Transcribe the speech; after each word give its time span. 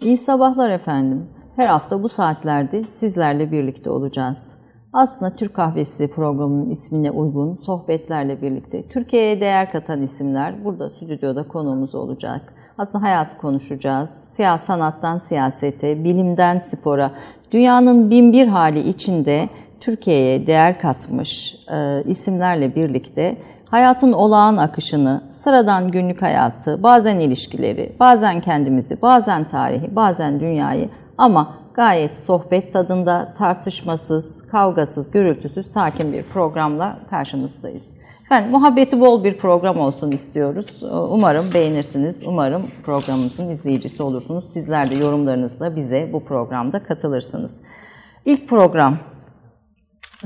İyi 0.00 0.16
sabahlar 0.16 0.70
efendim. 0.70 1.26
Her 1.56 1.66
hafta 1.66 2.02
bu 2.02 2.08
saatlerde 2.08 2.82
sizlerle 2.82 3.52
birlikte 3.52 3.90
olacağız. 3.90 4.56
Aslında 4.92 5.36
Türk 5.36 5.54
Kahvesi 5.54 6.08
programının 6.08 6.70
ismine 6.70 7.10
uygun 7.10 7.56
sohbetlerle 7.56 8.42
birlikte 8.42 8.88
Türkiye'ye 8.88 9.40
değer 9.40 9.72
katan 9.72 10.02
isimler 10.02 10.64
burada 10.64 10.90
stüdyoda 10.90 11.48
konuğumuz 11.48 11.94
olacak. 11.94 12.54
Aslında 12.78 13.04
hayatı 13.04 13.38
konuşacağız. 13.38 14.10
Siyah 14.10 14.58
sanattan 14.58 15.18
siyasete, 15.18 16.04
bilimden 16.04 16.58
spora, 16.58 17.12
dünyanın 17.52 18.10
bin 18.10 18.32
bir 18.32 18.46
hali 18.46 18.88
içinde 18.88 19.48
Türkiye'ye 19.80 20.46
değer 20.46 20.80
katmış 20.80 21.56
e, 21.72 22.02
isimlerle 22.06 22.74
birlikte 22.74 23.36
hayatın 23.70 24.12
olağan 24.12 24.56
akışını, 24.56 25.22
sıradan 25.30 25.90
günlük 25.90 26.22
hayatı, 26.22 26.82
bazen 26.82 27.16
ilişkileri, 27.16 27.96
bazen 28.00 28.40
kendimizi, 28.40 29.02
bazen 29.02 29.48
tarihi, 29.48 29.96
bazen 29.96 30.40
dünyayı 30.40 30.88
ama 31.18 31.54
gayet 31.74 32.14
sohbet 32.14 32.72
tadında, 32.72 33.34
tartışmasız, 33.38 34.46
kavgasız, 34.46 35.10
gürültüsüz, 35.10 35.66
sakin 35.66 36.12
bir 36.12 36.22
programla 36.22 36.98
karşınızdayız. 37.10 37.82
Efendim, 38.24 38.50
muhabbeti 38.50 39.00
bol 39.00 39.24
bir 39.24 39.38
program 39.38 39.78
olsun 39.80 40.10
istiyoruz. 40.10 40.82
Umarım 41.10 41.54
beğenirsiniz. 41.54 42.22
Umarım 42.26 42.70
programımızın 42.84 43.50
izleyicisi 43.50 44.02
olursunuz. 44.02 44.52
Sizler 44.52 44.90
de 44.90 44.94
yorumlarınızla 44.94 45.76
bize 45.76 46.10
bu 46.12 46.24
programda 46.24 46.82
katılırsınız. 46.82 47.52
İlk 48.24 48.48
program 48.48 48.98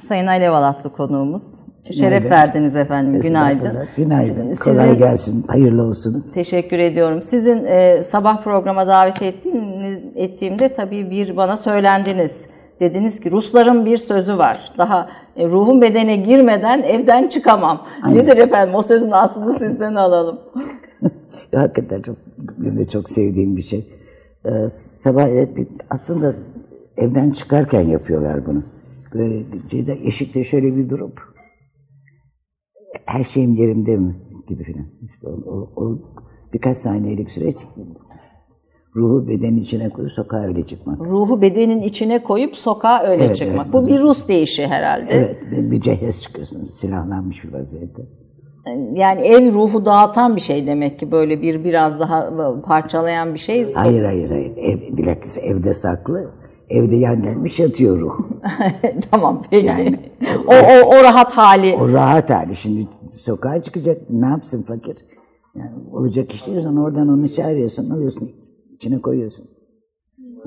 Sayın 0.09 0.27
Alev 0.27 0.53
Alatlı 0.53 0.93
konuğumuz. 0.93 1.60
Şeref 1.85 2.31
verdiniz 2.31 2.77
efendim. 2.77 3.21
Günaydın. 3.21 3.79
Günaydın. 3.97 4.35
Sizin, 4.35 4.55
Kolay 4.55 4.99
gelsin. 4.99 5.45
Hayırlı 5.49 5.83
olsun. 5.83 6.27
Teşekkür 6.35 6.79
ediyorum. 6.79 7.23
Sizin 7.23 7.65
e, 7.65 8.03
sabah 8.03 8.43
programa 8.43 8.87
davet 8.87 9.23
ettiğiniz, 9.23 9.99
ettiğimde 10.15 10.75
tabii 10.75 11.11
bir 11.11 11.37
bana 11.37 11.57
söylendiniz. 11.57 12.33
Dediniz 12.81 13.21
ki 13.21 13.31
Rusların 13.31 13.87
bir 13.87 13.97
sözü 13.97 14.39
var. 14.39 14.73
Daha 14.79 15.09
e, 15.37 15.47
ruhun 15.47 15.83
bedene 15.83 16.17
girmeden 16.17 16.83
evden 16.83 17.29
çıkamam. 17.29 17.87
Aynen. 18.03 18.19
Nedir 18.19 18.37
efendim? 18.37 18.75
O 18.75 18.83
sözün 18.83 19.11
aslını 19.11 19.59
sizden 19.59 19.95
alalım. 19.95 20.39
Hakikaten 21.55 22.03
çok, 22.03 22.17
benim 22.39 22.79
de 22.79 22.89
çok 22.89 23.11
sevdiğim 23.11 23.57
bir 23.57 23.63
şey. 23.63 23.89
Ee, 24.45 24.69
sabah 24.73 25.29
aslında 25.91 26.35
evden 26.97 27.31
çıkarken 27.31 27.81
yapıyorlar 27.81 28.47
bunu. 28.47 28.63
Böyle 29.15 29.43
şeyde, 29.71 29.93
eşikte 29.93 30.45
şöyle 30.45 30.77
bir 30.77 30.89
durup 30.89 31.30
her 33.11 33.25
şeyim 33.25 33.55
yerimde 33.55 33.97
mi 33.97 34.17
gibi 34.49 34.65
filan. 34.65 34.87
İşte 35.13 35.29
o, 35.29 35.33
o, 35.33 35.85
o 35.85 35.99
birkaç 36.53 36.79
saniyelik 36.79 37.31
süreç 37.31 37.57
ruhu 38.97 39.29
bedenin 39.29 39.61
içine 39.61 39.89
koyup 39.89 40.13
sokağa 40.13 40.43
öyle 40.43 40.67
çıkmak. 40.67 41.01
Ruhu 41.01 41.43
bedenin 41.43 41.83
içine 41.83 42.23
koyup 42.23 42.57
sokağa 42.57 43.03
öyle 43.03 43.25
evet, 43.25 43.37
çıkmak. 43.37 43.67
Evet, 43.67 43.75
Bu 43.75 43.87
bir 43.87 44.01
Rus 44.01 44.29
deyişi 44.29 44.67
herhalde. 44.67 45.11
Evet, 45.11 45.71
bir 45.71 45.81
cehez 45.81 46.23
çıkıyorsun 46.23 46.65
silahlanmış 46.65 47.45
bir 47.45 47.53
vaziyette. 47.53 48.03
Yani 48.95 49.23
ev 49.23 49.53
ruhu 49.53 49.85
dağıtan 49.85 50.37
bir 50.37 50.41
şey 50.41 50.67
demek 50.67 50.99
ki 50.99 51.13
böyle 51.13 51.43
bir 51.43 51.65
biraz 51.65 52.01
daha 52.01 52.31
parçalayan 52.63 53.35
bir 53.35 53.39
şey. 53.39 53.73
Hayır 53.73 54.05
hayır 54.05 54.31
hayır. 54.31 54.53
Ev, 54.57 54.97
bilakis 54.97 55.39
evde 55.39 55.75
saklı. 55.75 56.31
Evde 56.71 56.97
yan 56.97 57.23
gelmiş 57.23 57.61
yatıyor 57.61 58.01
ruh. 58.01 58.19
tamam 59.11 59.43
peki. 59.51 59.67
Yani, 59.67 59.99
o, 60.47 60.53
o, 60.53 60.99
o 60.99 61.03
rahat 61.03 61.33
hali. 61.33 61.77
O 61.81 61.93
rahat 61.93 62.31
hali. 62.31 62.57
Şimdi 62.57 62.81
sokağa 63.09 63.63
çıkacak 63.63 64.11
ne 64.11 64.27
yapsın 64.27 64.63
fakir? 64.63 64.97
Yani 65.55 65.71
olacak 65.93 66.35
iş 66.35 66.47
değil. 66.47 66.67
Oradan 66.67 67.09
onu 67.09 67.29
çağırıyorsun, 67.29 67.91
alıyorsun, 67.91 68.31
içine 68.75 69.01
koyuyorsun. 69.01 69.47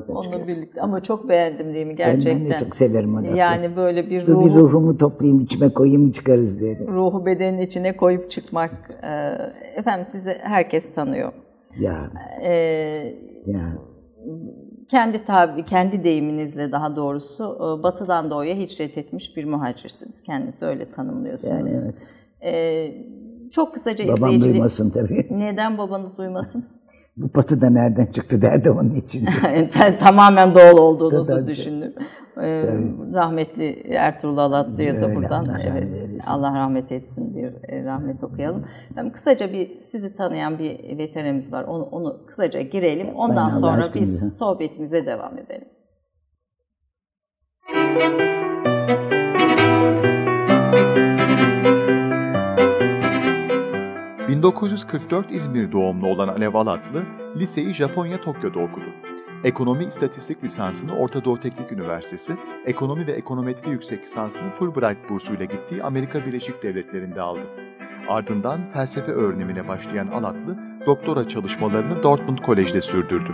Onunla 0.07 0.39
birlikte 0.47 0.81
ama 0.81 1.03
çok 1.03 1.29
beğendim 1.29 1.73
değil 1.73 1.87
mi 1.87 1.95
gerçekten? 1.95 2.39
Ben, 2.39 2.45
ben 2.45 2.51
de 2.51 2.57
çok 2.57 2.75
severim 2.75 3.15
onu. 3.15 3.37
Yani 3.37 3.75
böyle 3.75 4.09
bir 4.09 4.25
Dur 4.25 4.33
ruhu, 4.33 4.45
bir 4.45 4.53
ruhumu 4.53 4.97
toplayayım 4.97 5.41
içime 5.41 5.69
koyayım 5.69 6.11
çıkarız 6.11 6.59
diye. 6.59 6.79
Ruhu 6.87 7.25
bedenin 7.25 7.61
içine 7.61 7.97
koyup 7.97 8.31
çıkmak. 8.31 8.71
E, 9.03 9.37
efendim 9.79 10.07
sizi 10.11 10.37
herkes 10.41 10.93
tanıyor. 10.95 11.31
Ya. 11.79 12.11
Ee, 12.43 12.53
ya 13.45 13.77
kendi 14.89 15.25
tabi, 15.25 15.65
kendi 15.65 16.03
deyiminizle 16.03 16.71
daha 16.71 16.95
doğrusu 16.95 17.57
e, 17.59 17.83
batıdan 17.83 18.31
doğuya 18.31 18.55
hicret 18.55 18.97
etmiş 18.97 19.37
bir 19.37 19.45
muhacirsiniz. 19.45 20.23
Kendinizi 20.23 20.65
öyle 20.65 20.91
tanımlıyorsunuz. 20.91 21.53
Yani 21.53 21.81
evet. 21.83 22.07
Ee, 22.43 22.91
çok 23.51 23.73
kısaca 23.73 24.07
Babam 24.07 24.15
izleyicili... 24.15 24.53
duymasın 24.53 24.89
tabii. 24.91 25.27
Neden 25.39 25.77
babanız 25.77 26.17
duymasın? 26.17 26.65
Bu 27.17 27.29
batı 27.35 27.61
da 27.61 27.69
nereden 27.69 28.05
çıktı 28.05 28.41
derdi 28.41 28.71
onun 28.71 28.93
için. 28.93 29.27
Tamamen 29.99 30.53
doğal 30.53 30.77
olduğunuzu 30.77 31.47
düşündüm. 31.47 31.93
Ee, 32.41 32.63
rahmetli 33.13 33.83
Ertuğrul 33.89 34.37
Alatlı'ya 34.37 35.01
da 35.01 35.15
buradan 35.15 35.45
Allah 35.45 35.59
evet, 35.61 36.25
Allah 36.31 36.55
rahmet 36.55 36.91
etsin 36.91 37.35
bir 37.35 37.73
e, 37.73 37.85
rahmet 37.85 38.23
okuyalım. 38.23 38.63
Yani 38.97 39.11
kısaca 39.11 39.53
bir 39.53 39.79
sizi 39.79 40.15
tanıyan 40.15 40.59
bir 40.59 40.97
veteranımız 40.97 41.53
var. 41.53 41.63
Onu, 41.63 41.83
onu 41.83 42.25
kısaca 42.27 42.61
girelim. 42.61 43.15
Ondan 43.15 43.51
ben 43.51 43.57
sonra 43.57 43.85
biz 43.95 44.21
ya. 44.21 44.29
sohbetimize 44.29 45.05
devam 45.05 45.37
edelim. 45.37 45.67
1944 54.43 55.31
İzmir 55.31 55.71
doğumlu 55.71 56.07
olan 56.07 56.27
Alev 56.27 56.53
Alatlı, 56.53 57.03
liseyi 57.35 57.73
Japonya 57.73 58.21
Tokyo'da 58.21 58.59
okudu. 58.59 59.12
Ekonomi 59.43 59.85
İstatistik 59.85 60.43
lisansını 60.43 60.97
Orta 60.97 61.25
Doğu 61.25 61.39
Teknik 61.39 61.71
Üniversitesi, 61.71 62.33
ekonomi 62.65 63.07
ve 63.07 63.11
ekonometri 63.11 63.69
yüksek 63.71 64.03
lisansını 64.03 64.51
Fulbright 64.59 65.09
bursuyla 65.09 65.45
gittiği 65.45 65.83
Amerika 65.83 66.25
Birleşik 66.25 66.63
Devletleri'nde 66.63 67.21
aldı. 67.21 67.41
Ardından 68.09 68.71
felsefe 68.73 69.11
öğrenimine 69.11 69.67
başlayan 69.67 70.07
Alatlı, 70.07 70.57
doktora 70.85 71.27
çalışmalarını 71.27 72.03
Dortmund 72.03 72.37
Kolej'de 72.37 72.81
sürdürdü. 72.81 73.31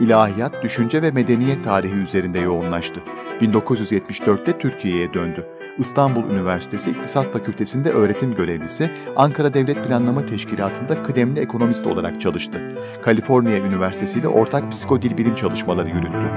İlahiyat, 0.00 0.62
düşünce 0.62 1.02
ve 1.02 1.10
medeniyet 1.10 1.64
tarihi 1.64 1.96
üzerinde 1.96 2.38
yoğunlaştı. 2.38 3.00
1974'te 3.40 4.58
Türkiye'ye 4.58 5.14
döndü. 5.14 5.46
İstanbul 5.78 6.30
Üniversitesi 6.30 6.90
İktisat 6.90 7.32
Fakültesi'nde 7.32 7.90
öğretim 7.90 8.34
görevlisi, 8.34 8.90
Ankara 9.16 9.54
Devlet 9.54 9.84
Planlama 9.84 10.26
Teşkilatı'nda 10.26 11.02
kıdemli 11.02 11.40
ekonomist 11.40 11.86
olarak 11.86 12.20
çalıştı. 12.20 12.60
Kaliforniya 13.02 13.58
Üniversitesi 13.58 14.18
ile 14.18 14.28
ortak 14.28 14.70
psikodil 14.70 15.18
bilim 15.18 15.34
çalışmaları 15.34 15.88
yürüttü. 15.88 16.30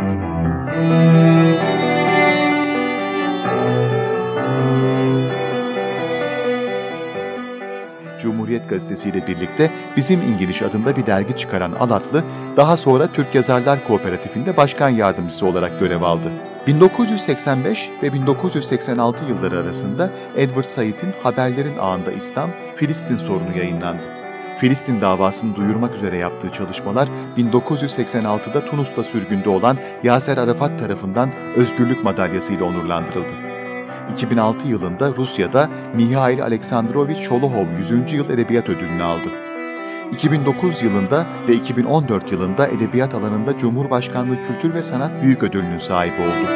Cumhuriyet 8.22 8.70
Gazetesi 8.70 9.10
ile 9.10 9.28
birlikte 9.28 9.72
Bizim 9.98 10.22
İngiliz 10.22 10.62
adında 10.62 10.96
bir 10.96 11.06
dergi 11.06 11.36
çıkaran 11.36 11.72
Alatlı, 11.72 12.24
daha 12.58 12.78
sonra 12.78 13.08
Türk 13.08 13.36
Yazarlar 13.36 13.88
Kooperatifinde 13.88 14.58
başkan 14.58 14.90
yardımcısı 14.90 15.46
olarak 15.46 15.80
görev 15.80 16.02
aldı. 16.02 16.32
1985 16.68 17.90
ve 18.04 18.14
1986 18.14 19.26
yılları 19.26 19.58
arasında 19.58 20.10
Edward 20.36 20.64
Said'in 20.64 21.14
Haberlerin 21.24 21.78
Ağında 21.78 22.12
İslam, 22.12 22.50
Filistin 22.76 23.18
sorunu 23.18 23.58
yayınlandı. 23.58 24.04
Filistin 24.60 25.02
davasını 25.02 25.56
duyurmak 25.56 25.96
üzere 25.96 26.18
yaptığı 26.18 26.52
çalışmalar 26.52 27.10
1986'da 27.38 28.66
Tunus'ta 28.66 29.04
sürgünde 29.04 29.50
olan 29.50 29.78
Yaser 30.04 30.38
Arafat 30.38 30.80
tarafından 30.80 31.32
Özgürlük 31.56 32.04
Madalyası 32.04 32.54
ile 32.54 32.64
onurlandırıldı. 32.64 33.34
2006 34.14 34.68
yılında 34.68 35.14
Rusya'da 35.18 35.70
Mihail 35.96 36.44
Aleksandrovich 36.44 37.22
Şolohov 37.22 37.66
100. 37.78 38.14
Yıl 38.14 38.30
Edebiyat 38.30 38.70
Ödülünü 38.70 39.04
aldı. 39.04 39.49
2009 40.12 40.82
yılında 40.82 41.28
ve 41.48 41.54
2014 41.54 42.32
yılında 42.32 42.68
edebiyat 42.68 43.14
alanında 43.14 43.58
Cumhurbaşkanlığı 43.58 44.38
Kültür 44.48 44.74
ve 44.74 44.82
Sanat 44.82 45.24
Büyük 45.24 45.44
Ödülünün 45.44 45.78
sahibi 45.78 46.22
oldu. 46.22 46.50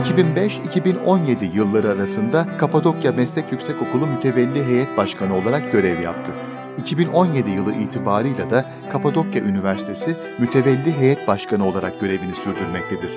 2005-2017 0.00 1.56
yılları 1.56 1.90
arasında 1.90 2.46
Kapadokya 2.58 3.12
Meslek 3.12 3.52
Yüksekokulu 3.52 4.06
Mütevelli 4.06 4.64
Heyet 4.64 4.96
Başkanı 4.96 5.36
olarak 5.36 5.72
görev 5.72 6.00
yaptı. 6.00 6.32
2017 6.78 7.50
yılı 7.50 7.74
itibarıyla 7.74 8.50
da 8.50 8.70
Kapadokya 8.92 9.42
Üniversitesi 9.42 10.16
Mütevelli 10.38 10.98
Heyet 10.98 11.28
Başkanı 11.28 11.66
olarak 11.66 12.00
görevini 12.00 12.34
sürdürmektedir. 12.34 13.10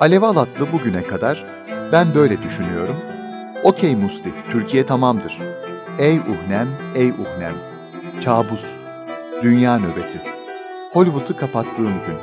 Alev 0.00 0.22
Alatlı 0.22 0.72
bugüne 0.72 1.02
kadar 1.02 1.44
ben 1.92 2.14
böyle 2.14 2.42
düşünüyorum, 2.42 2.96
Okey 3.64 3.96
Musti, 3.96 4.32
Türkiye 4.52 4.86
tamamdır. 4.86 5.38
Ey 5.98 6.18
uhnem, 6.18 6.68
ey 6.94 7.10
uhnem. 7.10 7.54
Kabus, 8.24 8.64
dünya 9.42 9.78
nöbeti. 9.78 10.20
Hollywood'u 10.92 11.36
kapattığım 11.36 11.94
gün. 12.06 12.16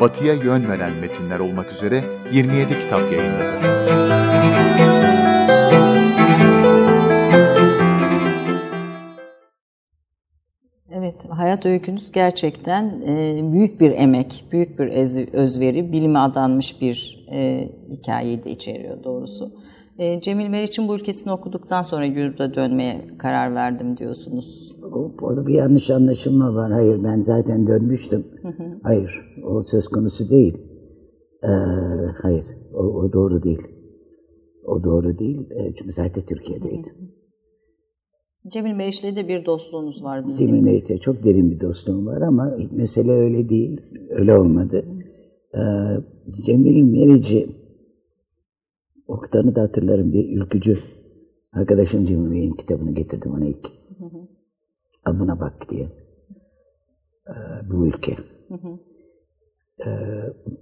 Batıya 0.00 0.34
yön 0.34 0.68
veren 0.68 0.92
metinler 0.96 1.38
olmak 1.38 1.72
üzere 1.72 2.04
27 2.32 2.80
kitap 2.80 3.12
yayınladı. 3.12 3.54
Evet, 10.92 11.14
hayat 11.30 11.66
öykünüz 11.66 12.12
gerçekten 12.12 13.02
e, 13.08 13.40
büyük 13.52 13.80
bir 13.80 13.90
emek, 13.90 14.44
büyük 14.52 14.78
bir 14.78 14.88
özveri, 15.32 15.92
bilime 15.92 16.18
adanmış 16.18 16.80
bir 16.80 17.26
e, 17.32 17.68
hikayeyi 17.90 18.44
de 18.44 18.50
içeriyor 18.50 19.04
doğrusu. 19.04 19.59
E, 20.00 20.20
Cemil 20.20 20.48
Meriç'in 20.48 20.88
bu 20.88 20.96
ülkesini 20.96 21.32
okuduktan 21.32 21.82
sonra 21.82 22.04
yurda 22.04 22.54
dönmeye 22.54 23.04
karar 23.18 23.54
verdim 23.54 23.96
diyorsunuz. 23.96 24.76
Orada 25.22 25.46
bir 25.46 25.54
yanlış 25.54 25.90
anlaşılma 25.90 26.54
var. 26.54 26.72
Hayır 26.72 27.04
ben 27.04 27.20
zaten 27.20 27.66
dönmüştüm. 27.66 28.26
Hayır 28.82 29.34
o 29.44 29.62
söz 29.62 29.88
konusu 29.88 30.30
değil. 30.30 30.58
Ee, 31.42 31.48
hayır 32.22 32.44
o, 32.74 32.82
o 32.82 33.12
doğru 33.12 33.42
değil. 33.42 33.68
O 34.66 34.84
doğru 34.84 35.18
değil. 35.18 35.50
E, 35.50 35.74
çünkü 35.74 35.90
zaten 35.90 36.24
Türkiye'deydim. 36.28 36.94
Cemil 38.52 38.74
Meriç'le 38.74 39.16
de 39.16 39.28
bir 39.28 39.46
dostluğunuz 39.46 40.04
var. 40.04 40.28
Cemil 40.28 40.60
Meriç'le 40.60 41.00
çok 41.00 41.24
derin 41.24 41.50
bir 41.50 41.60
dostluğum 41.60 42.06
var 42.06 42.20
ama 42.20 42.56
mesele 42.70 43.12
öyle 43.12 43.48
değil. 43.48 43.80
Öyle 44.10 44.38
olmadı. 44.38 44.84
Ee, 45.54 45.60
Cemil 46.46 46.82
Meriç'i 46.82 47.59
Oktan'ı 49.10 49.54
da 49.54 49.62
hatırlarım 49.62 50.12
bir 50.12 50.40
ülkücü 50.40 50.78
arkadaşım 51.52 52.04
Cemil 52.04 52.30
Bey'in 52.30 52.52
kitabını 52.52 52.94
getirdim 52.94 53.32
ona 53.32 53.44
ilk. 53.44 53.66
Hı 53.98 54.04
hı. 54.04 55.18
Buna 55.20 55.40
bak 55.40 55.70
diye. 55.70 55.84
Ee, 57.28 57.70
bu 57.70 57.86
ülke. 57.88 58.16
Hı 58.48 58.54
hı. 58.54 58.78
Ee, 59.86 59.90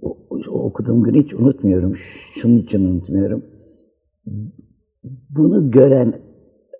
o, 0.01 0.17
o, 0.29 0.63
okuduğum 0.63 1.03
günü 1.03 1.19
hiç 1.19 1.33
unutmuyorum. 1.33 1.95
Şunun 1.95 2.55
için 2.55 2.85
unutmuyorum. 2.85 3.45
Bunu 5.29 5.71
gören 5.71 6.21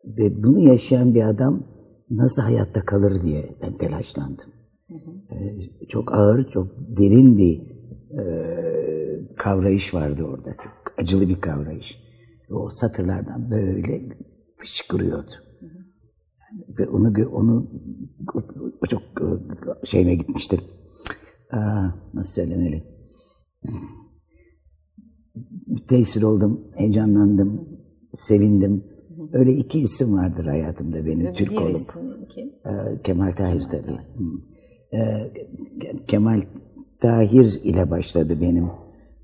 ve 0.05 0.43
bunu 0.43 0.59
yaşayan 0.59 1.15
bir 1.15 1.29
adam 1.29 1.63
nasıl 2.09 2.41
hayatta 2.41 2.85
kalır 2.85 3.21
diye 3.21 3.41
ben 3.61 3.77
telaşlandım. 3.77 4.49
Hı 4.87 4.93
hı. 4.93 5.35
Ee, 5.35 5.87
çok 5.87 6.13
ağır, 6.13 6.49
çok 6.49 6.67
derin 6.97 7.37
bir 7.37 7.61
e, 8.11 8.23
kavrayış 9.37 9.93
vardı 9.93 10.23
orada. 10.23 10.49
Çok 10.49 10.93
acılı 10.97 11.29
bir 11.29 11.41
kavrayış. 11.41 12.03
O 12.49 12.69
satırlardan 12.69 13.51
böyle 13.51 14.01
fışkırıyordu. 14.57 15.31
Hı. 15.59 15.65
Ve 16.79 16.87
onu 16.87 17.15
onu 17.25 17.71
o 18.81 18.85
çok 18.85 19.01
şeyine 19.83 20.15
gitmiştim. 20.15 20.59
Aa, 21.51 21.87
nasıl 22.13 22.33
söylemeli? 22.33 22.83
Tesir 25.87 26.23
oldum, 26.23 26.61
heyecanlandım, 26.75 27.69
sevindim. 28.13 28.83
Öyle 29.33 29.53
iki 29.53 29.79
isim 29.79 30.13
vardır 30.13 30.45
hayatımda 30.45 31.05
benim 31.05 31.25
Ve 31.25 31.33
Türk 31.33 31.61
olup. 31.61 31.95
Ee, 32.37 33.01
Kemal 33.03 33.31
Tahir 33.31 33.61
Kemal 33.61 33.63
tabii. 33.63 33.97
Ee, 34.93 35.31
Kemal 36.07 36.41
Tahir 37.01 37.61
ile 37.63 37.91
başladı 37.91 38.37
benim 38.41 38.65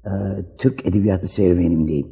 e, 0.06 0.12
Türk 0.58 0.88
Edebiyatı 0.88 1.28
serüvenim 1.28 1.88
diyeyim. 1.88 2.08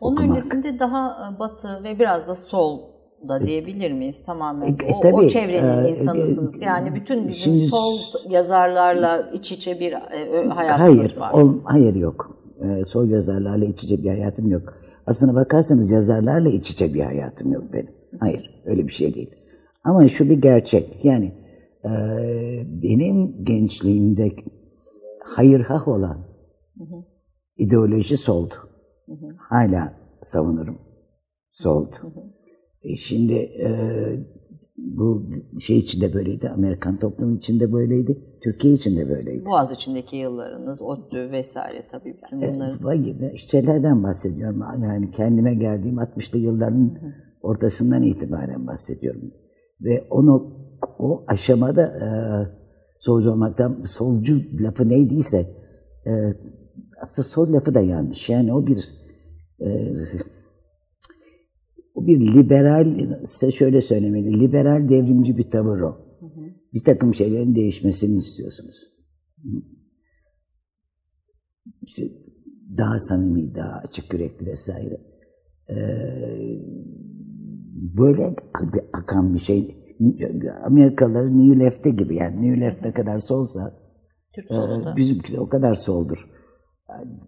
Onun 0.00 0.16
okumak. 0.16 0.36
öncesinde 0.36 0.78
daha 0.78 1.10
e, 1.10 1.38
batı 1.38 1.84
ve 1.84 1.98
biraz 1.98 2.28
da 2.28 2.34
sol 2.34 2.80
da 3.28 3.40
diyebilir 3.40 3.92
miyiz 3.92 4.22
tamamen? 4.26 4.68
E, 4.68 4.94
o, 4.94 5.00
tabii, 5.00 5.14
o 5.14 5.28
çevrenin 5.28 5.84
e, 5.84 5.90
insanısınız. 5.90 6.62
Yani 6.62 6.94
bütün 6.94 7.28
bizim 7.28 7.54
şimdi, 7.54 7.66
sol 7.66 7.96
yazarlarla 8.30 9.30
iç 9.34 9.52
içe 9.52 9.80
bir 9.80 9.92
e, 9.92 10.48
hayatımız 10.48 10.98
hayır, 10.98 11.16
var. 11.16 11.32
Ol, 11.32 11.54
hayır 11.64 11.94
yok. 11.94 12.38
E, 12.60 12.84
sol 12.84 13.08
yazarlarla 13.08 13.64
iç 13.64 13.84
içe 13.84 14.02
bir 14.02 14.08
hayatım 14.08 14.50
yok. 14.50 14.74
Aslına 15.06 15.34
bakarsanız 15.34 15.90
yazarlarla 15.90 16.48
iç 16.48 16.70
içe 16.70 16.94
bir 16.94 17.00
hayatım 17.00 17.52
yok 17.52 17.64
benim. 17.72 17.90
Hayır, 18.20 18.62
öyle 18.64 18.86
bir 18.86 18.92
şey 18.92 19.14
değil. 19.14 19.30
Ama 19.84 20.08
şu 20.08 20.30
bir 20.30 20.42
gerçek. 20.42 21.04
Yani 21.04 21.32
e, 21.84 21.90
benim 22.82 23.44
gençliğimde 23.44 24.28
hayırhah 25.26 25.88
olan 25.88 26.18
hı 26.78 26.84
hı. 26.84 27.04
ideoloji 27.56 28.16
soldu. 28.16 28.54
Hı 29.06 29.12
hı. 29.12 29.36
Hala 29.38 29.92
savunurum. 30.22 30.78
Soldu. 31.52 31.96
Hı 32.00 32.06
hı. 32.06 32.20
E 32.82 32.96
şimdi 32.96 33.34
e, 33.34 33.70
bu 34.76 35.22
şey 35.60 35.78
içinde 35.78 36.14
böyleydi, 36.14 36.48
Amerikan 36.48 36.98
toplumu 36.98 37.36
içinde 37.36 37.72
böyleydi, 37.72 38.38
Türkiye 38.42 38.74
içinde 38.74 39.08
böyleydi. 39.08 39.46
Boğaz 39.46 39.72
içindeki 39.72 40.16
yıllarınız, 40.16 40.82
ODTÜ 40.82 41.32
vesaire 41.32 41.86
tabii 41.90 42.16
bütün 42.16 42.40
e, 42.40 42.54
bunları. 42.54 42.94
E, 42.94 42.96
gibi 42.96 43.38
şeylerden 43.38 44.02
bahsediyorum. 44.02 44.62
Yani 44.82 45.10
kendime 45.10 45.54
geldiğim 45.54 45.96
60'lı 45.96 46.38
yılların 46.38 46.98
hı 47.00 47.06
hı. 47.06 47.12
ortasından 47.42 48.02
itibaren 48.02 48.66
bahsediyorum. 48.66 49.32
Ve 49.80 50.06
onu 50.10 50.56
o 50.98 51.24
aşamada 51.28 51.82
e, 51.82 52.06
solcu 52.98 53.30
olmaktan, 53.30 53.82
solcu 53.84 54.42
lafı 54.60 54.88
neydiyse 54.88 55.38
e, 56.06 56.12
aslında 57.02 57.28
sol 57.28 57.52
lafı 57.52 57.74
da 57.74 57.80
yanlış. 57.80 58.30
Yani 58.30 58.54
o 58.54 58.66
bir 58.66 58.94
e, 59.60 59.92
o 61.94 62.06
bir 62.06 62.20
liberal, 62.20 63.16
size 63.24 63.52
şöyle 63.52 63.80
söylemeli, 63.80 64.40
liberal 64.40 64.88
devrimci 64.88 65.36
bir 65.36 65.50
tavır 65.50 65.80
o. 65.80 65.90
Hı 66.20 66.26
hı. 66.26 66.40
Bir 66.74 66.84
takım 66.84 67.14
şeylerin 67.14 67.54
değişmesini 67.54 68.18
istiyorsunuz. 68.18 68.82
İşte 71.82 72.02
daha 72.78 73.00
samimi, 73.00 73.54
daha 73.54 73.78
açık 73.88 74.12
yürekli 74.12 74.46
vesaire. 74.46 75.00
Ee, 75.70 75.76
böyle 77.74 78.36
akan 78.92 79.34
bir 79.34 79.38
şey. 79.38 79.85
Amerikalıların 80.64 81.38
New 81.38 81.64
Left'te 81.64 81.90
gibi 81.90 82.16
yani 82.16 82.42
New 82.42 82.60
Left 82.60 82.84
ne 82.84 82.92
kadar 82.92 83.18
solsa 83.18 83.86
Türk 84.34 84.50
e, 84.50 84.96
bizimki 84.96 85.32
de 85.32 85.40
o 85.40 85.48
kadar 85.48 85.74
soldur. 85.74 86.30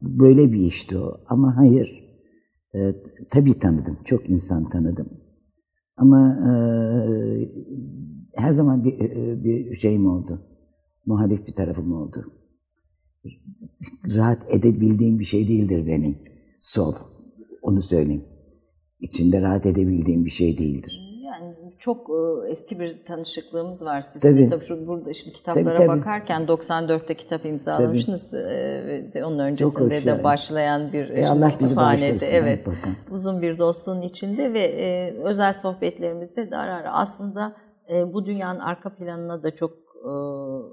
Böyle 0.02 0.52
bir 0.52 0.60
işti 0.60 0.98
o. 0.98 1.20
Ama 1.26 1.56
hayır, 1.56 2.04
e, 2.74 2.78
tabii 3.30 3.58
tanıdım, 3.58 3.98
çok 4.04 4.30
insan 4.30 4.68
tanıdım. 4.68 5.08
Ama 5.96 6.30
e, 6.30 6.52
her 8.36 8.50
zaman 8.50 8.84
bir, 8.84 9.00
e, 9.00 9.44
bir 9.44 9.74
şeyim 9.74 10.06
oldu. 10.06 10.42
Muhalif 11.06 11.46
bir 11.46 11.54
tarafım 11.54 11.92
oldu. 11.92 12.24
Rahat 14.16 14.54
edebildiğim 14.54 15.18
bir 15.18 15.24
şey 15.24 15.48
değildir 15.48 15.86
benim. 15.86 16.18
Sol. 16.60 16.94
Onu 17.62 17.82
söyleyeyim. 17.82 18.24
İçinde 19.00 19.40
rahat 19.40 19.66
edebildiğim 19.66 20.24
bir 20.24 20.30
şey 20.30 20.58
değildir 20.58 21.07
çok 21.78 22.10
e, 22.10 22.50
eski 22.50 22.80
bir 22.80 23.04
tanışıklığımız 23.04 23.84
var 23.84 24.02
sizinle. 24.02 24.34
Tabii. 24.34 24.50
tabii 24.50 24.64
şu 24.64 24.86
burada 24.86 25.12
şimdi 25.12 25.32
kitaplara 25.36 25.74
tabii, 25.74 25.86
tabii. 25.86 26.00
bakarken 26.00 26.42
94'te 26.42 27.14
kitap 27.14 27.44
imzalamışsınız. 27.44 28.30
Tabii. 28.30 29.24
Onun 29.24 29.38
öncesinde 29.38 30.04
de 30.04 30.08
yani. 30.08 30.24
başlayan 30.24 30.92
bir 30.92 31.10
e, 31.10 31.28
Allah 31.28 31.52
bizi 31.60 31.76
Evet. 32.32 32.66
Bakın. 32.66 32.96
Uzun 33.10 33.42
bir 33.42 33.58
dostluğun 33.58 34.02
içinde 34.02 34.52
ve 34.52 34.60
e, 34.60 35.14
özel 35.22 35.52
sohbetlerimizde 35.52 36.50
de 36.50 36.56
ara 36.56 36.74
ara 36.74 36.92
aslında 36.92 37.56
e, 37.90 38.12
bu 38.12 38.26
dünyanın 38.26 38.60
arka 38.60 38.94
planına 38.94 39.42
da 39.42 39.50
çok 39.50 39.72
e, 40.04 40.10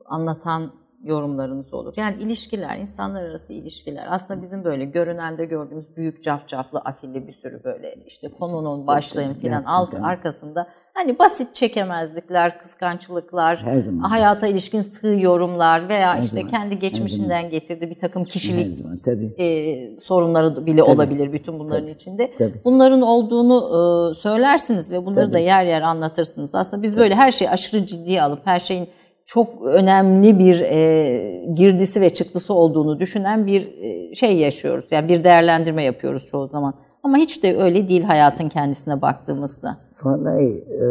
anlatan 0.05 0.71
yorumlarınız 1.03 1.73
olur. 1.73 1.93
Yani 1.97 2.23
ilişkiler, 2.23 2.77
insanlar 2.77 3.23
arası 3.23 3.53
ilişkiler. 3.53 4.07
Aslında 4.09 4.41
bizim 4.41 4.63
böyle 4.63 4.85
görünende 4.85 5.45
gördüğümüz 5.45 5.97
büyük 5.97 6.23
cafcaflı, 6.23 6.79
afilli 6.79 7.27
bir 7.27 7.33
sürü 7.33 7.63
böyle 7.63 7.95
işte 8.05 8.27
konunun 8.39 8.87
başlayın 8.87 9.33
filan 9.33 9.63
alt 9.63 9.93
arkasında 10.01 10.67
hani 10.95 11.19
basit 11.19 11.55
çekemezlikler, 11.55 12.59
kıskançlıklar, 12.59 13.57
Her 13.57 13.79
zaman. 13.79 14.09
hayata 14.09 14.47
ilişkin 14.47 14.81
sığ 14.81 15.07
yorumlar 15.07 15.89
veya 15.89 16.15
Her 16.15 16.21
işte 16.21 16.35
zaman. 16.39 16.51
kendi 16.51 16.79
geçmişinden 16.79 17.49
getirdiği 17.49 17.89
bir 17.89 17.99
takım 17.99 18.25
kişilik 18.25 18.65
Her 18.65 18.71
zaman, 18.71 18.97
tabii. 18.97 19.33
E, 19.37 19.99
sorunları 19.99 20.65
bile 20.65 20.81
tabii. 20.81 20.91
olabilir 20.91 21.33
bütün 21.33 21.59
bunların 21.59 21.81
tabii. 21.85 21.95
içinde. 21.95 22.31
Tabii. 22.37 22.61
Bunların 22.65 23.01
olduğunu 23.01 23.55
e, 23.57 24.15
söylersiniz 24.19 24.91
ve 24.91 25.05
bunları 25.05 25.25
tabii. 25.25 25.33
da 25.33 25.39
yer 25.39 25.65
yer 25.65 25.81
anlatırsınız. 25.81 26.55
Aslında 26.55 26.83
biz 26.83 26.91
tabii. 26.91 27.01
böyle 27.01 27.15
her 27.15 27.31
şeyi 27.31 27.49
aşırı 27.49 27.85
ciddiye 27.85 28.21
alıp 28.21 28.39
her 28.47 28.59
şeyin 28.59 28.87
çok 29.25 29.61
önemli 29.65 30.39
bir 30.39 30.61
e, 30.61 31.45
girdisi 31.53 32.01
ve 32.01 32.09
çıktısı 32.09 32.53
olduğunu 32.53 32.99
düşünen 32.99 33.47
bir 33.47 33.67
e, 33.81 34.15
şey 34.15 34.37
yaşıyoruz. 34.37 34.85
Yani 34.91 35.09
bir 35.09 35.23
değerlendirme 35.23 35.83
yapıyoruz 35.83 36.27
çoğu 36.27 36.47
zaman. 36.47 36.73
Ama 37.05 37.17
hiç 37.17 37.43
de 37.43 37.57
öyle 37.57 37.89
değil 37.89 38.01
hayatın 38.01 38.49
kendisine 38.49 39.01
baktığımızda. 39.01 39.81
Vallahi 40.03 40.65
e, 40.71 40.87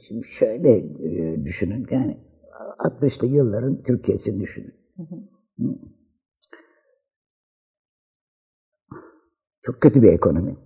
şimdi 0.00 0.26
şöyle 0.26 0.76
e, 0.78 1.44
düşünün 1.44 1.86
yani 1.90 2.18
60'lı 2.78 3.26
yılların 3.26 3.82
Türkiye'sini 3.82 4.40
düşünün. 4.40 4.74
Hı 4.96 5.02
hı. 5.02 5.74
Çok 9.62 9.80
kötü 9.80 10.02
bir 10.02 10.12
ekonomi. 10.12 10.56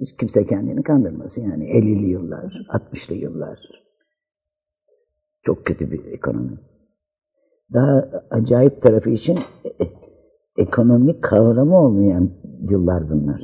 Hiç 0.00 0.16
kimse 0.16 0.44
kendini 0.44 0.82
kandırmasın 0.82 1.42
yani 1.42 1.64
50'li 1.64 2.06
yıllar, 2.06 2.66
60'lı 2.68 3.14
yıllar, 3.14 3.58
çok 5.42 5.66
kötü 5.66 5.90
bir 5.90 6.04
ekonomi. 6.04 6.58
Daha 7.72 8.08
acayip 8.30 8.82
tarafı 8.82 9.10
için 9.10 9.38
e, 9.64 9.84
e, 9.84 9.99
ekonomik 10.58 11.22
kavramı 11.22 11.76
olmayan 11.76 12.30
yıllar 12.70 13.10
bunlar. 13.10 13.40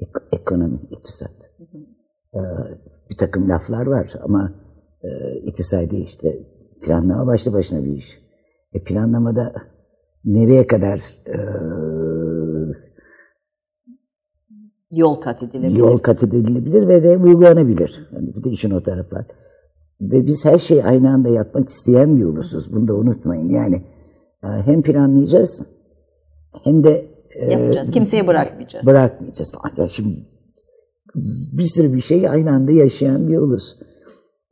Ek, 0.00 0.10
ekonomi, 0.32 0.80
iktisat. 0.90 1.50
Ee, 2.34 2.38
bir 3.10 3.16
takım 3.16 3.48
laflar 3.48 3.86
var 3.86 4.12
ama 4.22 4.52
e, 5.02 5.38
iktisadi 5.48 5.96
işte 5.96 6.28
planlama 6.82 7.26
başlı 7.26 7.52
başına 7.52 7.84
bir 7.84 7.92
iş. 7.92 8.20
E, 8.72 8.84
planlamada 8.84 9.52
nereye 10.24 10.66
kadar 10.66 11.16
e, 11.26 11.36
Yol 14.90 15.20
kat 15.20 15.42
edilebilir. 15.42 15.78
yol 15.78 15.98
kat 15.98 16.22
edilebilir 16.22 16.88
ve 16.88 17.02
de 17.04 17.16
uygulanabilir. 17.18 18.08
Yani 18.12 18.34
bir 18.34 18.44
de 18.44 18.50
işin 18.50 18.70
o 18.70 18.80
tarafı 18.82 19.16
var. 19.16 19.26
Ve 20.00 20.26
biz 20.26 20.44
her 20.44 20.58
şeyi 20.58 20.84
aynı 20.84 21.10
anda 21.10 21.28
yapmak 21.28 21.68
isteyen 21.68 22.16
bir 22.16 22.24
ulusuz. 22.24 22.72
Bunu 22.72 22.88
da 22.88 22.94
unutmayın. 22.94 23.48
Yani 23.48 23.76
e, 24.44 24.48
hem 24.48 24.82
planlayacağız 24.82 25.60
hem 26.62 26.84
de 26.84 27.14
e, 27.34 27.52
Yapacağız. 27.52 27.90
Kimseye 27.90 28.26
bırakmayacağız. 28.26 28.86
bırakmayacağız. 28.86 29.52
Ya 29.76 29.88
şimdi 29.88 30.26
bir 31.52 31.62
sürü 31.62 31.92
bir 31.92 32.00
şeyi 32.00 32.30
aynı 32.30 32.50
anda 32.50 32.72
yaşayan 32.72 33.28
bir 33.28 33.38
ulus. 33.38 33.76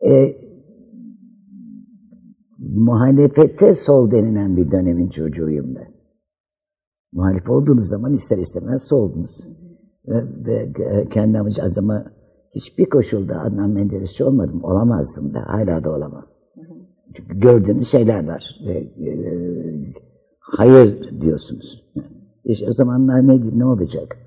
E, 0.08 0.34
muhalefete 2.58 3.74
sol 3.74 4.10
denilen 4.10 4.56
bir 4.56 4.70
dönemin 4.70 5.08
çocuğuyum 5.08 5.74
ben. 5.74 5.92
Muhalif 7.12 7.50
olduğunuz 7.50 7.88
zaman 7.88 8.12
ister 8.12 8.38
istemez 8.38 8.82
soldunuz. 8.82 9.48
Ve, 10.08 10.22
ve 10.46 10.72
kendi 11.10 11.38
amacı 11.38 11.62
adıma 11.62 12.12
hiçbir 12.54 12.88
koşulda 12.88 13.40
Adnan 13.40 13.70
Menderesçi 13.70 14.24
olmadım. 14.24 14.64
Olamazdım 14.64 15.34
da. 15.34 15.40
Hala 15.46 15.84
da 15.84 15.90
olamam. 15.90 16.26
Çünkü 17.14 17.40
gördüğünüz 17.40 17.88
şeyler 17.88 18.26
var. 18.26 18.60
Ve, 18.66 18.72
e, 18.72 19.10
hayır 20.42 21.20
diyorsunuz. 21.20 21.84
İşte 22.44 22.66
o 22.68 22.72
zamanlar 22.72 23.26
ne, 23.26 23.58
ne 23.58 23.64
olacak? 23.64 24.18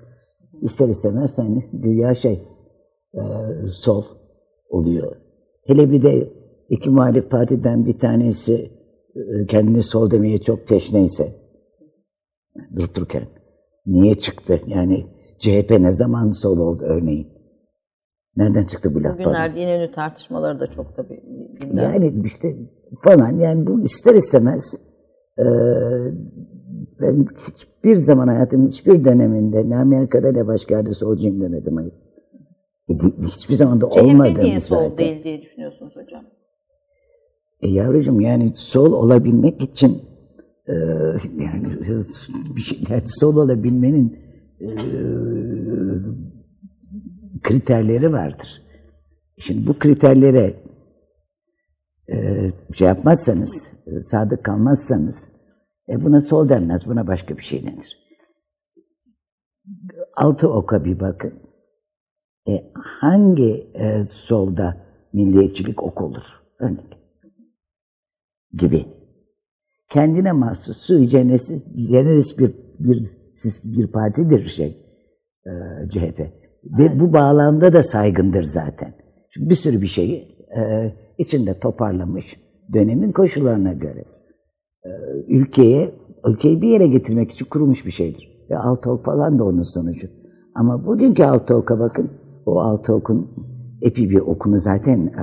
İster 0.62 0.88
istemez 0.88 1.38
hani 1.38 1.70
güya 1.72 2.14
şey 2.14 2.42
e, 3.14 3.22
sol 3.66 4.04
oluyor. 4.70 5.16
Hele 5.66 5.90
bir 5.90 6.02
de 6.02 6.32
iki 6.68 6.90
muhalif 6.90 7.30
partiden 7.30 7.86
bir 7.86 7.98
tanesi 7.98 8.70
e, 9.14 9.46
kendini 9.46 9.82
sol 9.82 10.10
demeye 10.10 10.38
çok 10.38 10.66
teşneyse 10.66 11.34
durup 12.76 12.96
dururken 12.96 13.28
niye 13.86 14.14
çıktı? 14.14 14.60
Yani 14.66 15.06
CHP 15.38 15.70
ne 15.70 15.92
zaman 15.92 16.30
sol 16.30 16.58
oldu 16.58 16.84
örneğin? 16.84 17.28
Nereden 18.36 18.64
çıktı 18.64 18.94
bu 18.94 19.04
laf? 19.04 19.18
Bugünlerde 19.18 19.60
İnönü 19.60 19.92
tartışmaları 19.92 20.60
da 20.60 20.66
çok 20.66 20.96
tabii 20.96 21.22
gündem. 21.62 21.78
Yani 21.78 22.22
işte 22.24 22.56
falan 23.02 23.38
yani 23.38 23.66
bu 23.66 23.80
ister 23.80 24.14
istemez 24.14 24.80
ben 27.00 27.26
hiçbir 27.38 27.96
zaman 27.96 28.28
hayatımın 28.28 28.68
hiçbir 28.68 29.04
döneminde 29.04 29.70
ne 29.70 29.76
Amerika'da 29.76 30.32
ne 30.32 30.46
başka 30.46 30.76
yerde 30.76 30.92
solcuyum 30.92 31.40
demedim 31.40 31.76
hayır. 31.76 31.92
E, 32.88 32.94
hiçbir 33.26 33.54
zaman 33.54 33.80
da 33.80 33.90
CHP 33.90 34.02
olmadım 34.02 34.44
niye 34.44 34.60
sol 34.60 34.82
zaten. 34.82 34.98
değil 34.98 35.24
diye 35.24 35.42
düşünüyorsunuz 35.42 35.96
hocam? 35.96 36.24
E 37.62 37.68
yavrucuğum 37.68 38.20
yani 38.20 38.50
sol 38.54 38.92
olabilmek 38.92 39.62
için 39.62 40.02
e, 40.68 40.74
yani 41.36 41.66
bir 42.56 42.60
şey, 42.60 42.78
yani 42.90 43.02
sol 43.06 43.36
olabilmenin 43.36 44.18
e, 44.60 44.68
kriterleri 47.42 48.12
vardır. 48.12 48.62
Şimdi 49.38 49.66
bu 49.66 49.78
kriterlere 49.78 50.38
e, 50.38 50.65
şey 52.74 52.88
yapmazsanız, 52.88 53.72
e, 53.86 54.00
sadık 54.00 54.44
kalmazsanız 54.44 55.32
e, 55.88 56.02
buna 56.02 56.20
sol 56.20 56.48
denmez, 56.48 56.86
buna 56.86 57.06
başka 57.06 57.36
bir 57.36 57.42
şey 57.42 57.66
denir. 57.66 58.06
Altı 60.16 60.52
oka 60.52 60.84
bir 60.84 61.00
bakın. 61.00 61.32
E, 62.48 62.72
hangi 62.74 63.70
e, 63.74 64.04
solda 64.04 64.76
milliyetçilik 65.12 65.82
ok 65.82 66.02
olur? 66.02 66.42
Örnek 66.58 66.96
gibi. 68.52 68.86
Kendine 69.90 70.32
mahsus 70.32 70.76
sui 70.76 71.08
generis, 71.08 71.64
generis 71.90 72.38
bir, 72.38 72.54
bir, 72.78 73.16
bir 73.64 73.86
partidir 73.92 74.44
şey 74.44 74.86
e, 75.46 75.50
CHP. 75.90 76.20
Ve 76.78 77.00
bu 77.00 77.12
bağlamda 77.12 77.72
da 77.72 77.82
saygındır 77.82 78.42
zaten. 78.42 78.94
Çünkü 79.30 79.50
bir 79.50 79.54
sürü 79.54 79.82
bir 79.82 79.86
şeyi 79.86 80.38
e, 80.58 80.92
içinde 81.18 81.58
toparlamış 81.58 82.40
dönemin 82.72 83.12
koşullarına 83.12 83.72
göre. 83.72 84.04
E, 84.84 84.90
ülkeye, 85.28 85.90
ülkeyi 86.28 86.62
bir 86.62 86.68
yere 86.68 86.86
getirmek 86.86 87.30
için 87.30 87.46
kurulmuş 87.46 87.86
bir 87.86 87.90
şeydir. 87.90 88.46
Ve 88.50 88.58
Altıok 88.58 89.04
falan 89.04 89.38
da 89.38 89.44
onun 89.44 89.62
sonucu. 89.62 90.08
Ama 90.54 90.86
bugünkü 90.86 91.22
Altıok'a 91.22 91.78
bakın. 91.78 92.10
O 92.46 92.60
Altıok'un 92.60 93.30
epi 93.82 94.10
bir 94.10 94.20
okunu 94.20 94.58
zaten 94.58 95.06
e, 95.06 95.22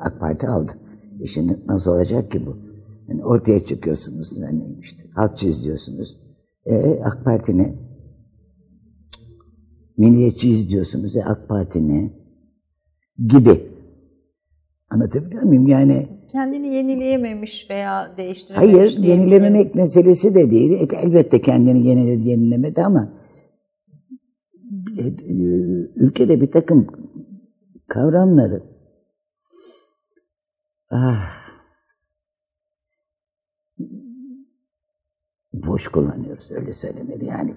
AK 0.00 0.20
Parti 0.20 0.46
aldı. 0.46 0.72
E 1.20 1.26
şimdi 1.26 1.60
nasıl 1.66 1.90
olacak 1.90 2.30
ki 2.32 2.46
bu? 2.46 2.56
Yani 3.08 3.24
ortaya 3.24 3.60
çıkıyorsunuz. 3.60 4.38
Yani 4.38 4.78
işte 4.80 5.08
halkçıyız 5.14 5.64
diyorsunuz. 5.64 6.20
E, 6.66 7.02
AK 7.04 7.24
Parti 7.24 7.58
ne? 7.58 7.74
Milliyetçiyiz 9.98 10.68
diyorsunuz. 10.70 11.16
E, 11.16 11.24
AK 11.24 11.48
Parti 11.48 11.88
ne? 11.88 12.12
Gibi. 13.26 13.71
Anlatabiliyor 14.94 15.42
muyum? 15.42 15.66
Yani 15.66 16.08
Kendini 16.32 16.74
yenileyememiş 16.74 17.70
veya 17.70 18.16
değiştirememiş 18.16 18.74
hayır 18.74 18.98
yenilememek 18.98 19.74
meselesi 19.74 20.34
de 20.34 20.50
değil. 20.50 20.72
E, 20.72 20.96
elbette 20.96 21.40
kendini 21.40 21.86
yeniledi, 21.86 22.28
yenilemedi 22.28 22.82
ama 22.82 23.12
e, 24.98 25.02
e, 25.02 25.34
ülkede 25.96 26.40
bir 26.40 26.50
takım 26.50 26.86
kavramları 27.88 28.62
ah, 30.90 31.42
boş 35.52 35.88
kullanıyoruz 35.88 36.50
öyle 36.50 36.72
söylenir. 36.72 37.20
Yani 37.20 37.54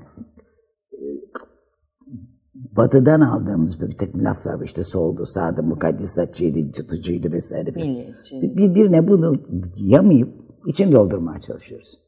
e, 0.93 0.99
batıdan 2.55 3.21
aldığımız 3.21 3.81
bir 3.81 3.97
takım 3.97 4.23
laflar 4.23 4.53
var. 4.53 4.65
işte 4.65 4.83
soldu, 4.83 5.25
sağdı, 5.25 5.63
mukaddesatçıydı, 5.63 6.71
tutucuydu 6.71 7.31
vesaire. 7.31 7.71
falan. 7.71 7.87
Milliyetçi. 7.87 8.41
Birbirine 8.41 9.07
bunu 9.07 9.43
yamayıp 9.77 10.29
için 10.67 10.91
doldurmaya 10.91 11.39
çalışıyoruz. 11.39 12.01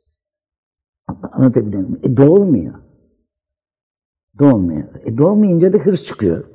Anlatabiliyor 1.32 1.84
muyum? 1.84 2.00
E 2.04 2.18
dolmuyor. 2.18 2.74
Dolmuyor. 4.40 4.88
E 5.06 5.18
dolmayınca 5.18 5.74
da 5.74 5.78
hırs 5.78 6.04
çıkıyor. 6.04 6.46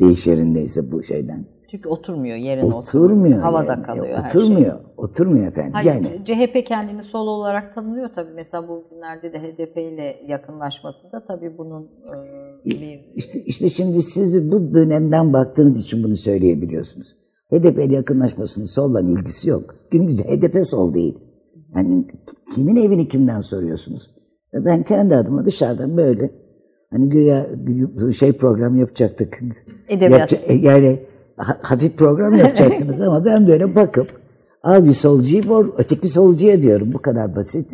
Değiş 0.00 0.26
yerindeyse 0.26 0.92
bu 0.92 1.02
şeyden. 1.02 1.53
Çünkü 1.70 1.88
oturmuyor 1.88 2.36
yerine 2.36 2.64
Oturmuyor. 2.64 3.40
Havada 3.40 3.72
yani. 3.72 3.80
E, 3.80 3.82
kalıyor 3.82 4.06
her 4.22 4.28
şey. 4.28 4.40
Oturmuyor. 4.40 4.80
Oturmuyor 4.96 5.46
efendim. 5.46 5.72
Hayır, 5.72 5.88
yani 5.88 6.24
CHP 6.24 6.66
kendini 6.66 7.02
sol 7.02 7.26
olarak 7.26 7.74
tanımlıyor 7.74 8.10
tabii. 8.14 8.32
Mesela 8.34 8.68
bugünlerde 8.68 9.32
de 9.32 9.38
HDP 9.38 9.76
ile 9.76 10.16
yakınlaşmasında 10.28 11.24
tabii 11.28 11.58
bunun 11.58 11.82
e, 12.66 12.70
bir 12.70 13.00
işte, 13.14 13.40
işte 13.40 13.68
şimdi 13.68 14.02
siz 14.02 14.52
bu 14.52 14.74
dönemden 14.74 15.32
baktığınız 15.32 15.80
için 15.80 16.04
bunu 16.04 16.16
söyleyebiliyorsunuz. 16.16 17.16
HDP 17.50 17.78
ile 17.78 17.94
yakınlaşmasının 17.94 18.64
solla 18.64 19.00
ilgisi 19.00 19.50
yok. 19.50 19.74
Günümüzde 19.90 20.22
HDP 20.22 20.66
sol 20.66 20.94
değil. 20.94 21.18
Yani 21.76 22.06
kimin 22.54 22.76
evini 22.76 23.08
kimden 23.08 23.40
soruyorsunuz? 23.40 24.10
Ve 24.54 24.64
Ben 24.64 24.82
kendi 24.82 25.16
adıma 25.16 25.44
dışarıdan 25.44 25.96
böyle 25.96 26.30
hani 26.90 27.08
güya 27.08 27.46
şey 28.18 28.32
program 28.32 28.76
yapacaktık. 28.76 29.42
Edebiyat. 29.88 30.32
Yapça- 30.32 30.52
e, 30.52 30.54
yani 30.54 31.00
hafif 31.36 31.98
program 31.98 32.34
yapacaktınız 32.34 33.00
ama 33.08 33.24
ben 33.24 33.46
böyle 33.46 33.74
bakıp 33.74 34.08
al 34.62 34.84
bir 34.84 34.92
solcuyu 34.92 35.42
vur, 35.42 35.72
öteki 35.78 36.08
solcuya 36.08 36.62
diyorum. 36.62 36.90
Bu 36.92 36.98
kadar 37.02 37.36
basit. 37.36 37.72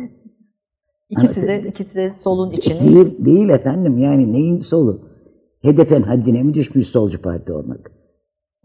ikisi 1.09 1.41
de 1.47 1.61
ikisi 1.61 1.95
de 1.95 2.11
solun 2.23 2.51
E, 2.51 2.53
içini 2.53 2.79
Değil, 2.79 3.25
değil 3.25 3.49
efendim 3.49 3.97
yani 3.97 4.33
neyin 4.33 4.57
solu? 4.57 5.01
HDP'nin 5.63 6.01
haddine 6.03 6.43
mi 6.43 6.53
düşmüş 6.53 6.87
solcu 6.87 7.21
parti 7.21 7.53
olmak? 7.53 7.91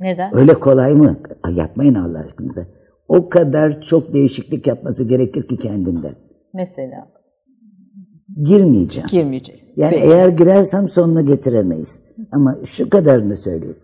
neden? 0.00 0.36
Öyle 0.36 0.54
kolay 0.54 0.94
mı? 0.94 1.16
Ay, 1.42 1.54
yapmayın 1.54 1.94
Allah 1.94 2.18
aşkınıza. 2.18 2.66
O 3.08 3.28
kadar 3.28 3.80
çok 3.80 4.12
değişiklik 4.12 4.66
yapması 4.66 5.04
gerekir 5.04 5.48
ki 5.48 5.56
kendinden. 5.56 6.14
Mesela 6.54 7.08
Girmeyeceğim. 8.42 9.08
girmeyecek. 9.10 9.62
Yani 9.76 9.94
Peki. 9.94 10.06
eğer 10.12 10.28
girersem 10.28 10.88
sonuna 10.88 11.20
getiremeyiz. 11.22 12.02
Ama 12.32 12.58
şu 12.64 12.90
kadarını 12.90 13.36
söyleyeyim. 13.36 13.76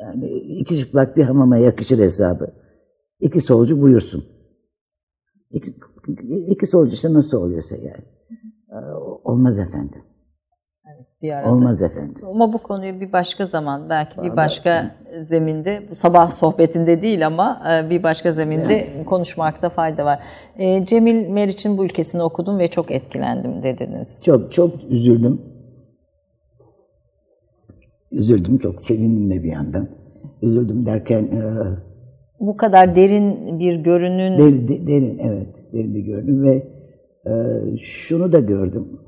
Yani 0.00 0.28
iki 0.38 0.78
çıplak 0.78 1.16
bir 1.16 1.24
hamama 1.24 1.56
yakışır 1.56 1.98
hesabı. 1.98 2.54
İki 3.20 3.40
solcu 3.40 3.82
buyursun. 3.82 4.24
İki, 5.50 5.70
iki 6.48 6.66
solcu 6.66 6.92
işte 6.92 7.12
nasıl 7.12 7.38
oluyorsa 7.42 7.76
yani. 7.76 8.04
Ee, 8.72 8.92
Olmaz 9.24 9.58
efendim. 9.58 10.02
bir 11.22 11.32
arada. 11.32 11.50
Olmaz 11.50 11.82
efendim. 11.82 12.14
Ama 12.26 12.52
bu 12.52 12.58
konuyu 12.58 13.00
bir 13.00 13.12
başka 13.12 13.46
zaman 13.46 13.90
belki 13.90 14.22
bir 14.22 14.36
başka 14.36 14.96
zeminde 15.28 15.86
bu 15.90 15.94
sabah 15.94 16.30
sohbetinde 16.30 17.02
değil 17.02 17.26
ama 17.26 17.62
e, 17.72 17.90
bir 17.90 18.02
başka 18.02 18.32
zeminde 18.32 19.04
konuşmakta 19.06 19.68
fayda 19.68 20.04
var. 20.04 20.22
E, 20.56 20.86
Cemil 20.86 21.28
Meriç'in 21.28 21.78
bu 21.78 21.84
ülkesini 21.84 22.22
okudum 22.22 22.58
ve 22.58 22.68
çok 22.68 22.90
etkilendim 22.90 23.62
dediniz. 23.62 24.22
Çok 24.24 24.52
çok 24.52 24.84
üzüldüm. 24.88 25.49
Üzüldüm 28.12 28.58
çok 28.58 28.80
sevindim 28.80 29.30
de 29.30 29.42
bir 29.42 29.52
yandan. 29.52 29.88
Üzüldüm 30.42 30.86
derken 30.86 31.22
e, 31.22 31.42
Bu 32.40 32.56
kadar 32.56 32.96
derin 32.96 33.58
bir 33.58 33.74
görünün 33.74 34.38
Derin, 34.38 34.68
de- 34.68 34.86
derin 34.86 35.18
evet, 35.18 35.62
derin 35.72 35.94
bir 35.94 36.00
görünüm 36.00 36.42
ve 36.42 36.54
e, 37.26 37.32
şunu 37.76 38.32
da 38.32 38.40
gördüm. 38.40 39.00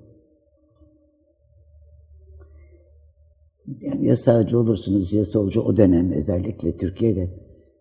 Yani 3.80 4.06
ya 4.06 4.16
sağcı 4.16 4.58
olursunuz 4.58 5.12
ya 5.12 5.24
solcu 5.24 5.60
o 5.60 5.76
dönem 5.76 6.12
özellikle 6.12 6.76
Türkiye'de 6.76 7.30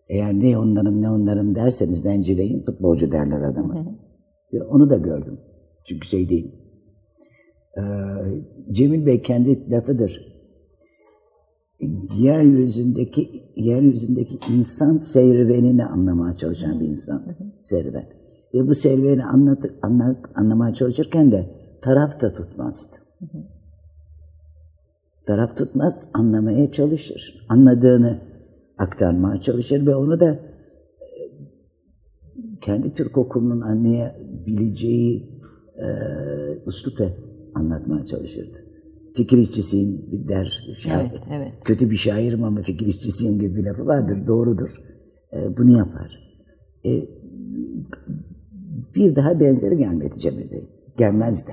eğer 0.08 0.32
ne 0.34 0.58
onlarım 0.58 1.02
ne 1.02 1.10
onlarım 1.10 1.54
derseniz 1.54 2.04
bencileyin 2.04 2.64
futbolcu 2.64 3.12
derler 3.12 3.40
adama. 3.40 3.86
Ve 4.52 4.62
onu 4.62 4.90
da 4.90 4.96
gördüm. 4.96 5.40
Çünkü 5.84 6.08
şey 6.08 6.28
değil. 6.28 6.54
Ee, 7.78 7.82
Cemil 8.70 9.06
Bey 9.06 9.22
kendi 9.22 9.70
lafıdır. 9.70 10.31
Yeryüzündeki 12.18 13.44
yeryüzündeki 13.56 14.38
insan 14.54 14.96
serüvenini 14.96 15.84
anlamaya 15.84 16.34
çalışan 16.34 16.80
bir 16.80 16.88
insandı. 16.88 17.36
Serüven. 17.62 18.06
Ve 18.54 18.68
bu 18.68 18.74
serüveni 18.74 19.24
anlat, 19.24 19.64
anlar, 19.82 20.16
anlamaya 20.34 20.74
çalışırken 20.74 21.32
de 21.32 21.50
taraf 21.82 22.20
da 22.20 22.32
tutmazdı. 22.32 22.96
Taraf 25.26 25.56
tutmaz, 25.56 26.02
anlamaya 26.14 26.72
çalışır. 26.72 27.46
Anladığını 27.48 28.20
aktarmaya 28.78 29.40
çalışır 29.40 29.86
ve 29.86 29.94
onu 29.94 30.20
da 30.20 30.30
e, 30.30 30.40
kendi 32.60 32.92
Türk 32.92 33.18
okulunun 33.18 33.60
anlayabileceği 33.60 35.40
e, 35.76 35.86
üslupla 36.66 37.10
anlatmaya 37.54 38.04
çalışırdı. 38.04 38.71
Fikir 39.16 39.38
işçisiyim 39.38 40.02
der 40.28 40.66
şair. 40.78 41.00
Evet, 41.00 41.22
evet. 41.32 41.52
Kötü 41.64 41.90
bir 41.90 41.96
şairim 41.96 42.44
ama 42.44 42.62
fikir 42.62 42.86
işçisiyim 42.86 43.38
gibi 43.38 43.56
bir 43.56 43.64
lafı 43.64 43.86
vardır. 43.86 44.26
Doğrudur. 44.26 44.82
E, 45.32 45.56
bunu 45.58 45.78
yapar. 45.78 46.18
E, 46.86 46.90
bir 48.96 49.16
daha 49.16 49.40
benzeri 49.40 49.78
gelmedi 49.78 50.18
Cemil 50.18 50.50
Bey. 50.50 50.68
Gelmez 50.98 51.46
de. 51.48 51.52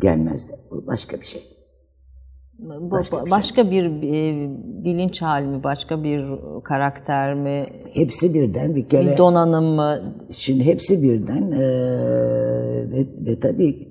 Gelmez 0.00 0.48
de. 0.48 0.52
Bu 0.70 0.86
başka 0.86 1.20
bir 1.20 1.24
şey. 1.26 1.42
Bu- 2.58 2.90
Başka 2.90 3.16
başka 3.30 3.70
bir 3.70 3.70
bir, 3.70 4.00
şey. 4.00 4.44
e, 4.44 4.50
bilinç 4.84 5.22
hali 5.22 5.46
mi, 5.46 5.64
başka 5.64 6.02
bir 6.04 6.24
karakter 6.64 7.34
mi, 7.34 7.66
Hepsi 7.92 8.34
birden 8.34 8.76
bir 8.76 8.88
kere... 8.88 9.12
bir 9.12 9.18
donanım 9.18 9.64
mı? 9.64 10.14
Şimdi 10.30 10.64
hepsi 10.64 11.02
birden 11.02 11.50
eee, 11.50 11.58
ve, 12.90 13.06
ve 13.26 13.40
tabii 13.40 13.88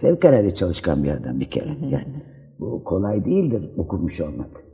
fevkalade 0.00 0.50
çalışkan 0.54 1.04
bir 1.04 1.10
adam 1.10 1.40
bir 1.40 1.50
kere. 1.50 1.76
Yani 1.88 2.22
bu 2.60 2.84
kolay 2.84 3.24
değildir 3.24 3.70
okumuş 3.76 4.20
olmak. 4.20 4.64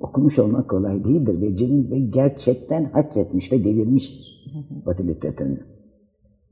Okumuş 0.00 0.38
olmak 0.38 0.70
kolay 0.70 1.04
değildir 1.04 1.40
ve 1.40 1.54
Cemil 1.54 1.90
Bey 1.90 2.06
gerçekten 2.06 2.84
hatretmiş 2.84 3.52
ve 3.52 3.64
devirmiştir 3.64 4.46
Batı 4.86 5.08
literatürünü. 5.08 5.60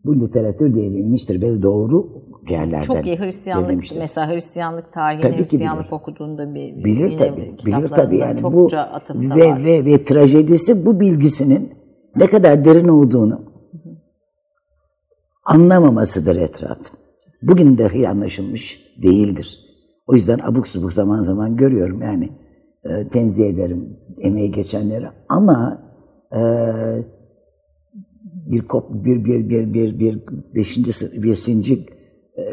Bu 0.04 0.20
literatür 0.20 0.74
devrilmiştir 0.74 1.42
ve 1.42 1.62
doğru 1.62 2.08
yerlerden 2.50 2.82
Çok 2.82 3.06
iyi 3.06 3.18
Hristiyanlık, 3.18 3.66
devrilmiştir. 3.66 3.98
mesela 3.98 4.32
Hristiyanlık 4.32 4.92
tarihine, 4.92 5.22
Tabii 5.22 5.36
Hristiyanlık 5.36 5.84
bilir. 5.86 5.92
okuduğunda 5.92 6.54
bir 6.54 6.84
Bilir 6.84 7.08
yine 7.10 7.16
tabii. 7.16 7.56
Bilir 7.66 7.88
tabii 7.88 8.18
yani 8.18 8.42
bu 8.42 8.68
ve, 9.14 9.50
var. 9.50 9.64
ve 9.64 9.84
ve 9.84 10.04
trajedisi 10.04 10.86
bu 10.86 11.00
bilgisinin 11.00 11.72
ne 12.16 12.26
kadar 12.26 12.64
derin 12.64 12.88
olduğunu 12.88 13.40
anlamamasıdır 15.44 16.36
etrafın. 16.36 16.97
Bugün 17.42 17.78
dahi 17.78 18.08
anlaşılmış 18.08 18.94
değildir. 19.02 19.60
O 20.06 20.14
yüzden 20.14 20.38
abuk 20.38 20.66
subuk 20.66 20.92
zaman 20.92 21.22
zaman 21.22 21.56
görüyorum 21.56 22.02
yani 22.02 22.30
e, 22.84 23.08
tenzih 23.08 23.46
ederim 23.46 23.96
emeği 24.18 24.50
geçenleri 24.50 25.06
ama 25.28 25.82
e, 26.32 26.40
bir 28.22 28.62
kop 28.62 29.04
bir 29.04 29.24
bir 29.24 29.48
bir 29.48 29.74
bir 29.74 29.98
bir 29.98 30.20
beşinci 30.54 30.90
beşinci 31.22 31.86
e, 32.36 32.44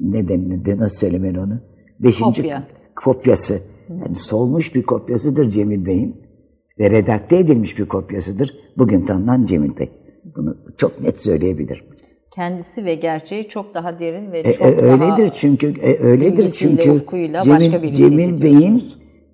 ne 0.00 0.28
denir 0.28 0.78
nasıl 0.78 0.96
söylemeli 0.96 1.40
onu 1.40 1.60
beşinci 2.00 2.42
Kopya. 2.42 2.68
kopyası 2.96 3.60
yani 3.88 4.16
solmuş 4.16 4.74
bir 4.74 4.82
kopyasıdır 4.82 5.48
Cemil 5.48 5.86
Bey'in 5.86 6.16
ve 6.78 6.90
redakte 6.90 7.36
edilmiş 7.36 7.78
bir 7.78 7.86
kopyasıdır 7.88 8.54
bugün 8.78 9.04
tanınan 9.04 9.44
Cemil 9.44 9.76
Bey. 9.76 9.90
Bunu 10.36 10.56
çok 10.76 11.02
net 11.02 11.20
söyleyebilirim. 11.20 11.84
Kendisi 12.36 12.84
ve 12.84 12.94
gerçeği 12.94 13.48
çok 13.48 13.74
daha 13.74 13.98
derin 13.98 14.32
ve 14.32 14.40
E, 14.40 14.52
çok 14.52 14.66
e, 14.66 14.76
daha 14.76 14.92
öyledir 14.92 15.30
çünkü 15.34 15.80
e, 15.80 15.98
öyledir 15.98 16.52
çünkü 16.52 16.90
ufkuyla 16.90 17.42
Cemil, 17.42 17.56
başka 17.56 17.92
Cemil 17.92 18.42
Bey'in 18.42 18.84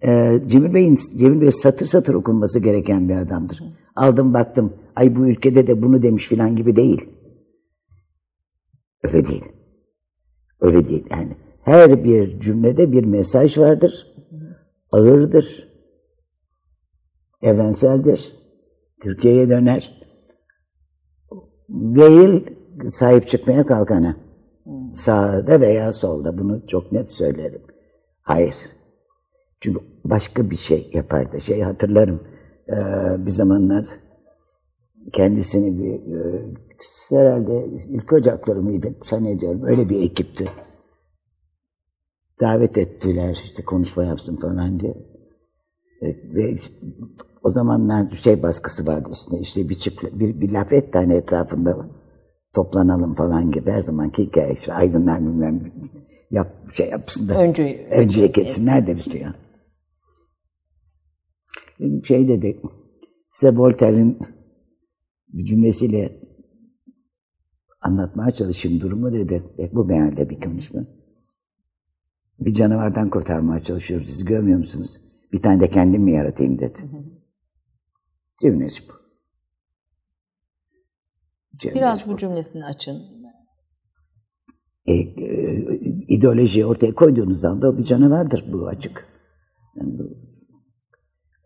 e, 0.05 0.41
Cemil 0.47 0.75
Bey'in 0.75 0.99
Cemil 1.17 1.41
Bey 1.41 1.51
satır 1.51 1.87
satır 1.87 2.15
okunması 2.15 2.61
gereken 2.61 3.09
bir 3.09 3.17
adamdır. 3.17 3.63
Aldım 3.97 4.35
baktım 4.35 4.73
ay 4.97 5.17
bu 5.17 5.27
ülkede 5.27 5.67
de 5.67 5.83
bunu 5.83 6.03
demiş 6.03 6.29
filan 6.29 6.57
gibi 6.57 6.77
değil. 6.77 7.11
Öyle 9.03 9.27
değil. 9.27 9.45
Öyle 10.61 10.89
değil 10.89 11.05
yani. 11.11 11.37
Her 11.63 12.05
bir 12.05 12.41
cümlede 12.41 12.93
bir 12.93 13.05
mesaj 13.05 13.59
vardır. 13.59 14.07
Ağırdır. 14.93 15.69
Evrenseldir. 17.43 18.33
Türkiye'ye 19.01 19.49
döner. 19.49 20.03
Değil 21.69 22.62
sahip 22.91 23.27
çıkmaya 23.27 23.67
kalkana. 23.67 24.17
Sağda 24.93 25.61
veya 25.61 25.93
solda 25.93 26.39
bunu 26.39 26.67
çok 26.67 26.93
net 26.93 27.11
söylerim. 27.13 27.63
Hayır. 28.23 28.55
Çünkü 29.61 29.81
başka 30.05 30.51
bir 30.51 30.57
şey 30.57 30.91
yapardı. 30.93 31.41
Şey 31.41 31.61
hatırlarım. 31.63 32.21
eee, 32.69 33.17
bir 33.19 33.31
zamanlar 33.31 33.87
kendisini 35.13 35.79
bir 35.79 36.07
eee, 36.13 36.55
herhalde 37.11 37.67
ilk 37.89 38.13
ocakları 38.13 38.63
mıydı 38.63 38.95
zannediyorum. 39.03 39.63
Öyle 39.65 39.89
bir 39.89 40.03
ekipti. 40.03 40.49
Davet 42.41 42.79
ettiler 42.79 43.39
işte 43.45 43.65
konuşma 43.65 44.05
yapsın 44.05 44.37
falan 44.37 44.81
diye. 44.81 44.95
E, 46.03 46.07
Ve 46.35 46.55
o 47.43 47.51
zamanlar 47.51 48.11
şey 48.11 48.43
baskısı 48.43 48.87
vardı 48.87 49.11
işte, 49.13 49.39
işte 49.39 49.69
bir, 49.69 49.75
çift, 49.75 50.03
bir, 50.13 50.41
bir 50.41 50.51
laf 50.53 50.73
et 50.73 50.93
tane 50.93 51.17
etrafında 51.17 51.89
toplanalım 52.55 53.15
falan 53.15 53.51
gibi 53.51 53.71
her 53.71 53.81
zamanki 53.81 54.23
hikaye 54.23 54.55
işte 54.55 54.75
aydınlar 54.75 55.21
bilmem 55.21 55.73
yap, 56.31 56.49
şey 56.75 56.89
yapsın 56.89 57.29
da 57.29 57.43
Öncü, 57.43 57.87
öncülük 57.91 58.39
etsinler 58.39 58.87
de 58.87 58.97
biz 58.97 59.13
diyor. 59.13 59.35
Şey 62.05 62.29
dedi, 62.29 62.63
size 63.29 63.57
Voltaire'in 63.57 64.19
bir 65.29 65.45
cümlesiyle 65.45 66.21
anlatmaya 67.83 68.31
çalışayım 68.31 68.81
durumu 68.81 69.13
dedi. 69.13 69.43
E, 69.59 69.75
bu 69.75 69.85
mealde 69.85 70.31
bir 70.31 70.41
konuşma. 70.41 70.87
Bir 72.41 72.53
canavardan 72.55 73.11
kurtarmaya 73.11 73.61
çalışıyorum. 73.61 74.07
Sizi 74.07 74.25
görmüyor 74.25 74.59
musunuz? 74.59 75.01
Bir 75.33 75.43
tane 75.43 75.61
de 75.61 75.71
kendim 75.71 76.03
mi 76.03 76.13
yaratayım 76.13 76.59
dedi. 76.59 76.79
Cümlesi 78.43 78.89
bu. 78.89 79.02
Cümlesi 81.61 81.77
Biraz 81.81 82.09
bu 82.09 82.17
cümlesini 82.17 82.65
açın. 82.65 83.03
e, 84.87 84.93
e, 84.93 85.05
ideolojiyi 86.09 86.67
ortaya 86.67 86.95
koyduğunuz 86.95 87.45
anda 87.45 87.69
o 87.71 87.77
bir 87.79 87.83
canavardır 87.83 88.45
bu 88.53 88.67
açık. 88.69 89.07
Yani 89.77 89.99
bu, 89.99 90.03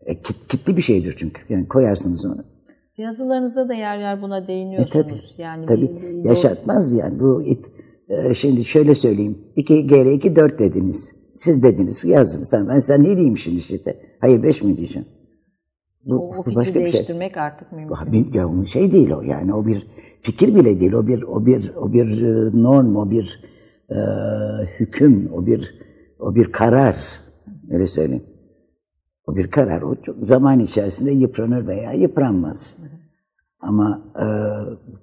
e, 0.05 0.21
kit, 0.21 0.47
kitli 0.47 0.77
bir 0.77 0.81
şeydir 0.81 1.15
çünkü. 1.17 1.53
Yani 1.53 1.67
koyarsınız 1.67 2.25
onu. 2.25 2.45
Yazılarınızda 2.97 3.69
da 3.69 3.73
yer 3.73 3.97
yer 3.99 4.21
buna 4.21 4.37
E 4.37 4.47
değiniyorsunuz. 4.47 4.91
tabi. 4.93 5.21
yani 5.37 5.65
tabi. 5.65 5.81
bir- 5.81 6.01
bir- 6.01 6.25
Yaşatmaz 6.25 6.93
yani. 6.93 7.19
Bu 7.19 7.43
it, 7.43 7.65
e, 8.09 8.33
şimdi 8.33 8.63
şöyle 8.65 8.95
söyleyeyim. 8.95 9.37
2 9.55 9.87
kere 9.87 10.13
2 10.13 10.35
4 10.35 10.59
dediniz. 10.59 11.15
Siz 11.37 11.63
dediniz 11.63 12.05
yazdınız. 12.05 12.49
Tamam, 12.49 12.67
ben 12.69 12.79
sen 12.79 13.03
ne 13.03 13.15
diyeyim 13.17 13.37
şimdi 13.37 13.57
işte. 13.57 13.99
Hayır 14.21 14.43
5 14.43 14.63
mi 14.63 14.77
diyeceğim? 14.77 15.07
Bu, 16.05 16.15
o, 16.15 16.37
o 16.37 16.43
fikri 16.43 16.55
başka 16.55 16.79
bir 16.79 16.87
şey. 16.87 17.31
artık 17.37 17.71
mümkün. 17.71 18.39
Ya 18.39 18.49
o 18.49 18.65
şey 18.65 18.91
değil 18.91 19.11
o 19.11 19.21
yani 19.21 19.53
o 19.53 19.65
bir 19.65 19.87
fikir 20.21 20.55
bile 20.55 20.79
değil 20.79 20.93
o 20.93 21.07
bir 21.07 21.21
o 21.21 21.45
bir 21.45 21.71
o 21.75 21.93
bir 21.93 22.21
e, 22.21 22.61
norm 22.61 22.95
o 22.95 23.11
bir 23.11 23.43
e, 23.89 23.97
hüküm 24.79 25.33
o 25.33 25.45
bir 25.45 25.79
o 26.19 26.35
bir 26.35 26.51
karar. 26.51 27.21
Öyle 27.71 27.87
söyleyeyim. 27.87 28.25
O 29.27 29.35
bir 29.35 29.51
karar. 29.51 29.81
O 29.81 29.95
çok 30.01 30.27
zaman 30.27 30.59
içerisinde 30.59 31.11
yıpranır 31.11 31.67
veya 31.67 31.91
yıpranmaz. 31.91 32.77
Ama 33.59 34.13
e, 34.15 34.25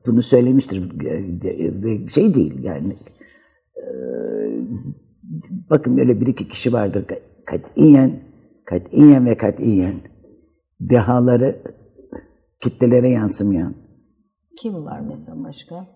bunu 0.07 0.23
söylemiştir 0.23 0.91
e, 1.05 1.83
ve 1.83 2.09
şey 2.09 2.35
değil 2.35 2.65
yani 2.65 2.97
e, 3.77 3.87
bakın 5.71 5.99
öyle 5.99 6.21
bir 6.21 6.27
iki 6.27 6.49
kişi 6.49 6.73
vardır 6.73 7.05
katiyen 7.47 8.21
katiyen 8.65 9.27
ve 9.27 9.37
katiyen 9.37 10.01
dehaları 10.81 11.63
kitlelere 12.61 13.09
yansımayan. 13.09 13.75
Kim 14.59 14.85
var 14.85 15.01
mesela 15.01 15.45
başka? 15.45 15.89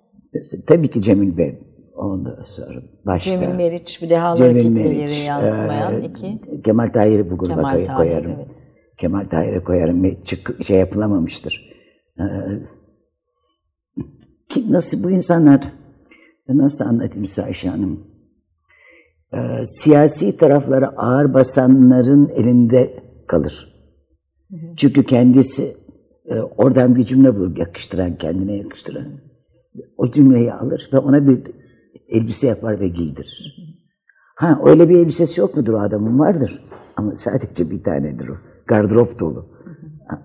Tabii 0.66 0.88
ki 0.90 1.02
Cemil 1.02 1.38
Bey 1.38 1.68
Ondan 1.98 2.42
sonra 2.42 2.82
başta. 3.06 3.30
Cemil 3.30 3.54
Meriç 3.54 4.02
bir 4.02 4.10
dehaları 4.10 4.38
Cemil 4.38 4.62
kitleleri 4.62 4.98
Meriç, 4.98 5.26
yansımayan 5.26 6.02
e, 6.02 6.06
iki. 6.06 6.40
Kemal 6.64 6.86
Tahir'i 6.86 7.30
bu 7.30 7.38
gruba 7.38 7.54
Kemal 7.54 7.70
Tahir, 7.70 7.94
koyarım. 7.96 8.30
evet. 8.30 8.50
Kemal 8.98 9.24
Tahir'i 9.24 9.64
koyarım. 9.64 10.20
Çık, 10.24 10.64
şey 10.64 10.78
yapılamamıştır. 10.78 11.74
Ee, 12.20 12.24
ki, 14.48 14.72
nasıl 14.72 15.04
bu 15.04 15.10
insanlar, 15.10 15.72
nasıl 16.48 16.84
anlatayım 16.84 17.26
size 17.26 17.42
Ayşe 17.42 17.68
Hanım? 17.68 18.06
Ee, 19.34 19.66
siyasi 19.66 20.36
taraflara 20.36 20.88
ağır 20.96 21.34
basanların 21.34 22.28
elinde 22.28 23.04
kalır. 23.26 23.77
Çünkü 24.76 25.04
kendisi 25.04 25.76
e, 26.26 26.34
oradan 26.40 26.96
bir 26.96 27.02
cümle 27.02 27.36
bulur 27.36 27.56
yakıştıran, 27.56 28.18
kendine 28.18 28.56
yakıştıran. 28.56 29.04
O 29.96 30.10
cümleyi 30.10 30.52
alır 30.52 30.90
ve 30.92 30.98
ona 30.98 31.26
bir 31.28 31.40
elbise 32.08 32.46
yapar 32.46 32.80
ve 32.80 32.88
giydirir. 32.88 33.56
Ha 34.34 34.60
öyle 34.64 34.88
bir 34.88 34.98
elbisesi 34.98 35.40
yok 35.40 35.56
mudur 35.56 35.72
o 35.72 35.78
adamın? 35.80 36.18
Vardır. 36.18 36.62
Ama 36.96 37.14
sadece 37.14 37.70
bir 37.70 37.82
tanedir 37.82 38.28
o. 38.28 38.34
Gardırop 38.66 39.18
dolu. 39.20 39.46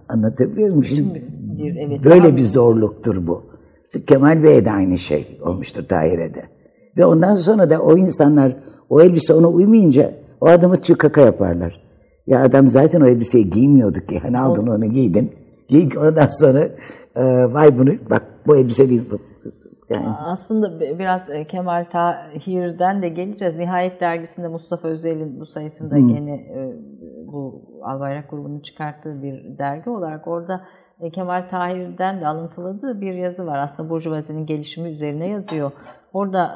Anlatabiliyor 0.10 0.68
muyum? 0.70 0.84
Şimdi 0.84 1.24
Bir, 1.58 1.76
evet, 1.76 2.04
böyle 2.06 2.24
daha- 2.24 2.38
bir 2.38 2.44
zorluktur 2.44 3.28
bu. 3.28 3.44
İşte 3.86 4.06
Kemal 4.06 4.44
Bey'e 4.44 4.66
de 4.66 4.72
aynı 4.72 4.98
şey 4.98 5.38
olmuştur 5.42 5.84
Tahir'e 5.88 6.34
de. 6.34 6.42
Ve 6.98 7.06
ondan 7.06 7.36
sonra 7.36 7.70
da 7.70 7.80
o 7.82 7.98
insanlar 7.98 8.56
o 8.90 9.02
elbise 9.02 9.34
ona 9.34 9.48
uymayınca 9.48 10.14
o 10.42 10.48
adamı 10.48 10.82
tükaka 10.82 11.22
yaparlar. 11.22 11.83
Ya 12.28 12.44
adam 12.44 12.68
zaten 12.68 13.02
o 13.02 13.06
elbiseyi 13.06 13.50
giymiyordu 13.50 14.00
ki. 14.00 14.20
Hani 14.20 14.40
aldın 14.40 14.68
onu 14.68 14.86
giydin. 14.86 15.34
Giy, 15.68 15.90
ondan 15.98 16.28
sonra 16.28 16.60
e, 17.16 17.24
vay 17.54 17.80
bunu 17.80 17.90
bak 18.10 18.24
bu 18.48 18.58
elbise 18.58 18.90
değil. 18.90 19.02
Yani, 19.90 20.08
Aslında 20.08 20.80
bi- 20.80 21.00
biraz 21.00 21.30
e, 21.30 21.48
Kemal 21.48 21.84
Tahir'den 21.84 23.02
de 23.02 23.10
geleceğiz. 23.10 23.56
Nihayet 23.56 24.02
dergisinde 24.02 24.48
Mustafa 24.48 24.88
Özel'in 24.88 25.40
bu 25.40 25.46
sayısında 25.46 26.00
gene 26.00 26.34
e, 26.34 26.74
bu 27.28 27.62
Albayrak 27.84 28.30
grubunun 28.30 28.60
çıkarttığı 28.60 29.24
bir 29.24 29.58
dergi 29.58 29.90
olarak 29.90 30.28
orada 30.28 30.62
e, 31.00 31.10
Kemal 31.10 31.48
Tahir'den 31.50 32.22
de 32.22 32.28
alıntıladığı 32.28 33.02
bir 33.02 33.14
yazı 33.14 33.46
var. 33.46 33.58
Aslında 33.58 33.90
Burjuvazi'nin 33.90 34.46
gelişimi 34.46 34.90
üzerine 34.90 35.28
yazıyor. 35.28 35.72
Orada 36.14 36.56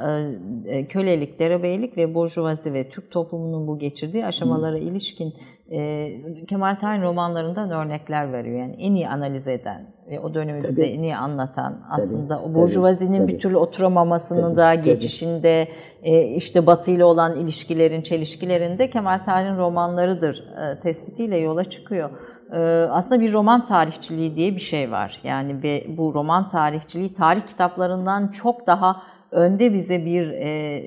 kölelik, 0.90 1.40
derebeylik 1.40 1.98
ve 1.98 2.16
burjuvazi 2.16 2.74
ve 2.74 2.90
Türk 2.90 3.12
toplumunun 3.12 3.68
bu 3.68 3.80
geçirdiği 3.80 4.26
aşamalara 4.26 4.78
ilişkin 4.78 5.34
e, 5.72 6.46
Kemal 6.48 6.76
Tahir 6.76 7.02
romanlarından 7.02 7.72
örnekler 7.72 8.34
veriyor. 8.34 8.60
Yani 8.60 8.76
en 8.80 8.96
iyi 8.96 9.10
analiz 9.10 9.48
eden 9.48 9.86
ve 10.10 10.20
o 10.20 10.34
dönemi 10.34 10.60
bize 10.60 10.86
en 10.86 11.04
iyi 11.04 11.16
anlatan 11.16 11.82
aslında 11.90 12.40
o 12.40 12.44
tabii, 12.44 12.56
burjuvazinin 12.56 13.20
tabii. 13.20 13.34
bir 13.34 13.40
türlü 13.40 13.58
oturamamasının 13.58 14.42
Tabii, 14.42 14.58
da 14.58 14.74
tabii. 14.74 14.86
geçişinde 14.86 15.68
e, 16.04 16.24
işte 16.24 16.66
Batı 16.66 16.92
ile 16.92 17.04
olan 17.04 17.36
ilişkilerin, 17.36 18.02
çelişkilerinde 18.02 18.90
Kemal 18.90 19.20
Tahir'in 19.26 19.58
romanlarıdır 19.58 20.44
e, 20.58 20.80
tespitiyle 20.80 21.38
yola 21.38 21.64
çıkıyor. 21.64 22.10
E, 22.52 22.60
aslında 22.92 23.22
bir 23.22 23.34
roman 23.34 23.68
tarihçiliği 23.68 24.36
diye 24.36 24.56
bir 24.56 24.62
şey 24.62 24.92
var. 24.92 25.20
Yani 25.24 25.64
ve 25.64 25.86
bu 25.98 26.14
roman 26.14 26.50
tarihçiliği 26.50 27.14
tarih 27.14 27.48
kitaplarından 27.48 28.28
çok 28.28 28.68
daha 28.68 29.04
önde 29.32 29.74
bize 29.74 30.06
bir 30.06 30.30
e, 30.30 30.82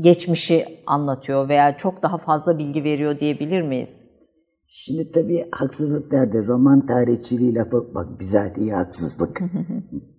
geçmişi 0.00 0.64
anlatıyor 0.86 1.48
veya 1.48 1.76
çok 1.76 2.02
daha 2.02 2.18
fazla 2.18 2.58
bilgi 2.58 2.84
veriyor 2.84 3.18
diyebilir 3.18 3.62
miyiz? 3.62 4.05
Şimdi 4.68 5.10
tabii 5.10 5.48
haksızlık 5.50 6.12
nerede? 6.12 6.46
Roman 6.46 6.86
tarihçiliği 6.86 7.54
lafı 7.54 7.94
bak 7.94 8.20
bizatihi 8.20 8.72
haksızlık 8.72 9.40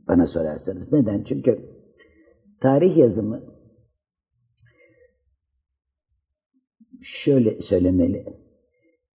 bana 0.08 0.28
sorarsanız. 0.28 0.94
Neden? 0.94 1.24
Çünkü 1.24 1.60
tarih 2.62 2.98
yazımı 2.98 3.44
şöyle 7.02 7.62
söylemeli. 7.62 8.24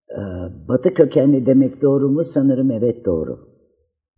Ee, 0.09 0.21
Batı 0.67 0.93
kökenli 0.93 1.45
demek 1.45 1.81
doğru 1.81 2.09
mu? 2.09 2.23
Sanırım 2.23 2.71
evet 2.71 3.05
doğru. 3.05 3.53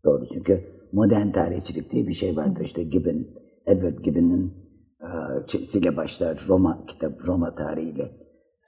Doğru 0.03 0.25
çünkü 0.33 0.63
modern 0.91 1.31
tarihçilik 1.31 1.91
diye 1.91 2.07
bir 2.07 2.13
şey 2.13 2.35
vardır. 2.35 2.63
İşte 2.63 2.83
Gibbon, 2.83 3.27
Edward 3.65 3.97
Gibbon'ın 3.99 4.53
e, 5.01 5.07
şeysiyle 5.47 5.97
başlar. 5.97 6.45
Roma 6.47 6.85
kitap, 6.87 7.27
Roma 7.27 7.55
tarihiyle 7.55 8.03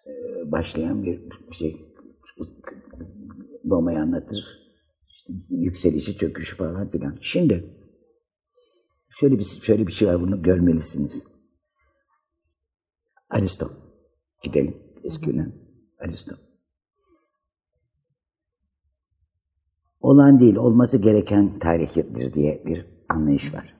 e, 0.08 0.52
başlayan 0.52 1.04
bir 1.04 1.30
şey 1.52 1.87
Roma'yı 3.66 4.00
anlatır. 4.00 4.68
İşte 5.10 5.34
yükselişi, 5.50 6.18
çöküşü 6.18 6.58
falan 6.58 6.90
filan. 6.90 7.18
Şimdi 7.22 7.78
şöyle 9.10 9.40
bir 9.40 9.44
şöyle 9.44 9.88
bir 9.88 9.92
şey 9.92 10.08
var 10.08 10.22
bunu 10.22 10.44
görmelisiniz. 10.44 11.28
Aristo. 13.30 13.72
Gidelim 14.44 14.78
eski 15.04 15.30
Yunan. 15.30 15.54
Aristo. 16.00 16.36
Olan 20.00 20.40
değil, 20.40 20.56
olması 20.56 20.98
gereken 20.98 21.60
tarihtir 21.60 22.34
diye 22.34 22.64
bir 22.66 22.86
anlayış 23.10 23.54
var. 23.54 23.78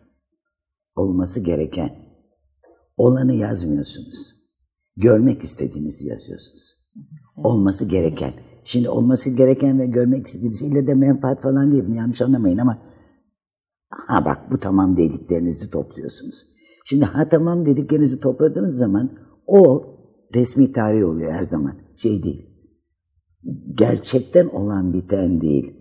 Olması 0.96 1.40
gereken. 1.40 2.08
Olanı 2.98 3.34
yazmıyorsunuz. 3.34 4.36
Görmek 4.98 5.44
istediğinizi 5.44 6.08
yazıyorsunuz. 6.08 6.78
Olması 7.36 7.86
gereken. 7.86 8.47
Şimdi 8.68 8.90
olması 8.90 9.30
gereken 9.30 9.80
ve 9.80 9.86
görmek 9.86 10.28
istediğiniz 10.28 10.62
ille 10.62 10.88
de 10.88 10.94
menfaat 10.94 11.42
falan 11.42 11.72
değil. 11.72 11.84
Yanlış 11.96 12.22
anlamayın 12.22 12.58
ama 12.58 12.78
ha 13.90 14.26
bak 14.26 14.52
bu 14.52 14.58
tamam 14.58 14.98
dediklerinizi 14.98 15.72
topluyorsunuz. 15.72 16.46
Şimdi 16.86 17.06
ha 17.06 17.30
tamam 17.30 17.66
dediklerinizi 17.66 18.20
topladığınız 18.20 18.78
zaman 18.78 19.12
o 19.46 19.86
resmi 20.36 20.72
tarih 20.72 21.06
oluyor 21.06 21.32
her 21.32 21.44
zaman. 21.44 21.76
Şey 21.96 22.24
değil. 22.24 22.50
Gerçekten 23.74 24.48
olan 24.48 24.94
biten 24.94 25.42
değil. 25.42 25.74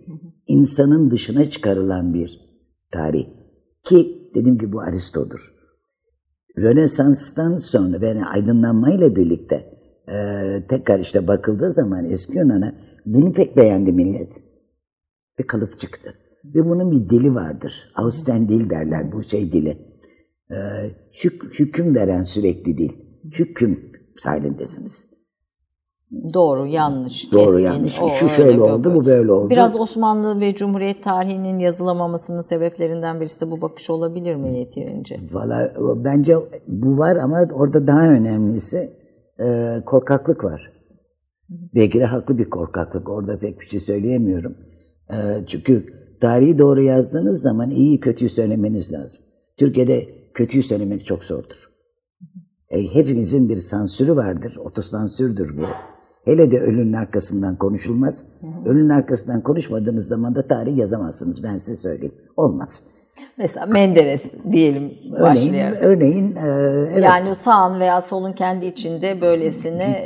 İnsanın 0.47 1.11
dışına 1.11 1.45
çıkarılan 1.45 2.13
bir 2.13 2.39
tarih. 2.91 3.25
Ki 3.83 4.31
dediğim 4.35 4.57
gibi 4.57 4.73
bu 4.73 4.81
Aristo'dur. 4.81 5.53
Rönesans'tan 6.57 7.57
sonra 7.57 8.01
ve 8.01 8.25
aydınlanmayla 8.25 9.15
birlikte 9.15 9.76
e, 10.07 10.17
tekrar 10.67 10.99
işte 10.99 11.27
bakıldığı 11.27 11.71
zaman 11.71 12.05
eski 12.05 12.37
Yunan'a 12.37 12.75
bunu 13.05 13.33
pek 13.33 13.57
beğendi 13.57 13.93
millet. 13.93 14.43
Ve 15.39 15.47
kalıp 15.47 15.79
çıktı. 15.79 16.13
Ve 16.55 16.65
bunun 16.69 16.91
bir 16.91 17.09
dili 17.09 17.35
vardır. 17.35 17.91
Austen 17.95 18.49
dil 18.49 18.69
derler 18.69 19.11
bu 19.11 19.23
şey 19.23 19.51
dili. 19.51 19.77
E, 20.51 20.57
hük, 21.23 21.59
hüküm 21.59 21.95
veren 21.95 22.23
sürekli 22.23 22.77
dil. 22.77 22.91
Hüküm 23.23 23.91
halindesiniz. 24.23 25.07
Doğru, 26.33 26.67
yanlış, 26.67 27.31
Doğru 27.31 27.57
keskin. 27.57 27.65
yanlış. 27.65 28.01
o 28.01 28.09
Şu 28.09 28.25
öyle, 28.25 28.35
şöyle 28.35 28.61
oldu, 28.61 28.95
bu 28.95 29.05
böyle 29.05 29.31
oldu. 29.31 29.49
Biraz 29.49 29.75
Osmanlı 29.75 30.39
ve 30.39 30.55
Cumhuriyet 30.55 31.03
tarihinin 31.03 31.59
yazılamamasının 31.59 32.41
sebeplerinden 32.41 33.21
birisi 33.21 33.41
de 33.41 33.51
bu 33.51 33.61
bakış 33.61 33.89
olabilir 33.89 34.35
mi 34.35 34.53
yeterince? 34.59 35.17
Valla 35.31 35.71
bence 36.05 36.35
bu 36.67 36.97
var 36.97 37.15
ama 37.15 37.37
orada 37.53 37.87
daha 37.87 38.09
önemlisi 38.09 38.96
e, 39.39 39.77
korkaklık 39.85 40.43
var. 40.43 40.71
Belki 41.49 41.99
de 41.99 42.05
haklı 42.05 42.37
bir 42.37 42.49
korkaklık. 42.49 43.09
Orada 43.09 43.39
pek 43.39 43.59
bir 43.59 43.65
şey 43.65 43.79
söyleyemiyorum. 43.79 44.57
E, 45.09 45.45
çünkü 45.45 45.85
tarihi 46.21 46.57
doğru 46.57 46.81
yazdığınız 46.81 47.41
zaman 47.41 47.69
iyi 47.69 47.99
kötüyü 47.99 48.29
söylemeniz 48.29 48.93
lazım. 48.93 49.21
Türkiye'de 49.57 50.07
kötüyü 50.33 50.63
söylemek 50.63 51.05
çok 51.05 51.23
zordur. 51.23 51.69
E, 52.69 52.83
hepimizin 52.83 53.49
bir 53.49 53.57
sansürü 53.57 54.15
vardır. 54.15 54.57
Otosansürdür 54.57 55.57
bu. 55.57 55.63
Hele 56.25 56.51
de 56.51 56.59
ölünün 56.59 56.93
arkasından 56.93 57.57
konuşulmaz. 57.57 58.25
Ölünün 58.65 58.89
arkasından 58.89 59.43
konuşmadığınız 59.43 60.07
zaman 60.07 60.35
da 60.35 60.47
tarih 60.47 60.77
yazamazsınız. 60.77 61.43
Ben 61.43 61.57
size 61.57 61.75
söyleyeyim. 61.75 62.15
Olmaz. 62.37 62.83
Mesela 63.37 63.65
Menderes 63.65 64.21
diyelim 64.51 64.83
Örneğin, 64.83 65.21
başlayarak. 65.21 65.85
örneğin 65.85 66.35
e, 66.35 66.47
evet. 66.93 67.03
Yani 67.03 67.35
sağın 67.35 67.79
veya 67.79 68.01
solun 68.01 68.33
kendi 68.33 68.65
içinde 68.65 69.21
böylesine 69.21 70.03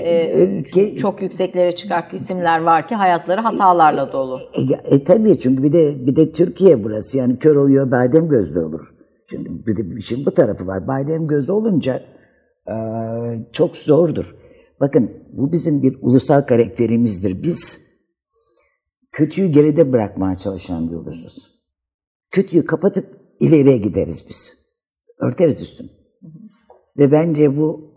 e, 0.75 0.95
çok 0.95 1.21
yükseklere 1.21 1.75
çıkarttığı 1.75 2.17
isimler 2.17 2.61
var 2.61 2.87
ki 2.87 2.95
hayatları 2.95 3.41
hatalarla 3.41 4.13
dolu. 4.13 4.39
E, 4.53 4.95
e 4.95 5.03
tabii 5.03 5.39
çünkü 5.39 5.63
bir 5.63 5.73
de 5.73 6.05
bir 6.07 6.15
de 6.15 6.31
Türkiye 6.31 6.83
burası 6.83 7.17
yani 7.17 7.39
kör 7.39 7.55
oluyor 7.55 7.91
badem 7.91 8.29
gözlü 8.29 8.59
olur. 8.59 8.93
Şimdi 9.29 9.49
bir 9.67 9.75
de 9.75 9.97
işin 9.97 10.25
bu 10.25 10.31
tarafı 10.31 10.67
var. 10.67 10.87
Badem 10.87 11.27
gözü 11.27 11.51
olunca 11.51 12.01
e, 12.67 12.75
çok 13.51 13.75
zordur. 13.75 14.35
Bakın 14.79 15.11
bu 15.33 15.51
bizim 15.51 15.83
bir 15.83 15.97
ulusal 16.01 16.41
karakterimizdir. 16.41 17.43
Biz 17.43 17.79
kötüyü 19.11 19.47
geride 19.47 19.93
bırakmaya 19.93 20.35
çalışan 20.35 20.91
bir 20.91 20.95
oluruz. 20.95 21.50
Kötüyü 22.31 22.65
kapatıp 22.65 23.05
ileriye 23.39 23.77
gideriz 23.77 24.25
biz. 24.29 24.57
Örteriz 25.19 25.61
üstünü. 25.61 25.89
Ve 26.97 27.11
bence 27.11 27.57
bu 27.57 27.93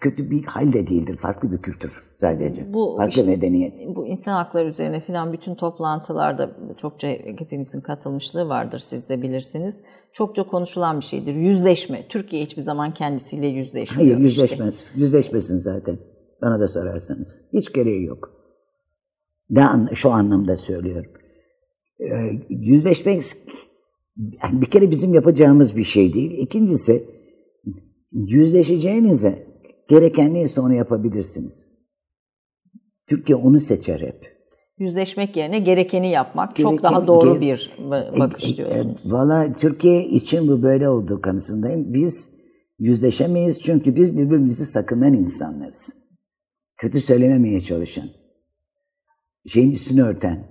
kötü 0.00 0.30
bir 0.30 0.44
hal 0.44 0.72
de 0.72 0.86
değildir. 0.86 1.16
Farklı 1.16 1.52
bir 1.52 1.58
kültür 1.62 2.02
sadece. 2.18 2.72
Bu 2.72 2.94
Farklı 2.96 3.20
işte- 3.20 3.30
medeniyet. 3.30 3.96
Bu 3.96 4.06
insan 4.06 4.32
hakları 4.32 4.68
üzerine 4.68 5.00
filan 5.00 5.32
bütün 5.32 5.54
toplantılarda 5.54 6.56
çokça 6.76 7.08
hepimizin 7.08 7.80
katılmışlığı 7.80 8.48
vardır 8.48 8.78
siz 8.78 9.08
de 9.08 9.22
bilirsiniz. 9.22 9.80
Çokça 10.12 10.46
konuşulan 10.46 11.00
bir 11.00 11.04
şeydir. 11.04 11.34
Yüzleşme. 11.34 12.08
Türkiye 12.08 12.42
hiçbir 12.42 12.62
zaman 12.62 12.94
kendisiyle 12.94 13.46
yüzleşmiyor. 13.46 14.16
Hayır 14.16 14.26
işte. 14.28 14.42
yüzleşmez. 14.42 14.86
Yüzleşmesin 14.94 15.58
zaten. 15.58 15.98
Bana 16.42 16.60
da 16.60 16.68
sorarsanız. 16.68 17.42
Hiç 17.52 17.72
gereği 17.72 18.04
yok. 18.04 18.30
Ne 19.50 19.66
an, 19.68 19.88
şu 19.94 20.10
anlamda 20.10 20.56
söylüyorum. 20.56 21.12
Ee, 22.00 22.40
yüzleşmek 22.50 23.22
bir 24.52 24.66
kere 24.66 24.90
bizim 24.90 25.14
yapacağımız 25.14 25.76
bir 25.76 25.84
şey 25.84 26.12
değil. 26.12 26.30
İkincisi 26.30 27.04
yüzleşeceğinize 28.12 29.46
gereken 29.88 30.34
neyse 30.34 30.60
onu 30.60 30.74
yapabilirsiniz. 30.74 31.68
Türkiye 33.06 33.36
onu 33.36 33.58
seçer 33.58 34.00
hep. 34.00 34.40
Yüzleşmek 34.78 35.36
yerine 35.36 35.58
gerekeni 35.58 36.10
yapmak 36.10 36.56
çok 36.56 36.72
Gereken- 36.72 36.82
daha 36.92 37.06
doğru 37.06 37.30
gere- 37.30 37.40
bir 37.40 37.72
ba- 37.80 38.18
bakış 38.20 38.52
E, 38.52 38.56
diyorsunuz. 38.56 38.96
e, 39.06 39.10
Valla 39.10 39.52
Türkiye 39.52 40.04
için 40.04 40.48
bu 40.48 40.62
böyle 40.62 40.88
olduğu 40.88 41.20
kanısındayım. 41.20 41.94
Biz 41.94 42.30
yüzleşemeyiz 42.78 43.62
çünkü 43.62 43.96
biz 43.96 44.16
birbirimizi 44.18 44.66
sakınan 44.66 45.12
insanlarız. 45.14 45.96
Kötü 46.76 47.00
söylememeye 47.00 47.60
çalışan. 47.60 48.08
Şeyin 49.46 49.70
üstünü 49.70 50.02
örten. 50.02 50.49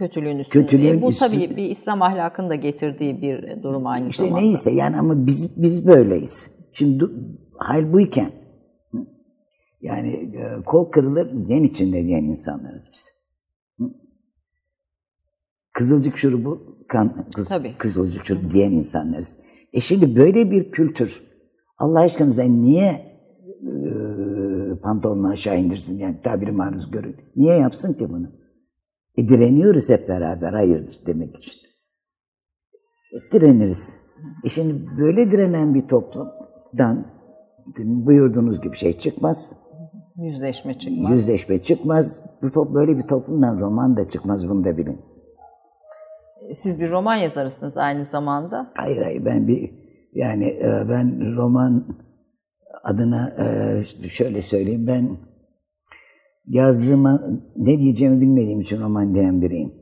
Kötülüğün 0.00 0.38
üstüne. 0.38 0.62
Kötülüğün 0.62 0.98
E, 0.98 1.02
bu 1.02 1.08
üstüne- 1.08 1.28
tabii 1.28 1.56
bir 1.56 1.70
İslam 1.70 2.02
ahlakının 2.02 2.50
da 2.50 2.54
getirdiği 2.54 3.22
bir 3.22 3.62
durum 3.62 3.86
aynı 3.86 4.08
İşte 4.08 4.24
zamanda. 4.24 4.44
neyse 4.44 4.70
yani 4.70 4.96
ama 4.98 5.26
biz 5.26 5.62
biz 5.62 5.86
böyleyiz. 5.86 6.50
Şimdi 6.72 7.04
hal 7.58 7.92
buyken 7.92 8.30
yani 9.82 10.08
e, 10.12 10.62
kol 10.66 10.90
kırılır 10.90 11.48
yen 11.48 11.62
içinde 11.62 12.04
diyen 12.06 12.24
insanlarız 12.24 12.90
biz. 12.92 13.12
Kızılcık 15.72 16.16
şurubu 16.18 16.76
kan 16.88 17.26
kız, 17.34 17.48
Tabii. 17.48 17.74
kızılcık 17.78 18.24
şurubu 18.26 18.50
diyen 18.50 18.72
insanlarız. 18.72 19.36
E 19.72 19.80
şimdi 19.80 20.16
böyle 20.16 20.50
bir 20.50 20.70
kültür 20.70 21.22
Allah 21.78 22.00
aşkınıza 22.00 22.42
niye 22.42 22.90
e, 23.62 23.80
pantolonunu 24.82 25.28
aşağı 25.28 25.58
indirsin 25.60 25.98
yani 25.98 26.16
tabiri 26.22 26.52
maruz 26.52 26.90
görün. 26.90 27.16
Niye 27.36 27.56
yapsın 27.58 27.92
ki 27.94 28.08
bunu? 28.10 28.39
E 29.16 29.28
direniyoruz 29.28 29.90
hep 29.90 30.08
beraber 30.08 30.52
hayır 30.52 30.88
demek 31.06 31.36
için 31.36 31.60
direniriz. 33.32 34.00
E 34.44 34.48
şimdi 34.48 34.86
böyle 34.98 35.30
direnen 35.30 35.74
bir 35.74 35.88
toplumdan 35.88 37.06
buyurduğunuz 37.78 38.60
gibi 38.60 38.76
şey 38.76 38.92
çıkmaz. 38.92 39.56
Yüzleşme 40.16 40.78
çıkmaz. 40.78 41.10
Yüzleşme 41.10 41.60
çıkmaz. 41.60 42.22
Bu 42.42 42.50
top 42.50 42.74
böyle 42.74 42.96
bir 42.96 43.02
toplumdan 43.02 43.60
roman 43.60 43.96
da 43.96 44.08
çıkmaz 44.08 44.48
bunu 44.48 44.64
da 44.64 44.76
bilin. 44.76 45.00
Siz 46.54 46.80
bir 46.80 46.90
roman 46.90 47.16
yazarısınız 47.16 47.76
aynı 47.76 48.04
zamanda. 48.04 48.72
Hayır 48.74 49.02
hayır 49.02 49.24
ben 49.24 49.48
bir 49.48 49.70
yani 50.12 50.44
e, 50.44 50.88
ben 50.88 51.36
roman 51.36 51.98
adına 52.84 53.30
e, 53.38 54.08
şöyle 54.08 54.42
söyleyeyim 54.42 54.86
ben 54.86 55.16
yazdığıma 56.46 57.20
ne 57.56 57.78
diyeceğimi 57.78 58.20
bilmediğim 58.20 58.60
için 58.60 58.80
roman 58.82 59.14
diyen 59.14 59.42
biriyim. 59.42 59.80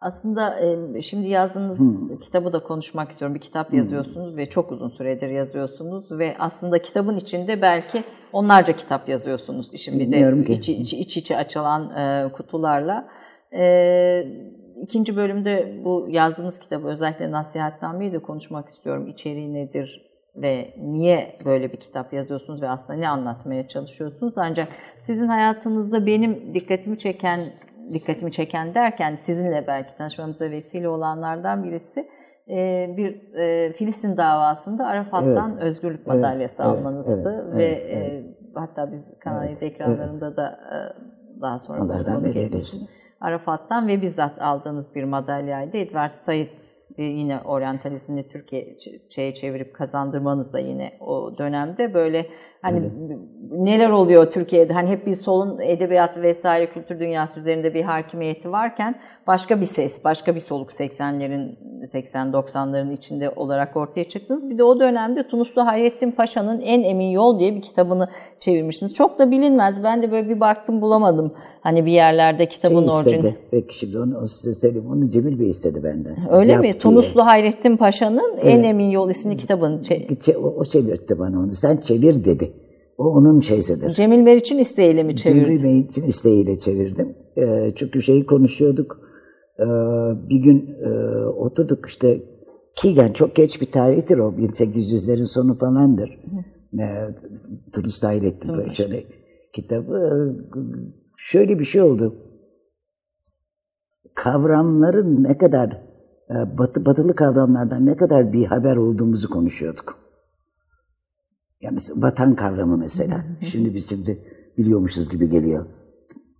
Aslında 0.00 0.60
şimdi 1.00 1.28
yazdığınız 1.28 1.78
kitabı 2.20 2.52
da 2.52 2.62
konuşmak 2.62 3.10
istiyorum. 3.10 3.34
Bir 3.34 3.40
kitap 3.40 3.74
yazıyorsunuz 3.74 4.36
ve 4.36 4.48
çok 4.48 4.72
uzun 4.72 4.88
süredir 4.88 5.28
yazıyorsunuz 5.28 6.10
ve 6.10 6.34
aslında 6.38 6.82
kitabın 6.82 7.16
içinde 7.16 7.62
belki 7.62 8.04
onlarca 8.32 8.76
kitap 8.76 9.08
yazıyorsunuz. 9.08 9.72
De 9.72 9.92
Bilmiyorum 9.92 10.44
ki. 10.44 10.52
iç, 10.52 10.68
iç, 10.68 10.92
iç 10.92 11.16
içe 11.16 11.36
açılan 11.36 11.90
e, 11.96 12.32
kutularla. 12.32 13.08
E, 13.58 14.24
ikinci 14.82 15.16
bölümde 15.16 15.80
bu 15.84 16.06
yazdığınız 16.10 16.58
kitabı 16.58 16.86
özellikle 16.86 17.30
nasihatnameyi 17.30 18.12
de 18.12 18.18
konuşmak 18.18 18.68
istiyorum. 18.68 19.08
İçeriği 19.08 19.54
nedir 19.54 20.09
ve 20.36 20.74
niye 20.78 21.38
böyle 21.44 21.72
bir 21.72 21.76
kitap 21.76 22.12
yazıyorsunuz 22.12 22.62
ve 22.62 22.68
aslında 22.68 22.98
ne 22.98 23.08
anlatmaya 23.08 23.68
çalışıyorsunuz? 23.68 24.38
Ancak 24.38 24.68
sizin 25.00 25.28
hayatınızda 25.28 26.06
benim 26.06 26.54
dikkatimi 26.54 26.98
çeken 26.98 27.40
dikkatimi 27.92 28.32
çeken 28.32 28.74
derken 28.74 29.14
sizinle 29.16 29.64
belki 29.66 29.96
tanışmamıza 29.96 30.50
vesile 30.50 30.88
olanlardan 30.88 31.64
birisi 31.64 32.08
e, 32.48 32.90
bir 32.96 33.34
e, 33.34 33.72
Filistin 33.72 34.16
davasında 34.16 34.86
Arafat'tan 34.86 35.58
özgürlük 35.58 36.06
madalyası 36.06 36.54
evet, 36.58 36.66
almanızdı 36.66 37.44
evet, 37.44 37.56
ve 37.56 37.64
evet, 37.64 38.24
e, 38.24 38.24
hatta 38.54 38.92
biz 38.92 39.18
Kanal 39.18 39.50
7 39.50 39.64
ekranlarında 39.64 40.36
da 40.36 40.60
e, 40.72 40.76
daha 41.40 41.58
sonra 41.58 41.82
Allah 41.82 42.04
rahmet 42.04 42.36
eylesin. 42.36 42.88
Arafat'tan 43.20 43.88
ve 43.88 44.02
bizzat 44.02 44.42
aldığınız 44.42 44.94
bir 44.94 45.04
madalyaydı. 45.04 45.76
Edward 45.76 46.10
Said 46.10 46.79
yine 46.98 47.40
oryantalizmini 47.40 48.28
Türkiye 48.28 48.62
ç- 48.62 49.00
şeye 49.10 49.34
çevirip 49.34 49.74
kazandırmanız 49.74 50.52
da 50.52 50.58
yine 50.58 50.92
o 51.00 51.38
dönemde. 51.38 51.94
Böyle 51.94 52.26
hani 52.62 52.90
neler 53.50 53.90
oluyor 53.90 54.30
Türkiye'de 54.30 54.72
hani 54.72 54.88
hep 54.88 55.06
bir 55.06 55.14
solun 55.14 55.60
edebiyat 55.60 56.16
vesaire 56.16 56.70
kültür 56.72 57.00
dünyası 57.00 57.40
üzerinde 57.40 57.74
bir 57.74 57.82
hakimiyeti 57.82 58.52
varken 58.52 58.94
başka 59.26 59.60
bir 59.60 59.66
ses, 59.66 60.04
başka 60.04 60.34
bir 60.34 60.40
soluk 60.40 60.70
80'lerin 60.70 61.56
80-90'ların 62.14 62.92
içinde 62.92 63.30
olarak 63.30 63.76
ortaya 63.76 64.08
çıktınız. 64.08 64.50
Bir 64.50 64.58
de 64.58 64.64
o 64.64 64.80
dönemde 64.80 65.28
Tunuslu 65.28 65.66
Hayrettin 65.66 66.10
Paşa'nın 66.10 66.60
En 66.60 66.82
Emin 66.82 67.10
Yol 67.10 67.38
diye 67.38 67.54
bir 67.54 67.62
kitabını 67.62 68.08
çevirmişsiniz. 68.38 68.94
Çok 68.94 69.18
da 69.18 69.30
bilinmez. 69.30 69.84
Ben 69.84 70.02
de 70.02 70.12
böyle 70.12 70.28
bir 70.28 70.40
baktım 70.40 70.80
bulamadım. 70.80 71.32
Hani 71.60 71.86
bir 71.86 71.92
yerlerde 71.92 72.46
kitabın 72.48 72.88
Şey 72.88 72.96
orijini. 72.96 73.14
istedi. 73.16 73.36
Peki 73.50 73.78
şimdi 73.78 73.98
onu, 73.98 74.18
onu 74.18 74.26
size 74.26 74.54
söyleyeyim. 74.54 74.88
Onu 74.92 75.10
Cemil 75.10 75.38
Bey 75.40 75.50
istedi 75.50 75.84
benden. 75.84 76.16
Öyle 76.30 76.52
Yap 76.52 76.60
mi? 76.60 76.62
diye. 76.64 76.72
Tunuslu 76.78 77.26
Hayrettin 77.26 77.76
Paşa'nın 77.76 78.36
En 78.42 78.62
Emin 78.62 78.90
Yol 78.90 79.10
isimli 79.10 79.36
kitabını 79.36 79.80
çe- 79.80 80.36
o, 80.36 80.46
o 80.60 80.64
çevirtti 80.64 81.18
bana 81.18 81.38
onu. 81.38 81.54
Sen 81.54 81.76
çevir 81.76 82.24
dedi. 82.24 82.49
O 83.00 83.04
onun 83.04 83.38
şeysidir. 83.38 83.88
Cemil 83.88 84.18
Meriç'in 84.18 84.58
isteğiyle 84.58 85.02
mi 85.02 85.16
çevirdi? 85.16 85.44
Cemil 85.44 85.62
Bey 85.62 85.80
için 85.80 86.02
isteğiyle 86.02 86.58
çevirdim. 86.58 87.16
Ee, 87.36 87.72
çünkü 87.76 88.02
şeyi 88.02 88.26
konuşuyorduk. 88.26 89.00
Ee, 89.58 89.64
bir 90.28 90.40
gün 90.42 90.68
e, 90.84 90.90
oturduk 91.26 91.86
işte 91.86 92.20
Kigen 92.76 93.12
çok 93.12 93.36
geç 93.36 93.60
bir 93.60 93.70
tarihtir 93.70 94.18
o. 94.18 94.28
1800'lerin 94.28 95.24
sonu 95.24 95.54
falandır. 95.54 96.18
Ee, 96.78 96.84
Turist 97.74 98.04
Hayrettin 98.04 98.52
Paşa'nın 98.52 99.02
kitabı. 99.52 99.96
Ee, 99.96 100.60
Şöyle 101.16 101.58
bir 101.58 101.64
şey 101.64 101.82
oldu. 101.82 102.14
Kavramların 104.14 105.24
ne 105.24 105.38
kadar 105.38 105.70
e, 106.30 106.58
batı, 106.58 106.86
batılı 106.86 107.14
kavramlardan 107.14 107.86
ne 107.86 107.96
kadar 107.96 108.32
bir 108.32 108.44
haber 108.44 108.76
olduğumuzu 108.76 109.30
konuşuyorduk. 109.30 109.99
Yani 111.60 111.74
mesela 111.74 112.02
vatan 112.02 112.34
kavramı 112.34 112.76
mesela. 112.76 113.24
Şimdi 113.40 113.74
biz 113.74 113.88
şimdi 113.88 114.18
biliyormuşuz 114.58 115.08
gibi 115.08 115.28
geliyor. 115.28 115.66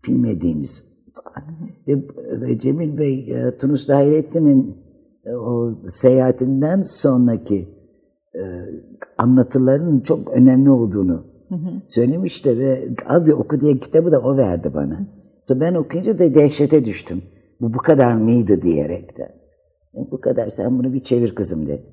Bilmediğimiz 0.08 0.84
falan. 1.14 1.48
Ve, 1.88 1.94
ve 2.40 2.58
Cemil 2.58 2.98
Bey, 2.98 3.32
e, 3.32 3.56
Tunus 3.56 3.88
Hayrettin'in 3.88 4.76
e, 5.24 5.34
o 5.34 5.72
seyahatinden 5.88 6.82
sonraki 6.82 7.68
e, 8.34 8.42
anlatılarının 9.18 10.00
çok 10.00 10.30
önemli 10.34 10.70
olduğunu 10.70 11.24
söylemişti 11.86 12.58
ve 12.58 12.88
al 13.08 13.26
bir 13.26 13.32
oku 13.32 13.60
diye 13.60 13.78
kitabı 13.78 14.12
da 14.12 14.20
o 14.20 14.36
verdi 14.36 14.74
bana. 14.74 15.06
Sonra 15.42 15.60
ben 15.60 15.74
okuyunca 15.74 16.18
da 16.18 16.34
dehşete 16.34 16.84
düştüm. 16.84 17.22
Bu 17.60 17.74
bu 17.74 17.78
kadar 17.78 18.14
mıydı 18.14 18.62
diyerek 18.62 19.18
de. 19.18 19.22
E, 19.94 20.10
bu 20.10 20.20
kadar 20.20 20.50
sen 20.50 20.78
bunu 20.78 20.92
bir 20.92 20.98
çevir 20.98 21.34
kızım 21.34 21.66
dedi. 21.66 21.84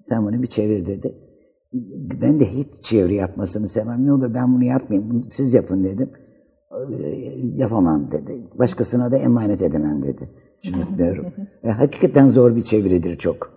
Sen 0.00 0.26
bunu 0.26 0.42
bir 0.42 0.46
çevir 0.46 0.86
dedi. 0.86 1.14
Ben 2.22 2.40
de 2.40 2.52
hiç 2.52 2.82
çeviri 2.82 3.14
yapmasını 3.14 3.68
sevmem. 3.68 4.06
Ne 4.06 4.12
olur 4.12 4.34
ben 4.34 4.54
bunu 4.54 4.64
yapmayayım, 4.64 5.22
siz 5.30 5.54
yapın 5.54 5.84
dedim. 5.84 6.10
Ee, 6.90 7.06
Yapamam 7.54 8.10
dedi. 8.10 8.50
Başkasına 8.58 9.12
da 9.12 9.16
emanet 9.16 9.62
edemem 9.62 10.02
dedi. 10.02 10.30
Hiç 10.58 10.72
unutmuyorum. 10.72 11.26
E, 11.64 11.70
hakikaten 11.70 12.28
zor 12.28 12.56
bir 12.56 12.60
çeviridir 12.60 13.14
çok. 13.14 13.52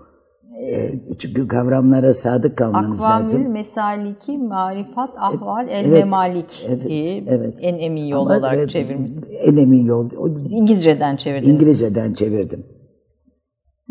E, 0.62 1.00
çünkü 1.18 1.48
kavramlara 1.48 2.14
sadık 2.14 2.58
kalmanız 2.58 3.00
Akvamül, 3.00 3.24
lazım. 3.24 3.52
Mesaliki, 3.52 4.38
Marifat, 4.38 5.10
Ahval, 5.18 5.68
El 5.68 5.86
evet, 5.86 6.04
Memalik 6.04 6.66
evet, 6.70 6.88
diye 6.88 7.24
evet. 7.28 7.54
en 7.60 7.78
emin 7.78 8.06
yol 8.06 8.26
Ama, 8.26 8.38
olarak 8.38 8.60
e, 8.60 8.68
çevirmişsiniz. 8.68 9.24
En 9.44 9.56
emin 9.56 9.86
yol. 9.86 10.10
O, 10.18 10.30
İngilizceden 10.30 11.16
çevirdiniz. 11.16 11.56
İngilizceden 11.56 12.14
çevirdim. 12.14 12.66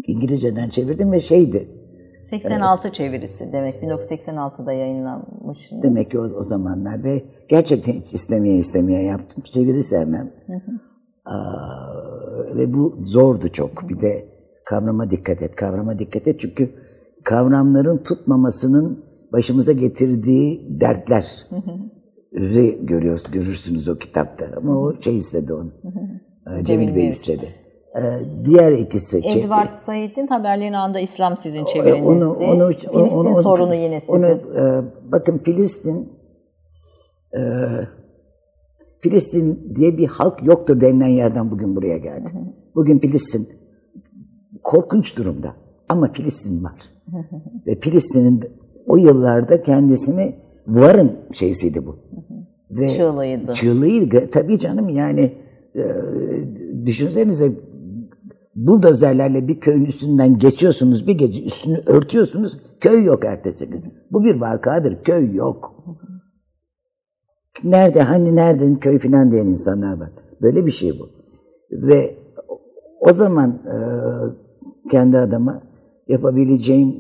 İngilizceden 0.07 0.69
çevirdim 0.69 1.13
ve 1.13 1.21
şeydi. 1.21 1.69
86 2.31 2.93
çevirisi 2.93 3.53
demek. 3.53 3.83
1986'da 3.83 4.73
yayınlanmış. 4.73 5.59
Demek 5.83 6.11
ki 6.11 6.19
o, 6.19 6.23
o 6.23 6.43
zamanlar 6.43 7.05
ve 7.05 7.25
gerçekten 7.49 7.93
hiç 7.93 8.15
istemeye 8.15 8.57
istemeye 8.57 9.03
yaptım. 9.03 9.43
Çeviri 9.43 9.83
sevmem. 9.83 10.31
Aa, 11.25 11.37
ve 12.57 12.75
bu 12.75 12.99
zordu 13.05 13.49
çok. 13.49 13.89
Bir 13.89 14.01
de 14.01 14.29
kavrama 14.65 15.11
dikkat 15.11 15.43
et, 15.43 15.57
kavrama 15.57 15.99
dikkat 15.99 16.29
et. 16.29 16.41
Çünkü 16.41 16.71
kavramların 17.25 18.03
tutmamasının 18.03 19.05
başımıza 19.33 19.73
getirdiği 19.73 20.81
dertler. 20.81 21.47
görüyoruz, 22.81 23.25
görürsünüz 23.33 23.89
o 23.89 23.99
kitapta. 23.99 24.47
Ama 24.57 24.79
o 24.79 25.01
şey 25.01 25.17
istedi 25.17 25.55
onu. 25.55 25.73
Cemil 26.63 26.95
Bey 26.95 27.09
istedi. 27.09 27.66
Ee, 27.97 28.01
diğer 28.45 28.73
ikisi... 28.73 29.19
çe- 29.19 29.39
Edward 29.39 29.69
Said'in 29.87 30.27
haberlerin 30.27 30.73
anda 30.73 31.01
İslam 31.01 31.37
sizin 31.37 31.65
çevirinizdi. 31.65 31.99
E, 31.99 32.09
onu, 32.09 32.31
onu, 32.33 32.69
Filistin 32.71 32.91
onu- 33.19 33.35
onu- 33.35 33.43
sorunu 33.43 33.75
yine 33.75 34.01
sizin. 34.01 34.13
Onu, 34.13 34.27
e, 34.27 34.85
bakın 35.13 35.39
Filistin 35.39 36.13
e, 37.37 37.41
Filistin 39.01 39.73
diye 39.77 39.99
bir 39.99 40.07
halk 40.07 40.43
yoktur 40.43 40.81
denilen 40.81 41.07
yerden 41.07 41.51
bugün 41.51 41.77
buraya 41.77 41.99
geldi. 41.99 42.31
Bugün 42.75 42.99
Filistin 42.99 43.49
korkunç 44.63 45.17
durumda 45.19 45.53
ama 45.89 46.13
Filistin 46.13 46.65
var. 46.65 46.81
Ve 47.67 47.81
Filistin'in 47.81 48.41
o 48.87 48.97
yıllarda 48.97 49.63
kendisini 49.63 50.35
varın 50.69 51.13
şeysiydi 51.33 51.87
bu. 51.87 51.97
Ve 52.71 52.89
Çığlığıydı. 52.89 53.53
Çığlığıydı. 53.53 54.27
Tabii 54.33 54.59
canım 54.59 54.89
yani 54.89 55.33
e, 55.75 55.83
düşünsenize 56.87 57.53
buldozerlerle 58.57 59.49
bir 59.49 59.61
köyün 59.61 59.85
üstünden 59.85 60.39
geçiyorsunuz 60.39 61.07
bir 61.07 61.19
gece 61.19 61.45
üstünü 61.45 61.81
örtüyorsunuz 61.87 62.61
köy 62.81 63.05
yok 63.05 63.25
ertesi 63.25 63.67
gün. 63.67 63.85
Bu 64.11 64.25
bir 64.25 64.41
vakadır 64.41 65.03
köy 65.03 65.35
yok. 65.35 65.73
Nerede 67.65 68.03
hani 68.03 68.37
nereden 68.37 68.81
köy 68.81 68.99
filan 68.99 69.31
diyen 69.31 69.47
insanlar 69.47 70.01
var. 70.01 70.11
Böyle 70.43 70.67
bir 70.67 70.71
şey 70.71 70.99
bu. 70.99 71.09
Ve 71.71 72.19
o 73.01 73.13
zaman 73.13 73.51
e, 73.51 73.77
kendi 74.91 75.19
adıma 75.19 75.63
yapabileceğim 76.09 76.97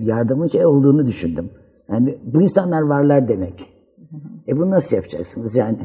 yardımın 0.00 0.46
şey 0.46 0.66
olduğunu 0.66 1.06
düşündüm. 1.06 1.50
Yani 1.88 2.18
bu 2.24 2.42
insanlar 2.42 2.82
varlar 2.82 3.28
demek. 3.28 3.68
E 4.48 4.56
bunu 4.56 4.70
nasıl 4.70 4.96
yapacaksınız 4.96 5.56
yani? 5.56 5.78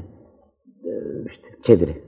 E, 0.83 0.91
işte 1.29 1.47
çeviri. 1.61 2.03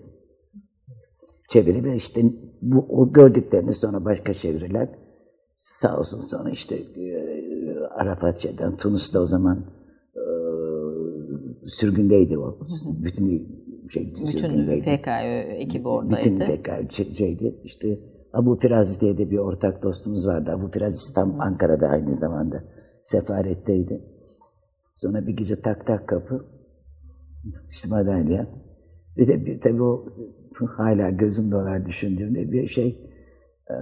Çeviri 1.50 1.84
ve 1.84 1.96
işte 1.96 2.22
bu 2.62 2.86
o 2.89 3.13
gördüklerini 3.13 3.74
sonra 3.74 4.06
başka 4.06 4.34
çeviriler. 4.34 4.89
Sağ 5.60 6.00
olsun 6.00 6.22
sonra 6.22 6.50
işte 6.50 6.76
e, 6.76 7.80
Arafat 7.80 8.38
şeyden 8.38 8.78
Tunus'ta 8.78 9.20
o 9.20 9.26
zaman 9.26 9.65
e, 10.15 10.24
sürgündeydi 11.70 12.38
o. 12.38 12.60
Bütün 13.04 13.58
şey 13.89 14.12
Bütün 14.12 14.26
sürgündeydi. 14.26 14.98
PKÖ 14.98 15.54
ekibi 15.54 15.88
oradaydı. 15.88 16.30
Bütün 16.30 16.88
şey- 16.89 17.13
şeydi. 17.13 17.62
İşte 17.63 18.00
Abu 18.34 18.58
Firaz 18.60 19.02
diye 19.02 19.17
de 19.17 19.32
bir 19.32 19.38
ortak 19.38 19.84
dostumuz 19.84 20.28
vardı. 20.28 20.52
Abu 20.52 20.67
Firaz 20.72 20.93
İstanbul, 20.93 21.39
Ankara'da 21.39 21.88
aynı 21.88 22.13
zamanda 22.13 22.63
sefaretteydi. 23.02 24.02
Sonra 24.96 25.28
bir 25.28 25.34
gece 25.34 25.62
tak 25.62 25.88
tak 25.88 26.08
kapı. 26.08 26.46
İşte 27.70 27.89
madalya. 27.89 28.48
Bir 29.17 29.28
de 29.28 29.46
bir, 29.46 29.62
tabii 29.62 29.84
o 29.84 30.06
hala 30.65 31.10
gözüm 31.10 31.52
dolar 31.52 31.86
düşündüğümde 31.86 32.52
bir 32.52 32.67
şey 32.67 33.00
e, 33.70 33.76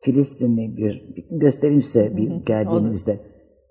Filistinli 0.00 0.76
bir, 0.76 1.14
göstereyim 1.30 1.82
size 1.82 2.16
bir 2.16 2.30
geldiğinizde. 2.30 3.18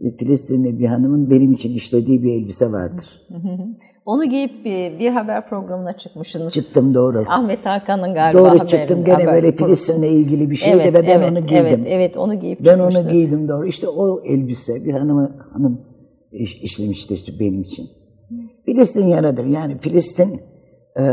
Bir 0.02 0.18
Filistinli 0.18 0.80
bir 0.80 0.86
hanımın 0.86 1.30
benim 1.30 1.52
için 1.52 1.74
işlediği 1.74 2.24
bir 2.24 2.34
elbise 2.34 2.72
vardır. 2.72 3.22
Onu 4.06 4.26
giyip 4.26 4.66
bir, 4.66 5.00
bir 5.00 5.10
haber 5.10 5.50
programına 5.50 5.98
çıkmışsınız. 5.98 6.54
Çıktım 6.54 6.94
doğru. 6.94 7.26
Ahmet 7.28 7.66
Hakan'ın 7.66 8.14
galiba 8.14 8.40
Doğru 8.40 8.50
haberini- 8.50 8.68
çıktım 8.68 9.04
gene 9.06 9.16
haber 9.16 9.34
böyle. 9.34 9.56
Filistin'le 9.56 10.04
ilgili 10.04 10.50
bir 10.50 10.56
şeydi 10.56 10.82
Evet, 10.84 10.94
ve 10.94 11.08
ben 11.08 11.20
evet, 11.20 11.32
onu 11.32 11.40
giydim. 11.40 11.66
Evet, 11.66 11.80
evet 11.88 12.18
onu 12.18 12.40
giyip 12.40 12.66
Ben 12.66 12.80
onu 12.80 13.10
giydim 13.10 13.50
doğru. 13.50 13.68
İşte 13.68 13.88
o 13.88 14.22
elbise 14.26 14.86
bir 14.86 14.92
hanımı 14.92 15.36
hanım 15.54 15.82
iş, 16.32 16.56
işlemişti 16.56 17.14
işte 17.14 17.32
benim 17.40 17.62
için. 17.62 17.90
Filistin 18.66 19.08
yaradır. 19.08 19.46
Yani 19.46 19.78
Filistin 19.78 20.42
e, 21.00 21.04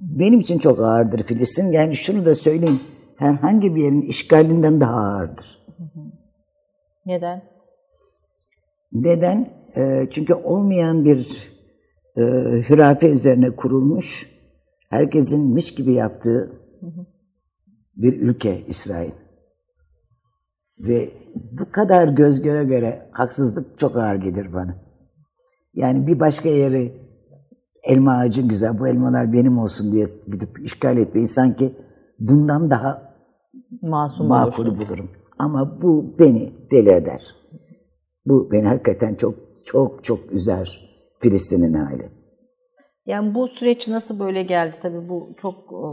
benim 0.00 0.40
için 0.40 0.58
çok 0.58 0.80
ağırdır 0.80 1.22
Filistin. 1.22 1.72
Yani 1.72 1.94
şunu 1.94 2.24
da 2.24 2.34
söyleyeyim. 2.34 2.80
Herhangi 3.16 3.74
bir 3.74 3.82
yerin 3.82 4.02
işgalinden 4.02 4.80
daha 4.80 4.96
ağırdır. 4.96 5.58
Neden? 7.06 7.42
Neden? 8.92 9.52
E, 9.76 10.06
çünkü 10.10 10.34
olmayan 10.34 11.04
bir 11.04 11.52
e, 12.16 12.22
hürafe 12.68 13.10
üzerine 13.10 13.56
kurulmuş, 13.56 14.30
herkesin 14.90 15.54
miş 15.54 15.74
gibi 15.74 15.92
yaptığı 15.92 16.60
bir 17.96 18.20
ülke 18.20 18.64
İsrail. 18.66 19.12
Ve 20.78 21.08
bu 21.34 21.70
kadar 21.72 22.08
göz 22.08 22.42
göre 22.42 22.64
göre 22.64 23.10
haksızlık 23.12 23.78
çok 23.78 23.96
ağır 23.96 24.16
gelir 24.16 24.52
bana. 24.52 24.76
Yani 25.74 26.06
bir 26.06 26.20
başka 26.20 26.48
yeri 26.48 27.09
elma 27.84 28.12
ağacı 28.12 28.42
güzel, 28.42 28.78
bu 28.78 28.88
elmalar 28.88 29.32
benim 29.32 29.58
olsun 29.58 29.92
diye 29.92 30.06
gidip 30.32 30.60
işgal 30.64 30.96
etmeyi 30.98 31.26
sanki 31.28 31.72
bundan 32.18 32.70
daha 32.70 33.10
Masum 33.82 34.26
makul 34.28 34.66
olursun. 34.66 34.86
bulurum. 34.88 35.10
Ama 35.38 35.82
bu 35.82 36.14
beni 36.18 36.52
deli 36.70 36.90
eder. 36.90 37.34
Bu 38.26 38.48
beni 38.52 38.66
hakikaten 38.68 39.14
çok 39.14 39.34
çok 39.64 40.04
çok 40.04 40.32
üzer 40.32 40.90
Filistin'in 41.18 41.74
hali. 41.74 42.08
Yani 43.06 43.34
bu 43.34 43.48
süreç 43.48 43.88
nasıl 43.88 44.18
böyle 44.18 44.42
geldi? 44.42 44.76
Tabii 44.82 45.08
bu 45.08 45.36
çok 45.42 45.54
e, 45.56 45.86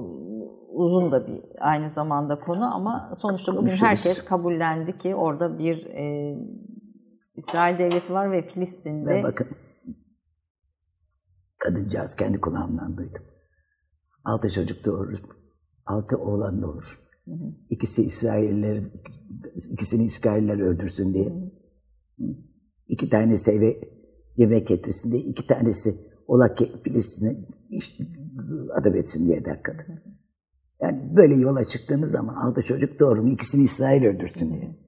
uzun 0.73 1.12
da 1.12 1.28
bir 1.28 1.41
aynı 1.60 1.89
zamanda 1.89 2.39
konu 2.39 2.76
ama 2.76 3.13
sonuçta 3.21 3.52
bugün 3.52 3.62
Konuşuruz. 3.62 3.84
herkes 3.84 4.26
kabullendi 4.26 4.97
ki 4.97 5.15
orada 5.15 5.60
bir 5.60 5.86
e, 5.86 6.36
İsrail 7.36 7.80
devleti 7.80 8.13
var 8.13 8.32
ve 8.32 8.41
Filistin'de 8.41 9.10
Ve 9.10 9.23
bakın 9.23 9.47
kadıncağız 11.67 12.15
kendi 12.15 12.41
kulağımdan 12.41 12.97
duydum. 12.97 13.23
Altı 14.23 14.49
çocuk 14.49 14.86
doğurur. 14.86 15.19
Altı 15.86 16.17
oğlan 16.17 16.62
doğurur. 16.62 16.99
İkisi 17.69 18.03
İsrailler, 18.03 18.84
ikisini 19.71 20.03
İsrailler 20.03 20.60
öldürsün 20.60 21.13
diye. 21.13 21.51
İki 22.88 23.10
tanesi 23.10 23.51
eve 23.51 23.82
yemek 24.38 24.67
getirsin 24.67 25.12
diye, 25.12 25.21
iki 25.21 25.47
tanesi 25.47 25.95
ola 26.27 26.56
ki 26.56 26.71
Filistin'e 26.84 27.47
adam 28.80 28.95
etsin 28.95 29.25
diye 29.25 29.45
der 29.45 29.63
kadın. 29.63 29.99
Yani 30.82 31.15
böyle 31.15 31.36
yola 31.36 31.65
çıktığınız 31.65 32.12
zaman 32.12 32.36
altı 32.36 32.62
çocuk 32.62 32.99
doğurun, 32.99 33.30
ikisini 33.30 33.63
İsrail 33.63 34.06
öldürsün 34.06 34.53
diye. 34.53 34.87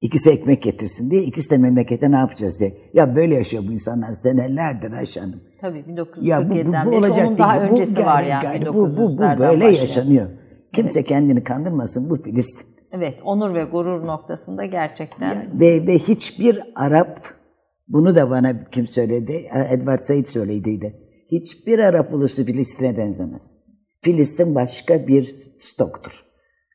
İkisi 0.00 0.30
ekmek 0.30 0.62
getirsin 0.62 1.10
diye, 1.10 1.22
ikisi 1.22 1.50
de 1.50 1.58
memlekete 1.58 2.10
ne 2.10 2.16
yapacağız 2.16 2.60
diye. 2.60 2.72
Ya 2.92 3.16
böyle 3.16 3.34
yaşıyor 3.34 3.64
bu 3.68 3.72
insanlar 3.72 4.12
senelerdir 4.12 4.92
Ayşe 4.92 5.20
tabii 5.60 5.84
Ya 6.20 6.50
bu, 6.50 6.54
bu, 6.54 6.54
1947'den 6.54 6.86
bu 6.86 6.96
olacak 6.96 7.28
onun 7.28 7.38
daha 7.38 7.60
değil. 7.60 7.70
Bu 7.70 7.74
öncesi 7.74 8.06
var 8.06 8.22
yani- 8.22 8.44
yani. 8.44 8.66
bu, 8.66 8.74
bu, 8.74 8.96
bu 8.96 9.00
1900'lerden 9.00 9.38
böyle 9.38 9.64
başlayan. 9.64 9.80
yaşanıyor. 9.80 10.28
Kimse 10.72 11.02
kendini 11.02 11.44
kandırmasın 11.44 12.10
bu 12.10 12.22
Filistin. 12.22 12.68
Evet, 12.92 13.14
onur 13.24 13.54
ve 13.54 13.64
gurur 13.64 14.06
noktasında 14.06 14.64
gerçekten 14.64 15.60
Ve, 15.60 15.86
ve 15.86 15.98
hiçbir 15.98 16.60
Arap, 16.76 17.20
bunu 17.88 18.14
da 18.14 18.30
bana 18.30 18.64
kim 18.70 18.86
söyledi, 18.86 19.32
Edward 19.70 20.02
Said 20.02 20.26
söylediydi. 20.26 20.94
Hiçbir 21.32 21.78
Arap 21.78 22.14
ulusu 22.14 22.44
Filistin'e 22.44 22.96
benzemez. 22.96 23.56
Filistin 24.02 24.54
başka 24.54 25.06
bir 25.06 25.24
stoktur. 25.58 26.27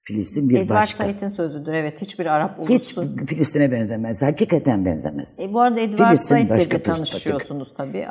Filistin 0.04 0.50
bir 0.50 0.60
Edward 0.60 0.80
başka. 0.80 1.04
Said'in 1.04 1.30
sözüdür. 1.30 1.74
Evet, 1.74 2.02
hiçbir 2.02 2.26
Arap 2.26 2.60
ulusu. 2.60 2.74
Hiç 2.74 2.96
Filistin'e 3.28 3.72
benzemez. 3.72 4.24
Hakikaten 4.24 4.86
benzemez. 4.86 5.36
E, 5.40 5.54
bu 5.54 5.62
arada 5.62 5.80
Edward 5.80 6.08
Filistin 6.08 6.28
Said'le 6.28 6.50
başka 6.50 6.78
de 6.78 6.82
tanışıyorsunuz 6.82 7.74
tabii. 7.78 8.08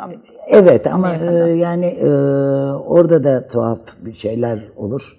Evet 0.48 0.87
ama 0.87 1.14
e, 1.16 1.35
yani 1.50 1.87
e, 1.87 2.09
orada 2.72 3.24
da 3.24 3.46
tuhaf 3.46 4.05
bir 4.05 4.12
şeyler 4.12 4.68
olur. 4.76 5.16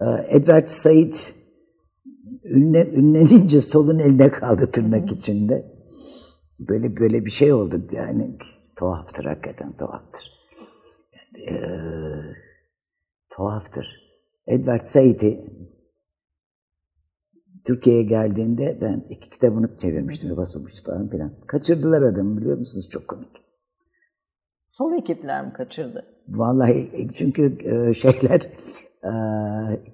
E, 0.00 0.06
Edward 0.36 0.66
Said 0.66 1.14
ünle, 2.44 2.90
ünlenince 2.90 3.60
solun 3.60 3.98
elde 3.98 4.30
kaldı 4.30 4.70
tırnak 4.70 5.12
içinde. 5.12 5.78
Böyle 6.58 6.96
böyle 6.96 7.24
bir 7.24 7.30
şey 7.30 7.52
oldu 7.52 7.88
yani 7.92 8.38
tuhaftır 8.78 9.24
hakikaten 9.24 9.76
tuhaftır. 9.76 10.32
Yani, 11.12 11.56
e, 11.56 11.60
tuhaftır. 13.30 14.08
Edward 14.46 14.84
Said'i 14.84 15.57
Türkiye'ye 17.68 18.02
geldiğinde 18.02 18.78
ben 18.80 19.04
iki 19.08 19.30
kitabını 19.30 19.76
çevirmiştim 19.78 20.30
ve 20.30 20.36
basılmıştı 20.36 20.84
falan 20.92 21.08
filan. 21.08 21.30
Kaçırdılar 21.46 22.02
adamı 22.02 22.36
biliyor 22.40 22.58
musunuz? 22.58 22.88
Çok 22.90 23.08
komik. 23.08 23.28
sol 24.70 24.92
ekipler 24.92 25.46
mi 25.46 25.52
kaçırdı? 25.52 26.04
Vallahi 26.28 26.88
e, 26.92 27.08
çünkü 27.08 27.58
e, 27.64 27.94
şeyler 27.94 28.40
e, 29.04 29.10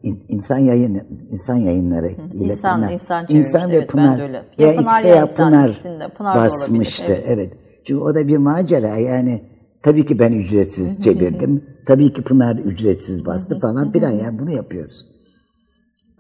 in- 0.03 0.25
insan 0.29 0.59
yayın 0.59 1.01
insan 1.31 1.57
yayınları 1.57 2.09
ile 2.09 2.53
İnsan- 2.53 2.81
Pınar, 2.81 2.93
insan 2.93 3.27
insan 3.29 3.71
ve 3.71 3.77
evet, 3.77 3.89
Pınar 3.89 4.21
öyle. 4.23 4.45
veya 4.59 4.73
Ya 4.73 4.77
Pınar 4.77 5.03
ya 5.05 5.27
Pınar 5.35 5.69
ikisinde 5.69 6.09
Pınar 6.09 6.37
basmıştı. 6.37 7.13
olabilir, 7.13 7.25
Evet. 7.29 7.53
Çünkü 7.85 8.01
o 8.03 8.15
da 8.15 8.29
bir 8.29 8.37
macera 8.37 8.97
yani 8.97 9.43
tabii 9.83 10.07
ki 10.07 10.19
ben 10.19 10.33
ücretsiz 10.33 11.03
çevirdim. 11.03 11.65
tabii 11.87 12.13
ki 12.13 12.23
Pınar 12.23 12.57
ücretsiz 12.57 13.27
bastı 13.27 13.59
falan 13.61 13.93
filan 13.93 14.11
yani 14.11 14.39
bunu 14.39 14.51
yapıyoruz. 14.51 15.14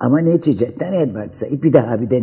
Ama 0.00 0.20
neticeden 0.20 0.92
Edward 0.92 1.30
Said 1.30 1.62
bir 1.62 1.72
daha 1.72 2.00
bir 2.00 2.10
de 2.10 2.22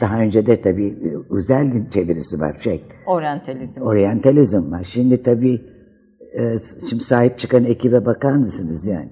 daha 0.00 0.20
önce 0.20 0.46
de 0.46 0.60
tabii 0.62 0.98
özel 1.30 1.88
çevirisi 1.90 2.40
var 2.40 2.54
şey. 2.60 2.82
Oryantalizm. 3.06 3.80
Oryantalizm 3.80 4.72
var. 4.72 4.82
Şimdi 4.84 5.22
tabii 5.22 5.60
e, 6.38 6.42
şimdi 6.90 7.04
sahip 7.04 7.38
çıkan 7.38 7.64
ekibe 7.64 8.04
bakar 8.06 8.32
mısınız 8.36 8.86
yani? 8.86 9.08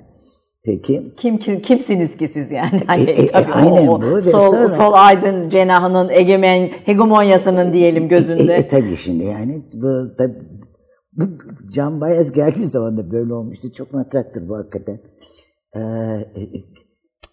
Peki. 0.65 1.15
Kim, 1.17 1.39
kim 1.39 1.61
kimsiniz 1.61 2.17
ki 2.17 2.29
siz 2.29 2.51
yani? 2.51 2.81
Hani, 2.87 3.03
E, 3.03 3.11
e, 3.23 3.27
tabii 3.27 3.53
aynen 3.53 3.87
o, 3.87 3.95
o 3.95 4.03
bu 4.03 4.17
ve 4.17 4.31
sol, 4.31 4.51
sonra- 4.51 4.69
sol 4.69 4.93
aydın 4.93 5.49
cenahının 5.49 6.09
egemen 6.09 6.69
hegemonyasının 6.85 7.73
diyelim 7.73 8.09
gözünde. 8.09 8.53
E, 8.55 8.57
e, 8.57 8.69
tabii 8.69 8.97
şimdi 8.97 9.25
yani 9.25 9.63
bu, 9.75 10.17
tabii, 10.19 10.39
bu 11.13 11.25
Can 11.73 12.01
Bayez 12.01 12.33
geldiği 12.33 12.67
zaman 12.67 12.97
da 12.97 13.11
böyle 13.11 13.35
olmuştu. 13.35 13.73
Çok 13.73 13.93
matraktır 13.93 14.49
bu 14.49 14.57
hakikaten. 14.57 15.01
Ee, 15.77 15.81
e, 15.81 16.41
e, 16.43 16.65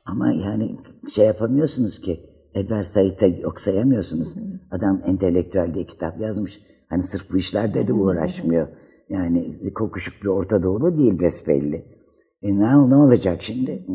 ama 0.05 0.31
yani 0.31 0.77
şey 1.09 1.25
yapamıyorsunuz 1.25 2.01
ki 2.01 2.29
Edward 2.53 2.83
Said'e 2.83 3.27
yok 3.27 3.59
sayamıyorsunuz. 3.59 4.35
Adam 4.71 5.01
entelektüel 5.05 5.73
diye 5.73 5.85
kitap 5.85 6.21
yazmış. 6.21 6.61
Hani 6.89 7.03
sırf 7.03 7.31
bu 7.33 7.37
işlerde 7.37 7.87
de 7.87 7.93
uğraşmıyor. 7.93 8.67
Yani 9.09 9.73
kokuşuk 9.73 10.23
bir 10.23 10.27
Orta 10.27 10.63
Doğulu 10.63 10.95
değil 10.95 11.19
besbelli. 11.19 11.85
E 12.41 12.57
ne, 12.57 12.89
ne 12.89 12.95
olacak 12.95 13.43
şimdi? 13.43 13.87
Hı. 13.87 13.93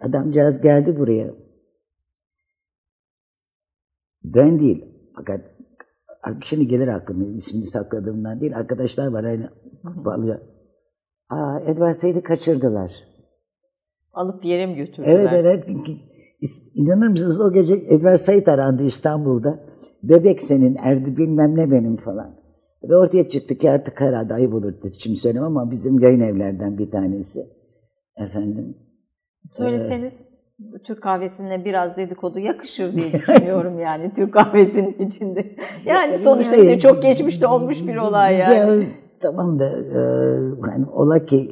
Adamcağız 0.00 0.60
geldi 0.60 0.98
buraya. 0.98 1.34
Ben 4.24 4.60
değil. 4.60 4.84
Fakat 5.16 5.40
şimdi 6.44 6.66
gelir 6.66 6.88
aklıma 6.88 7.24
ismini 7.26 7.66
sakladığımdan 7.66 8.40
değil. 8.40 8.56
Arkadaşlar 8.56 9.12
var 9.12 9.24
hani 9.24 9.48
bağlı. 9.84 10.42
Aa 11.28 11.60
Edward 11.60 11.94
Said'i 11.94 12.22
kaçırdılar. 12.22 13.11
Alıp 14.12 14.44
yere 14.44 14.66
mi 14.66 14.76
götürdüler? 14.76 15.12
Evet 15.12 15.28
evet. 15.32 15.64
İnanır 16.74 17.08
mısınız 17.08 17.40
o 17.40 17.52
gece 17.52 17.74
Edward 17.74 18.16
Said 18.16 18.46
arandı 18.46 18.82
İstanbul'da. 18.82 19.58
Bebek 20.02 20.42
senin, 20.42 20.76
erdi 20.84 21.16
bilmem 21.16 21.56
ne 21.56 21.70
benim 21.70 21.96
falan. 21.96 22.34
Ve 22.82 22.96
ortaya 22.96 23.28
çıktı 23.28 23.54
ki 23.58 23.70
artık 23.70 24.00
herhalde 24.00 24.34
ayıp 24.34 24.54
olur 24.54 24.72
şimdi 24.98 25.16
söylemem 25.16 25.56
ama 25.56 25.70
bizim 25.70 25.98
yayın 25.98 26.20
evlerden 26.20 26.78
bir 26.78 26.90
tanesi. 26.90 27.40
Efendim. 28.16 28.76
Söyleseniz 29.56 30.12
Türk 30.84 31.02
kahvesine 31.02 31.64
biraz 31.64 31.96
dedikodu 31.96 32.38
yakışır 32.38 32.92
diye 32.92 33.12
düşünüyorum 33.12 33.78
yani 33.80 34.12
Türk 34.16 34.32
kahvesinin 34.32 35.06
içinde. 35.06 35.56
Yani 35.86 36.18
sonuçta 36.18 36.56
Yani- 36.56 36.80
çok 36.80 37.02
geçmişte 37.02 37.46
olmuş 37.46 37.86
bir 37.86 37.96
olay 37.96 38.36
yani. 38.36 38.82
Ya, 38.82 38.88
tamam 39.20 39.58
da 39.58 39.64
e, 39.64 40.00
hani 40.70 40.86
ola 40.86 41.24
ki 41.24 41.50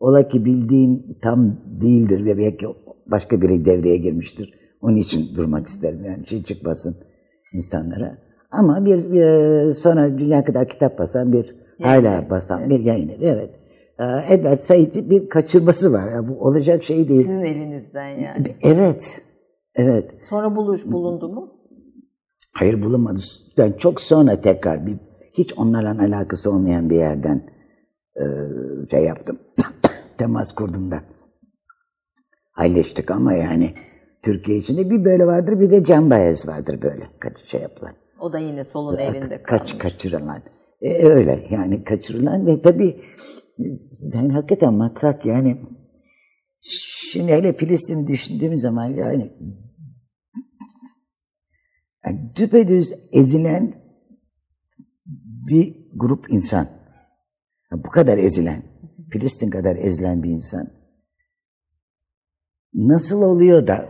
ola 0.00 0.28
ki 0.28 0.44
bildiğim 0.44 1.18
tam 1.22 1.56
değildir 1.80 2.24
ve 2.24 2.38
belki 2.38 2.66
başka 3.06 3.42
biri 3.42 3.64
devreye 3.64 3.96
girmiştir. 3.96 4.54
Onun 4.82 4.96
için 4.96 5.34
durmak 5.36 5.66
isterim 5.66 6.04
yani 6.04 6.26
şey 6.26 6.42
çıkmasın 6.42 6.96
insanlara. 7.52 8.18
Ama 8.50 8.84
bir 8.84 9.20
e, 9.20 9.74
sonra 9.74 10.18
dünya 10.18 10.44
kadar 10.44 10.68
kitap 10.68 10.98
basan 10.98 11.32
bir 11.32 11.54
hala 11.82 12.30
basan 12.30 12.70
bir 12.70 12.80
yayın 12.80 13.08
evi 13.08 13.24
evet. 13.24 13.50
E, 13.98 14.34
Edward 14.34 14.58
Said'i 14.58 15.10
bir 15.10 15.28
kaçırması 15.28 15.92
var. 15.92 16.12
Ya, 16.12 16.28
bu 16.28 16.40
olacak 16.40 16.84
şey 16.84 17.08
değil. 17.08 17.22
Sizin 17.22 17.44
elinizden 17.44 18.08
yani. 18.08 18.56
Evet. 18.62 19.22
Evet. 19.76 20.14
Sonra 20.28 20.56
buluş 20.56 20.86
bulundu 20.86 21.28
mu? 21.28 21.52
Hayır 22.54 22.82
bulunmadı. 22.82 23.20
Ben 23.58 23.72
çok 23.72 24.00
sonra 24.00 24.40
tekrar 24.40 24.86
bir 24.86 24.96
hiç 25.32 25.58
onlarla 25.58 26.02
alakası 26.02 26.50
olmayan 26.50 26.90
bir 26.90 26.96
yerden 26.96 27.50
e, 28.16 28.24
şey 28.90 29.04
yaptım. 29.04 29.38
Temas 30.18 30.52
kurdum 30.52 30.90
da. 30.90 30.96
Halleştik 32.58 33.10
ama 33.10 33.32
yani 33.32 33.74
Türkiye 34.22 34.58
içinde 34.58 34.90
bir 34.90 35.04
böyle 35.04 35.26
vardır 35.26 35.60
bir 35.60 35.70
de 35.70 35.84
Can 35.84 36.10
Bayez 36.10 36.48
vardır 36.48 36.82
böyle 36.82 37.08
kaç 37.20 37.38
şey 37.38 37.60
yapılan. 37.60 37.92
O 38.20 38.32
da 38.32 38.38
yine 38.38 38.64
solun 38.64 38.96
evinde 38.96 39.42
kalmış. 39.42 39.42
Kaç 39.42 39.78
kaçırılan. 39.78 40.42
E, 40.80 41.06
öyle 41.06 41.46
yani 41.50 41.84
kaçırılan 41.84 42.46
ve 42.46 42.62
tabii 42.62 43.00
yani 44.14 44.32
hakikaten 44.32 44.74
matrak 44.74 45.26
yani 45.26 45.60
şimdi 46.60 47.32
hele 47.32 47.56
Filistin 47.56 48.06
düşündüğümüz 48.06 48.60
zaman 48.60 48.84
yani 48.84 49.32
yani 52.06 52.32
düpedüz 52.36 52.94
ezilen 53.12 53.74
bir 55.48 55.76
grup 55.94 56.30
insan. 56.30 56.68
Bu 57.72 57.90
kadar 57.90 58.18
ezilen, 58.18 58.62
Filistin 59.10 59.50
kadar 59.50 59.76
ezilen 59.76 60.22
bir 60.22 60.30
insan. 60.30 60.77
Nasıl 62.78 63.22
oluyor 63.22 63.66
da 63.66 63.84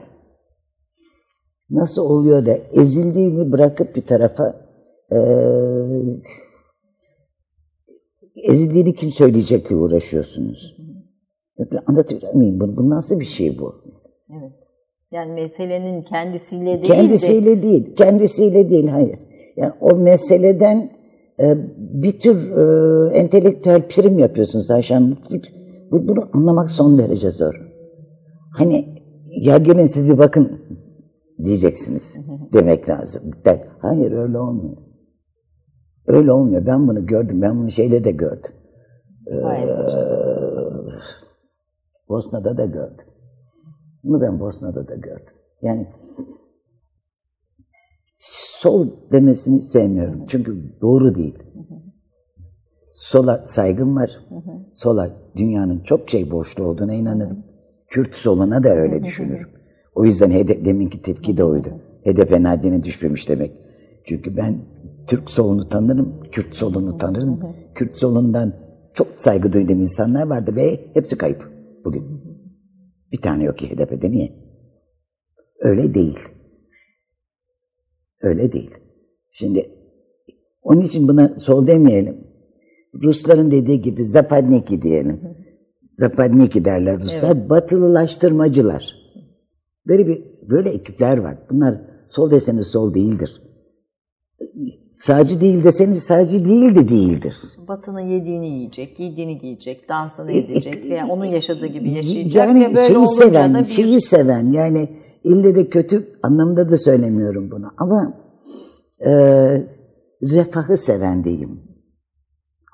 nasıl 1.70 2.02
oluyor 2.02 2.46
da 2.46 2.52
ezildiğini 2.52 3.52
bırakıp 3.52 3.96
bir 3.96 4.02
tarafa 4.06 4.68
eee 5.12 6.22
ezildiğini 8.44 8.94
kim 8.94 9.10
söyleyecekle 9.10 9.76
uğraşıyorsunuz? 9.76 10.76
Anlatabilir 11.86 12.34
miyim 12.34 12.60
bunu? 12.60 12.76
Bu 12.76 12.90
nasıl 12.90 13.20
bir 13.20 13.24
şey 13.24 13.58
bu? 13.58 13.74
Evet. 14.30 14.52
Yani 15.10 15.32
meselenin 15.32 16.02
kendisiyle 16.02 16.64
değil 16.66 16.80
de 16.80 16.86
Kendisiyle 16.86 17.62
değil, 17.62 17.94
kendisiyle 17.94 18.68
değil, 18.68 18.88
hayır. 18.88 19.16
Yani 19.56 19.72
o 19.80 19.96
meseleden 19.96 20.90
e, 21.40 21.54
bir 21.78 22.18
tür 22.18 22.50
e, 22.50 23.14
entelektüel 23.18 23.88
prim 23.88 24.18
yapıyorsunuz 24.18 24.70
Ayşe 24.70 24.94
Hanım. 24.94 25.16
Bu- 25.90 26.08
Bunu 26.08 26.28
anlamak 26.32 26.70
son 26.70 26.98
derece 26.98 27.30
zor. 27.30 27.67
Hani 28.50 29.04
ya 29.30 29.58
gelin 29.58 29.86
siz 29.86 30.08
bir 30.08 30.18
bakın 30.18 30.60
diyeceksiniz 31.44 32.18
demek 32.52 32.88
lazım. 32.88 33.22
Der, 33.44 33.68
Hayır 33.78 34.12
öyle 34.12 34.38
olmuyor. 34.38 34.76
Öyle 36.06 36.32
olmuyor. 36.32 36.66
Ben 36.66 36.88
bunu 36.88 37.06
gördüm. 37.06 37.42
Ben 37.42 37.58
bunu 37.58 37.70
şeyle 37.70 38.04
de 38.04 38.10
gördüm. 38.10 38.52
Hayır. 39.42 39.68
Bosna'da 42.08 42.56
da 42.56 42.64
gördüm. 42.64 43.06
Bunu 44.04 44.20
ben 44.20 44.40
Bosna'da 44.40 44.88
da 44.88 44.94
gördüm. 44.94 45.34
Yani 45.62 45.86
sol 48.14 48.88
demesini 49.12 49.62
sevmiyorum. 49.62 50.26
Çünkü 50.26 50.80
doğru 50.80 51.14
değil. 51.14 51.38
Sola 52.86 53.42
saygım 53.46 53.96
var. 53.96 54.20
Sola 54.72 55.10
dünyanın 55.36 55.80
çok 55.80 56.10
şey 56.10 56.30
borçlu 56.30 56.64
olduğuna 56.64 56.94
inanırım. 56.94 57.44
Kürt 57.88 58.14
soluna 58.14 58.62
da 58.62 58.68
öyle 58.68 59.04
düşünürüm. 59.04 59.48
O 59.94 60.04
yüzden 60.04 60.30
hede, 60.30 60.64
deminki 60.64 61.02
tepki 61.02 61.36
de 61.36 61.44
oydu. 61.44 61.68
HDP 62.04 62.40
nadine 62.40 62.82
düşmemiş 62.82 63.28
demek. 63.28 63.52
Çünkü 64.04 64.36
ben 64.36 64.64
Türk 65.06 65.30
solunu 65.30 65.68
tanırım, 65.68 66.20
Kürt 66.32 66.56
solunu 66.56 66.98
tanırım. 66.98 67.56
Kürt 67.74 67.96
solundan 67.96 68.54
çok 68.94 69.08
saygı 69.16 69.52
duyduğum 69.52 69.80
insanlar 69.80 70.26
vardı 70.26 70.56
ve 70.56 70.90
hepsi 70.94 71.18
kayıp 71.18 71.50
bugün. 71.84 72.04
Bir 73.12 73.20
tane 73.20 73.44
yok 73.44 73.58
ki 73.58 73.70
HDP'de 73.70 74.10
niye? 74.10 74.32
Öyle 75.60 75.94
değil. 75.94 76.18
Öyle 78.22 78.52
değil. 78.52 78.70
Şimdi 79.32 79.70
onun 80.62 80.80
için 80.80 81.08
buna 81.08 81.38
sol 81.38 81.66
demeyelim. 81.66 82.28
Rusların 83.02 83.50
dediği 83.50 83.80
gibi 83.80 84.04
Zapadniki 84.04 84.82
diyelim. 84.82 85.20
Zapadniki 85.98 86.64
derler 86.64 87.00
Ruslar. 87.00 87.50
Batılılaştırmacılar. 87.50 88.94
Böyle 89.88 90.06
bir 90.06 90.24
böyle 90.50 90.70
ekipler 90.70 91.18
var. 91.18 91.38
Bunlar 91.50 91.80
sol 92.06 92.30
deseniz 92.30 92.66
sol 92.66 92.94
değildir. 92.94 93.42
Sağcı 94.92 95.40
değil 95.40 95.64
deseniz 95.64 96.02
sağcı 96.02 96.44
değil 96.44 96.74
de 96.74 96.88
değildir. 96.88 97.36
Batının 97.68 98.00
yediğini 98.00 98.48
yiyecek, 98.48 98.96
giydiğini 98.96 99.38
giyecek, 99.38 99.88
dansını 99.88 100.32
edecek 100.32 100.84
veya 100.84 101.06
onun 101.06 101.24
yaşadığı 101.24 101.66
gibi 101.66 101.90
yaşayacak 101.90 102.48
Yani 102.48 102.60
ve 102.60 102.74
böyle 102.74 102.94
şeyi 102.94 103.06
seven, 103.06 103.54
da 103.54 103.58
bir 103.58 103.64
şeyi 103.64 104.00
seven 104.00 104.46
yani 104.50 104.88
ille 105.24 105.56
de 105.56 105.68
kötü 105.68 106.08
anlamda 106.22 106.68
da 106.68 106.76
söylemiyorum 106.76 107.50
bunu 107.50 107.66
ama 107.76 108.14
e, 109.06 109.12
refahı 110.22 110.76
seven 110.76 111.24
diyeyim. 111.24 111.60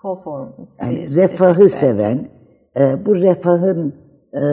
konformist. 0.03 0.83
Yani 0.83 1.15
refahı 1.15 1.69
seven, 1.69 2.31
e, 2.77 3.07
bu 3.07 3.17
refahın 3.17 3.95
e, 4.33 4.45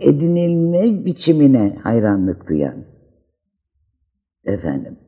edinilme 0.00 1.04
biçimine 1.04 1.76
hayranlık 1.82 2.48
duyan, 2.48 2.84
efendim, 4.44 4.98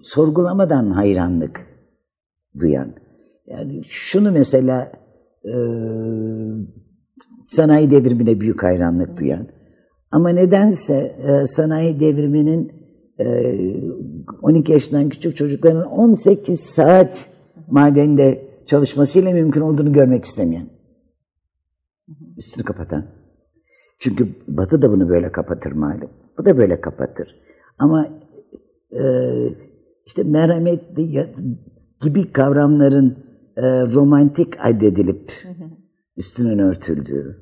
sorgulamadan 0.00 0.90
hayranlık 0.90 1.66
duyan. 2.60 2.94
Yani 3.46 3.80
şunu 3.84 4.32
mesela 4.32 4.92
e, 5.44 5.54
sanayi 7.46 7.90
devrimine 7.90 8.40
büyük 8.40 8.62
hayranlık 8.62 9.20
duyan. 9.20 9.46
Ama 10.10 10.28
nedense 10.28 10.94
e, 10.94 11.46
sanayi 11.46 12.00
devriminin 12.00 12.72
e, 13.20 13.26
12 14.42 14.72
yaşından 14.72 15.08
küçük 15.08 15.36
çocukların 15.36 15.86
18 15.86 16.60
saat 16.60 17.28
madende 17.70 18.48
çalışmasıyla 18.66 19.32
mümkün 19.32 19.60
olduğunu 19.60 19.92
görmek 19.92 20.24
istemeyen. 20.24 20.77
Üstünü 22.38 22.64
kapatan. 22.64 23.06
Çünkü 23.98 24.28
Batı 24.48 24.82
da 24.82 24.90
bunu 24.92 25.08
böyle 25.08 25.32
kapatır 25.32 25.72
malum. 25.72 26.10
Bu 26.38 26.44
da 26.44 26.58
böyle 26.58 26.80
kapatır. 26.80 27.36
Ama 27.78 28.08
e, 28.92 29.02
işte 30.06 30.22
merhamet 30.22 30.96
gibi 32.00 32.32
kavramların 32.32 33.18
e, 33.56 33.62
romantik 33.86 34.66
addedilip 34.66 35.32
üstünün 36.16 36.58
örtüldüğü 36.58 37.38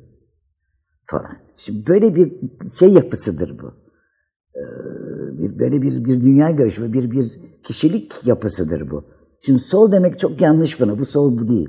falan. 1.07 1.37
Şimdi 1.57 1.87
böyle 1.87 2.15
bir 2.15 2.33
şey 2.71 2.89
yapısıdır 2.89 3.59
bu. 3.59 3.75
E, 4.55 4.63
bir 5.39 5.59
böyle 5.59 5.83
bir 5.83 6.05
bir 6.05 6.21
dünya 6.21 6.51
görüşü, 6.51 6.93
bir 6.93 7.11
bir 7.11 7.41
kişilik 7.65 8.27
yapısıdır 8.27 8.91
bu. 8.91 9.05
Şimdi 9.41 9.59
sol 9.59 9.93
demek 9.93 10.19
çok 10.19 10.41
yanlış 10.41 10.81
bana. 10.81 10.99
Bu 10.99 11.05
sol 11.05 11.39
bu 11.39 11.49
değil. 11.49 11.69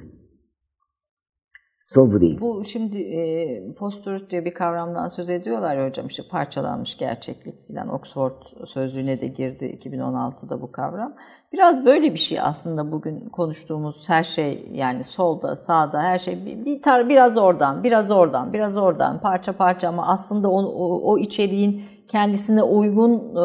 Sol 1.88 2.12
bu 2.12 2.22
değil. 2.22 2.42
Bu 2.42 2.66
şimdi 2.66 2.98
e, 2.98 3.74
post 3.74 4.08
diye 4.30 4.46
bir 4.46 4.54
kavramdan 4.54 5.08
söz 5.08 5.30
ediyorlar 5.30 5.78
ya 5.78 5.88
hocam 5.90 6.08
işte 6.08 6.24
parçalanmış 6.32 6.98
gerçeklik 6.98 7.68
filan 7.68 7.90
Oxford 7.90 8.34
sözlüğüne 8.68 9.22
de 9.22 9.28
girdi 9.28 9.80
2016'da 9.84 10.62
bu 10.62 10.72
kavram. 10.72 11.16
Biraz 11.54 11.86
böyle 11.86 12.14
bir 12.14 12.20
şey 12.20 12.40
aslında 12.42 12.92
bugün 12.92 13.30
konuştuğumuz 13.30 14.10
her 14.10 14.24
şey 14.24 14.70
yani 14.72 15.04
solda 15.04 15.56
sağda 15.56 16.02
her 16.02 16.20
şey 16.20 16.46
bir, 16.46 16.66
bir 16.66 16.82
tar 16.82 17.10
biraz 17.10 17.38
oradan 17.38 17.84
biraz 17.84 18.12
oradan 18.12 18.54
biraz 18.54 18.78
oradan 18.78 19.20
parça 19.22 19.54
parça 19.58 19.90
ama 19.90 20.08
aslında 20.08 20.50
o, 20.50 20.64
o, 20.64 21.12
o 21.12 21.18
içeriğin 21.18 21.84
kendisine 22.08 22.64
uygun 22.64 23.12
e, 23.14 23.43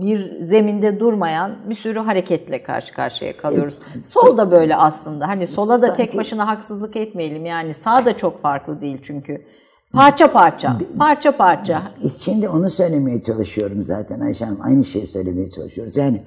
bir 0.00 0.44
zeminde 0.44 1.00
durmayan 1.00 1.56
bir 1.70 1.74
sürü 1.74 1.98
hareketle 1.98 2.62
karşı 2.62 2.94
karşıya 2.94 3.36
kalıyoruz. 3.36 3.78
Sol 4.02 4.36
da 4.36 4.50
böyle 4.50 4.76
aslında. 4.76 5.28
Hani 5.28 5.46
sola 5.46 5.82
da 5.82 5.94
tek 5.94 6.16
başına 6.16 6.46
haksızlık 6.46 6.96
etmeyelim. 6.96 7.46
Yani 7.46 7.74
sağ 7.74 8.06
da 8.06 8.16
çok 8.16 8.40
farklı 8.40 8.80
değil 8.80 8.98
çünkü. 9.02 9.44
Parça 9.92 10.32
parça, 10.32 10.78
parça 10.98 11.36
parça. 11.36 11.82
E, 12.04 12.10
şimdi 12.10 12.48
onu 12.48 12.70
söylemeye 12.70 13.22
çalışıyorum 13.22 13.84
zaten 13.84 14.20
Ayşe 14.20 14.44
Hanım. 14.44 14.60
Aynı 14.62 14.84
şeyi 14.84 15.06
söylemeye 15.06 15.50
çalışıyoruz. 15.50 15.96
Yani 15.96 16.22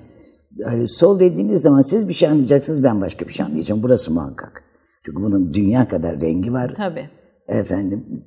yani 0.57 0.87
sol 0.87 1.19
dediğiniz 1.19 1.61
zaman 1.61 1.81
siz 1.81 2.09
bir 2.09 2.13
şey 2.13 2.29
anlayacaksınız, 2.29 2.83
ben 2.83 3.01
başka 3.01 3.27
bir 3.27 3.33
şey 3.33 3.45
anlayacağım. 3.45 3.83
Burası 3.83 4.13
muhakkak. 4.13 4.63
Çünkü 5.05 5.23
bunun 5.23 5.53
dünya 5.53 5.87
kadar 5.87 6.21
rengi 6.21 6.53
var. 6.53 6.73
Tabii. 6.77 7.09
Efendim 7.47 8.23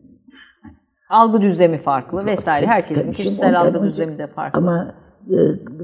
Algı 1.11 1.41
düzlemi 1.41 1.79
farklı 1.79 2.27
vesaire. 2.27 2.67
Herkesin 2.67 3.03
Tabii, 3.03 3.13
kişisel 3.13 3.61
algı 3.61 3.83
düzlemi 3.83 4.19
de 4.19 4.27
farklı. 4.27 4.59
Ama 4.59 4.95
e, 5.31 5.37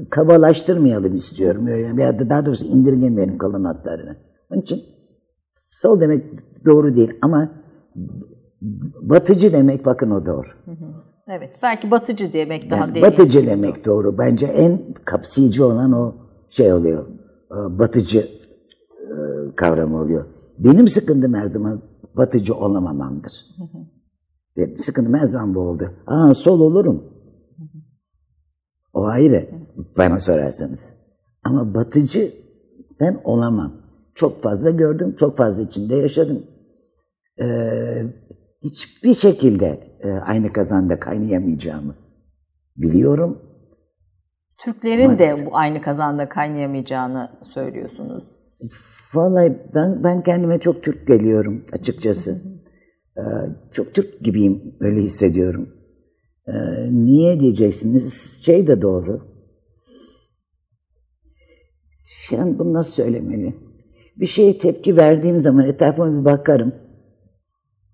kabalaştırmayalım 0.09 1.15
istiyorum. 1.15 1.67
Öyle, 1.67 1.97
veya 1.97 2.19
da 2.19 2.29
daha 2.29 2.45
doğrusu 2.45 2.65
indirgemeyelim 2.65 3.37
kalın 3.37 3.63
hatlarını. 3.63 4.17
Onun 4.51 4.61
için 4.61 4.83
sol 5.53 6.01
demek 6.01 6.25
doğru 6.65 6.95
değil 6.95 7.13
ama 7.21 7.49
batıcı 9.01 9.53
demek 9.53 9.85
bakın 9.85 10.11
o 10.11 10.25
doğru. 10.25 10.47
Evet. 11.27 11.49
Belki 11.63 11.91
batıcı 11.91 12.33
demek 12.33 12.71
daha 12.71 12.79
yani 12.79 12.93
değil. 12.93 13.05
Batıcı 13.05 13.47
demek 13.47 13.85
doğru. 13.85 14.03
doğru. 14.03 14.17
Bence 14.17 14.45
en 14.45 14.79
kapsayıcı 15.05 15.65
olan 15.65 15.91
o 15.91 16.15
şey 16.49 16.73
oluyor. 16.73 17.07
E, 17.51 17.79
batıcı 17.79 18.19
e, 18.19 19.15
kavramı 19.55 20.01
oluyor. 20.01 20.25
Benim 20.59 20.87
sıkıntım 20.87 21.33
her 21.33 21.47
zaman 21.47 21.81
batıcı 22.17 22.55
olamamamdır. 22.55 23.45
Hı 23.57 23.63
hı. 23.63 23.96
Ve 24.57 24.77
sıkıntım 24.77 25.13
her 25.13 25.25
zaman 25.25 25.55
bu 25.55 25.59
oldu. 25.59 25.83
Aa 26.07 26.33
sol 26.33 26.59
olurum. 26.59 27.03
O 28.93 29.05
ayrı 29.05 29.49
bana 29.97 30.19
sorarsanız. 30.19 30.95
Ama 31.43 31.73
batıcı 31.73 32.31
ben 32.99 33.21
olamam. 33.23 33.73
Çok 34.15 34.41
fazla 34.41 34.69
gördüm, 34.69 35.15
çok 35.19 35.37
fazla 35.37 35.63
içinde 35.63 35.95
yaşadım. 35.95 36.43
Ee, 37.41 37.45
hiçbir 38.63 39.13
şekilde 39.13 39.79
e, 40.03 40.11
aynı 40.11 40.53
kazanda 40.53 40.99
kaynayamayacağımı 40.99 41.95
biliyorum. 42.77 43.41
Türklerin 44.57 45.09
Ama, 45.09 45.19
de 45.19 45.33
bu 45.45 45.57
aynı 45.57 45.81
kazanda 45.81 46.29
kaynayamayacağını 46.29 47.31
söylüyorsunuz. 47.53 48.23
Vallahi 49.13 49.57
ben 49.75 50.03
ben 50.03 50.23
kendime 50.23 50.59
çok 50.59 50.83
Türk 50.83 51.07
geliyorum 51.07 51.65
açıkçası. 51.73 52.41
Ee, 53.17 53.21
çok 53.71 53.93
Türk 53.93 54.19
gibiyim, 54.19 54.75
öyle 54.79 55.01
hissediyorum. 55.01 55.69
Ee, 56.47 56.53
niye 56.91 57.39
diyeceksiniz? 57.39 58.39
Şey 58.41 58.67
de 58.67 58.81
doğru. 58.81 59.37
Yani 62.31 62.59
bunu 62.59 62.73
nasıl 62.73 62.93
söylemeli? 62.93 63.55
Bir 64.17 64.25
şeye 64.25 64.57
tepki 64.57 64.97
verdiğim 64.97 65.39
zaman 65.39 65.65
etrafıma 65.65 66.19
bir 66.19 66.25
bakarım. 66.25 66.75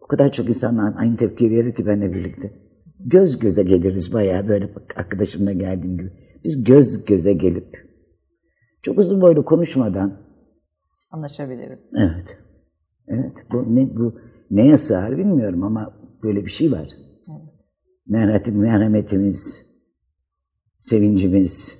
O 0.01 0.07
kadar 0.07 0.31
çok 0.31 0.49
insanlar 0.49 0.93
aynı 0.97 1.17
tepki 1.17 1.49
verir 1.49 1.75
ki 1.75 1.85
benimle 1.85 2.13
birlikte. 2.13 2.51
Göz 2.99 3.39
göze 3.39 3.63
geliriz 3.63 4.13
bayağı 4.13 4.47
böyle 4.47 4.73
arkadaşımla 4.95 5.51
geldiğim 5.51 5.97
gibi. 5.97 6.11
Biz 6.43 6.63
göz 6.63 7.05
göze 7.05 7.33
gelip 7.33 7.87
çok 8.81 8.99
uzun 8.99 9.21
boylu 9.21 9.45
konuşmadan 9.45 10.21
anlaşabiliriz. 11.11 11.89
Evet. 11.97 12.37
Evet. 13.07 13.45
Bu 13.51 13.75
ne 13.75 13.95
bu 13.95 14.15
neye 14.53 14.77
sığar 14.77 15.17
bilmiyorum 15.17 15.63
ama 15.63 15.93
böyle 16.23 16.45
bir 16.45 16.51
şey 16.51 16.71
var. 16.71 16.89
Evet. 18.15 18.47
Merhametimiz, 18.47 19.65
sevincimiz, 20.77 21.79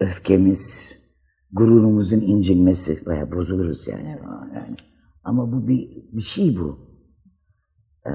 öfkemiz, 0.00 0.94
gururumuzun 1.52 2.20
incinmesi 2.20 3.06
veya 3.06 3.32
bozuluruz 3.32 3.88
yani. 3.88 4.08
Evet. 4.08 4.22
yani. 4.54 4.76
Ama 5.24 5.52
bu 5.52 5.68
bir, 5.68 5.90
bir 6.12 6.22
şey 6.22 6.56
bu. 6.56 6.89
Ee, 8.06 8.10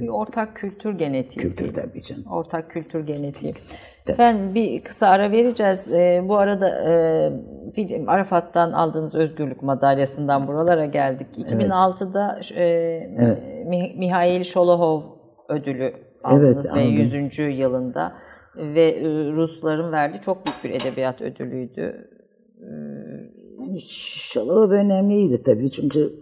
bir 0.00 0.08
ortak 0.08 0.56
kültür 0.56 0.98
genetiği. 0.98 1.46
Kültür 1.46 1.74
tabii 1.74 2.02
canım. 2.02 2.24
Ortak 2.30 2.70
kültür 2.70 3.06
genetiği. 3.06 3.54
Ben 4.18 4.54
bir 4.54 4.82
kısa 4.82 5.08
ara 5.08 5.30
vereceğiz. 5.30 5.92
Ee, 5.92 6.24
bu 6.28 6.36
arada 6.36 6.68
e, 7.76 8.06
Arafat'tan 8.06 8.72
aldığınız 8.72 9.14
özgürlük 9.14 9.62
madalyasından 9.62 10.48
buralara 10.48 10.84
geldik. 10.86 11.26
2006'da 11.36 12.40
e, 12.54 12.64
evet. 13.18 13.66
Mihail 13.96 14.44
Şolohov 14.44 15.02
ödülü 15.48 15.92
aldınız 16.24 16.56
evet, 16.56 16.76
ve 16.76 17.02
aldım. 17.02 17.20
100. 17.30 17.58
yılında 17.58 18.12
ve 18.56 18.90
e, 18.90 19.32
Rusların 19.32 19.92
verdiği 19.92 20.20
çok 20.20 20.46
büyük 20.46 20.64
bir 20.64 20.80
edebiyat 20.80 21.22
ödülüydü. 21.22 22.08
Yani 23.58 23.80
Şolohov 24.32 24.70
önemliydi 24.70 25.42
tabii 25.42 25.70
çünkü 25.70 26.20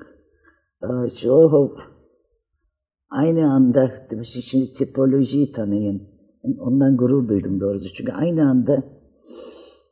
e, 0.83 1.09
Şolohov 1.09 1.69
aynı 3.11 3.53
anda 3.53 4.07
şimdi 4.43 4.73
tipolojiyi 4.73 5.53
tanıyın 5.53 6.17
Ondan 6.59 6.97
gurur 6.97 7.29
duydum 7.29 7.61
doğrusu. 7.61 7.95
Çünkü 7.95 8.13
aynı 8.13 8.49
anda 8.49 8.85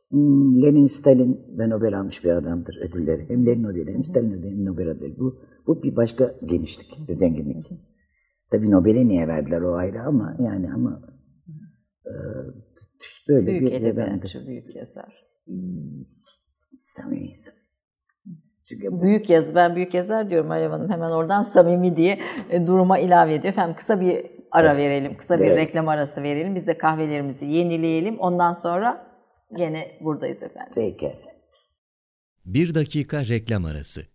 hmm, 0.09 0.61
Lenin, 0.61 0.85
Stalin 0.85 1.57
ve 1.57 1.69
Nobel 1.69 1.99
almış 1.99 2.23
bir 2.23 2.29
adamdır 2.29 2.77
ödülleri. 2.81 3.29
Hem 3.29 3.45
Lenin 3.45 3.63
ödülü 3.63 3.93
hem 3.93 4.03
Stalin 4.03 4.31
ödülü 4.31 4.51
hem 4.51 4.65
Nobel 4.65 4.87
ödülü. 4.87 5.17
Bu, 5.17 5.41
bu 5.67 5.83
bir 5.83 5.95
başka 5.95 6.31
genişlik, 6.45 7.07
bir 7.07 7.13
zenginlik. 7.13 7.71
Tabii 8.51 8.71
Nobel'e 8.71 9.07
niye 9.07 9.27
verdiler 9.27 9.61
o 9.61 9.73
ayrı 9.73 10.01
ama 10.01 10.37
yani 10.39 10.73
ama 10.73 11.01
e, 12.05 12.13
böyle 13.29 13.47
büyük 13.47 13.61
bir 13.61 13.87
adamdır. 13.87 14.43
Büyük 14.47 14.75
yazar. 14.75 15.25
Hmm, 15.45 16.01
samimi, 16.81 17.35
samimi. 17.35 17.64
Çünkü. 18.65 19.01
Büyük 19.01 19.29
yaz, 19.29 19.55
ben 19.55 19.75
büyük 19.75 19.93
yazar 19.93 20.29
diyorum 20.29 20.51
Alev 20.51 20.69
Hanım. 20.69 20.91
Hemen 20.91 21.09
oradan 21.09 21.43
samimi 21.43 21.97
diye 21.97 22.19
e, 22.49 22.67
duruma 22.67 22.99
ilave 22.99 23.33
ediyor. 23.33 23.53
Efendim 23.53 23.75
kısa 23.75 24.01
bir 24.01 24.25
ara 24.51 24.67
evet. 24.67 24.77
verelim. 24.77 25.17
Kısa 25.17 25.39
bir 25.39 25.43
evet. 25.43 25.57
reklam 25.57 25.87
arası 25.87 26.23
verelim. 26.23 26.55
Biz 26.55 26.67
de 26.67 26.77
kahvelerimizi 26.77 27.45
yenileyelim. 27.45 28.19
Ondan 28.19 28.53
sonra 28.53 29.07
yine 29.57 29.97
buradayız 30.01 30.43
efendim. 30.43 30.73
Peki. 30.75 31.15
Bir 32.45 32.75
dakika 32.75 33.21
reklam 33.25 33.65
arası. 33.65 34.14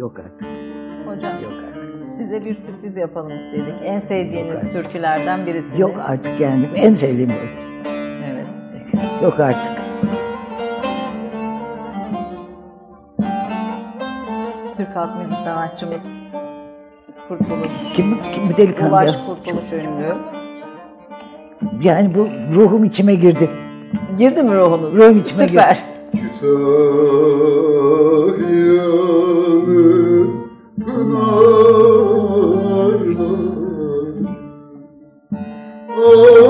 Yok 0.00 0.18
artık. 0.18 0.48
Hocam 1.06 1.32
Yok 1.42 1.52
artık. 1.76 1.90
size 2.18 2.44
bir 2.44 2.54
sürpriz 2.54 2.96
yapalım 2.96 3.30
istedik. 3.36 3.74
En 3.84 4.00
sevdiğiniz 4.00 4.60
türkülerden 4.72 5.46
birisi. 5.46 5.80
Yok 5.80 6.00
artık 6.06 6.40
yani. 6.40 6.68
En 6.74 6.94
sevdiğim 6.94 7.30
bu. 7.30 7.34
Evet. 8.32 8.46
Yok 9.22 9.40
artık. 9.40 9.72
Türk 14.76 14.96
halk 14.96 15.10
müzik 15.18 15.44
sanatçımız 15.44 16.02
Kurtuluş. 17.28 17.92
Kim, 17.94 18.18
kim 18.34 18.50
bu 18.52 18.56
delikanlı? 18.56 18.90
Ulaş 18.92 19.16
ya? 19.16 19.26
Kurtuluş 19.26 19.72
ünlü. 19.72 20.14
Yani 21.82 22.14
bu 22.14 22.28
ruhum 22.56 22.84
içime 22.84 23.14
girdi. 23.14 23.50
Girdi 24.18 24.42
mi 24.42 24.54
ruhunuz? 24.54 24.96
Ruhum 24.96 25.18
içime 25.18 25.48
Süper. 25.48 25.84
Kütahyanın 26.12 26.50
Oh. 36.12 36.49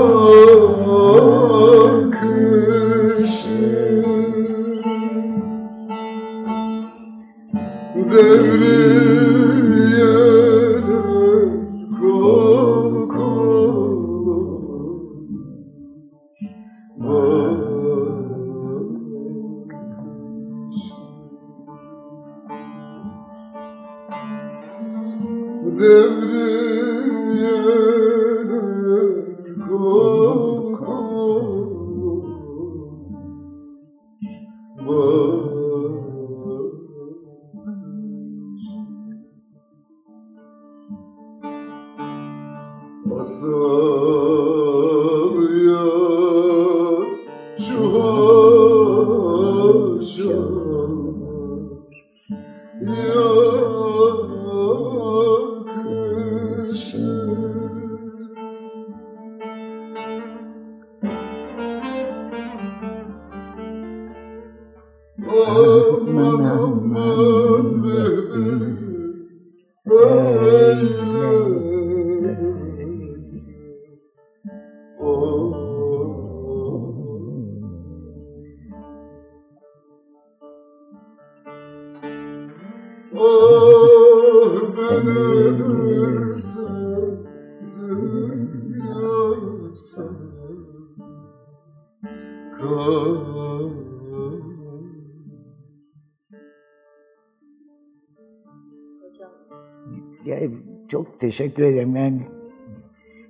Teşekkür 101.30 101.62
ederim. 101.62 101.96
Yani 101.96 102.20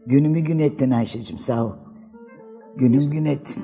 günümü 0.07 0.41
gün 0.41 0.59
ettin 0.59 0.91
Ayşe'cim 0.91 1.39
sağ 1.39 1.67
ol. 1.67 1.73
Günüm 2.77 3.11
gün 3.11 3.25
ettin. 3.25 3.63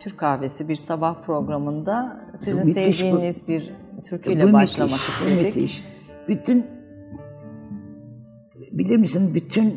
Türk 0.00 0.18
Kahvesi 0.18 0.68
bir 0.68 0.74
sabah 0.74 1.22
programında 1.22 2.20
sizin 2.38 2.66
Müthiş 2.66 2.86
bu. 2.86 2.92
sevdiğiniz 2.92 3.48
bir 3.48 3.72
türküyle 4.04 4.48
Bu 4.48 4.52
başlamak 4.52 4.92
müthiş, 4.92 5.20
bu 5.20 5.30
istedik. 5.30 5.56
müthiş. 5.56 5.84
Bütün 6.28 6.66
bilir 8.72 8.96
misin 8.96 9.34
bütün 9.34 9.74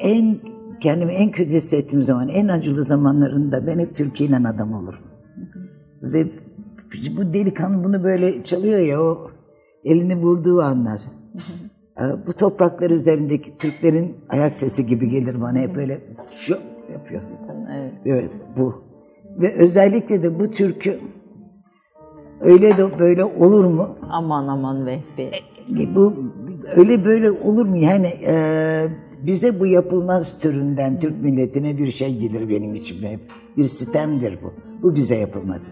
en 0.00 0.38
kendimi 0.80 1.12
en 1.12 1.30
kötü 1.30 1.54
hissettiğim 1.54 2.02
zaman, 2.02 2.28
en 2.28 2.48
acılı 2.48 2.84
zamanlarında 2.84 3.66
ben 3.66 3.78
hep 3.78 3.96
türküyle 3.96 4.36
adam 4.36 4.74
olurum. 4.74 5.02
Ve 6.02 6.26
bu 7.16 7.34
delikanlı 7.34 7.84
bunu 7.84 8.04
böyle 8.04 8.44
çalıyor 8.44 8.78
ya 8.78 9.02
o 9.02 9.30
elini 9.84 10.16
vurduğu 10.16 10.62
anlar. 10.62 11.02
Bu 12.26 12.32
topraklar 12.32 12.90
üzerindeki 12.90 13.58
Türklerin 13.58 14.16
ayak 14.28 14.54
sesi 14.54 14.86
gibi 14.86 15.08
gelir 15.08 15.40
bana 15.40 15.58
hep 15.58 15.74
böyle 15.76 16.00
şu 16.34 16.58
yapıyor. 16.92 17.22
Evet. 17.72 17.92
Evet 18.06 18.30
bu. 18.56 18.84
Ve 19.40 19.54
özellikle 19.58 20.22
de 20.22 20.40
bu 20.40 20.50
türkü 20.50 21.00
öyle 22.40 22.76
de 22.76 22.98
böyle 22.98 23.24
olur 23.24 23.64
mu? 23.64 23.96
Aman 24.10 24.48
aman 24.48 24.86
Vehbi. 24.86 25.30
Bu 25.94 26.14
öyle 26.76 27.04
böyle 27.04 27.30
olur 27.30 27.66
mu? 27.66 27.76
Yani 27.76 28.06
e, 28.28 28.86
bize 29.26 29.60
bu 29.60 29.66
yapılmaz 29.66 30.40
türünden 30.40 31.00
Türk 31.00 31.22
milletine 31.22 31.78
bir 31.78 31.90
şey 31.90 32.18
gelir 32.18 32.48
benim 32.48 32.74
içime 32.74 33.10
hep. 33.10 33.20
Bir 33.56 33.64
sitemdir 33.64 34.38
bu. 34.42 34.52
Bu 34.82 34.94
bize 34.94 35.16
yapılmaz. 35.16 35.68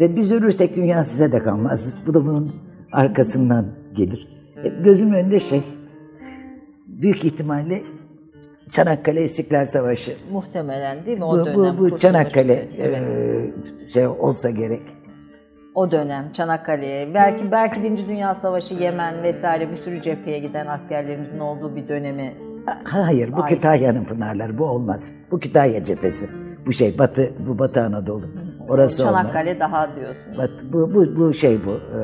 Ve 0.00 0.16
biz 0.16 0.32
ölürsek 0.32 0.76
dünya 0.76 1.04
size 1.04 1.32
de 1.32 1.38
kalmaz. 1.38 1.98
Bu 2.06 2.14
da 2.14 2.26
bunun 2.26 2.52
arkasından 2.92 3.66
gelir. 3.94 4.37
Hep 4.62 4.84
gözümün 4.84 5.14
önünde 5.14 5.40
şey. 5.40 5.62
Büyük 6.86 7.24
ihtimalle 7.24 7.82
Çanakkale 8.68 9.24
İstiklal 9.24 9.66
Savaşı. 9.66 10.12
Muhtemelen 10.32 11.06
değil 11.06 11.18
mi 11.18 11.24
o 11.24 11.32
Bu, 11.32 11.46
dönem? 11.46 11.54
bu, 11.56 11.78
bu 11.78 11.96
Çanakkale 11.98 12.68
evet. 12.78 12.98
e, 13.86 13.88
şey 13.88 14.06
olsa 14.06 14.50
gerek. 14.50 14.82
O 15.74 15.90
dönem 15.90 16.32
Çanakkale'ye 16.32 17.14
belki 17.14 17.52
belki 17.52 17.82
Birinci 17.82 18.06
Dünya 18.08 18.34
Savaşı 18.34 18.74
Yemen 18.74 19.22
vesaire 19.22 19.70
bir 19.70 19.76
sürü 19.76 20.02
cepheye 20.02 20.38
giden 20.38 20.66
askerlerimizin 20.66 21.38
olduğu 21.38 21.76
bir 21.76 21.88
dönemi 21.88 22.34
Hayır, 22.84 23.32
bu 23.36 23.42
Ay. 23.42 23.48
Kütahya'nın 23.48 24.04
pınarları. 24.04 24.58
Bu 24.58 24.64
olmaz. 24.64 25.12
Bu 25.30 25.40
Kütahya 25.40 25.84
cephesi. 25.84 26.28
Bu 26.66 26.72
şey 26.72 26.98
Batı, 26.98 27.32
bu 27.46 27.58
Batı 27.58 27.80
Anadolu. 27.80 28.24
Orası 28.68 29.02
Çanakkale 29.02 29.50
olmaz. 29.50 29.60
daha 29.60 29.96
diyorsun. 29.96 30.38
Batı, 30.38 30.72
bu, 30.72 30.94
bu, 30.94 31.16
bu 31.16 31.32
şey 31.34 31.64
bu. 31.64 31.70
e, 31.70 32.00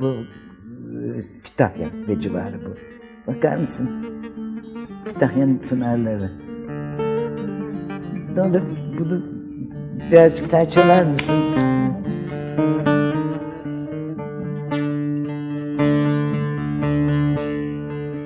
bu 0.00 0.06
e, 0.06 0.47
Kütahya 1.44 1.88
ve 2.08 2.18
civarı 2.18 2.54
bu. 2.64 2.76
Bakar 3.32 3.56
mısın? 3.56 3.90
Kütahya'nın 5.04 5.58
pınarları. 5.58 6.32
Ne 8.36 8.42
olur 8.42 8.62
bunu 8.98 9.22
birazcık 10.10 10.52
daha 10.52 10.68
çalar 10.68 11.04
mısın? 11.04 11.38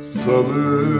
Salın 0.00 0.91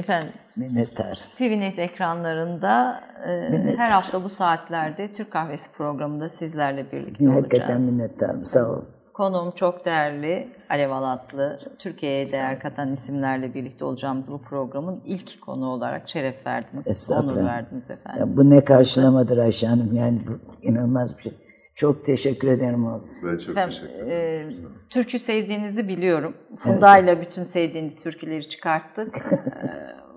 Efendim 0.00 0.32
Minnettar. 0.56 1.18
TVNet 1.36 1.78
ekranlarında 1.78 3.00
e, 3.26 3.76
her 3.76 3.90
hafta 3.90 4.24
bu 4.24 4.28
saatlerde 4.28 5.12
Türk 5.12 5.30
Kahvesi 5.30 5.72
programında 5.72 6.28
sizlerle 6.28 6.92
birlikte 6.92 7.26
Hakikaten 7.26 7.64
olacağız. 7.64 7.92
minnettarım. 7.92 8.44
Sağ 8.44 8.70
ol. 8.70 8.82
Konuğum 9.14 9.50
çok 9.50 9.84
değerli 9.84 10.48
Alev 10.70 10.90
Alatlı. 10.90 11.58
Türkiye'ye 11.78 12.26
değer 12.32 12.60
katan 12.60 12.92
isimlerle 12.92 13.54
birlikte 13.54 13.84
olacağımız 13.84 14.28
bu 14.28 14.42
programın 14.42 15.00
ilk 15.04 15.40
konu 15.40 15.66
olarak 15.68 16.08
şeref 16.08 16.46
verdiniz, 16.46 17.10
onur 17.10 17.36
verdiniz 17.46 17.90
efendim. 17.90 18.20
Ya 18.20 18.36
bu 18.36 18.50
ne 18.50 18.64
karşılamadır 18.64 19.38
Ayşe 19.38 19.66
Hanım. 19.66 19.92
Yani 19.94 20.18
bu 20.26 20.38
inanılmaz 20.62 21.16
bir 21.18 21.22
şey. 21.22 21.32
Çok 21.80 22.04
teşekkür 22.04 22.48
ederim 22.48 22.86
oğlum. 22.86 23.08
Ben 23.24 23.36
çok 23.36 23.50
Efendim, 23.50 23.68
teşekkür 23.68 24.06
ederim. 24.06 24.50
e, 24.50 24.88
türkü 24.90 25.18
sevdiğinizi 25.18 25.88
biliyorum. 25.88 26.34
Funda 26.56 26.98
ile 26.98 27.20
bütün 27.20 27.44
sevdiğiniz 27.44 27.96
türküleri 27.96 28.48
çıkarttık. 28.48 29.16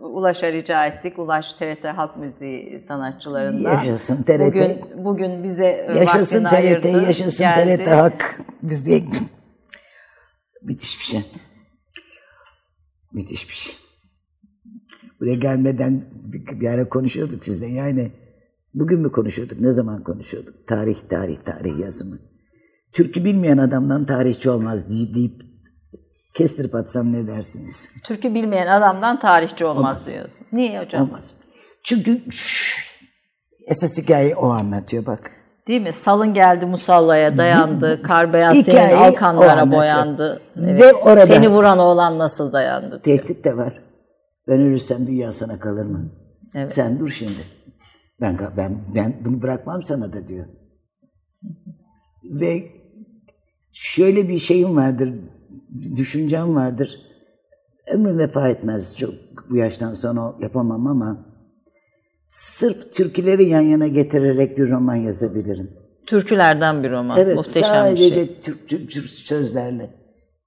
E, 0.03 0.05
Ulaş'a 0.05 0.51
rica 0.51 0.86
ettik. 0.86 1.20
Ulaş 1.20 1.53
TRT 1.53 1.84
Halk 1.86 2.18
Müziği 2.18 2.80
sanatçılarından. 2.88 3.74
Yaşasın 3.74 4.24
TRT. 4.24 4.39
Bugün, 4.39 5.05
bugün 5.05 5.43
bize 5.43 5.89
Yaşasın 5.97 6.43
vaktini 6.43 6.74
TRT, 6.74 6.86
ayırdı, 6.86 7.07
yaşasın 7.07 7.39
geldi. 7.39 7.84
TRT 7.84 7.91
hak. 7.91 8.39
Bizde 8.64 9.05
müthiş 10.61 10.99
bir 10.99 11.05
şey. 11.05 11.22
Müthiş 13.11 13.49
bir 13.49 13.53
şey. 13.53 13.76
Buraya 15.20 15.36
gelmeden 15.36 16.05
bir, 16.11 16.59
bir 16.59 16.68
ara 16.68 16.89
konuşuyorduk 16.89 17.43
sizle 17.45 17.68
yani. 17.68 18.11
Bugün 18.74 18.99
mü 18.99 19.11
konuşuyorduk? 19.11 19.59
Ne 19.59 19.71
zaman 19.71 20.03
konuşuyorduk? 20.03 20.67
Tarih, 20.67 20.95
tarih, 21.09 21.38
tarih 21.38 21.80
yazımı. 21.80 22.19
Türkü 22.93 23.26
bilmeyen 23.26 23.57
adamdan 23.57 24.05
tarihçi 24.05 24.49
olmaz 24.49 24.89
deyip, 24.89 25.41
kestirip 26.34 26.76
atsam 26.76 27.13
ne 27.13 27.28
dersiniz? 27.28 27.89
Türkü 28.03 28.34
bilmeyen 28.34 28.67
adamdan 28.67 29.19
tarihçi 29.19 29.65
olmaz, 29.65 29.78
Olmaz. 29.78 30.07
diyorsun. 30.09 30.38
Niye 30.51 30.82
hocam? 30.82 31.01
Olmaz. 31.01 31.34
Çünkü 31.84 32.32
şşş, 32.32 32.88
esas 33.67 33.97
hikayeyi 34.01 34.36
o 34.36 34.49
anlatıyor 34.49 35.05
bak. 35.05 35.32
Değil 35.67 35.82
mi? 35.82 35.91
Salın 35.93 36.34
geldi 36.34 36.65
musallaya 36.65 37.38
dayandı. 37.38 38.01
Kar 38.03 38.34
beyaz 38.34 38.55
Hikayeyi 38.55 38.89
senin 38.89 39.01
alkanlara 39.01 39.71
boyandı. 39.71 40.41
Ve 40.57 40.93
orada- 40.93 41.26
Seni 41.26 41.47
vuran 41.49 41.80
oğlan 41.80 42.19
nasıl 42.19 42.53
dayandı? 42.53 43.01
Tehdit 43.01 43.43
de 43.45 43.57
var. 43.57 43.84
Ben 44.47 44.61
ölürsem 44.61 45.07
dünya 45.07 45.32
sana 45.32 45.59
kalır 45.59 45.86
mı? 45.86 46.11
Evet. 46.55 46.74
Sen 46.74 46.99
dur 46.99 47.09
şimdi. 47.09 47.39
Ben 48.24 48.38
ben 48.57 48.84
ben 48.95 49.21
bunu 49.26 49.41
bırakmam 49.41 49.84
sana 49.84 50.13
da 50.13 50.28
diyor. 50.28 50.45
Ve 52.24 52.71
şöyle 53.71 54.30
bir 54.30 54.39
şeyim 54.39 54.76
vardır, 54.76 55.13
düşüncem 55.95 56.55
vardır. 56.55 56.99
Ömrüm 57.93 58.17
vefa 58.17 58.49
etmez. 58.49 58.97
Çok 58.97 59.13
bu 59.49 59.57
yaştan 59.57 59.93
sonra 59.93 60.36
yapamam 60.39 60.88
ama 60.88 61.26
sırf 62.26 62.93
türküleri 62.93 63.49
yan 63.49 63.61
yana 63.61 63.88
getirerek 63.88 64.57
bir 64.57 64.69
roman 64.69 64.95
yazabilirim. 64.95 65.71
Türkülerden 66.05 66.84
bir 66.84 66.91
roman. 66.91 67.19
Evet, 67.19 67.36
Muhteşem 67.36 67.69
sadece 67.69 68.05
bir 68.05 68.13
şey. 68.13 68.39
Türk, 68.41 68.69
Türk, 68.69 68.91
Türk 68.91 69.09
sözlerle. 69.09 69.89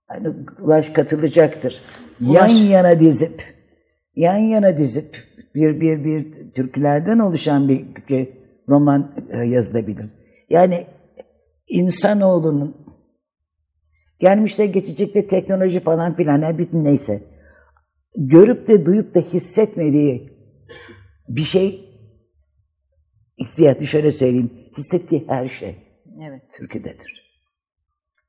Hani 0.07 0.29
Ulaş 0.61 0.89
katılacaktır. 0.89 1.81
Ulaş. 2.20 2.35
Yan 2.35 2.49
yana 2.49 3.01
dizip, 3.01 3.55
yan 4.17 4.37
yana 4.37 4.77
dizip 4.77 5.17
bir 5.55 5.81
bir 5.81 6.05
bir 6.05 6.53
türkülerden 6.53 7.19
oluşan 7.19 7.69
bir, 7.69 7.87
bir 8.09 8.29
roman 8.69 9.14
e, 9.31 9.37
yazılabilir. 9.37 10.07
Yani 10.51 10.87
insanoğlunun 11.69 12.77
gelmişte 14.21 14.67
geçecekte 14.67 15.27
teknoloji 15.27 15.81
falan 15.81 16.14
filan 16.14 16.43
her 16.43 16.59
bütün 16.59 16.85
neyse 16.85 17.23
görüp 18.17 18.69
de 18.69 18.87
duyup 18.87 19.14
da 19.14 19.21
hissetmediği 19.21 20.33
bir 21.29 21.41
şey 21.41 21.87
hissiyatı 23.41 23.87
şöyle 23.87 24.11
söyleyeyim 24.11 24.51
hissettiği 24.77 25.25
her 25.29 25.49
şey 25.49 25.77
Evet. 26.29 26.43
türküdedir. 26.53 27.27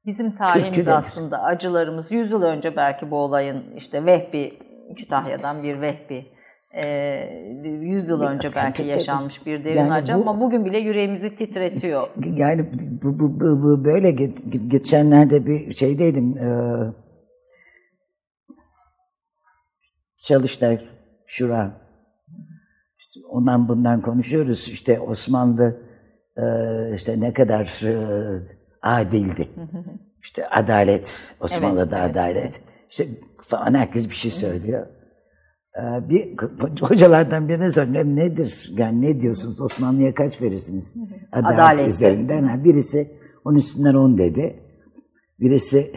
Bizim 0.05 0.37
tarihimiz 0.37 0.63
Türküdedir. 0.63 0.97
aslında 0.97 1.43
acılarımız 1.43 2.11
100 2.11 2.31
yıl 2.31 2.41
önce 2.41 2.75
belki 2.75 3.11
bu 3.11 3.17
olayın 3.17 3.75
işte 3.75 4.05
Vehbi 4.05 4.59
Kütahya'dan 4.95 5.63
bir 5.63 5.81
Vehbi 5.81 6.25
e, 6.71 6.85
100 7.63 8.09
yıl 8.09 8.21
önce 8.21 8.49
belki 8.55 8.83
yaşanmış 8.83 9.45
bir 9.45 9.65
derin 9.65 9.77
Yani 9.77 9.93
acı 9.93 10.13
bu- 10.13 10.21
ama 10.21 10.41
bugün 10.41 10.65
bile 10.65 10.77
yüreğimizi 10.77 11.35
titretiyor. 11.35 12.07
Yani 12.35 12.65
bu, 13.03 13.19
bu, 13.19 13.39
bu, 13.39 13.63
bu 13.63 13.85
böyle 13.85 14.09
ge- 14.09 14.67
geçenlerde 14.67 15.45
bir 15.45 15.73
şeydeydim. 15.73 16.37
E, 16.37 16.47
Çalıştay 20.17 20.79
Şura. 21.25 21.71
İşte 22.99 23.19
ondan 23.29 23.69
bundan 23.69 24.01
konuşuyoruz. 24.01 24.69
İşte 24.69 24.99
Osmanlı 24.99 25.81
e, 26.37 26.43
işte 26.95 27.19
ne 27.19 27.33
kadar 27.33 27.85
e, 27.85 27.93
adildi. 28.81 29.49
İşte 30.21 30.47
adalet, 30.49 31.35
Osmanlı'da 31.41 31.81
Evet, 31.81 31.93
evet, 32.05 32.11
adalet. 32.17 32.61
İşte 32.89 33.07
falan 33.41 33.73
herkes 33.73 34.09
bir 34.09 34.15
şey 34.15 34.31
söylüyor. 34.31 34.87
Ee, 35.77 36.09
bir 36.09 36.37
hocalardan 36.81 37.49
birine 37.49 37.71
sordum 37.71 38.15
nedir 38.15 38.73
yani 38.77 39.01
ne 39.01 39.19
diyorsunuz? 39.19 39.61
Osmanlı'ya 39.61 40.13
kaç 40.13 40.41
verirsiniz? 40.41 40.95
Adalet, 41.31 41.59
Adalet. 41.59 41.87
üzerinden. 41.87 42.43
Ha, 42.43 42.63
birisi 42.63 43.11
onun 43.45 43.57
üstünden 43.57 43.93
10 43.93 44.17
dedi. 44.17 44.59
Birisi 45.39 45.91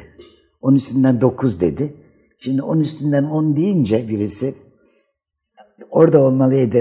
onun 0.60 0.76
üstünden 0.76 1.20
9 1.20 1.60
dedi. 1.60 1.94
Şimdi 2.38 2.62
onun 2.62 2.80
üstünden 2.80 3.24
10 3.24 3.56
deyince 3.56 4.08
birisi 4.08 4.54
orada 5.90 6.20
olmalıydı 6.20 6.78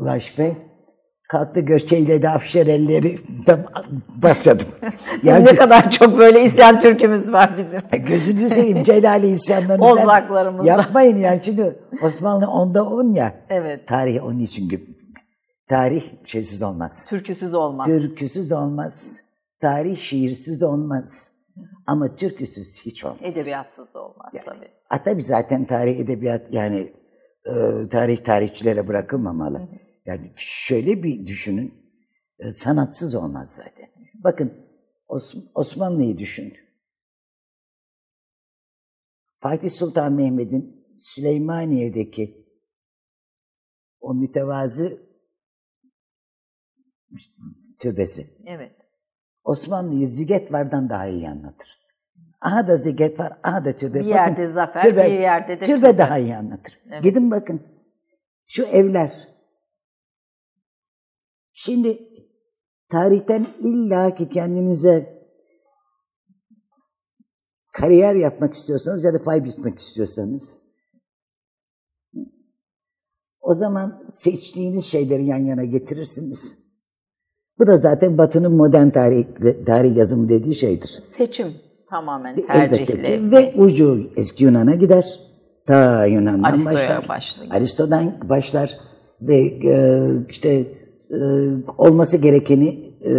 Ulaş 0.00 0.38
Bey 0.38 0.56
kalktı 1.28 1.60
göçeyle 1.60 2.22
de 2.22 2.28
afişer 2.28 2.66
elleri 2.66 3.16
başladım 4.22 4.68
ya 5.22 5.36
ne 5.38 5.54
kadar 5.54 5.90
çok 5.90 6.18
böyle 6.18 6.44
isyan 6.44 6.80
türkümüz 6.80 7.32
var 7.32 7.58
bizim. 7.58 8.04
Gözünü 8.04 8.48
seveyim 8.48 8.82
Celali 8.82 9.26
isyanlarını 9.26 9.80
Boz 9.80 9.98
ben- 9.98 10.04
haklarımızda. 10.04 10.70
Yapmayın 10.70 11.16
yani 11.16 11.40
şimdi 11.42 11.78
Osmanlı 12.02 12.46
onda 12.46 12.84
on 12.84 13.12
ya. 13.12 13.34
Evet. 13.48 13.88
Tarih 13.88 14.24
onun 14.24 14.38
için 14.38 14.70
tarih 15.68 16.04
şeysiz 16.24 16.62
olmaz. 16.62 17.06
Türküsüz 17.08 17.54
olmaz. 17.54 17.86
Türküsüz 17.86 18.52
olmaz. 18.52 19.20
Tarih 19.60 19.96
şiirsiz 19.96 20.62
olmaz. 20.62 21.32
Ama 21.86 22.14
türküsüz 22.14 22.86
hiç 22.86 23.04
olmaz. 23.04 23.36
Edebiyatsız 23.36 23.94
da 23.94 24.02
olmaz 24.02 24.32
tabii. 24.46 24.68
Ha, 24.88 25.02
tabii 25.02 25.22
zaten 25.22 25.64
tarih 25.64 26.00
edebiyat 26.00 26.52
yani 26.52 26.92
e, 27.46 27.88
tarih 27.88 28.16
tarihçilere 28.16 28.88
bırakılmamalı. 28.88 29.68
Yani 30.04 30.32
şöyle 30.36 31.02
bir 31.02 31.26
düşünün. 31.26 31.84
e, 32.38 32.52
sanatsız 32.52 33.14
olmaz 33.14 33.54
zaten. 33.54 33.88
Bakın 34.14 34.52
Os- 35.08 35.50
Osmanlı'yı 35.54 36.18
düşün. 36.18 36.54
Fatih 39.36 39.70
Sultan 39.70 40.12
Mehmet'in 40.12 40.86
Süleymaniye'deki 40.98 42.46
o 44.00 44.14
mütevazı 44.14 45.02
türbesi. 47.78 48.38
Evet. 48.46 48.76
Osmanlı'yı 49.44 50.06
Zigetvar'dan 50.06 50.90
daha 50.90 51.06
iyi 51.06 51.28
anlatır. 51.28 51.84
Aha 52.40 52.66
da 52.68 52.76
Ziget 52.76 53.20
var, 53.20 53.32
aha 53.42 53.64
da 53.64 53.76
türbe. 53.76 54.00
Bir 54.00 54.04
yerde 54.04 54.52
zafer, 54.52 54.96
bir 54.96 55.20
yerde 55.20 55.60
de 55.60 55.64
türbe 55.64 55.86
türbe. 55.86 55.98
daha 55.98 56.18
iyi 56.18 56.36
anlatır. 56.36 56.80
Evet. 56.90 57.02
Gidin 57.02 57.30
bakın. 57.30 57.62
Şu 58.46 58.64
evler. 58.64 59.33
Şimdi 61.56 62.08
tarihten 62.90 63.46
illaki 63.58 64.28
kendinize 64.28 65.24
kariyer 67.72 68.14
yapmak 68.14 68.54
istiyorsanız 68.54 69.04
ya 69.04 69.14
da 69.14 69.22
pay 69.22 69.44
biçmek 69.44 69.78
istiyorsanız 69.78 70.60
o 73.40 73.54
zaman 73.54 74.06
seçtiğiniz 74.10 74.84
şeyleri 74.84 75.26
yan 75.26 75.44
yana 75.46 75.64
getirirsiniz. 75.64 76.58
Bu 77.58 77.66
da 77.66 77.76
zaten 77.76 78.18
Batı'nın 78.18 78.52
modern 78.56 78.90
tarih, 78.90 79.24
tarih 79.66 79.96
yazımı 79.96 80.28
dediği 80.28 80.54
şeydir. 80.54 81.02
Seçim 81.18 81.54
tamamen 81.90 82.32
Elbette 82.32 82.84
tercihli. 82.84 83.02
ki. 83.02 83.30
Ve 83.30 83.54
ucu 83.56 84.10
eski 84.16 84.44
Yunan'a 84.44 84.74
gider. 84.74 85.20
Ta 85.66 86.06
Yunan'dan 86.06 86.42
Aristo'ya 86.42 86.74
başlar. 86.74 87.08
başlıyor. 87.08 87.52
Aristo'dan 87.54 88.28
başlar 88.28 88.78
ve 89.20 89.38
e, 89.68 90.08
işte 90.28 90.66
e, 91.14 91.26
olması 91.78 92.16
gerekeni 92.18 92.94
e, 93.00 93.12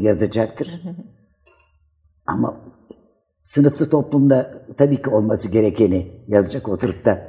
yazacaktır. 0.00 0.82
Ama 2.26 2.56
sınıflı 3.42 3.90
toplumda 3.90 4.52
tabii 4.76 5.02
ki 5.02 5.10
olması 5.10 5.48
gerekeni 5.48 6.06
yazacak 6.28 6.68
oturup 6.68 7.04
da 7.04 7.22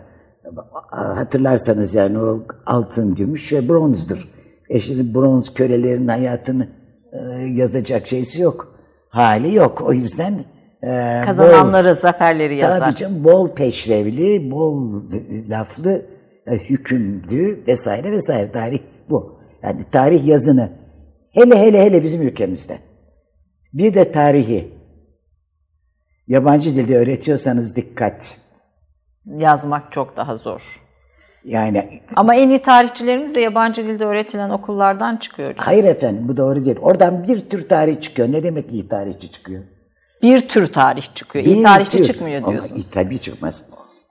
hatırlarsanız 0.91 1.95
yani 1.95 2.19
o 2.19 2.43
altın, 2.65 3.15
gümüş 3.15 3.53
ve 3.53 3.69
bronzdur. 3.69 4.29
E 4.69 4.79
şimdi 4.79 5.15
bronz 5.15 5.53
kölelerin 5.53 6.07
hayatını 6.07 6.67
e, 7.13 7.17
yazacak 7.53 8.07
şeysi 8.07 8.41
yok. 8.41 8.75
Hali 9.09 9.55
yok. 9.55 9.81
O 9.81 9.93
yüzden 9.93 10.45
e, 10.83 10.87
bol- 10.87 11.25
Kazananları, 11.25 11.95
zaferleri 11.95 12.57
yazar. 12.57 12.79
Tabii 12.79 12.95
canım 12.95 13.23
bol 13.23 13.49
peşrevli, 13.49 14.51
bol 14.51 15.01
laflı, 15.49 16.01
e, 16.47 16.57
hükümlü 16.57 17.63
vesaire 17.67 18.11
vesaire 18.11 18.51
tarih 18.51 18.79
bu. 19.09 19.34
Yani 19.65 19.83
tarih 19.91 20.25
yazını 20.27 20.69
hele 21.31 21.59
hele 21.59 21.81
hele 21.85 22.03
bizim 22.03 22.21
ülkemizde. 22.21 22.77
Bir 23.73 23.93
de 23.93 24.11
tarihi 24.11 24.73
yabancı 26.27 26.75
dilde 26.75 26.97
öğretiyorsanız 26.97 27.75
dikkat. 27.75 28.37
Yazmak 29.25 29.91
çok 29.91 30.17
daha 30.17 30.37
zor. 30.37 30.61
Yani 31.43 32.01
Ama 32.15 32.35
en 32.35 32.49
iyi 32.49 32.61
tarihçilerimiz 32.61 33.35
de 33.35 33.39
yabancı 33.39 33.87
dilde 33.87 34.05
öğretilen 34.05 34.49
okullardan 34.49 35.17
çıkıyor. 35.17 35.53
hayır 35.57 35.83
efendim 35.83 36.27
bu 36.27 36.37
doğru 36.37 36.65
değil. 36.65 36.77
Oradan 36.81 37.23
bir 37.27 37.39
tür 37.49 37.69
tarih 37.69 38.01
çıkıyor. 38.01 38.31
Ne 38.31 38.43
demek 38.43 38.71
iyi 38.71 38.87
tarihçi 38.87 39.31
çıkıyor? 39.31 39.63
Bir 40.21 40.47
tür 40.47 40.73
tarih 40.73 41.13
çıkıyor. 41.15 41.45
İyi 41.45 41.57
Bir 41.57 41.63
tarihçi 41.63 41.97
tür. 41.97 42.05
çıkmıyor 42.05 42.37
Ama 42.43 42.51
diyorsunuz. 42.51 42.91
tabii 42.91 43.19
çıkmaz. 43.19 43.65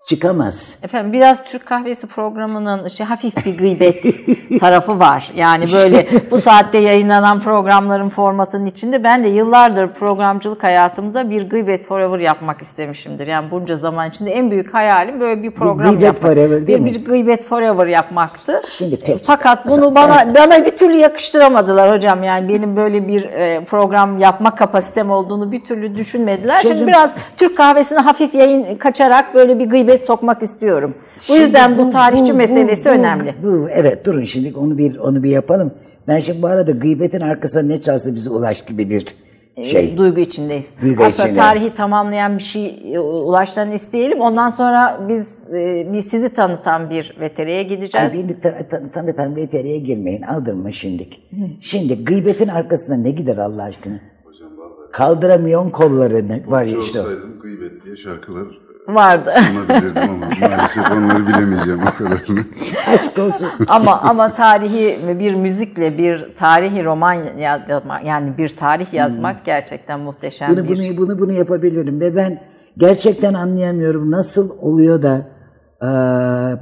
Çıkamaz. 0.05 0.79
Efendim 0.83 1.13
biraz 1.13 1.45
Türk 1.45 1.67
Kahvesi 1.67 2.07
programının 2.07 2.85
işte 2.87 3.05
hafif 3.05 3.47
bir 3.47 3.59
gıybet 3.59 4.05
tarafı 4.61 4.99
var. 4.99 5.31
Yani 5.37 5.65
böyle 5.75 6.07
bu 6.31 6.39
saatte 6.39 6.79
yayınlanan 6.79 7.41
programların 7.41 8.09
formatının 8.09 8.67
içinde 8.67 9.05
ben 9.05 9.25
de 9.25 9.29
yıllardır 9.29 9.89
programcılık 9.89 10.63
hayatımda 10.63 11.31
bir 11.31 11.51
gıybet 11.51 11.87
forever 11.87 12.19
yapmak 12.19 12.63
istemişimdir. 12.63 13.27
Yani 13.27 13.51
bunca 13.51 13.77
zaman 13.77 14.11
içinde 14.11 14.31
en 14.31 14.51
büyük 14.51 14.75
hayalim 14.75 15.21
böyle 15.21 15.43
bir 15.43 15.51
program 15.51 15.91
gıybet 15.91 16.07
yapmak. 16.07 16.23
forever 16.23 16.67
değil 16.67 16.79
bir, 16.79 16.85
mi? 16.85 16.95
Bir 16.95 17.05
gıybet 17.05 17.45
forever 17.45 17.87
yapmaktı. 17.87 18.61
Şimdi 18.69 18.97
peki. 18.97 19.13
E, 19.13 19.19
Fakat 19.19 19.67
bunu 19.67 19.95
bana 19.95 20.35
bana 20.35 20.67
bir 20.67 20.77
türlü 20.77 20.97
yakıştıramadılar 20.97 21.97
hocam. 21.97 22.23
Yani 22.23 22.49
benim 22.49 22.77
böyle 22.77 23.09
bir 23.09 23.25
e, 23.25 23.65
program 23.65 24.19
yapma 24.19 24.55
kapasitem 24.55 25.11
olduğunu 25.11 25.53
bir 25.53 25.65
türlü 25.65 25.95
düşünmediler. 25.95 26.61
Şimdi 26.63 26.87
biraz 26.87 27.15
Türk 27.37 27.57
kahvesine 27.57 27.99
hafif 27.99 28.35
yayın 28.35 28.77
kaçarak 28.77 29.35
böyle 29.35 29.59
bir 29.59 29.67
gıybet 29.71 29.94
sokmak 30.03 30.43
istiyorum. 30.43 30.95
Bu 31.17 31.21
Şimdi 31.21 31.41
yüzden 31.41 31.79
bu, 31.79 31.91
tarihçi 31.91 32.33
bu- 32.33 32.37
meselesi 32.37 32.85
bu- 32.85 32.89
önemli. 32.89 33.35
Bu, 33.43 33.67
evet 33.71 34.07
durun 34.07 34.25
şimdi 34.25 34.59
onu 34.59 34.79
bir 34.79 34.99
onu 34.99 35.23
bir 35.23 35.31
yapalım. 35.31 35.73
Ben 36.09 36.19
şimdi 36.19 36.43
bu 36.43 36.47
arada 36.47 36.71
gıybetin 36.71 37.21
arkasına 37.21 37.63
ne 37.63 37.81
çalsa 37.81 38.15
bize 38.15 38.31
ulaş 38.31 38.65
gibi 38.65 38.91
bir 38.91 39.07
şey. 39.65 39.97
Duygu 39.99 40.21
içindeyiz. 40.21 40.65
Duygu 40.83 41.05
Aslında 41.05 41.29
içinde. 41.29 41.41
tarihi 41.41 41.75
tamamlayan 41.75 42.39
bir 42.39 42.43
şey 42.43 42.95
e, 42.95 42.99
ulaştan 42.99 43.73
isteyelim. 43.73 44.21
Ondan 44.21 44.51
sonra 44.51 45.01
biz 45.09 45.27
e, 45.55 45.93
biz 45.93 46.05
sizi 46.07 46.35
tanıtan 46.35 46.91
bir 46.91 47.17
veteriye 47.21 47.63
gideceğiz. 47.63 48.13
Ay, 48.13 48.19
beni 48.19 48.41
ta- 48.41 48.69
ta- 48.69 48.91
tanıtan 48.91 49.37
veteriye 49.37 49.79
girmeyin 49.79 50.23
aldırma 50.23 50.73
şimdik. 50.73 51.23
Şimdi 51.61 52.05
gıybetin 52.05 52.49
arkasına 52.49 52.97
ne 52.97 53.11
gider 53.11 53.37
Allah 53.37 53.63
aşkına? 53.63 54.01
Kaldıramıyorsun 54.93 55.71
kollarını 55.71 56.41
var 56.47 56.65
ya 56.65 56.79
işte. 56.81 56.99
gıybet 57.43 57.85
diye 57.87 57.97
şarkılar 57.97 58.47
Vardı. 58.89 59.31
sunabilirdim 59.49 60.03
ama 60.03 60.29
maalesef 60.41 60.91
onları 60.93 61.27
bilemeyeceğim 61.27 61.81
o 61.83 61.99
kadarını. 61.99 62.41
Aşk 62.95 63.19
olsun. 63.19 63.49
ama 63.69 64.01
ama 64.01 64.29
tarihi 64.29 64.99
bir 65.21 65.35
müzikle 65.35 65.99
bir 65.99 66.37
tarihi 66.39 66.85
roman 66.85 67.15
yazmak 67.39 68.05
yani 68.05 68.39
bir 68.39 68.49
tarih 68.49 68.93
yazmak 68.93 69.45
gerçekten 69.45 70.01
muhteşem 70.01 70.51
Bunu 70.57 70.69
bir 70.69 70.77
bunu 70.79 70.97
bunu 70.99 71.19
bunu 71.19 71.33
yapabilirim 71.33 72.01
ve 72.01 72.17
ben 72.17 72.43
gerçekten 72.79 73.35
anlayamıyorum 73.35 74.11
nasıl 74.11 74.51
oluyor 74.61 75.03
da 75.03 75.27
eee, 75.83 75.89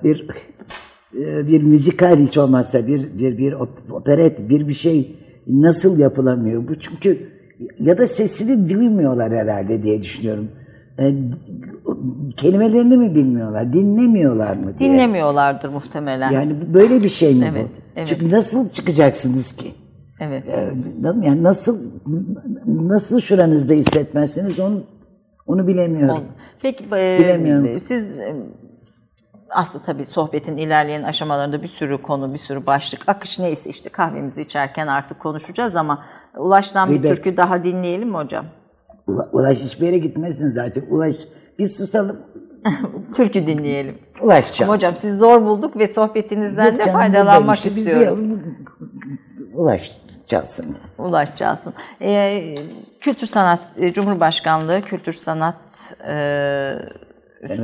bir 0.05 0.27
eee, 1.15 1.47
bir 1.49 1.63
müzikal 1.63 2.17
hiç 2.19 2.39
olmazsa 2.39 2.87
bir 2.87 3.19
bir 3.19 3.39
bir 3.39 3.53
op- 3.53 3.93
operet 3.93 4.49
bir 4.51 4.69
bir 4.69 4.73
şey 4.73 5.17
nasıl 5.47 5.99
yapılamıyor 5.99 6.69
bu 6.69 6.79
çünkü 6.79 7.33
ya 7.81 7.99
da 7.99 8.07
sesini 8.07 8.71
duymuyorlar 8.71 9.33
herhalde 9.33 9.83
diye 9.83 10.03
düşünüyorum. 10.03 10.49
E, 10.99 11.15
kelimelerini 12.37 12.97
mi 12.97 13.15
bilmiyorlar, 13.15 13.73
dinlemiyorlar 13.73 14.57
mı 14.57 14.79
diye. 14.79 14.93
dinlemiyorlardır 14.93 15.69
muhtemelen. 15.69 16.31
Yani 16.31 16.75
böyle 16.75 17.03
bir 17.03 17.09
şey 17.09 17.35
mi 17.35 17.51
Evet, 17.53 17.67
bu? 17.69 17.81
evet. 17.97 18.09
Çünkü 18.09 18.31
nasıl 18.31 18.69
çıkacaksınız 18.69 19.53
ki? 19.57 19.71
Evet. 20.21 20.45
Ee, 20.49 20.73
Yani 21.23 21.43
nasıl 21.43 21.93
nasıl 22.67 23.21
şuranızda 23.21 23.75
hissetmezsiniz 23.75 24.61
onu 24.61 24.83
onu 25.47 25.67
bilemiyorum. 25.67 26.25
Peki 26.63 26.85
e, 26.85 27.19
Bilemiyorum. 27.21 27.81
siz 27.81 28.19
e, 28.19 28.37
aslında 29.51 29.85
tabii 29.85 30.05
sohbetin 30.05 30.57
ilerleyen 30.57 31.03
aşamalarında 31.03 31.63
bir 31.63 31.69
sürü 31.69 32.03
konu, 32.03 32.33
bir 32.33 32.39
sürü 32.39 32.67
başlık, 32.67 33.09
akış 33.09 33.39
neyse 33.39 33.71
işte 33.71 33.91
kahvemizi 33.91 34.43
içerken 34.43 34.87
artık 34.87 35.21
konuşacağız 35.21 35.77
ama 35.77 36.05
Ulaş'tan 36.39 36.89
bir 36.91 36.95
Gıybet. 36.95 37.17
türkü 37.17 37.37
daha 37.37 37.65
dinleyelim 37.65 38.09
mi 38.09 38.17
hocam? 38.17 38.47
Ula- 39.13 39.31
Ulaş 39.33 39.59
hiçbir 39.59 39.87
yere 39.87 39.99
gitmesin 39.99 40.49
zaten. 40.49 40.85
Ulaş 40.91 41.15
biz 41.59 41.77
susalım. 41.77 42.17
Türkü 43.17 43.47
dinleyelim. 43.47 43.99
Ulaş 44.21 44.47
çalsın. 44.47 44.65
Ama 44.65 44.75
hocam 44.75 44.95
siz 45.01 45.19
zor 45.19 45.43
bulduk 45.43 45.77
ve 45.77 45.89
sohbetinizden 45.89 46.65
Yok 46.67 46.75
de 46.75 46.79
canım, 46.79 46.93
faydalanmak 46.93 47.57
işte, 47.57 47.71
istiyoruz. 47.71 48.19
Ulaş 49.55 49.99
çalsın. 50.27 50.77
Ulaş 50.99 51.37
Çalsın. 51.37 51.75
Ee, 52.03 52.55
Kültür 53.01 53.27
Sanat, 53.27 53.61
e, 53.77 53.93
Cumhurbaşkanlığı 53.93 54.83
Kültür 54.83 55.13
Sanat 55.13 55.95
e, 56.07 56.13
Evet. 57.43 57.61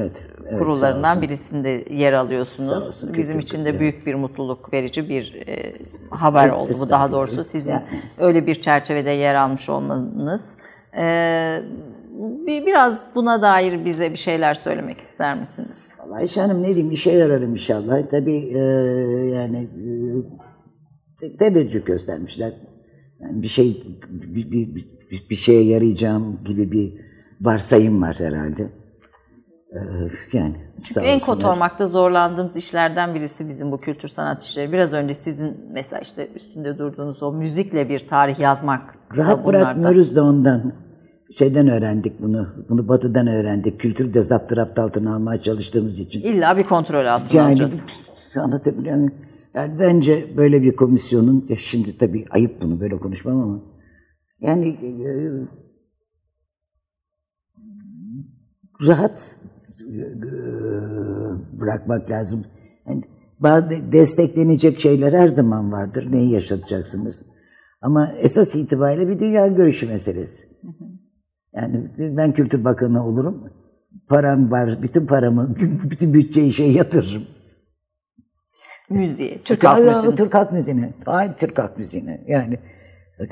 evet 0.49 0.59
kurullarından 0.59 1.23
birisinde 1.23 1.85
yer 1.91 2.13
alıyorsunuz. 2.13 2.87
Olsun, 2.87 3.13
Bizim 3.13 3.27
kültür 3.27 3.43
için 3.43 3.65
de 3.65 3.81
büyük 3.81 4.07
bir 4.07 4.15
mutluluk 4.15 4.73
verici 4.73 5.09
bir 5.09 5.35
e, 5.49 5.73
haber 6.11 6.49
oldu 6.51 6.73
bu 6.81 6.91
daha 6.91 7.13
doğrusu 7.13 7.45
sizin 7.45 7.75
öyle 8.19 8.47
bir 8.47 8.55
çerçevede 8.61 9.11
yer 9.11 9.35
almış 9.35 9.69
olmanız. 9.69 10.45
Ee, 10.99 11.63
bir, 12.47 12.67
biraz 12.67 13.01
buna 13.15 13.43
dair 13.43 13.85
bize 13.85 14.13
bir 14.13 14.17
şeyler 14.17 14.55
söylemek 14.55 15.01
ister 15.01 15.39
misiniz? 15.39 15.95
Vallahi 15.99 16.21
Ayşe 16.21 16.41
Hanım 16.41 16.63
ne 16.63 16.67
diyeyim 16.67 16.91
işe 16.91 17.11
yararım 17.11 17.51
inşallah. 17.51 18.09
Tabii 18.11 18.37
e, 18.37 18.59
yani 19.35 19.59
e, 19.59 19.89
te- 21.21 21.37
teveccüh 21.37 21.87
göstermişler. 21.87 22.53
Yani 23.21 23.43
bir 23.43 23.49
şey 23.49 23.83
bir, 24.09 24.51
bir, 24.51 24.75
bir, 24.75 25.31
bir 25.31 25.37
şeye 25.37 25.65
yarayacağım 25.65 26.45
gibi 26.45 26.73
bir 26.73 26.95
varsayım 27.41 28.03
var 28.03 28.17
herhalde. 28.19 28.63
E, 29.73 29.81
yani 30.33 30.55
sağ 30.79 31.03
En 31.03 31.19
kotormakta 31.19 31.87
zorlandığımız 31.87 32.57
işlerden 32.57 33.15
birisi 33.15 33.49
bizim 33.49 33.73
bu 33.73 33.81
kültür 33.81 34.09
sanat 34.09 34.43
işleri. 34.43 34.73
Biraz 34.73 34.93
önce 34.93 35.15
sizin 35.15 35.57
mesela 35.75 36.01
işte 36.01 36.29
üstünde 36.35 36.79
durduğunuz 36.79 37.23
o 37.23 37.33
müzikle 37.33 37.89
bir 37.89 38.09
tarih 38.09 38.39
yazmak. 38.39 38.95
Rahat 39.17 39.47
bırakmıyoruz 39.47 40.17
da 40.17 40.25
ondan. 40.25 40.88
Şeyden 41.33 41.69
öğrendik 41.69 42.23
bunu. 42.23 42.49
Bunu 42.69 42.89
batıdan 42.89 43.27
öğrendik. 43.27 43.81
Kültürü 43.81 44.15
de 44.15 44.23
zaptı 44.23 44.63
altına 44.83 45.15
almaya 45.15 45.39
çalıştığımız 45.39 45.99
için. 45.99 46.23
İlla 46.23 46.57
bir 46.57 46.65
kontrol 46.65 47.07
altına 47.07 47.41
Yani 47.41 47.51
alacağız. 47.53 47.83
anlatabiliyor 48.37 48.97
muyum? 48.97 49.15
Yani 49.55 49.79
bence 49.79 50.37
böyle 50.37 50.63
bir 50.63 50.77
komisyonun, 50.77 51.47
ya 51.49 51.57
şimdi 51.57 51.99
tabii 51.99 52.25
ayıp 52.31 52.63
bunu 52.63 52.81
böyle 52.81 52.99
konuşmam 52.99 53.41
ama 53.43 53.63
yani 54.41 54.69
e, 54.69 54.91
rahat 58.87 59.39
e, 59.81 59.95
bırakmak 61.61 62.11
lazım. 62.11 62.45
Yani 62.89 63.03
bazı 63.41 63.93
desteklenecek 63.93 64.81
şeyler 64.81 65.13
her 65.13 65.29
zaman 65.29 65.73
vardır. 65.73 66.13
Neyi 66.13 66.31
yaşatacaksınız? 66.31 67.27
Ama 67.83 68.09
esas 68.23 68.55
itibariyle 68.55 69.09
bir 69.09 69.21
dünya 69.21 69.47
görüşü 69.47 69.87
meselesi. 69.87 70.47
Yani 71.55 71.91
ben 71.99 72.33
Kültür 72.33 72.65
Bakanı 72.65 73.07
olurum. 73.07 73.53
Param 74.09 74.51
var, 74.51 74.83
bütün 74.83 75.07
paramı, 75.07 75.57
bütün 75.91 76.15
bütçeyi 76.15 76.53
şey 76.53 76.73
yatırırım. 76.73 77.23
Müziği, 78.91 79.41
Türk 79.45 79.65
halk 79.65 79.85
müziği. 79.85 80.15
Türk 80.15 80.35
halk 80.35 80.53
müziğine. 80.53 80.95
Hayır 81.05 81.33
Türk 81.33 81.59
halk 81.59 81.79
müziğine. 81.79 82.25
Yani, 82.27 82.59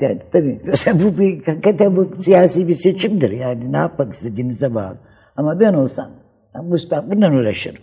yani 0.01 0.19
tabii 0.31 0.61
bu 1.03 1.19
bir, 1.19 1.45
hakikaten 1.45 1.95
bu 1.95 2.15
siyasi 2.15 2.67
bir 2.67 2.73
seçimdir. 2.73 3.31
Yani 3.31 3.71
ne 3.71 3.77
yapmak 3.77 4.13
istediğinize 4.13 4.75
bağlı. 4.75 4.97
Ama 5.35 5.59
ben 5.59 5.73
olsam 5.73 6.11
ben, 6.55 6.71
bu, 6.71 6.75
ben 6.91 7.11
bundan 7.11 7.33
uğraşırım. 7.33 7.81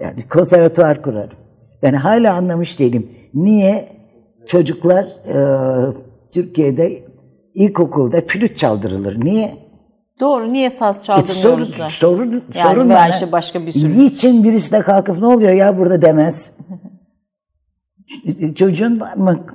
Yani 0.00 0.28
konservatuvar 0.28 1.02
kurarım. 1.02 1.36
Ben 1.82 1.92
hala 1.92 2.34
anlamış 2.34 2.80
değilim. 2.80 3.10
Niye 3.34 3.88
çocuklar 4.46 5.04
e, 5.04 5.36
Türkiye'de 6.32 7.02
ilkokulda 7.56 8.20
flüt 8.26 8.56
çaldırılır? 8.56 9.24
Niye? 9.24 9.58
Doğru, 10.20 10.52
niye 10.52 10.70
saz 10.70 11.00
E, 11.00 11.04
sorun, 11.04 11.22
çaldırmıyoruz 11.24 11.78
da? 11.78 11.88
sorun, 11.90 12.30
Yani 12.32 12.42
sorun 12.74 12.90
bana. 12.90 13.08
işte 13.08 13.32
başka 13.32 13.66
bir 13.66 13.72
sürü. 13.72 13.98
Niçin 13.98 14.44
birisi 14.44 14.72
de 14.72 14.80
kalkıp 14.80 15.18
ne 15.18 15.26
oluyor 15.26 15.52
ya 15.52 15.78
burada 15.78 16.02
demez? 16.02 16.56
Çocuğun 18.54 19.00
var 19.00 19.14
mı? 19.16 19.46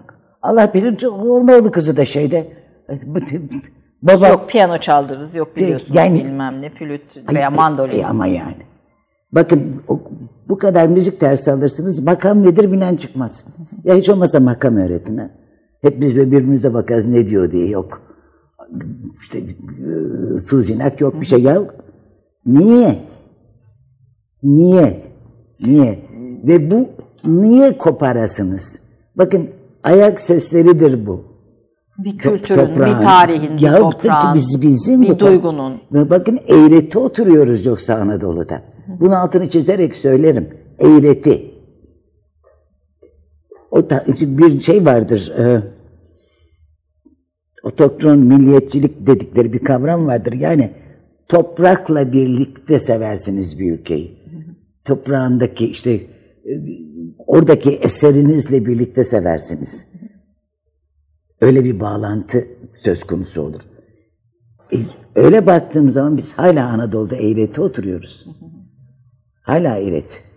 Allah 0.41 0.73
bilir 0.73 1.05
Ormaoğlu 1.05 1.71
kızı 1.71 1.97
da 1.97 2.05
şeyde. 2.05 2.53
Baba, 4.03 4.27
Yok 4.27 4.49
piyano 4.49 4.77
çaldırırız, 4.77 5.35
yok 5.35 5.55
biliyorsunuz 5.57 5.95
Yani- 5.95 6.19
bilmem 6.23 6.61
ne, 6.61 6.69
flüt 6.69 7.01
veya 7.33 7.49
mandolin. 7.49 7.99
E, 7.99 8.05
ama 8.05 8.27
yani. 8.27 8.55
Bakın 9.31 9.83
o- 9.87 9.99
bu 10.49 10.57
kadar 10.57 10.87
müzik 10.87 11.21
dersi 11.21 11.51
alırsınız 11.51 11.99
makam 11.99 12.43
nedir 12.43 12.71
bilen 12.71 12.95
çıkmaz. 12.95 13.45
Ya 13.83 13.95
hiç 13.95 14.09
olmazsa 14.09 14.39
makam 14.39 14.75
öğretin 14.77 15.17
ha. 15.17 15.29
Hep 15.82 16.01
biz 16.01 16.15
birbirimize 16.15 16.73
bakarız 16.73 17.05
ne 17.07 17.27
diyor 17.27 17.51
diye 17.51 17.67
yok. 17.67 18.01
İşte 19.21 19.39
e, 19.39 20.39
Suzinak 20.39 21.01
yok 21.01 21.21
bir 21.21 21.25
şey 21.25 21.41
ya. 21.41 21.61
Niye? 22.45 22.99
Niye? 24.43 25.03
Niye? 25.61 25.99
Ve 26.47 26.71
bu 26.71 26.89
niye 27.25 27.77
koparasınız? 27.77 28.82
Bakın 29.15 29.49
ayak 29.84 30.19
sesleridir 30.19 31.05
bu. 31.05 31.23
bir 31.97 32.17
kültürün, 32.17 32.55
Toprağın. 32.67 32.99
bir 32.99 33.03
tarihin, 33.03 33.57
bir 33.57 33.61
Ya 33.61 33.77
toprağın, 33.77 34.36
biz, 34.36 34.61
bizim 34.61 35.01
bir 35.01 35.09
bu 35.09 35.19
duygunun. 35.19 35.82
Ve 35.91 36.09
bakın 36.09 36.39
eğreti 36.47 36.99
oturuyoruz 36.99 37.65
yoksa 37.65 37.95
Anadolu'da. 37.95 38.61
Bunun 38.99 39.11
altını 39.11 39.49
çizerek 39.49 39.95
söylerim. 39.95 40.49
Eğreti. 40.79 41.50
O 43.72 43.89
da 43.89 44.05
bir 44.22 44.61
şey 44.61 44.86
vardır. 44.86 45.34
E, 45.38 45.61
otokron 47.63 48.19
milliyetçilik 48.19 49.07
dedikleri 49.07 49.53
bir 49.53 49.59
kavram 49.59 50.07
vardır. 50.07 50.34
Yani 50.34 50.72
toprakla 51.28 52.13
birlikte 52.13 52.80
seversiniz 52.80 53.59
bir 53.59 53.72
ülkeyi. 53.72 54.17
Toprağındaki 54.86 55.67
işte 55.67 55.91
e, 55.91 56.03
oradaki 57.17 57.69
eserinizle 57.69 58.65
birlikte 58.65 59.03
seversiniz. 59.03 59.88
Öyle 61.41 61.63
bir 61.63 61.80
bağlantı 61.80 62.47
söz 62.76 63.03
konusu 63.03 63.41
olur. 63.41 63.61
E, 64.74 64.78
öyle 65.15 65.45
baktığım 65.45 65.89
zaman 65.89 66.17
biz 66.17 66.34
hala 66.34 66.67
Anadolu'da 66.67 67.15
eğreti 67.15 67.61
oturuyoruz. 67.61 68.26
Hala 69.41 69.78
eğreti. 69.78 70.30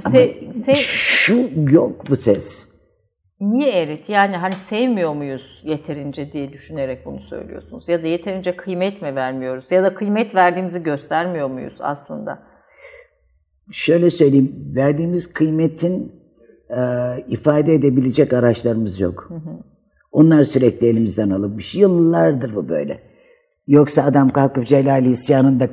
Se- 0.00 0.52
se- 0.66 0.74
Şu 0.76 1.48
yok 1.70 2.10
bu 2.10 2.16
ses. 2.16 2.72
niye 3.40 3.70
erit? 3.72 4.08
Yani 4.08 4.36
hani 4.36 4.54
sevmiyor 4.54 5.14
muyuz 5.14 5.42
yeterince 5.64 6.32
diye 6.32 6.52
düşünerek 6.52 7.06
bunu 7.06 7.20
söylüyorsunuz? 7.20 7.88
Ya 7.88 8.02
da 8.02 8.06
yeterince 8.06 8.56
kıymet 8.56 9.02
mi 9.02 9.14
vermiyoruz? 9.14 9.64
Ya 9.70 9.82
da 9.82 9.94
kıymet 9.94 10.34
verdiğimizi 10.34 10.82
göstermiyor 10.82 11.48
muyuz 11.50 11.74
aslında? 11.80 12.42
Şöyle 13.72 14.10
söyleyeyim, 14.10 14.72
verdiğimiz 14.76 15.32
kıymetin 15.32 16.12
e, 16.70 16.80
ifade 17.28 17.74
edebilecek 17.74 18.32
araçlarımız 18.32 19.00
yok. 19.00 19.30
Onlar 20.12 20.42
sürekli 20.44 20.86
elimizden 20.86 21.30
alınmış. 21.30 21.74
Yıllardır 21.74 22.54
bu 22.54 22.68
böyle. 22.68 23.00
Yoksa 23.66 24.02
adam 24.02 24.28
kalkıp 24.28 24.66
Celali 24.66 25.08
isyanında 25.10 25.68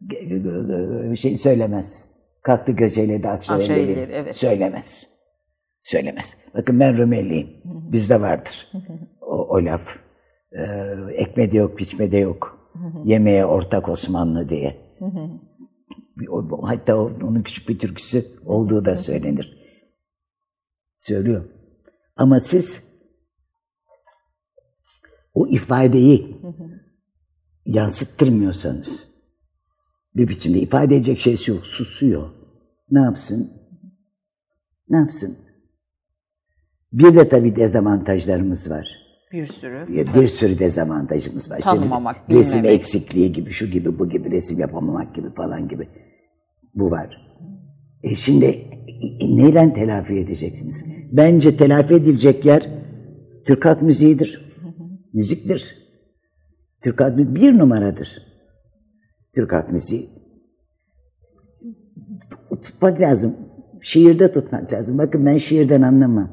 bir 0.00 1.16
şey 1.16 1.36
söylemez. 1.36 2.07
Kalktı 2.42 2.72
göceyle 2.72 3.22
de 3.22 3.28
Afşarelleri, 3.28 4.12
evet. 4.12 4.36
söylemez. 4.36 5.06
Söylemez. 5.82 6.36
Bakın 6.54 6.80
ben 6.80 6.98
Rumeliyim. 6.98 7.48
Bizde 7.64 8.20
vardır 8.20 8.72
o, 9.20 9.56
o 9.56 9.64
laf. 9.64 9.96
Ee, 10.52 10.62
ekmede 11.14 11.56
yok, 11.56 11.78
biçmede 11.78 12.16
yok. 12.16 12.58
Yemeğe 13.04 13.46
ortak 13.46 13.88
Osmanlı 13.88 14.48
diye. 14.48 14.76
Hatta 16.62 16.96
onun 16.96 17.42
küçük 17.42 17.68
bir 17.68 17.78
türküsü 17.78 18.26
olduğu 18.46 18.84
da 18.84 18.96
söylenir. 18.96 19.58
Söylüyor. 20.96 21.44
Ama 22.16 22.40
siz 22.40 22.88
o 25.34 25.46
ifadeyi 25.46 26.40
yansıttırmıyorsanız 27.64 29.17
bir 30.16 30.28
biçimde 30.28 30.58
ifade 30.58 30.96
edecek 30.96 31.18
şeysi 31.18 31.50
yok, 31.50 31.66
susuyor. 31.66 32.30
Ne 32.90 33.00
yapsın? 33.00 33.52
Ne 34.88 34.96
yapsın? 34.96 35.38
Bir 36.92 37.14
de 37.14 37.28
tabii 37.28 37.56
dezavantajlarımız 37.56 38.70
var. 38.70 38.98
Bir 39.32 39.46
sürü. 39.46 39.88
Bir 40.14 40.26
sürü 40.26 40.58
dezavantajımız 40.58 41.50
var. 41.50 41.58
İşte 41.58 41.70
Tanımamak, 41.70 42.16
resim 42.30 42.58
bilmemek. 42.58 42.78
eksikliği 42.78 43.32
gibi, 43.32 43.50
şu 43.50 43.66
gibi, 43.66 43.98
bu 43.98 44.08
gibi, 44.08 44.30
resim 44.30 44.58
yapamamak 44.58 45.14
gibi 45.14 45.34
falan 45.34 45.68
gibi. 45.68 45.88
Bu 46.74 46.90
var. 46.90 47.28
E 48.02 48.14
şimdi 48.14 48.46
e, 49.20 49.36
neyle 49.36 49.72
telafi 49.72 50.14
edeceksiniz? 50.14 50.84
Bence 51.12 51.56
telafi 51.56 51.94
edilecek 51.94 52.44
yer 52.44 52.68
Türk 53.46 53.64
halk 53.64 53.82
müziğidir. 53.82 54.48
Müziktir. 55.12 55.74
Türk 56.82 57.00
halk 57.00 57.16
müziği 57.16 57.34
bir 57.34 57.58
numaradır. 57.58 58.27
Türk 59.38 59.52
halk 59.52 59.72
müziği. 59.72 60.10
Tutmak 62.62 63.00
lazım. 63.00 63.36
Şiirde 63.80 64.32
tutmak 64.32 64.72
lazım. 64.72 64.98
Bakın 64.98 65.26
ben 65.26 65.36
şiirden 65.36 65.82
anlamam. 65.82 66.28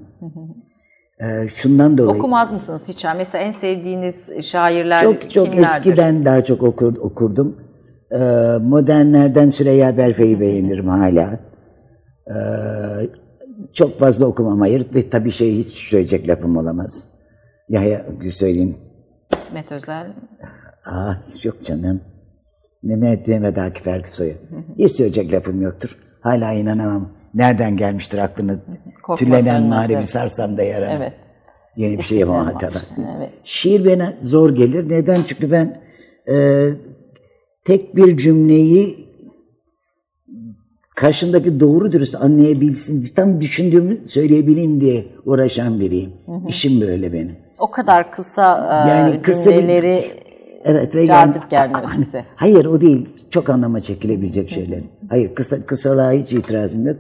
Ee, 1.20 1.48
şundan 1.48 1.98
dolayı. 1.98 2.20
Okumaz 2.20 2.52
mısınız 2.52 2.90
hiç? 2.90 3.06
Mesela 3.18 3.44
en 3.44 3.52
sevdiğiniz 3.52 4.30
şairler 4.42 5.02
Çok 5.02 5.30
çok 5.30 5.46
kimlerdir? 5.46 5.78
eskiden 5.78 6.26
daha 6.26 6.44
çok 6.44 6.64
okur, 6.64 6.98
okurdum. 6.98 7.58
Ee, 8.12 8.18
modernlerden 8.62 9.50
Süreyya 9.50 9.98
Berfe'yi 9.98 10.40
beğenirim 10.40 10.88
hala. 10.88 11.40
Ee, 12.28 12.36
çok 13.74 14.00
fazla 14.00 14.26
okumam 14.26 14.60
hayır 14.60 14.94
ve 14.96 15.10
tabii 15.10 15.32
şey 15.32 15.58
hiç 15.58 15.70
söyleyecek 15.70 16.28
lafım 16.28 16.58
olamaz. 16.58 17.10
Yahya 17.70 18.06
söyleyeyim. 18.32 18.76
İsmet 19.34 19.72
Özel. 19.72 20.08
Aa 20.86 21.14
yok 21.44 21.64
canım. 21.64 22.02
Mehmet 22.86 23.28
Mehmet 23.28 23.58
Akif 23.58 23.88
Erksoy'u. 23.88 24.34
Hiç 24.78 24.92
söyleyecek 24.92 25.34
lafım 25.34 25.62
yoktur. 25.62 25.98
Hala 26.22 26.54
inanamam. 26.54 27.10
Nereden 27.34 27.78
gelmiştir 27.78 28.18
aklını 28.18 28.60
tüllenen 29.18 29.90
evet. 29.90 30.06
sarsam 30.06 30.58
da 30.58 30.64
yaranım. 30.64 31.02
Evet. 31.02 31.14
Yeni 31.76 31.98
bir 31.98 32.04
şey 32.04 32.18
yapamam. 32.18 32.52
Evet. 33.18 33.32
Şiir 33.44 33.86
bana 33.86 34.14
zor 34.22 34.56
gelir. 34.56 34.90
Neden? 34.90 35.18
Çünkü 35.28 35.52
ben 35.52 35.82
e, 36.34 36.68
tek 37.66 37.96
bir 37.96 38.18
cümleyi 38.18 38.98
karşımdaki 40.96 41.60
doğru 41.60 41.92
dürüst 41.92 42.16
anlayabilsin, 42.16 43.16
tam 43.16 43.42
düşündüğümü 43.42 44.08
söyleyebileyim 44.08 44.82
diye 44.82 45.06
uğraşan 45.26 45.80
biriyim. 45.80 46.14
İşim 46.48 46.82
böyle 46.82 47.14
benim. 47.14 47.36
O 47.60 47.72
kadar 47.72 48.12
kısa 48.12 48.58
e, 48.86 48.90
Yani 48.90 49.22
kısa 49.22 49.52
cümleleri 49.52 50.25
Evet 50.66 50.96
ve 50.96 51.06
Cazip 51.06 51.36
yani- 51.36 51.50
gelmiyor 51.50 51.84
Hani- 51.84 52.06
size. 52.06 52.26
Hayır 52.36 52.66
o 52.66 52.82
değil. 52.82 53.10
Çok 53.30 53.50
anlama 53.50 53.82
çekilebilecek 53.82 54.50
şeyler. 54.50 54.82
Hayır 55.10 55.36
kısa 55.36 55.66
kısalığa 55.66 56.12
hiç 56.12 56.34
itirazım 56.34 56.88
yok. 56.88 56.98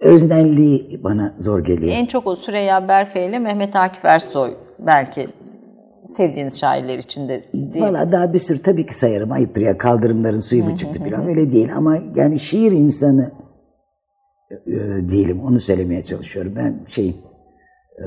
Öznelliği 0.00 1.00
bana 1.04 1.34
zor 1.38 1.64
geliyor. 1.64 1.92
en 1.92 2.06
çok 2.06 2.26
o 2.26 2.36
Süreyya 2.36 2.88
Berfe 2.88 3.26
ile 3.28 3.38
Mehmet 3.38 3.76
Akif 3.76 4.04
Ersoy 4.04 4.54
belki 4.78 5.28
sevdiğiniz 6.16 6.60
şairler 6.60 6.98
içinde. 6.98 7.42
Valla 7.76 8.12
daha 8.12 8.32
bir 8.32 8.38
sürü 8.38 8.62
tabii 8.62 8.86
ki 8.86 8.94
sayarım. 8.94 9.32
Ayıptır 9.32 9.62
ya 9.62 9.78
kaldırımların 9.78 10.40
suyu 10.40 10.64
mu 10.64 10.76
çıktı 10.76 11.04
falan 11.04 11.26
öyle 11.26 11.50
değil. 11.50 11.68
Ama 11.76 11.96
yani 12.14 12.38
şiir 12.38 12.72
insanı 12.72 13.30
e, 14.50 14.72
değilim. 15.08 15.40
Onu 15.40 15.58
söylemeye 15.58 16.02
çalışıyorum. 16.02 16.52
Ben 16.56 16.84
şeyim 16.88 17.16
e, 17.98 18.06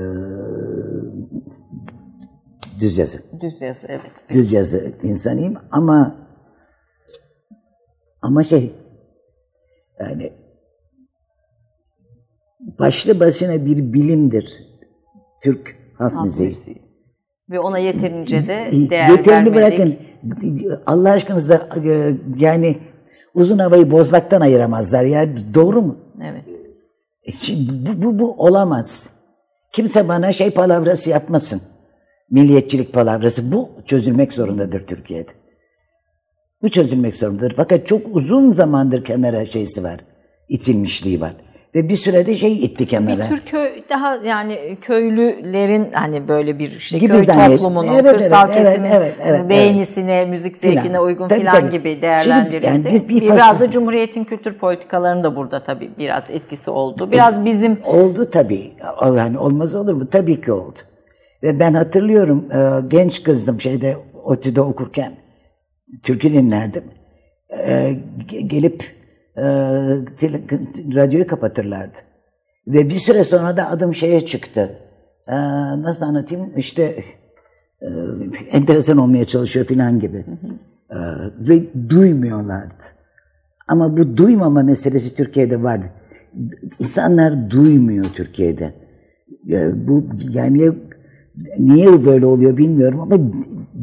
düz 2.80 2.98
yazı. 2.98 3.18
Düz 3.40 3.62
yazı 3.62 3.86
evet. 3.90 4.10
Düz 4.32 4.52
yazı 4.52 4.94
insanıyım 5.02 5.54
ama 5.70 6.16
ama 8.22 8.42
şey 8.42 8.74
yani 10.00 10.32
başlı 12.78 13.20
başına 13.20 13.66
bir 13.66 13.92
bilimdir. 13.92 14.70
Türk 15.42 15.76
halk, 15.98 16.12
Halk 16.12 16.24
müziği. 16.24 16.48
müziği. 16.48 16.82
Ve 17.50 17.60
ona 17.60 17.78
yeterince 17.78 18.46
de 18.46 18.70
değer 18.90 19.08
Yeterini 19.08 19.54
vermedik. 19.54 19.54
bırakın. 19.56 19.96
Allah 20.86 21.10
aşkınıza 21.10 21.68
e, 21.84 22.14
yani 22.36 22.78
Uzun 23.34 23.58
havayı 23.58 23.90
bozlaktan 23.90 24.40
ayıramazlar 24.40 25.04
ya. 25.04 25.26
Doğru 25.54 25.82
mu? 25.82 25.96
Evet. 26.22 26.44
Şimdi 27.36 27.72
bu, 27.86 28.02
bu, 28.02 28.18
bu 28.18 28.34
olamaz. 28.46 29.10
Kimse 29.72 30.08
bana 30.08 30.32
şey 30.32 30.50
palavrası 30.50 31.10
yapmasın. 31.10 31.62
Milliyetçilik 32.30 32.92
palavrası. 32.92 33.52
Bu 33.52 33.68
çözülmek 33.86 34.32
zorundadır 34.32 34.86
Türkiye'de. 34.86 35.30
Bu 36.62 36.68
çözülmek 36.68 37.16
zorundadır. 37.16 37.52
Fakat 37.56 37.86
çok 37.86 38.00
uzun 38.16 38.52
zamandır 38.52 39.04
kenara 39.04 39.46
şeysi 39.46 39.84
var. 39.84 40.00
İtilmişliği 40.48 41.20
var. 41.20 41.32
Ve 41.74 41.88
bir 41.88 41.96
sürede 41.96 42.34
şey 42.34 42.64
itti 42.64 42.86
kenara. 42.86 43.18
Bir 43.20 43.24
tür 43.24 43.40
köy 43.40 43.68
daha 43.90 44.16
yani 44.16 44.78
köylülerin 44.80 45.92
hani 45.92 46.28
böyle 46.28 46.58
bir 46.58 46.70
işte 46.70 46.98
Gibi 46.98 47.12
köy 47.12 47.24
zannet- 47.24 47.50
toplumunun, 47.56 47.88
Evet, 47.94 48.12
kırsal 48.12 48.48
evet, 48.48 48.58
evet, 48.60 48.68
kesimin 48.76 48.90
evet, 48.90 49.14
evet, 49.24 49.48
beğenisine, 49.48 50.24
müzik 50.24 50.56
Filan. 50.56 50.74
zevkine 50.74 51.00
uygun 51.00 51.28
Tabii, 51.28 51.40
filan 51.40 51.54
tabii. 51.60 51.70
gibi 51.70 52.02
değerlendirildi. 52.02 52.66
yani 52.66 52.84
biz 52.92 53.08
bir 53.08 53.20
biraz 53.20 53.38
fasıl- 53.40 53.60
da 53.60 53.70
Cumhuriyet'in 53.70 54.24
kültür 54.24 54.58
politikalarının 54.58 55.24
da 55.24 55.36
burada 55.36 55.64
tabii 55.64 55.90
biraz 55.98 56.30
etkisi 56.30 56.70
oldu. 56.70 57.12
Biraz 57.12 57.44
bizim 57.44 57.78
Oldu 57.84 58.30
tabii. 58.30 58.72
Yani 59.16 59.38
olmaz 59.38 59.74
olur 59.74 59.94
mu? 59.94 60.08
Tabii 60.10 60.40
ki 60.40 60.52
oldu. 60.52 60.78
Ve 61.42 61.60
ben 61.60 61.74
hatırlıyorum 61.74 62.48
e, 62.52 62.88
genç 62.88 63.22
kızdım 63.22 63.60
şeyde 63.60 63.96
ODTÜ'de 64.24 64.60
okurken 64.60 65.12
türkü 66.02 66.32
dinlerdim. 66.32 66.84
E, 67.66 67.72
ge- 68.28 68.46
gelip 68.46 68.84
e, 69.36 69.42
radyoyu 70.94 71.26
kapatırlardı. 71.26 71.98
Ve 72.66 72.84
bir 72.84 72.94
süre 72.94 73.24
sonra 73.24 73.56
da 73.56 73.68
adım 73.68 73.94
şeye 73.94 74.26
çıktı. 74.26 74.78
E, 75.28 75.36
nasıl 75.82 76.06
anlatayım? 76.06 76.52
İşte 76.56 77.04
e, 77.80 77.88
enteresan 78.52 78.98
olmaya 78.98 79.24
çalışıyor 79.24 79.66
filan 79.66 80.00
gibi. 80.00 80.24
E, 80.90 80.98
ve 81.48 81.62
duymuyorlardı. 81.88 82.84
Ama 83.68 83.96
bu 83.96 84.16
duymama 84.16 84.62
meselesi 84.62 85.14
Türkiye'de 85.14 85.62
vardı. 85.62 85.86
İnsanlar 86.78 87.50
duymuyor 87.50 88.04
Türkiye'de. 88.14 88.74
Ya 89.44 89.88
Bu 89.88 90.06
yani 90.30 90.72
niye 91.58 92.04
böyle 92.04 92.26
oluyor 92.26 92.56
bilmiyorum 92.56 93.00
ama 93.00 93.16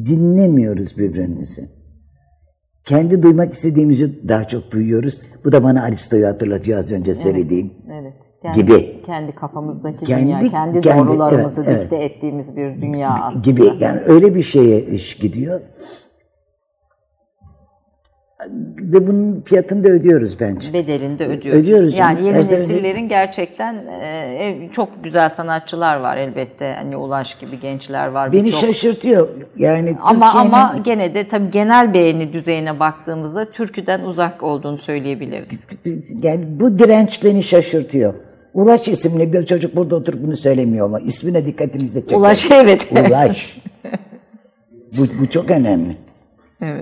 dinlemiyoruz 0.06 0.98
birbirimizi. 0.98 1.70
Kendi 2.84 3.22
duymak 3.22 3.54
istediğimizi 3.54 4.28
daha 4.28 4.44
çok 4.44 4.72
duyuyoruz. 4.72 5.22
Bu 5.46 5.52
da 5.52 5.64
bana 5.64 5.84
Aristo'yu 5.84 6.28
hatırlatıyor 6.28 6.80
az 6.80 6.92
önce 6.92 7.16
söylediğim. 7.16 7.72
evet 7.92 8.14
Gibi. 8.56 9.02
kendi 9.06 9.36
kafamızdaki 9.36 10.06
Kendi- 10.06 10.24
dünya, 10.26 10.40
kendi, 10.40 10.82
kendi- 10.82 11.08
doğrularımızı 11.08 11.64
evet, 11.68 11.84
dikte 11.84 11.96
ettiğimiz 11.96 12.56
bir 12.56 12.82
dünya 12.82 13.10
aslında. 13.14 13.44
Gibi 13.44 13.64
yani 13.80 14.00
öyle 14.06 14.36
bir 14.36 14.42
şeye 14.44 14.82
iş 14.82 15.16
gidiyor. 15.16 15.60
Ve 18.80 19.08
bunun 19.08 19.42
fiyatını 19.42 19.84
da 19.84 19.90
ödüyoruz 19.90 20.40
bence. 20.40 20.74
bedelini 20.74 21.20
de 21.20 21.28
ödüyoruz. 21.28 21.62
Ödüyoruz 21.62 21.98
Yani 21.98 22.26
yeni 22.26 22.38
nesillerin 22.38 23.10
gerçekten 23.10 23.76
e, 24.02 24.70
çok 24.72 25.04
güzel 25.04 25.30
sanatçılar 25.30 25.98
var 25.98 26.18
elbette. 26.18 26.74
Hani 26.78 26.98
Ulaş 26.98 27.38
gibi 27.40 27.60
gençler 27.60 28.08
var. 28.08 28.32
Beni 28.34 28.46
birçok. 28.46 28.60
şaşırtıyor. 28.60 29.30
Yani 29.58 29.96
Ama 30.04 30.32
ama 30.32 30.80
gene 30.84 31.16
de 31.16 31.28
tabii 31.28 31.50
genel 31.50 31.94
beğeni 31.94 32.34
düzeyine 32.34 32.80
baktığımızda 32.80 33.52
türküden 33.52 34.02
uzak 34.02 34.44
olduğunu 34.44 34.78
söyleyebiliriz. 34.78 35.68
Yani 36.24 36.44
bu 36.48 36.80
direnç 36.80 37.24
beni 37.24 37.44
şaşırtıyor. 37.44 38.14
Ulaş 38.54 38.88
isimli 38.88 39.34
bir 39.34 39.46
çocuk 39.46 39.76
burada 39.76 39.96
oturup 39.96 40.24
bunu 40.24 40.38
söylemiyor 40.38 40.86
ama 40.86 41.00
ismine 41.00 41.46
dikkatinizi 41.46 42.02
çeker. 42.02 42.18
Ulaş 42.18 42.52
evet. 42.52 42.88
Ulaş. 42.92 43.58
bu, 44.98 45.02
bu 45.22 45.30
çok 45.30 45.52
önemli. 45.52 45.98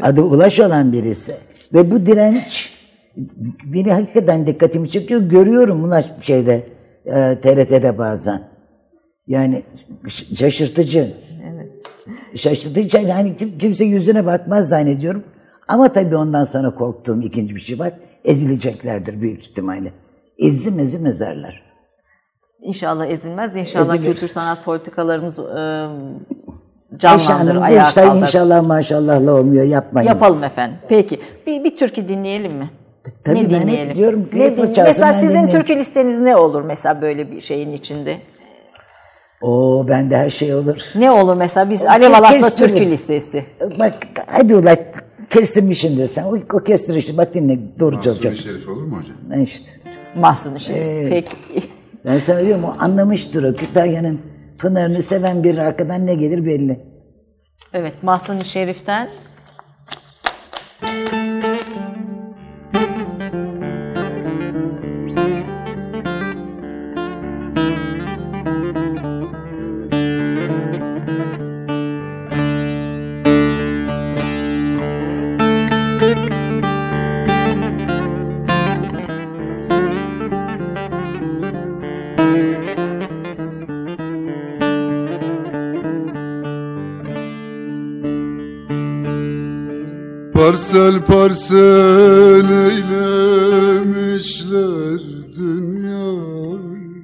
Adı 0.01 0.22
Ulaş 0.22 0.59
olan 0.59 0.93
birisi. 0.93 1.36
Ve 1.74 1.91
bu 1.91 2.05
direnç 2.05 2.74
beni 3.66 3.93
hakikaten 3.93 4.47
dikkatimi 4.47 4.89
çekiyor. 4.89 5.22
Görüyorum 5.22 5.84
Ulaş 5.84 6.05
şeyde 6.22 6.68
e, 7.05 7.41
TRT'de 7.41 7.97
bazen. 7.97 8.41
Yani 9.28 9.63
şaşırtıcı. 10.36 11.13
Şaşırtıcı. 12.36 12.97
Yani 12.97 13.38
kim- 13.38 13.57
kimse 13.57 13.86
yüzüne 13.86 14.26
bakmaz 14.26 14.70
zannediyorum. 14.70 15.24
Ama 15.68 15.93
tabii 15.93 16.16
ondan 16.16 16.43
sonra 16.43 16.76
korktuğum 16.76 17.22
ikinci 17.22 17.55
bir 17.55 17.59
şey 17.59 17.80
var. 17.80 17.93
Ezileceklerdir 18.26 19.22
büyük 19.22 19.41
ihtimalle. 19.43 19.93
Ezim 20.38 20.80
ezim 20.80 21.05
ezerler. 21.05 21.63
İnşallah 22.61 23.07
ezilmez. 23.07 23.55
İnşallah 23.55 23.95
Ezilir. 23.95 24.11
kültür 24.13 24.28
sanat 24.28 24.66
politikalarımız 24.66 25.39
e, 25.39 25.86
canlandırır, 26.98 27.62
ayağa 27.62 27.88
işler 27.90 28.06
kaldırır. 28.06 28.22
inşallah 28.22 28.64
maşallahla 28.68 29.34
olmuyor. 29.34 29.66
Yapmayın. 29.66 30.08
Yapalım 30.08 30.44
efendim. 30.44 30.78
Peki. 30.90 31.20
Bir, 31.48 31.64
bir 31.64 31.76
türkü 31.76 32.08
dinleyelim 32.08 32.54
mi? 32.58 32.70
Tabii 33.24 33.44
ne 33.44 33.50
ben 33.50 33.56
hep 33.56 33.62
dinleyelim? 33.62 33.96
diyorum 33.96 34.30
ki 34.30 34.40
ne 34.40 34.44
hep 34.44 34.58
din- 34.58 34.64
çalsın, 34.66 34.84
Mesela 34.84 35.14
sizin 35.14 35.28
dinleyeyim. 35.28 35.52
türkü 35.52 35.76
listeniz 35.76 36.20
ne 36.20 36.36
olur 36.36 36.62
mesela 36.62 37.02
böyle 37.02 37.32
bir 37.32 37.42
şeyin 37.42 37.72
içinde? 37.74 38.18
Oo 39.42 39.86
bende 39.88 40.18
her 40.18 40.30
şey 40.30 40.54
olur. 40.56 40.86
Ne 40.96 41.12
olur 41.12 41.36
mesela 41.36 41.70
biz 41.70 41.84
O 41.84 41.88
Alev 41.90 42.30
kestirir. 42.40 42.68
türkü 42.68 42.86
listesi. 42.92 43.46
Bak 43.80 43.94
hadi 44.28 44.56
ulan 44.56 44.78
kestirmişindir 45.30 46.08
sen. 46.08 46.24
O, 46.24 46.36
o 46.54 46.58
kestirişi 46.64 47.18
bak 47.18 47.34
dinle 47.34 47.60
doğru 47.80 48.02
çalacak. 48.02 48.26
Mahsuni 48.34 48.54
Şerif 48.54 48.70
olur 48.70 48.84
mu 48.84 48.98
hocam? 48.98 49.44
İşte. 49.44 49.72
Mahsun 50.16 50.56
işi. 50.56 50.74
Ee, 50.74 51.08
Peki. 51.10 51.36
Ben 52.06 52.18
sana 52.18 52.42
diyorum 52.42 52.64
o 52.64 52.76
anlamıştır 52.80 53.44
o. 53.44 53.54
Kütahya'nın 53.56 54.20
Pınar'ını 54.60 55.03
seven 55.03 55.43
bir 55.43 55.58
arkadan 55.58 56.06
ne 56.06 56.16
gelir 56.16 56.45
belli. 56.45 56.80
Evet 57.74 58.03
Mahsun-i 58.03 58.45
Şerif'ten 58.45 59.10
Parsel 90.56 91.01
parsel 91.06 92.49
eylemişler 92.68 93.91
dünyayı. 95.36 96.95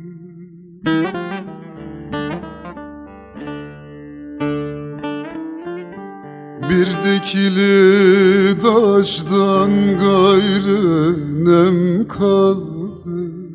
Bir 6.70 6.90
dikili 7.04 8.60
taştan 8.62 9.72
gayrı 10.00 11.16
nem 11.46 12.08
kaldı 12.08 13.51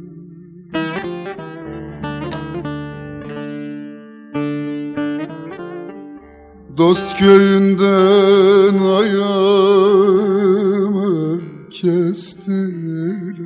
Dost 6.78 7.18
köyünden 7.18 8.78
ayağımı 8.98 10.20
kestiler. 11.70 13.36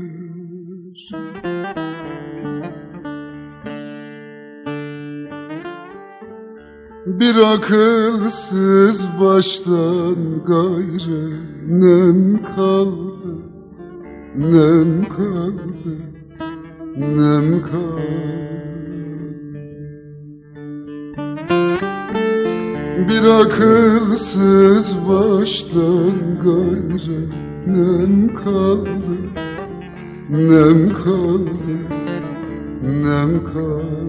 Bir 7.06 7.36
akılsız 7.54 9.08
baştan 9.20 10.44
gayrı 10.46 11.30
nem 11.68 12.44
kaldı 12.44 13.36
Nem 14.36 15.08
kaldı 15.08 15.96
Nem 16.96 17.62
kaldı 17.62 18.49
Bir 23.08 23.24
akılsız 23.24 24.98
baştan 25.08 26.40
gayrı 26.42 27.22
nem 27.66 28.34
kaldı. 28.34 29.16
Nem 30.30 30.94
kaldı 30.94 31.76
Nem 32.82 33.44
kaldı 33.44 33.99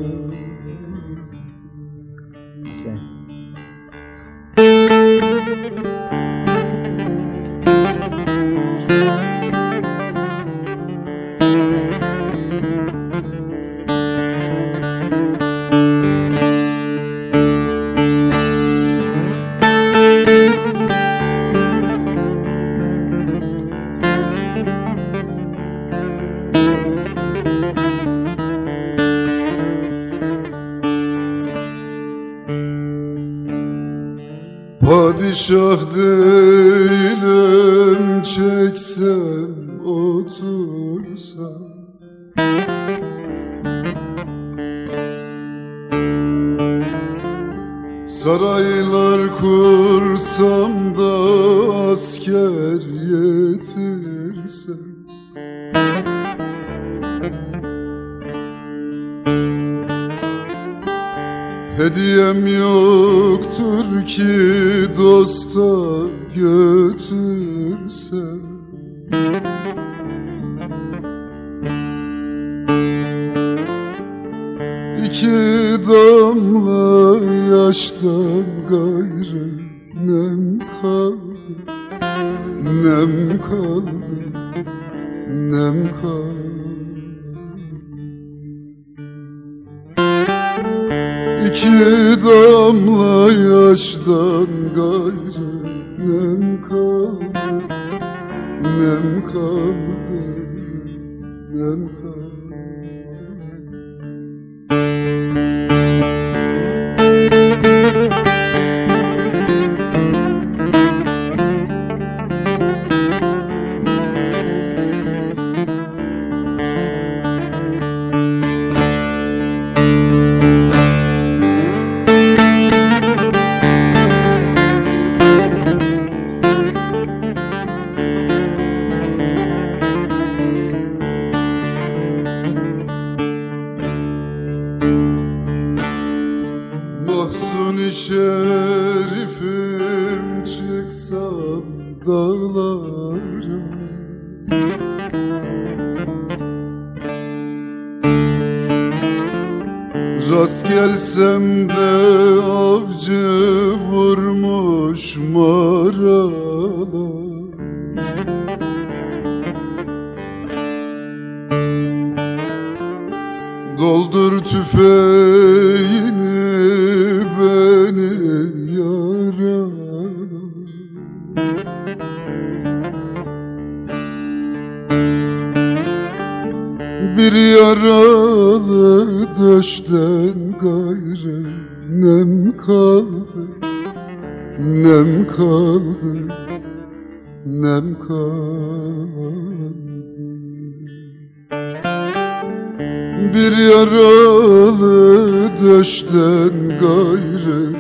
Bir 193.34 193.58
yaralı 193.58 195.50
döşten 195.64 196.80
gayrı 196.80 197.74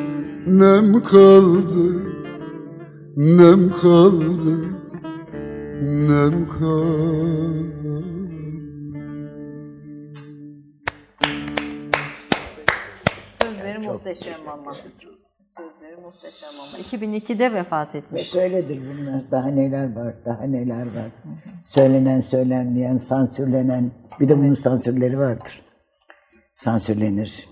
nem 0.47 1.03
kaldı 1.03 2.11
Nem 3.15 3.71
kaldı 3.71 4.65
Nem 5.81 6.49
kaldı 6.49 7.61
Sözleri 13.41 13.79
muhteşem 13.79 14.39
ama. 14.47 14.73
Sözleri 15.91 16.05
muhteşem 16.05 16.49
ama. 16.49 17.11
2002'de 17.11 17.53
vefat 17.53 17.95
etmiş. 17.95 18.33
Hep 18.33 18.41
öyledir 18.41 18.81
bunlar. 18.81 19.31
Daha 19.31 19.47
neler 19.47 19.95
var, 19.95 20.15
daha 20.25 20.43
neler 20.43 20.85
var. 20.85 21.11
Söylenen, 21.65 22.19
söylenmeyen, 22.19 22.97
sansürlenen. 22.97 23.91
Bir 24.19 24.29
de 24.29 24.37
bunun 24.37 24.53
sansürleri 24.53 25.19
vardır. 25.19 25.61
Sansürlenir. 26.55 27.47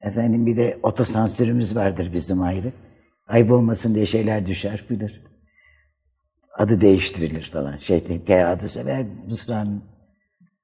Efendim 0.00 0.46
bir 0.46 0.56
de 0.56 0.78
otosansürümüz 0.82 1.76
vardır 1.76 2.10
bizim 2.14 2.42
ayrı. 2.42 2.72
Ayıp 3.28 3.50
olmasın 3.50 3.94
diye 3.94 4.06
şeyler 4.06 4.46
düşer 4.46 4.84
bilir. 4.90 5.24
Adı 6.58 6.80
değiştirilir 6.80 7.42
falan. 7.42 7.76
Şey, 7.76 8.04
adı 8.28 8.68
sever, 8.68 9.06
Mısra'nın. 9.28 9.84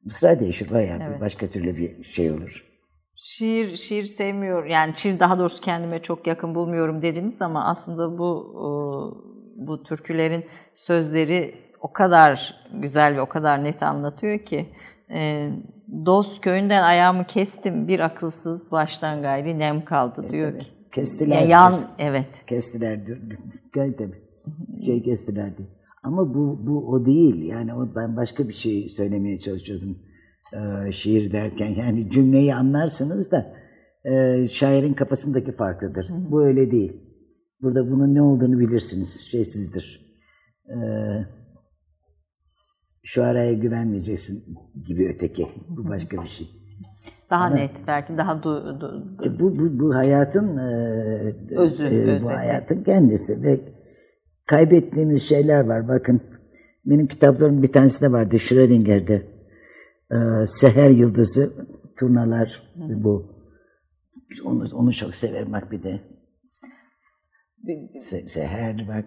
Mısra 0.04 0.40
değişir 0.40 0.70
bayağı. 0.70 1.14
bir 1.14 1.20
Başka 1.20 1.46
türlü 1.46 1.76
bir 1.76 2.04
şey 2.04 2.30
olur. 2.30 2.69
Şiir 3.22 3.76
şiir 3.76 4.04
sevmiyor. 4.04 4.66
Yani 4.66 4.96
şiir 4.96 5.20
daha 5.20 5.38
doğrusu 5.38 5.60
kendime 5.60 6.02
çok 6.02 6.26
yakın 6.26 6.54
bulmuyorum 6.54 7.02
dediniz 7.02 7.42
ama 7.42 7.64
aslında 7.64 8.18
bu 8.18 8.52
e, 8.56 8.66
bu 9.66 9.82
türkülerin 9.82 10.44
sözleri 10.76 11.54
o 11.80 11.92
kadar 11.92 12.56
güzel 12.72 13.16
ve 13.16 13.20
o 13.20 13.28
kadar 13.28 13.64
net 13.64 13.82
anlatıyor 13.82 14.38
ki 14.38 14.68
e, 15.10 15.50
dost 16.06 16.40
köyünden 16.40 16.82
ayağımı 16.82 17.26
kestim 17.26 17.88
bir 17.88 18.00
akılsız 18.00 18.72
baştan 18.72 19.22
gayri 19.22 19.58
nem 19.58 19.84
kaldı 19.84 20.26
diyor 20.30 20.58
ki. 20.58 20.66
Kestiler. 20.92 21.40
Ya 21.40 21.46
yan 21.46 21.76
evet. 21.98 22.46
Kestiler 22.46 23.06
diyor. 23.06 23.18
Gel 23.74 23.96
tabii. 23.98 24.22
Şey 24.84 25.02
kestiler 25.02 25.56
diye. 25.56 25.68
Ama 26.02 26.34
bu, 26.34 26.58
bu 26.66 26.90
o 26.90 27.04
değil. 27.04 27.42
Yani 27.42 27.74
o, 27.74 27.94
ben 27.96 28.16
başka 28.16 28.48
bir 28.48 28.54
şey 28.54 28.88
söylemeye 28.88 29.38
çalışıyordum. 29.38 29.98
Ee, 30.52 30.92
şiir 30.92 31.32
derken. 31.32 31.74
Yani 31.78 32.10
cümleyi 32.10 32.54
anlarsınız 32.54 33.32
da 33.32 33.52
e, 34.04 34.48
şairin 34.48 34.92
kafasındaki 34.94 35.52
farklıdır. 35.52 36.06
Bu 36.10 36.44
öyle 36.44 36.70
değil. 36.70 36.92
Burada 37.62 37.90
bunun 37.90 38.14
ne 38.14 38.22
olduğunu 38.22 38.58
bilirsiniz. 38.58 39.20
Şeysizdir. 39.30 40.00
Ee, 40.68 40.74
şu 43.02 43.24
araya 43.24 43.52
güvenmeyeceksin 43.52 44.44
gibi 44.86 45.10
öteki. 45.14 45.46
Bu 45.68 45.88
başka 45.88 46.22
bir 46.22 46.28
şey. 46.28 46.46
Daha 47.30 47.48
net 47.50 47.70
belki 47.86 48.16
daha 48.16 48.32
du- 48.32 48.80
du- 48.80 49.26
E, 49.28 49.40
bu, 49.40 49.58
bu, 49.58 49.80
bu 49.80 49.94
hayatın 49.94 50.56
e, 50.56 50.64
Özü, 51.56 51.84
e, 51.84 51.86
özeti. 51.86 52.24
bu 52.24 52.28
hayatın 52.30 52.84
kendisi 52.84 53.42
ve 53.42 53.60
kaybettiğimiz 54.46 55.22
şeyler 55.22 55.64
var. 55.64 55.88
Bakın 55.88 56.20
benim 56.86 57.06
kitaplarım 57.06 57.62
bir 57.62 57.72
tanesi 57.72 58.02
de 58.02 58.12
vardı 58.12 58.38
Schrödinger'de. 58.38 59.22
E, 60.12 60.46
Seher 60.46 60.90
Yıldızı 60.90 61.52
turnalar 61.98 62.62
bu. 62.76 63.40
Onu, 64.44 64.68
onu 64.74 64.92
çok 64.92 65.16
severim 65.16 65.52
bak 65.52 65.72
bir 65.72 65.82
de. 65.82 66.00
Se- 67.94 68.28
Seher 68.28 68.88
bak. 68.88 69.04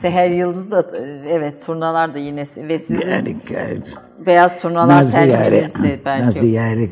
Seher 0.00 0.30
Yıldız 0.30 0.70
da 0.70 0.90
evet 1.28 1.62
turnalar 1.66 2.14
da 2.14 2.18
yine 2.18 2.44
ve 2.56 2.78
sizin 2.78 3.00
Yani, 3.00 3.36
yani 3.50 3.80
beyaz 4.26 4.60
turnalar 4.60 5.02
Nazlı 5.02 5.18
Yare. 5.20 5.30
tercihiniz 5.30 5.74
de 5.84 6.00
belki. 6.04 6.26
Nazlı 6.26 6.46
Yare. 6.46 6.88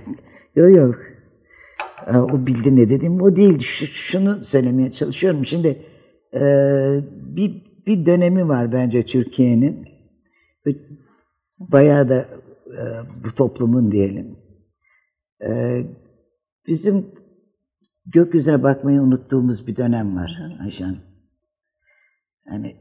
Yok 0.56 0.76
yok. 0.76 0.94
O 2.32 2.46
bildi 2.46 2.76
ne 2.76 2.88
dedim 2.88 3.22
o 3.22 3.36
değil. 3.36 3.58
Şu- 3.58 3.86
Şunu 3.86 4.44
söylemeye 4.44 4.90
çalışıyorum. 4.90 5.44
Şimdi 5.44 5.68
e, 6.34 6.40
bir, 7.12 7.64
bir 7.86 8.06
dönemi 8.06 8.48
var 8.48 8.72
bence 8.72 9.02
Türkiye'nin. 9.02 9.88
Bayağı 11.58 12.08
da 12.08 12.26
e, 12.72 12.82
bu 13.24 13.34
toplumun 13.34 13.90
diyelim. 13.90 14.36
E, 15.48 15.82
Bizim 16.68 17.06
gökyüzüne 18.06 18.62
bakmayı 18.62 19.00
unuttuğumuz 19.00 19.66
bir 19.66 19.76
dönem 19.76 20.16
var 20.16 20.58
Ayşe 20.60 20.84
Hanım. 20.84 21.00
Yani 22.50 22.76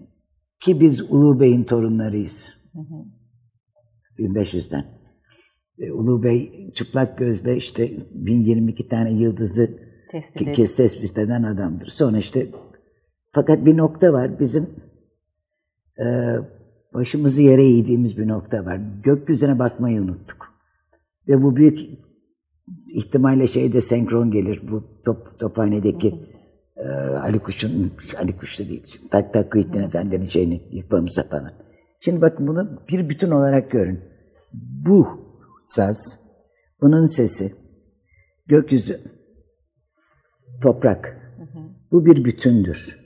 ki 0.60 0.82
biz 0.82 1.12
Ulu 1.12 1.40
Bey'in 1.40 1.64
torunlarıyız. 1.64 2.58
1500'den. 4.18 4.86
E, 5.80 5.92
Ulu 5.92 6.24
Bey 6.24 6.72
çıplak 6.74 7.18
gözle 7.18 7.58
işte 7.58 7.92
1022 8.12 8.88
tane 8.88 9.14
yıldızı 9.14 9.80
Tespit 10.12 10.52
kes 10.52 10.76
tespit 10.76 11.18
eden 11.18 11.44
adamdır. 11.44 11.88
Sonra 11.88 12.18
işte 12.18 12.48
fakat 13.32 13.66
bir 13.66 13.78
nokta 13.78 14.14
var. 14.14 14.40
Bizim 14.40 14.70
e, 16.00 16.06
başımızı 16.94 17.42
yere 17.42 17.66
eğdiğimiz 17.66 18.18
bir 18.18 18.28
nokta 18.28 18.66
var. 18.66 18.82
Gökyüzüne 19.04 19.60
bakmayı 19.60 20.02
unuttuk. 20.02 20.54
Ve 21.28 21.44
bu 21.44 21.56
büyük 21.56 21.80
ihtimalle 22.94 23.48
şeyde 23.48 23.82
senkron 23.82 24.32
gelir. 24.32 24.62
Bu 24.72 25.02
top, 25.06 25.40
tophanedeki 25.40 26.16
e, 26.76 26.88
Ali 27.18 27.40
Kuş'un, 27.40 27.92
Ali 28.18 28.38
Kuş'ta 28.38 28.70
değil, 28.70 29.02
Tak 29.12 29.34
Tak 29.34 29.52
Kıyıttin 29.52 29.82
Efendi'nin 29.82 30.28
şeyini 30.28 30.62
yıkmamıza 30.72 31.24
falan. 31.24 31.52
Şimdi 32.00 32.22
bakın 32.22 32.48
bunu 32.48 32.82
bir 32.90 33.10
bütün 33.10 33.32
olarak 33.32 33.72
görün. 33.72 34.00
Bu 34.88 35.08
saz, 35.66 36.20
bunun 36.82 37.06
sesi, 37.06 37.54
gökyüzü, 38.48 39.02
toprak. 40.62 41.18
Bu 41.92 42.06
bir 42.06 42.26
bütündür. 42.26 42.98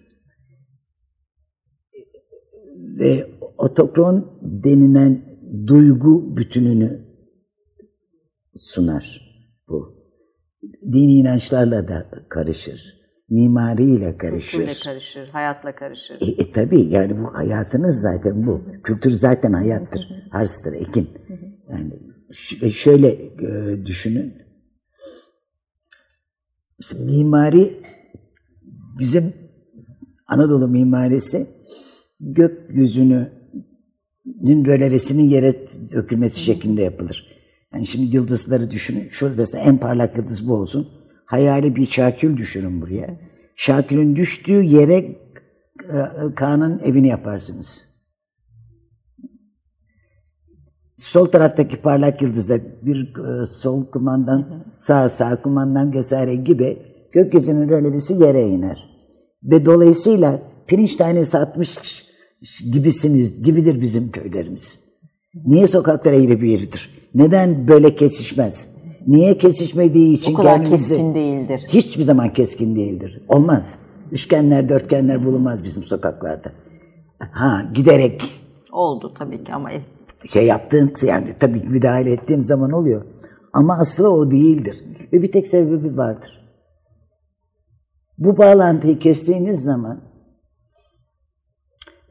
Ve 3.00 3.41
otokron 3.62 4.40
denilen 4.42 5.22
duygu 5.68 6.38
bütününü 6.38 6.90
sunar 8.56 9.22
bu. 9.68 10.02
Dini 10.94 11.14
inançlarla 11.14 11.88
da 11.88 12.06
karışır. 12.30 13.02
Mimariyle 13.30 14.18
karışır. 14.18 14.58
Kültürle 14.58 14.92
karışır, 14.94 15.28
hayatla 15.28 15.76
karışır. 15.76 16.18
E, 16.22 16.44
e 16.44 16.52
tabii 16.52 16.82
yani 16.82 17.18
bu 17.18 17.34
hayatınız 17.34 18.02
zaten 18.02 18.48
bu. 18.48 18.62
Kültür 18.84 19.12
zaten 19.12 19.54
hayattır. 19.54 20.10
Harstır, 20.32 20.74
ekin. 20.74 21.10
Yani 21.70 21.94
e, 22.62 22.70
şöyle 22.70 23.08
e, 23.08 23.86
düşünün. 23.86 24.34
Mesela 26.80 27.06
mimari 27.06 27.84
bizim 29.00 29.34
Anadolu 30.28 30.68
mimarisi 30.68 31.48
gökyüzünün 34.26 34.66
rölevesinin 34.66 35.30
yere 35.30 35.54
dökülmesi 35.92 36.40
şeklinde 36.40 36.82
yapılır. 36.82 37.28
Yani 37.74 37.86
şimdi 37.88 38.16
yıldızları 38.16 38.72
düşünün. 38.72 39.08
Şurada 39.10 39.36
mesela 39.38 39.64
en 39.64 39.78
parlak 39.78 40.18
yıldız 40.18 40.50
bu 40.50 40.54
olsun. 40.54 40.88
Hayali 41.26 41.76
bir 41.76 41.86
şakül 41.86 42.38
düşünün 42.38 42.82
buraya. 42.82 43.20
Şakülün 43.56 44.16
düştüğü 44.16 44.64
yere 44.64 44.96
e, 44.96 45.16
Kaan'ın 46.36 46.80
evini 46.80 47.08
yaparsınız. 47.08 47.92
Sol 50.98 51.26
taraftaki 51.26 51.82
parlak 51.82 52.22
yıldıza 52.22 52.58
bir 52.82 53.16
e, 53.18 53.46
sol 53.46 53.86
kumandan, 53.86 54.66
sağ 54.78 55.10
sağ 55.10 55.42
kumandan 55.42 55.94
vesaire 55.94 56.36
gibi 56.36 56.78
gökyüzünün 57.12 57.70
rölevesi 57.70 58.14
yere 58.14 58.48
iner. 58.48 58.90
Ve 59.44 59.66
dolayısıyla 59.66 60.40
pirinç 60.68 60.96
tanesi 60.96 61.38
atmış 61.38 61.78
gibisiniz, 62.72 63.44
gibidir 63.44 63.82
bizim 63.82 64.12
köylerimiz. 64.12 64.80
Niye 65.46 65.68
sokaklar 65.68 66.14
eğri 66.14 66.42
bir 66.42 66.48
yeridir? 66.48 66.90
Neden 67.16 67.68
böyle 67.68 67.96
kesişmez? 67.96 68.70
Niye 69.08 69.38
kesişmediği 69.38 70.14
için 70.14 70.34
O 70.34 70.38
kadar 70.38 70.66
keskin 70.66 71.16
değildir. 71.16 71.62
Hiçbir 71.68 72.04
zaman 72.04 72.30
keskin 72.30 72.76
değildir. 72.76 73.22
Olmaz. 73.28 73.80
Üçgenler, 74.12 74.70
dörtgenler 74.70 75.26
bulunmaz 75.26 75.64
bizim 75.64 75.84
sokaklarda. 75.84 76.52
Ha 77.20 77.72
giderek 77.74 78.22
Oldu 78.72 79.14
tabii 79.18 79.44
ki 79.44 79.54
ama 79.54 79.70
şey 80.26 80.46
yaptığın 80.46 80.94
yani 81.04 81.26
tabii 81.40 81.62
ki 81.62 81.68
müdahale 81.68 82.12
ettiğin 82.12 82.42
zaman 82.42 82.72
oluyor. 82.72 83.06
Ama 83.54 83.78
aslı 83.80 84.10
o 84.14 84.32
değildir. 84.32 84.84
Ve 85.14 85.22
bir 85.22 85.32
tek 85.32 85.48
sebebi 85.48 85.98
vardır. 85.98 86.42
Bu 88.18 88.38
bağlantıyı 88.38 89.00
kestiğiniz 89.00 89.64
zaman 89.64 90.02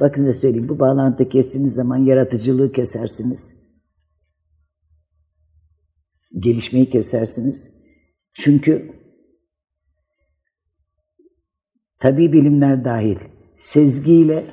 bakın 0.00 0.26
da 0.26 0.32
söyleyeyim 0.32 0.68
bu 0.68 0.78
bağlantıyı 0.78 1.28
kestiğiniz 1.28 1.74
zaman 1.74 1.96
yaratıcılığı 1.96 2.72
kesersiniz. 2.72 3.56
Gelişmeyi 6.38 6.90
kesersiniz. 6.90 7.70
Çünkü 8.32 8.92
tabi 11.98 12.32
bilimler 12.32 12.84
dahil 12.84 13.18
sezgiyle 13.54 14.46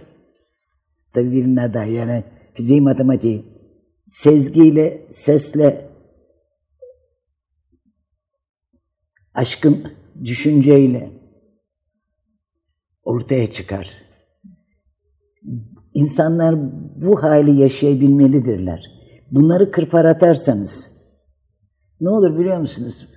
tabi 1.13 1.31
bilimler 1.31 1.73
dahil 1.73 1.93
yani 1.93 2.23
fiziği 2.53 2.81
matematiği 2.81 3.45
sezgiyle 4.07 4.97
sesle 5.11 5.91
aşkın 9.33 9.93
düşünceyle 10.23 11.11
ortaya 13.03 13.47
çıkar. 13.47 14.06
İnsanlar 15.97 16.55
bu 17.05 17.23
hali 17.23 17.51
yaşayabilmelidirler. 17.51 18.91
Bunları 19.31 19.71
kırpar 19.71 20.05
atarsanız 20.05 20.91
ne 22.01 22.09
olur 22.09 22.39
biliyor 22.39 22.57
musunuz? 22.57 23.07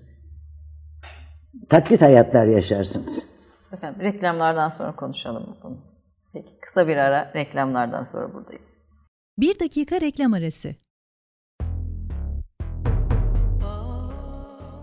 Taklit 1.69 2.02
hayatlar 2.02 2.47
yaşarsınız. 2.47 3.27
efendim 3.73 4.01
reklamlardan 4.01 4.69
sonra 4.69 4.97
konuşalım 4.97 5.57
bunu. 5.62 5.78
Peki 6.32 6.48
kısa 6.61 6.89
bir 6.89 6.97
ara 6.97 7.32
reklamlardan 7.35 8.05
sonra 8.05 8.35
buradayız. 8.35 8.77
Bir 9.39 9.61
dakika 9.61 10.01
reklam 10.01 10.32
arası. 10.32 10.74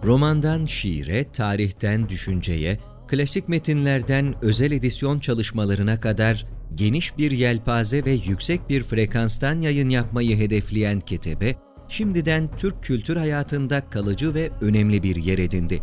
Romandan 0.03 0.65
şiire, 0.65 1.31
tarihten 1.31 2.09
düşünceye, 2.09 2.77
klasik 3.07 3.49
metinlerden 3.49 4.33
özel 4.41 4.71
edisyon 4.71 5.19
çalışmalarına 5.19 5.99
kadar 5.99 6.56
geniş 6.75 7.17
bir 7.17 7.31
yelpaze 7.31 8.05
ve 8.05 8.11
yüksek 8.11 8.69
bir 8.69 8.83
frekanstan 8.83 9.61
yayın 9.61 9.89
yapmayı 9.89 10.37
hedefleyen 10.37 10.99
Ketebe, 10.99 11.55
şimdiden 11.89 12.49
Türk 12.57 12.83
kültür 12.83 13.15
hayatında 13.15 13.89
kalıcı 13.89 14.35
ve 14.35 14.49
önemli 14.61 15.03
bir 15.03 15.15
yer 15.15 15.37
edindi. 15.37 15.81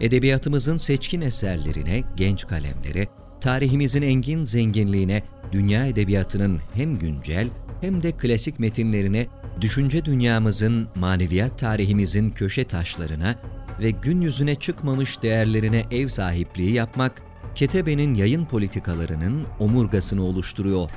Edebiyatımızın 0.00 0.76
seçkin 0.76 1.20
eserlerine, 1.20 2.02
genç 2.16 2.46
kalemlere, 2.46 3.08
tarihimizin 3.40 4.02
engin 4.02 4.44
zenginliğine, 4.44 5.22
dünya 5.52 5.86
edebiyatının 5.86 6.60
hem 6.74 6.98
güncel 6.98 7.48
hem 7.80 8.02
de 8.02 8.12
klasik 8.12 8.58
metinlerine, 8.58 9.26
düşünce 9.60 10.04
dünyamızın, 10.04 10.88
maneviyat 10.94 11.58
tarihimizin 11.58 12.30
köşe 12.30 12.64
taşlarına 12.64 13.38
ve 13.80 13.90
gün 13.90 14.20
yüzüne 14.20 14.54
çıkmamış 14.54 15.22
değerlerine 15.22 15.84
ev 15.90 16.08
sahipliği 16.08 16.72
yapmak, 16.72 17.22
Ketebe'nin 17.58 18.14
yayın 18.14 18.44
politikalarının 18.44 19.46
omurgasını 19.60 20.24
oluşturuyor. 20.24 20.90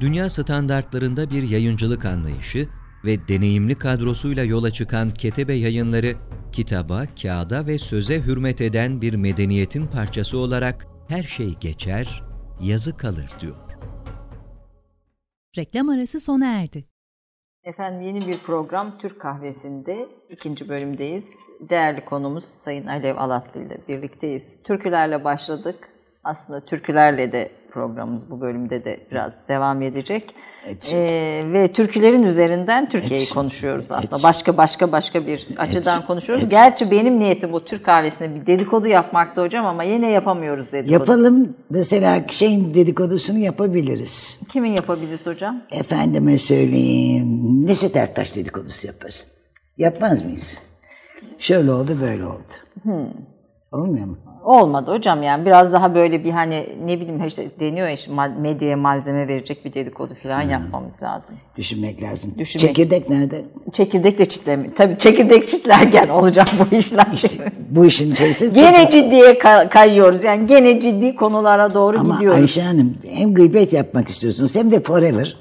Dünya 0.00 0.30
standartlarında 0.30 1.30
bir 1.30 1.42
yayıncılık 1.42 2.04
anlayışı 2.04 2.68
ve 3.04 3.28
deneyimli 3.28 3.74
kadrosuyla 3.74 4.44
yola 4.44 4.70
çıkan 4.70 5.10
Ketebe 5.10 5.54
yayınları, 5.54 6.14
kitaba, 6.52 7.04
kağıda 7.22 7.66
ve 7.66 7.78
söze 7.78 8.20
hürmet 8.20 8.60
eden 8.60 9.00
bir 9.02 9.14
medeniyetin 9.14 9.86
parçası 9.86 10.38
olarak 10.38 10.86
her 11.08 11.22
şey 11.22 11.54
geçer, 11.54 12.24
yazı 12.60 12.96
kalır 12.96 13.30
diyor. 13.40 13.56
Reklam 15.58 15.88
arası 15.88 16.20
sona 16.20 16.60
erdi. 16.60 16.84
Efendim 17.64 18.00
yeni 18.00 18.28
bir 18.28 18.38
program 18.38 18.98
Türk 18.98 19.20
Kahvesi'nde 19.20 20.08
ikinci 20.30 20.68
bölümdeyiz. 20.68 21.24
Değerli 21.60 22.04
konumuz 22.04 22.44
Sayın 22.58 22.86
Alev 22.86 23.16
Alatlı 23.16 23.60
ile 23.62 23.78
birlikteyiz. 23.88 24.56
Türkülerle 24.64 25.24
başladık. 25.24 25.88
Aslında 26.24 26.60
türkülerle 26.60 27.32
de 27.32 27.50
programımız 27.70 28.30
bu 28.30 28.40
bölümde 28.40 28.84
de 28.84 29.00
biraz 29.10 29.48
devam 29.48 29.82
edecek. 29.82 30.34
Etsin. 30.66 30.96
Ee, 30.96 31.42
ve 31.52 31.72
türkülerin 31.72 32.22
üzerinden 32.22 32.88
Türkiye'yi 32.88 33.22
Etsin. 33.22 33.34
konuşuyoruz 33.34 33.84
aslında. 33.92 34.16
Etsin. 34.16 34.28
Başka 34.28 34.56
başka 34.56 34.92
başka 34.92 35.26
bir 35.26 35.48
açıdan 35.56 36.06
konuşuyoruz. 36.06 36.44
Etsin. 36.44 36.56
Gerçi 36.56 36.90
benim 36.90 37.18
niyetim 37.18 37.52
bu 37.52 37.64
Türk 37.64 37.84
kahvesinde 37.84 38.34
bir 38.34 38.46
dedikodu 38.46 38.86
yapmaktı 38.88 39.40
hocam 39.40 39.66
ama 39.66 39.82
yine 39.82 40.10
yapamıyoruz 40.10 40.72
dedikodu. 40.72 40.92
Yapalım 40.92 41.56
mesela 41.70 42.24
şeyin 42.28 42.74
dedikodusunu 42.74 43.38
yapabiliriz. 43.38 44.40
Kimin 44.52 44.70
yapabiliriz 44.70 45.26
hocam? 45.26 45.62
Efendime 45.70 46.38
söyleyeyim, 46.38 47.66
Neşet 47.66 47.96
Ertaş 47.96 48.34
dedikodusu 48.34 48.86
yaparsın. 48.86 49.28
Yapmaz 49.78 50.24
mıyız? 50.24 50.62
Şöyle 51.38 51.72
oldu, 51.72 51.96
böyle 52.02 52.24
oldu. 52.26 52.52
Olmuyor 53.72 54.06
mu? 54.06 54.16
Olmadı 54.44 54.90
hocam 54.90 55.22
yani 55.22 55.46
biraz 55.46 55.72
daha 55.72 55.94
böyle 55.94 56.24
bir 56.24 56.30
hani 56.30 56.66
ne 56.84 57.00
bileyim 57.00 57.26
işte 57.26 57.50
deniyor 57.60 57.88
işte 57.88 58.12
medyaya 58.38 58.76
malzeme 58.76 59.28
verecek 59.28 59.64
bir 59.64 59.72
dedikodu 59.72 60.14
falan 60.14 60.42
yapmamız 60.42 61.02
lazım. 61.02 61.36
Düşünmek 61.56 62.02
lazım. 62.02 62.34
Düşünmek- 62.38 62.66
Çekirdek 62.66 63.10
nerede? 63.10 63.44
Çekirdek 63.72 64.18
de 64.18 64.26
çitlemi. 64.26 64.74
Tabii 64.74 64.98
çekirdek 64.98 65.48
çitlerken 65.48 66.08
olacak 66.08 66.48
bu 66.70 66.76
işler. 66.76 67.06
Bu 67.70 67.84
işin 67.86 68.14
şeysi 68.14 68.52
gene 68.54 68.90
ciddiye 68.90 69.32
ka- 69.32 69.68
kayıyoruz. 69.68 70.24
Yani 70.24 70.46
gene 70.46 70.80
ciddi 70.80 71.16
konulara 71.16 71.74
doğru 71.74 71.98
Ama 71.98 72.14
gidiyoruz. 72.14 72.40
Ayşe 72.40 72.62
Hanım 72.62 72.94
hem 73.08 73.34
gıybet 73.34 73.72
yapmak 73.72 74.08
istiyorsunuz 74.08 74.56
hem 74.56 74.70
de 74.70 74.80
forever 74.80 75.36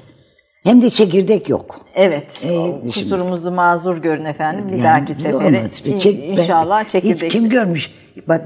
hem 0.66 0.82
de 0.82 0.90
çekirdek 0.90 1.50
yok. 1.50 1.80
Evet. 1.96 2.28
Ee, 2.44 2.58
o 2.58 2.66
şimdi- 2.66 3.10
kusurumuzu 3.10 3.52
mazur 3.52 3.98
görün 3.98 4.26
efendim. 4.26 4.66
Bir 4.68 4.78
Yani 4.78 4.84
dahaki 4.84 5.16
sefere 5.16 5.36
olmaz. 5.36 5.82
Bir 5.86 5.98
çek- 6.00 6.40
inşallah 6.40 6.84
çekirdek. 6.88 7.24
Hiç 7.24 7.32
kim 7.32 7.50
görmüş? 7.50 7.92
Bak 8.28 8.46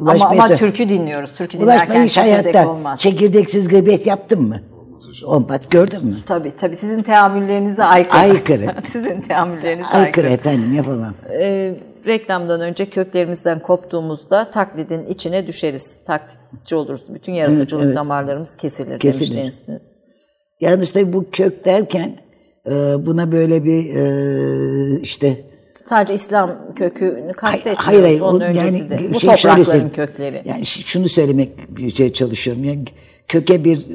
Ulaş 0.00 0.22
ama 0.22 0.30
ama 0.30 0.48
türkü 0.48 0.88
dinliyoruz. 0.88 1.30
Türkü 1.38 1.60
dinlerken 1.60 2.04
hiç 2.04 2.12
çekirdek 2.12 2.54
hayatta 2.54 2.70
olmaz. 2.72 3.00
çekirdeksiz 3.00 3.68
gıybet 3.68 4.06
yaptın 4.06 4.42
mı? 4.42 4.60
O 5.26 5.48
bak 5.48 5.70
gördün 5.70 6.06
mü? 6.06 6.16
Tabii 6.26 6.52
tabii 6.60 6.76
sizin 6.76 7.02
teamüllerinize 7.02 7.84
aykırı. 7.84 8.18
Aykırı. 8.20 8.66
sizin 8.92 9.20
teamüllerinize 9.20 9.86
Aykırı 9.88 10.04
aykırı. 10.04 10.28
efendim 10.28 10.72
yapamam. 10.74 11.14
Ee, 11.32 11.74
reklamdan 12.06 12.60
önce 12.60 12.90
köklerimizden 12.90 13.58
koptuğumuzda 13.62 14.50
taklidin 14.50 15.06
içine 15.06 15.46
düşeriz. 15.46 15.96
Taklitçi 16.06 16.76
oluruz. 16.76 17.14
Bütün 17.14 17.32
yaratıcılık 17.32 17.84
evet. 17.84 17.96
damarlarımız 17.96 18.56
kesilir, 18.56 18.98
Kesilir. 18.98 19.36
demiştiniz. 19.36 19.82
Yalnız 20.62 20.90
tabii 20.90 21.12
bu 21.12 21.30
kök 21.32 21.64
derken 21.64 22.16
e, 22.66 22.70
buna 23.06 23.32
böyle 23.32 23.64
bir 23.64 23.94
e, 23.94 25.00
işte 25.00 25.44
Sadece 25.88 26.14
İslam 26.14 26.74
kökünü 26.76 27.32
kastetmiyoruz. 27.32 27.86
hayır 27.86 28.02
hayır 28.02 28.20
Onun 28.20 28.40
o 28.40 28.44
yani 28.44 28.90
de. 28.90 29.14
Bu 29.14 29.20
şey 29.20 29.36
şöyle 29.36 29.36
toprakların 29.36 29.62
söyleyeyim. 29.62 29.92
kökleri. 29.94 30.42
Yani 30.44 30.66
şunu 30.66 31.08
söylemek 31.08 31.52
şey 31.94 32.12
çalışıyorum. 32.12 32.64
Yani 32.64 32.84
köke 33.28 33.64
bir 33.64 33.86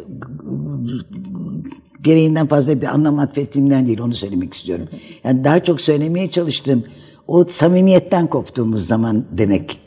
gereğinden 2.01 2.47
fazla 2.47 2.81
bir 2.81 2.87
anlam 2.87 3.19
atfettiğimden 3.19 3.87
değil 3.87 3.99
onu 3.99 4.13
söylemek 4.13 4.53
istiyorum. 4.53 4.87
Yani 5.23 5.43
daha 5.43 5.63
çok 5.63 5.81
söylemeye 5.81 6.31
çalıştığım 6.31 6.83
o 7.27 7.43
samimiyetten 7.43 8.27
koptuğumuz 8.27 8.87
zaman 8.87 9.25
demek 9.31 9.81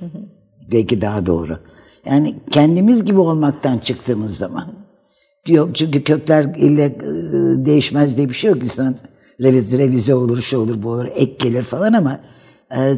belki 0.73 1.01
daha 1.01 1.27
doğru. 1.27 1.59
Yani 2.07 2.35
kendimiz 2.51 3.05
gibi 3.05 3.21
olmaktan 3.21 3.79
çıktığımız 3.79 4.37
zaman. 4.37 4.90
Yok 5.49 5.75
çünkü 5.75 6.05
kökler 6.05 6.45
ille 6.45 6.85
e, 6.85 7.01
değişmez 7.67 8.17
diye 8.17 8.29
bir 8.29 8.35
şey 8.35 8.51
yok. 8.51 8.63
İnsan 8.63 8.95
revize, 9.41 9.79
revize 9.79 10.15
olur, 10.15 10.41
şu 10.41 10.59
olur, 10.59 10.83
bu 10.83 10.91
olur, 10.91 11.07
ek 11.15 11.37
gelir 11.39 11.63
falan 11.63 11.93
ama 11.93 12.21
e, 12.77 12.95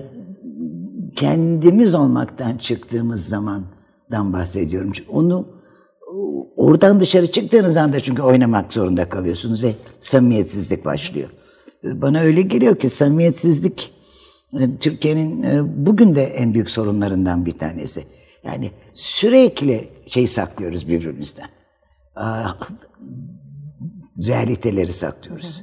kendimiz 1.17 1.95
olmaktan 1.95 2.57
çıktığımız 2.57 3.29
zamandan 3.29 4.33
bahsediyorum. 4.33 4.91
Çünkü 4.93 5.11
onu 5.11 5.49
oradan 6.57 7.01
dışarı 7.01 7.27
çıktığınız 7.27 7.77
anda 7.77 8.01
çünkü 8.01 8.23
oynamak 8.23 8.73
zorunda 8.73 9.09
kalıyorsunuz 9.09 9.63
ve 9.63 9.73
samimiyetsizlik 10.01 10.85
başlıyor. 10.85 11.29
Bana 11.85 12.21
öyle 12.21 12.43
geliyor 12.43 12.79
ki 12.79 12.89
samimiyetsizlik 12.89 13.95
e, 14.61 14.77
Türkiye'nin 14.81 15.43
e, 15.43 15.63
bugün 15.87 16.15
de 16.15 16.23
en 16.25 16.55
büyük 16.55 16.71
sorunlarından 16.71 17.47
bir 17.47 17.59
tanesi. 17.59 18.05
Yani 18.45 18.71
sürekli 18.95 19.89
şey 20.07 20.27
saklıyoruz 20.27 20.89
birbirimizden. 20.89 21.47
Aa, 22.17 22.53
realiteleri 24.27 24.93
saklıyoruz. 24.93 25.63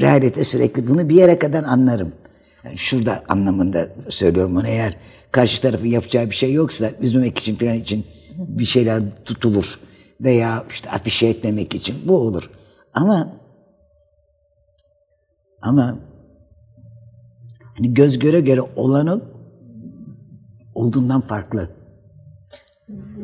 Realite 0.00 0.44
sürekli 0.44 0.88
bunu 0.88 1.08
bir 1.08 1.14
yere 1.14 1.38
kadar 1.38 1.64
anlarım. 1.64 2.12
Yani 2.64 2.78
şurada 2.78 3.22
anlamında 3.28 3.88
söylüyorum 4.10 4.56
onu 4.56 4.66
eğer 4.66 4.96
karşı 5.32 5.62
tarafın 5.62 5.86
yapacağı 5.86 6.30
bir 6.30 6.34
şey 6.34 6.52
yoksa 6.52 6.90
üzmemek 7.00 7.38
için 7.38 7.56
falan 7.56 7.74
için 7.74 8.06
bir 8.38 8.64
şeyler 8.64 9.02
tutulur 9.24 9.80
veya 10.20 10.64
işte 10.70 10.90
afişe 10.90 11.26
etmemek 11.26 11.74
için 11.74 11.96
bu 12.04 12.16
olur. 12.16 12.50
Ama 12.94 13.32
ama 15.62 15.98
hani 17.76 17.94
göz 17.94 18.18
göre 18.18 18.40
göre 18.40 18.60
olanı 18.76 19.20
olduğundan 20.74 21.20
farklı. 21.20 21.75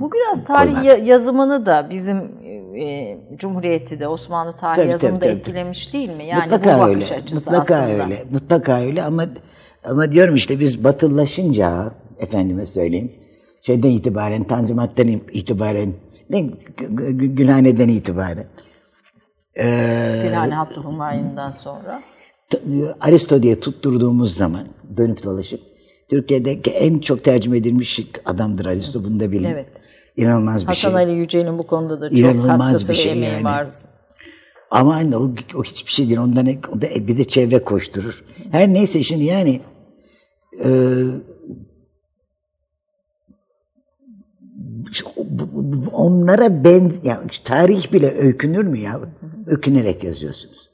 Bu 0.03 0.11
biraz 0.13 0.45
tarih 0.45 0.65
Koymak. 0.75 0.85
ya- 0.85 0.97
yazımını 0.97 1.67
da 1.67 1.87
bizim 1.91 2.17
e, 2.81 3.19
Cumhuriyeti 3.37 4.01
de 4.01 4.09
Osmanlı 4.09 4.53
tarih 4.57 4.77
Tabii, 4.77 4.91
yazımını 4.91 5.19
tabii, 5.21 5.29
da 5.29 5.33
tabii. 5.33 5.39
etkilemiş 5.41 5.93
değil 5.93 6.09
mi? 6.09 6.25
Yani 6.27 6.43
mutlaka 6.43 6.79
bu 6.81 6.85
öyle. 6.89 7.05
Mutlaka 7.35 7.77
aslında. 7.77 8.05
öyle. 8.05 8.25
Mutlaka 8.33 8.81
öyle 8.81 9.03
ama 9.03 9.25
ama 9.85 10.13
diyorum 10.13 10.35
işte 10.35 10.61
biz 10.61 10.85
batılılaşınca 10.85 11.91
efendime 12.19 12.67
söyleyeyim 12.67 13.13
şeyden 13.63 13.91
itibaren 13.91 14.43
Tanzimat'tan 14.45 15.09
itibaren 15.09 15.93
ne 16.31 16.39
Gü- 16.41 16.55
Gü- 16.79 17.35
Gülhane'den 17.35 17.89
itibaren 17.89 18.47
Gülhane 20.23 20.59
Abdülhumayun'dan 20.59 21.51
sonra. 21.51 22.03
t- 22.51 22.61
Aristo 23.01 23.43
diye 23.43 23.61
tutturduğumuz 23.61 24.35
zaman 24.37 24.67
dönüp 24.97 25.25
dolaşıp 25.25 25.61
Türkiye'deki 26.11 26.71
en 26.71 26.99
çok 26.99 27.25
tercüme 27.25 27.57
edilmiş 27.57 28.01
adamdır 28.25 28.67
Aristo 28.67 29.05
bunu 29.05 29.21
da 29.21 29.33
bilin. 29.33 29.45
Evet. 29.45 29.67
İnanılmaz 30.17 30.63
bir 30.63 30.67
Hasan 30.67 30.91
şey. 30.91 31.01
Ali 31.01 31.13
Yücel'in 31.13 31.59
bu 31.59 31.67
konuda 31.67 32.01
da 32.01 32.11
çok 32.11 32.19
İnanılmaz 32.19 32.59
katkısı 32.73 32.89
bir 32.89 32.95
şey 32.95 33.13
emeği 33.13 33.33
yani. 33.33 33.45
var. 33.45 33.69
Ama 34.71 34.95
anne 34.95 35.17
o, 35.17 35.31
o 35.55 35.65
hiçbir 35.65 35.93
şey 35.93 36.09
değil. 36.09 36.19
Ondan 36.19 36.47
o 36.47 36.81
da 36.81 36.87
bir 37.09 37.19
de 37.19 37.25
çevre 37.25 37.65
koşturur. 37.65 38.25
Her 38.51 38.69
neyse 38.75 39.03
şimdi 39.03 39.25
yani 39.25 39.61
e, 40.65 40.69
onlara 45.93 46.65
ben 46.65 46.93
ya 47.05 47.23
tarih 47.45 47.93
bile 47.93 48.11
öykünür 48.11 48.65
mü 48.65 48.79
ya? 48.79 49.01
Öykünerek 49.47 50.05
yazıyorsunuz. 50.05 50.69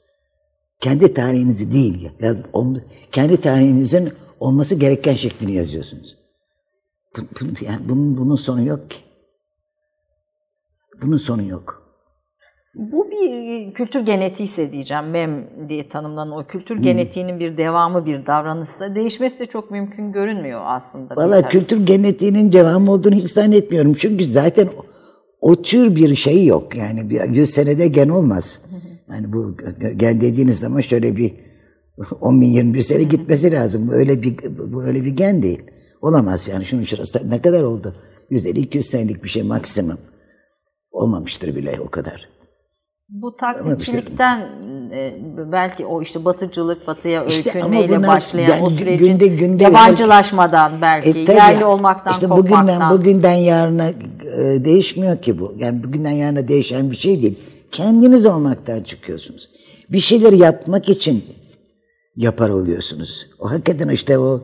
Kendi 0.79 1.13
tarihinizi 1.13 1.71
değil 1.71 2.01
ya. 2.03 2.11
Yaz, 2.19 2.41
on- 2.53 2.81
kendi 3.11 3.37
tarihinizin 3.41 4.09
olması 4.39 4.75
gereken 4.75 5.13
şeklini 5.13 5.51
yazıyorsunuz. 5.51 6.17
Bu, 7.17 7.21
bu- 7.21 7.65
yani 7.65 7.89
bunun, 7.89 8.17
bunun 8.17 8.35
sonu 8.35 8.67
yok 8.67 8.89
ki. 8.89 8.97
Bunun 11.01 11.15
sonu 11.15 11.43
yok. 11.43 11.79
Bu 12.75 13.11
bir 13.11 13.73
kültür 13.73 13.99
genetiğiyse 13.99 14.71
diyeceğim. 14.71 15.09
MEM 15.09 15.47
diye 15.69 15.89
tanımlanan 15.89 16.37
o 16.37 16.47
kültür 16.47 16.77
genetiğinin 16.77 17.39
bir 17.39 17.57
devamı, 17.57 18.05
bir 18.05 18.25
davranışsa 18.25 18.95
değişmesi 18.95 19.39
de 19.39 19.45
çok 19.45 19.71
mümkün 19.71 20.11
görünmüyor 20.11 20.61
aslında. 20.63 21.15
Valla 21.15 21.49
kültür 21.49 21.85
genetiğinin 21.85 22.51
devamı 22.51 22.91
olduğunu 22.91 23.15
hiç 23.15 23.31
zannetmiyorum. 23.31 23.93
Çünkü 23.93 24.23
zaten 24.23 24.67
o, 24.67 24.85
o 25.41 25.61
tür 25.61 25.95
bir 25.95 26.15
şey 26.15 26.45
yok. 26.45 26.75
Yani 26.75 27.09
bir 27.09 27.21
100 27.21 27.49
senede 27.49 27.87
gen 27.87 28.09
olmaz. 28.09 28.61
Yani 29.11 29.33
bu 29.33 29.57
gen 29.97 30.21
dediğiniz 30.21 30.59
zaman 30.59 30.81
şöyle 30.81 31.17
bir 31.17 31.33
10 32.21 32.41
bin 32.41 32.47
21 32.47 32.81
sene 32.81 33.03
gitmesi 33.03 33.51
lazım. 33.51 33.87
Bu 33.87 33.93
öyle 33.93 34.21
bir 34.21 34.35
bu 34.73 34.83
öyle 34.83 35.05
bir 35.05 35.11
gen 35.11 35.43
değil. 35.43 35.61
Olamaz 36.01 36.47
yani 36.47 36.65
şunun 36.65 36.81
şurası 36.81 37.29
ne 37.29 37.41
kadar 37.41 37.63
oldu? 37.63 37.95
150-200 38.31 38.81
senelik 38.81 39.23
bir 39.23 39.29
şey 39.29 39.43
maksimum. 39.43 39.97
Olmamıştır 40.91 41.55
bile 41.55 41.79
o 41.87 41.89
kadar. 41.89 42.29
Bu 43.09 43.35
taklitçilikten 43.35 44.39
e, 44.91 45.15
belki 45.51 45.85
o 45.85 46.01
işte 46.01 46.25
batıcılık, 46.25 46.87
batıya 46.87 47.25
İşte 47.25 47.51
öykünmeyle 47.55 48.07
başlayan 48.07 48.49
yani 48.49 48.63
o 48.63 48.69
sürecin 48.69 49.05
günde- 49.05 49.27
günde- 49.27 49.63
yabancılaşmadan 49.63 50.81
belki, 50.81 51.09
E, 51.09 51.25
tabii 51.25 51.37
yerli 51.37 51.65
olmaktan 51.65 52.13
işte 52.13 52.27
kopmaktan. 52.27 52.67
bugünden 52.67 52.91
bugünden 52.91 53.35
yarına 53.35 53.87
e, 53.89 54.65
değişmiyor 54.65 55.21
ki 55.21 55.39
bu. 55.39 55.53
Yani 55.57 55.83
bugünden 55.83 56.11
yarına 56.11 56.47
değişen 56.47 56.91
bir 56.91 56.95
şey 56.95 57.21
değil. 57.21 57.39
Kendiniz 57.71 58.25
olmaktan 58.25 58.81
çıkıyorsunuz. 58.83 59.49
Bir 59.89 59.99
şeyleri 59.99 60.37
yapmak 60.37 60.89
için 60.89 61.23
yapar 62.15 62.49
oluyorsunuz. 62.49 63.27
O 63.39 63.51
hakikaten 63.51 63.89
işte 63.89 64.17
o 64.19 64.41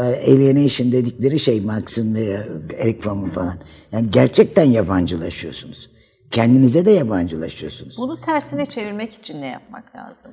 alienation 0.00 0.92
dedikleri 0.92 1.38
şey 1.38 1.60
Marx'ın 1.60 2.14
veya 2.14 2.44
Eric 2.78 3.00
Fromm'un 3.00 3.30
falan. 3.30 3.58
Yani 3.92 4.10
gerçekten 4.10 4.64
yabancılaşıyorsunuz. 4.64 5.90
Kendinize 6.30 6.84
de 6.84 6.90
yabancılaşıyorsunuz. 6.90 7.98
Bunu 7.98 8.20
tersine 8.20 8.66
çevirmek 8.66 9.14
için 9.14 9.40
ne 9.40 9.46
yapmak 9.46 9.96
lazım? 9.96 10.32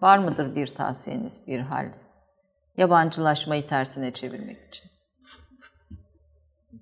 Var 0.00 0.18
mıdır 0.18 0.56
bir 0.56 0.66
tavsiyeniz, 0.66 1.40
bir 1.46 1.60
hal? 1.60 1.88
Yabancılaşmayı 2.76 3.66
tersine 3.66 4.12
çevirmek 4.12 4.58
için. 4.68 4.90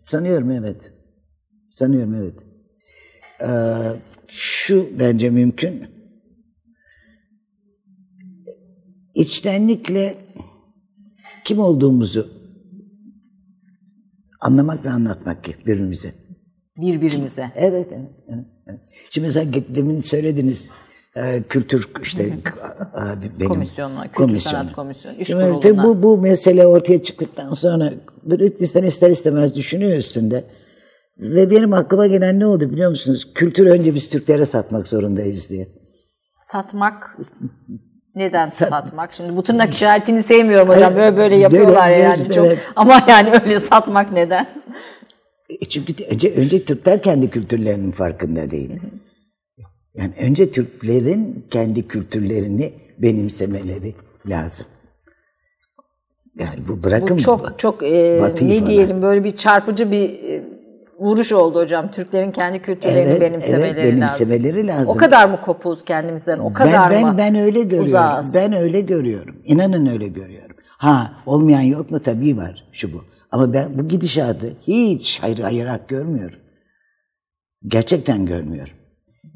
Sanıyorum 0.00 0.50
evet. 0.50 0.92
Sanıyorum 1.70 2.14
evet. 2.14 2.46
Ee, 3.42 4.00
şu 4.26 4.98
bence 4.98 5.30
mümkün. 5.30 5.90
İçtenlikle 9.14 10.21
kim 11.44 11.58
olduğumuzu 11.58 12.28
anlamak 14.40 14.84
ve 14.84 14.90
anlatmak 14.90 15.44
ki 15.44 15.54
birbirimize. 15.60 16.14
Birbirimize. 16.76 17.52
Evet, 17.54 17.88
evet, 17.92 18.10
evet, 18.28 18.46
evet. 18.66 18.80
Şimdi 19.10 19.24
mesela 19.24 19.52
demin 19.74 20.00
söylediniz 20.00 20.70
e, 21.16 21.42
kültür 21.42 21.90
işte 22.02 22.32
abi 22.94 23.30
benim 23.40 23.48
Komisyonuna, 23.48 24.02
Kültür 24.02 24.16
komisyonu. 24.16 24.56
Sanat 24.56 24.72
Komisyonu, 24.72 25.16
üst 25.16 25.26
Şimdi 25.26 25.60
kuruluna. 25.60 25.84
bu, 25.84 26.02
bu 26.02 26.18
mesele 26.18 26.66
ortaya 26.66 27.02
çıktıktan 27.02 27.52
sonra 27.52 27.92
böyle 28.24 28.46
insan 28.46 28.82
ister 28.82 29.10
istemez 29.10 29.54
düşünüyor 29.54 29.98
üstünde. 29.98 30.44
Ve 31.18 31.50
benim 31.50 31.72
aklıma 31.72 32.06
gelen 32.06 32.40
ne 32.40 32.46
oldu 32.46 32.70
biliyor 32.70 32.90
musunuz? 32.90 33.32
Kültür 33.34 33.66
önce 33.66 33.94
biz 33.94 34.10
Türklere 34.10 34.46
satmak 34.46 34.88
zorundayız 34.88 35.50
diye. 35.50 35.68
Satmak 36.40 37.18
neden 38.14 38.44
Sat- 38.44 38.68
satmak? 38.68 39.14
Şimdi 39.14 39.36
bu 39.36 39.42
tırnak 39.42 39.74
işaretini 39.74 40.22
sevmiyorum 40.22 40.68
hocam. 40.68 40.94
Böyle 40.96 41.16
böyle 41.16 41.36
yapıyorlar 41.36 41.90
Böyle- 41.90 42.00
yani 42.02 42.28
böyle- 42.28 42.34
çok. 42.34 42.58
Ama 42.76 43.02
yani 43.08 43.30
öyle 43.44 43.60
satmak 43.60 44.12
neden? 44.12 44.48
E 45.60 45.64
Çünkü 45.64 46.04
önce, 46.04 46.34
önce 46.34 46.64
Türkler 46.64 47.02
kendi 47.02 47.30
kültürlerinin 47.30 47.92
farkında 47.92 48.50
değil. 48.50 48.80
Yani 49.94 50.12
önce 50.20 50.50
Türklerin 50.50 51.46
kendi 51.50 51.88
kültürlerini 51.88 52.72
benimsemeleri 52.98 53.94
lazım. 54.26 54.66
Yani 56.38 56.68
bu 56.68 56.82
bırakın 56.82 57.16
Bu 57.16 57.20
çok 57.20 57.58
çok 57.58 57.82
e, 57.82 58.22
ne 58.40 58.66
diyelim 58.66 59.02
böyle 59.02 59.24
bir 59.24 59.36
çarpıcı 59.36 59.90
bir 59.90 60.24
e, 60.24 60.31
vuruş 61.02 61.32
oldu 61.32 61.60
hocam. 61.60 61.90
Türklerin 61.90 62.32
kendi 62.32 62.62
kültürlerini 62.62 63.10
Evet, 63.10 63.20
benimsemeleri 63.20 63.80
evet, 63.80 63.92
benimsemeleri 63.92 64.66
lazım. 64.66 64.94
O 64.96 64.98
kadar 64.98 65.28
mı 65.28 65.40
kopuz 65.40 65.84
kendimizden? 65.84 66.38
O 66.38 66.52
kadar 66.52 66.90
ben, 66.90 67.02
ben, 67.02 67.12
mı? 67.12 67.18
ben 67.18 67.34
öyle 67.34 67.62
görüyorum. 67.62 67.88
uzağız? 67.88 68.34
Ben 68.34 68.52
öyle 68.52 68.80
görüyorum. 68.80 69.42
İnanın 69.44 69.86
öyle 69.86 70.08
görüyorum. 70.08 70.56
Ha 70.66 71.12
olmayan 71.26 71.60
yok 71.60 71.90
mu? 71.90 72.00
Tabii 72.02 72.36
var 72.36 72.68
şu 72.72 72.92
bu. 72.92 73.04
Ama 73.30 73.52
ben 73.52 73.78
bu 73.78 73.88
gidişatı 73.88 74.56
hiç 74.66 75.18
hayır 75.22 75.38
ayırak 75.38 75.88
görmüyorum. 75.88 76.38
Gerçekten 77.66 78.26
görmüyorum. 78.26 78.74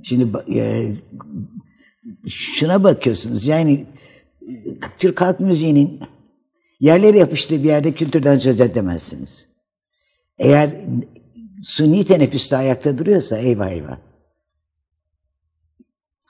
Şimdi 0.03 0.39
e, 0.59 0.93
şuna 2.29 2.85
bakıyorsunuz 2.85 3.47
yani 3.47 3.87
e, 4.43 4.57
Türk 4.99 5.21
halk 5.21 5.41
müziğinin 5.41 6.01
yerleri 6.81 7.19
yapıştığı 7.19 7.63
bir 7.63 7.69
yerde 7.69 7.93
kültürden 7.93 8.37
söz 8.37 8.61
edemezsiniz. 8.61 9.47
Eğer 10.39 10.71
suni 11.67 12.05
teneffüste 12.05 12.57
ayakta 12.57 12.99
duruyorsa 12.99 13.37
eyvah 13.37 13.71
eyvah. 13.71 13.97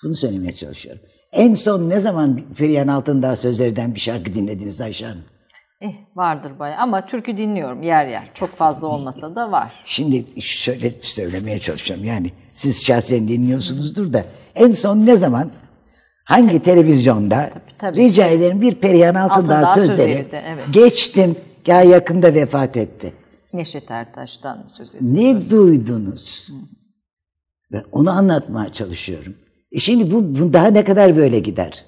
Bunu 0.02 0.14
söylemeye 0.14 0.52
çalışıyorum. 0.52 1.02
En 1.32 1.54
son 1.54 1.88
ne 1.88 2.00
zaman 2.00 2.40
Perihan 2.58 2.88
Altındağ 2.88 3.36
sözlerinden 3.36 3.94
bir 3.94 4.00
şarkı 4.00 4.34
dinlediniz 4.34 4.80
Ayşe 4.80 5.06
Hanım? 5.06 5.24
Eh, 5.80 5.94
vardır 6.14 6.58
bayağı 6.58 6.78
ama 6.78 7.06
türkü 7.06 7.36
dinliyorum 7.36 7.82
yer 7.82 8.06
yer. 8.06 8.30
Çok 8.34 8.56
fazla 8.56 8.86
olmasa 8.86 9.34
da 9.34 9.52
var. 9.52 9.72
Şimdi 9.84 10.40
şöyle 10.40 10.90
söylemeye 10.90 11.58
çalışıyorum 11.58 12.04
yani 12.04 12.30
siz 12.52 12.84
şahsen 12.84 13.28
dinliyorsunuzdur 13.28 14.12
da 14.12 14.24
en 14.54 14.72
son 14.72 15.06
ne 15.06 15.16
zaman 15.16 15.50
hangi 16.24 16.62
televizyonda 16.62 17.50
tabii. 17.78 17.96
rica 17.96 18.26
ederim 18.26 18.60
bir 18.60 18.74
Perihan 18.74 19.14
Altındağ, 19.14 19.58
Altındağ 19.58 19.74
sözleri 19.74 19.96
sözleri 19.96 20.32
de, 20.32 20.42
evet. 20.46 20.64
geçtim 20.72 21.36
ya 21.66 21.82
yakında 21.82 22.34
vefat 22.34 22.76
etti. 22.76 23.12
Neşet 23.56 23.90
Ertaş'tan 23.90 24.70
söz 24.76 24.94
ediyorum. 24.94 25.14
Ne 25.14 25.50
duydunuz? 25.50 26.48
Ben 27.72 27.84
onu 27.92 28.10
anlatmaya 28.10 28.72
çalışıyorum. 28.72 29.34
E 29.72 29.78
şimdi 29.78 30.10
bu, 30.10 30.34
bu 30.40 30.52
daha 30.52 30.66
ne 30.66 30.84
kadar 30.84 31.16
böyle 31.16 31.38
gider? 31.38 31.84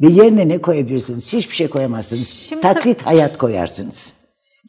Ve 0.00 0.06
yerine 0.06 0.48
ne 0.48 0.60
koyabilirsiniz? 0.62 1.32
Hiçbir 1.32 1.54
şey 1.54 1.68
koyamazsınız. 1.68 2.28
Şimdi 2.28 2.62
Taklit 2.62 3.02
hayat 3.02 3.38
koyarsınız. 3.38 4.14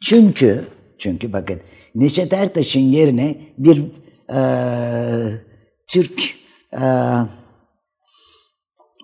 Çünkü, 0.02 0.64
çünkü 0.98 1.32
bakın 1.32 1.60
Neşet 1.94 2.32
Ertaş'ın 2.32 2.80
yerine 2.80 3.54
bir 3.58 3.84
eee, 4.30 5.44
Türk 5.88 6.34
eee, 6.72 7.26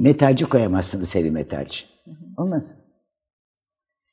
metalci 0.00 0.44
koyamazsınız 0.44 1.14
heavy 1.14 1.30
metalci. 1.30 1.84
Olmaz. 2.36 2.74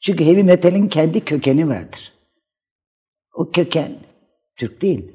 Çünkü 0.02 0.26
heavy 0.26 0.44
metalin 0.44 0.88
kendi 0.88 1.26
kökeni 1.26 1.70
vardır. 1.70 2.14
O 3.36 3.52
köken 3.52 3.92
Türk 4.58 4.82
değil. 4.82 5.12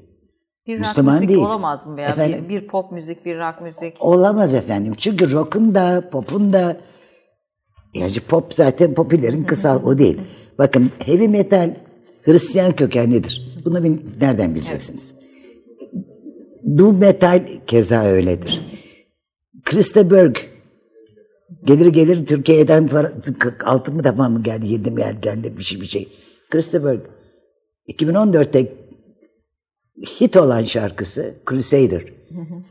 Bir 0.67 0.79
rock 0.79 0.87
Müslüman 0.87 1.15
müzik 1.15 1.29
değil. 1.29 1.41
olamaz 1.41 1.87
mı 1.87 1.97
veya 1.97 2.09
Efendim? 2.09 2.45
bir, 2.49 2.63
bir 2.63 2.69
pop 2.69 2.93
müzik, 2.93 3.25
bir 3.25 3.39
rock 3.39 3.61
müzik? 3.61 3.97
Olamaz 4.01 4.55
efendim. 4.55 4.93
Çünkü 4.99 5.33
rock'un 5.33 5.75
da 5.75 6.11
pop'un 6.11 6.53
da 6.53 6.81
yani 7.95 8.13
pop 8.29 8.55
zaten 8.55 8.95
popülerin 8.95 9.43
kısal 9.43 9.85
o 9.85 9.99
değil. 9.99 10.21
Bakın 10.59 10.91
heavy 10.99 11.29
metal 11.29 11.77
Hristiyan 12.23 12.73
kökenlidir. 12.73 13.63
Bunu 13.65 13.83
nereden 14.21 14.55
bileceksiniz? 14.55 15.15
Doom 16.79 16.99
metal 16.99 17.43
keza 17.67 18.05
öyledir. 18.05 18.81
Krista 19.65 20.11
Berg 20.11 20.37
gelir 21.65 21.87
gelir 21.87 22.27
Türkiye'den 22.27 22.87
para, 22.87 23.13
altı 23.65 23.93
mı 23.93 24.05
defa 24.05 24.29
mı 24.29 24.43
geldi, 24.43 24.67
yedi 24.73 24.91
mi 24.91 25.01
geldi, 25.01 25.21
geldi 25.21 25.59
bir 25.59 25.63
şey 25.63 25.81
bir 25.81 25.87
şey. 25.87 26.09
Krista 26.51 26.85
Berg 26.85 27.01
2014'te 27.91 28.73
hit 30.21 30.37
olan 30.37 30.63
şarkısı 30.63 31.35
Crusader. 31.51 32.03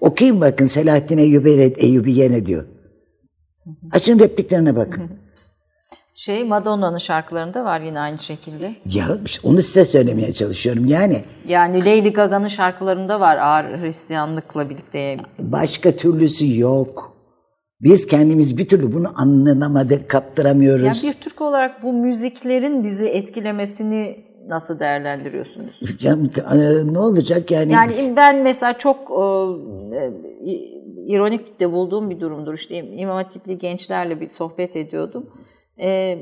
Okuyun 0.02 0.41
bakın 0.41 0.66
Selahattin 0.66 1.18
Eyyubi, 1.18 1.74
Eyyubiye 1.78 2.32
ne 2.32 2.46
diyor. 2.46 2.66
Açın 3.91 4.20
repliklerine 4.20 4.76
bakın. 4.76 5.10
Şey 6.14 6.44
Madonna'nın 6.44 6.98
şarkılarında 6.98 7.66
var 7.66 7.82
yine 7.82 8.00
aynı 8.00 8.20
şekilde. 8.20 8.76
ya 8.86 9.08
onu 9.44 9.62
size 9.62 9.86
söylemeye 9.86 10.34
çalışıyorum. 10.34 10.86
Yani 10.86 11.22
Yani 11.48 11.80
Lady 11.86 12.10
Gaga'nın 12.10 12.48
şarkılarında 12.48 13.20
var 13.20 13.38
ağır 13.38 13.82
Hristiyanlıkla 13.82 14.70
birlikte. 14.70 15.18
başka 15.40 15.91
türlüsü 15.91 16.60
yok. 16.60 17.14
Biz 17.82 18.08
kendimiz 18.08 18.58
bir 18.58 18.68
türlü 18.68 18.94
bunu 18.94 19.12
anlamadık, 19.16 20.10
kaptıramıyoruz. 20.10 21.04
bir 21.04 21.14
Türk 21.14 21.41
olarak 21.41 21.84
bu 21.84 21.94
müziklerin 21.94 22.84
bizi 22.84 23.06
etkilemesini 23.06 24.28
nasıl 24.48 24.80
değerlendiriyorsunuz? 24.80 25.80
Ya, 26.02 26.18
e, 26.53 26.94
ne 26.94 26.99
olacak 26.99 27.52
yani? 27.52 27.72
Yani 27.74 28.14
ben 28.16 28.44
mesela 28.44 28.74
çok 28.74 28.98
e, 28.98 29.24
e, 29.98 30.11
ironik 31.06 31.60
de 31.60 31.72
bulduğum 31.72 32.10
bir 32.10 32.20
durumdur. 32.20 32.53
İşte 32.53 32.76
İmam 32.78 33.16
Hatipli 33.16 33.57
gençlerle 33.57 34.22
bir 34.22 34.28
sohbet 34.28 34.76
ediyordum. 34.76 35.30
E, 35.82 36.18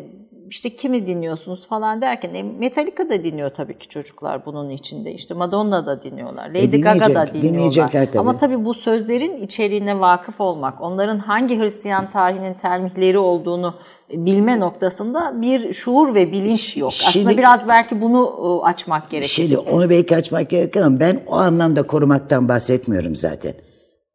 işte 0.50 0.70
kimi 0.70 1.08
dinliyorsunuz 1.08 1.68
falan 1.68 2.02
derken 2.02 2.34
e, 2.34 2.44
Metallica 2.44 3.10
da 3.10 3.24
dinliyor 3.24 3.50
tabii 3.50 3.78
ki 3.78 3.88
çocuklar 3.88 4.46
bunun 4.46 4.70
içinde. 4.70 5.12
İşte 5.12 5.34
Madonna 5.34 5.86
da 5.86 6.04
dinliyorlar. 6.04 6.50
Lady 6.50 6.82
Gaga 6.82 7.00
da 7.16 7.24
E, 7.26 7.28
dinliyorlar. 7.28 7.42
dinleyecekler 7.42 8.06
tabii. 8.06 8.20
Ama 8.20 8.38
tabii 8.38 8.66
bu 8.66 8.74
sözlerin 8.74 9.38
içeriğine 9.38 10.00
vakıf 10.00 10.42
olmak, 10.42 10.82
onların 10.82 11.20
hangi 11.20 11.60
Hristiyan 11.60 12.12
tarihinin 12.12 12.54
telmihleri 12.54 13.18
olduğunu 13.18 13.74
bilme 14.12 14.60
noktasında 14.60 15.42
bir 15.42 15.74
şuur 15.74 16.16
ve 16.16 16.32
bilinç 16.32 16.78
yok. 16.78 16.94
Aslında 16.94 17.12
Şimdi- 17.12 17.38
biraz 17.38 17.68
belki 17.68 18.02
bunu 18.02 18.36
e, 18.64 18.68
açmak 18.68 19.10
gerekir. 19.10 19.30
Şimdi 19.34 19.58
onu 19.58 19.90
belki 19.90 20.16
açmak 20.16 20.50
gerekir 20.50 20.82
ama 20.82 21.00
ben 21.00 21.20
o 21.28 21.36
anlamda 21.36 21.84
korumaktan 21.84 22.48
bahsetmiyorum 22.48 23.16
zaten. 23.16 23.54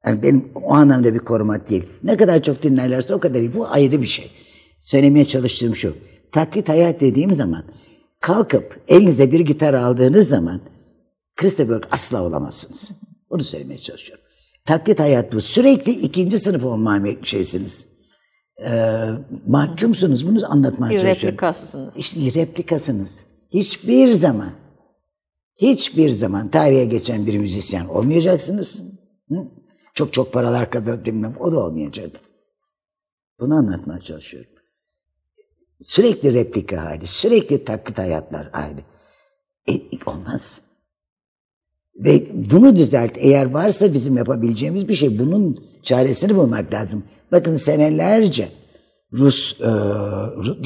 Yani 0.07 0.23
benim 0.23 0.49
o 0.55 0.75
anlamda 0.75 1.15
bir 1.15 1.19
korumak 1.19 1.71
değil. 1.71 1.85
Ne 2.03 2.17
kadar 2.17 2.43
çok 2.43 2.63
dinlerlerse 2.63 3.15
o 3.15 3.21
kadar 3.21 3.41
iyi. 3.41 3.55
Bu 3.55 3.67
ayrı 3.69 4.03
bir 4.03 4.07
şey. 4.07 4.31
Söylemeye 4.81 5.25
çalıştığım 5.25 5.77
şu. 5.77 5.97
Taklit 6.33 6.69
hayat 6.69 7.01
dediğim 7.01 7.35
zaman 7.35 7.65
kalkıp 8.21 8.81
elinize 8.89 9.33
bir 9.33 9.41
gitar 9.41 9.75
aldığınız 9.75 10.29
zaman 10.29 10.61
Christopher 11.37 11.81
asla 11.91 12.23
olamazsınız. 12.23 12.91
Onu 13.31 13.45
söylemeye 13.45 13.79
çalışıyorum. 13.79 14.25
Taklit 14.65 15.01
hayat 15.01 15.33
bu. 15.33 15.41
Sürekli 15.41 15.93
ikinci 15.93 16.39
sınıf 16.39 16.65
olma 16.65 17.01
şeysiniz. 17.23 17.92
Ee, 18.61 19.09
mahkumsunuz. 19.47 20.29
Bunu 20.29 20.53
anlatmaya 20.53 20.99
çalışıyorum. 20.99 21.23
replikasısınız. 21.23 21.97
İşte 21.97 22.41
replikasınız. 22.41 23.25
Hiçbir 23.51 24.13
zaman, 24.13 24.51
hiçbir 25.57 26.11
zaman 26.11 26.49
tarihe 26.49 26.85
geçen 26.85 27.27
bir 27.27 27.39
müzisyen 27.39 27.87
olmayacaksınız. 27.87 28.83
Hı? 29.29 29.35
Çok 29.95 30.13
çok 30.13 30.33
paralar 30.33 30.71
kazanıp 30.71 31.07
bilmem 31.07 31.35
o 31.41 31.53
da 31.53 31.59
olmayacak. 31.59 32.21
Bunu 33.41 33.55
anlatmaya 33.55 34.01
çalışıyorum. 34.01 34.51
Sürekli 35.81 36.35
replika 36.35 36.85
hali, 36.85 37.07
sürekli 37.07 37.65
taklit 37.65 37.99
hayatlar 37.99 38.51
hali. 38.53 38.85
E, 39.69 39.73
olmaz. 40.07 40.63
Ve 41.95 42.27
bunu 42.53 42.77
düzelt. 42.77 43.13
Eğer 43.17 43.47
varsa 43.51 43.95
bizim 43.95 44.17
yapabileceğimiz 44.17 44.89
bir 44.89 44.95
şey, 44.95 45.19
bunun 45.19 45.65
çaresini 45.83 46.37
bulmak 46.37 46.75
lazım. 46.75 47.05
Bakın 47.33 47.57
senelerce 47.57 48.49
Rus 49.13 49.61
e, 49.61 49.71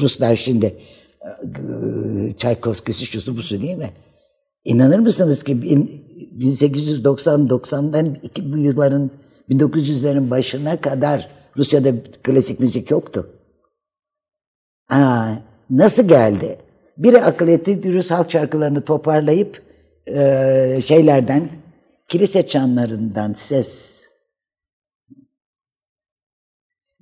Ruslar 0.01 0.35
şimdi 0.35 0.65
e, 0.65 2.33
Çaykovskisi 2.37 3.05
şusu 3.05 3.37
busu 3.37 3.61
değil 3.61 3.77
mi? 3.77 3.89
İnanır 4.65 4.99
mısınız 4.99 5.43
ki 5.43 5.61
bin- 5.61 6.07
1890-90'dan 6.39 8.17
iki 8.23 8.53
bu 8.53 8.57
yılların 8.57 9.11
1900'lerin 9.49 10.29
başına 10.29 10.81
kadar 10.81 11.29
Rusya'da 11.57 11.91
klasik 12.23 12.59
müzik 12.59 12.91
yoktu. 12.91 13.29
Aa, 14.89 15.27
nasıl 15.69 16.07
geldi? 16.07 16.57
Biri 16.97 17.21
akıl 17.23 17.47
etti 17.47 17.93
Rus 17.93 18.11
halk 18.11 18.31
şarkılarını 18.31 18.81
toparlayıp 18.81 19.61
e, 20.07 20.79
şeylerden 20.85 21.49
kilise 22.07 22.47
çanlarından 22.47 23.33
ses 23.33 23.96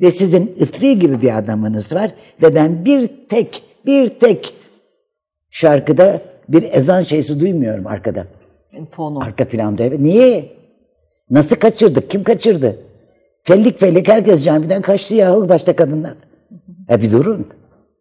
Ve 0.01 0.11
sizin 0.11 0.55
Itri 0.59 0.99
gibi 0.99 1.21
bir 1.21 1.37
adamınız 1.37 1.95
var 1.95 2.11
ve 2.41 2.55
ben 2.55 2.85
bir 2.85 3.09
tek, 3.29 3.63
bir 3.85 4.09
tek 4.09 4.53
şarkıda 5.49 6.21
bir 6.49 6.63
ezan 6.71 7.01
şeysi 7.01 7.39
duymuyorum 7.39 7.87
arkada. 7.87 8.27
Fonu. 8.91 9.19
Arka 9.23 9.47
planda 9.47 9.83
evet. 9.83 9.99
Niye? 9.99 10.55
Nasıl 11.29 11.55
kaçırdık? 11.55 12.09
Kim 12.09 12.23
kaçırdı? 12.23 12.79
Fellik 13.43 13.79
fellik 13.79 14.07
herkes 14.07 14.43
camiden 14.43 14.81
kaçtı 14.81 15.15
yahu 15.15 15.49
başta 15.49 15.75
kadınlar. 15.75 16.13
E 16.89 17.01
bir 17.01 17.11
durun. 17.11 17.47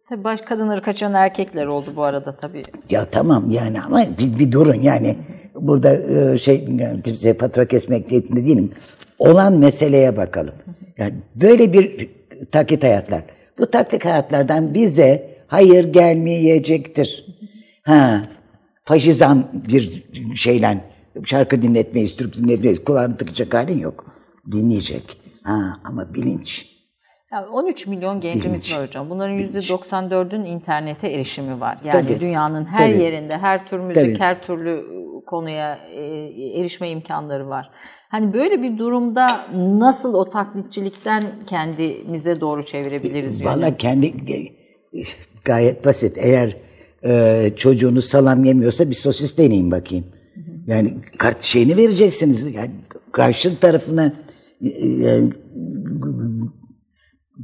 Tabii 0.09 0.25
baş 0.25 0.41
kadınları 0.41 0.83
kaçıran 0.83 1.15
erkekler 1.15 1.66
oldu 1.66 1.93
bu 1.97 2.03
arada 2.03 2.37
tabii. 2.37 2.62
Ya 2.91 3.05
tamam 3.05 3.51
yani 3.51 3.81
ama 3.83 4.03
bir, 4.19 4.39
bir 4.39 4.53
durun 4.53 4.83
yani. 4.83 5.16
Burada 5.55 5.95
e, 5.95 6.39
şey 6.39 6.66
kimseye 7.05 7.35
fatura 7.35 7.69
kesmek 7.69 8.11
niyetinde 8.11 8.45
değilim. 8.45 8.73
Olan 9.19 9.53
meseleye 9.53 10.16
bakalım. 10.16 10.55
Yani 10.99 11.15
böyle 11.35 11.73
bir 11.73 12.11
taklit 12.53 12.83
hayatlar. 12.83 13.23
Bu 13.59 13.71
taklit 13.71 14.05
hayatlardan 14.05 14.75
bize 14.75 15.37
hayır 15.47 15.93
gelmeyecektir. 15.93 17.27
Ha, 17.83 18.29
faşizan 18.85 19.51
bir 19.69 20.05
şeyle 20.37 20.85
şarkı 21.25 21.62
dinletmeyiz, 21.62 22.16
Türk 22.16 22.35
dinletmeyiz. 22.35 22.85
Kulağını 22.85 23.16
tıkacak 23.16 23.55
halin 23.55 23.79
yok. 23.79 24.07
Dinleyecek. 24.53 25.21
Ha, 25.43 25.81
ama 25.85 26.15
bilinç. 26.15 26.73
Yani 27.35 27.47
13 27.47 27.86
milyon 27.86 28.20
gencimiz 28.20 28.65
Bilinç. 28.65 28.77
var 28.77 28.86
hocam. 28.86 29.11
Bunların 29.11 29.39
%94'ün 29.39 30.44
internete 30.44 31.09
erişimi 31.09 31.61
var. 31.61 31.78
Yani 31.85 32.06
Tabii. 32.09 32.20
dünyanın 32.20 32.65
her 32.65 32.93
Tabii. 32.93 33.02
yerinde, 33.02 33.39
her 33.39 33.66
tür 33.66 33.78
müzik, 33.78 34.05
Tabii. 34.05 34.19
her 34.19 34.43
türlü 34.43 34.85
konuya 35.27 35.78
e, 35.94 36.05
erişme 36.61 36.90
imkanları 36.90 37.48
var. 37.48 37.70
Hani 38.09 38.32
böyle 38.32 38.62
bir 38.62 38.78
durumda 38.78 39.47
nasıl 39.55 40.15
o 40.15 40.31
taklitçilikten 40.31 41.23
kendimize 41.47 42.40
doğru 42.40 42.62
çevirebiliriz? 42.62 43.44
Valla 43.44 43.77
kendi 43.77 44.12
gayet 45.44 45.85
basit. 45.85 46.19
Eğer 46.19 46.56
e, 47.05 47.51
çocuğunuz 47.56 48.05
salam 48.05 48.44
yemiyorsa 48.44 48.90
bir 48.90 48.94
sosis 48.94 49.39
deneyin 49.39 49.70
bakayım. 49.70 50.05
Yani 50.66 50.94
kart 51.19 51.43
şeyini 51.43 51.77
vereceksiniz. 51.77 52.55
Yani 52.55 52.70
karşı 53.12 53.61
tarafına 53.61 54.12
e, 54.65 54.69
e, 54.69 55.44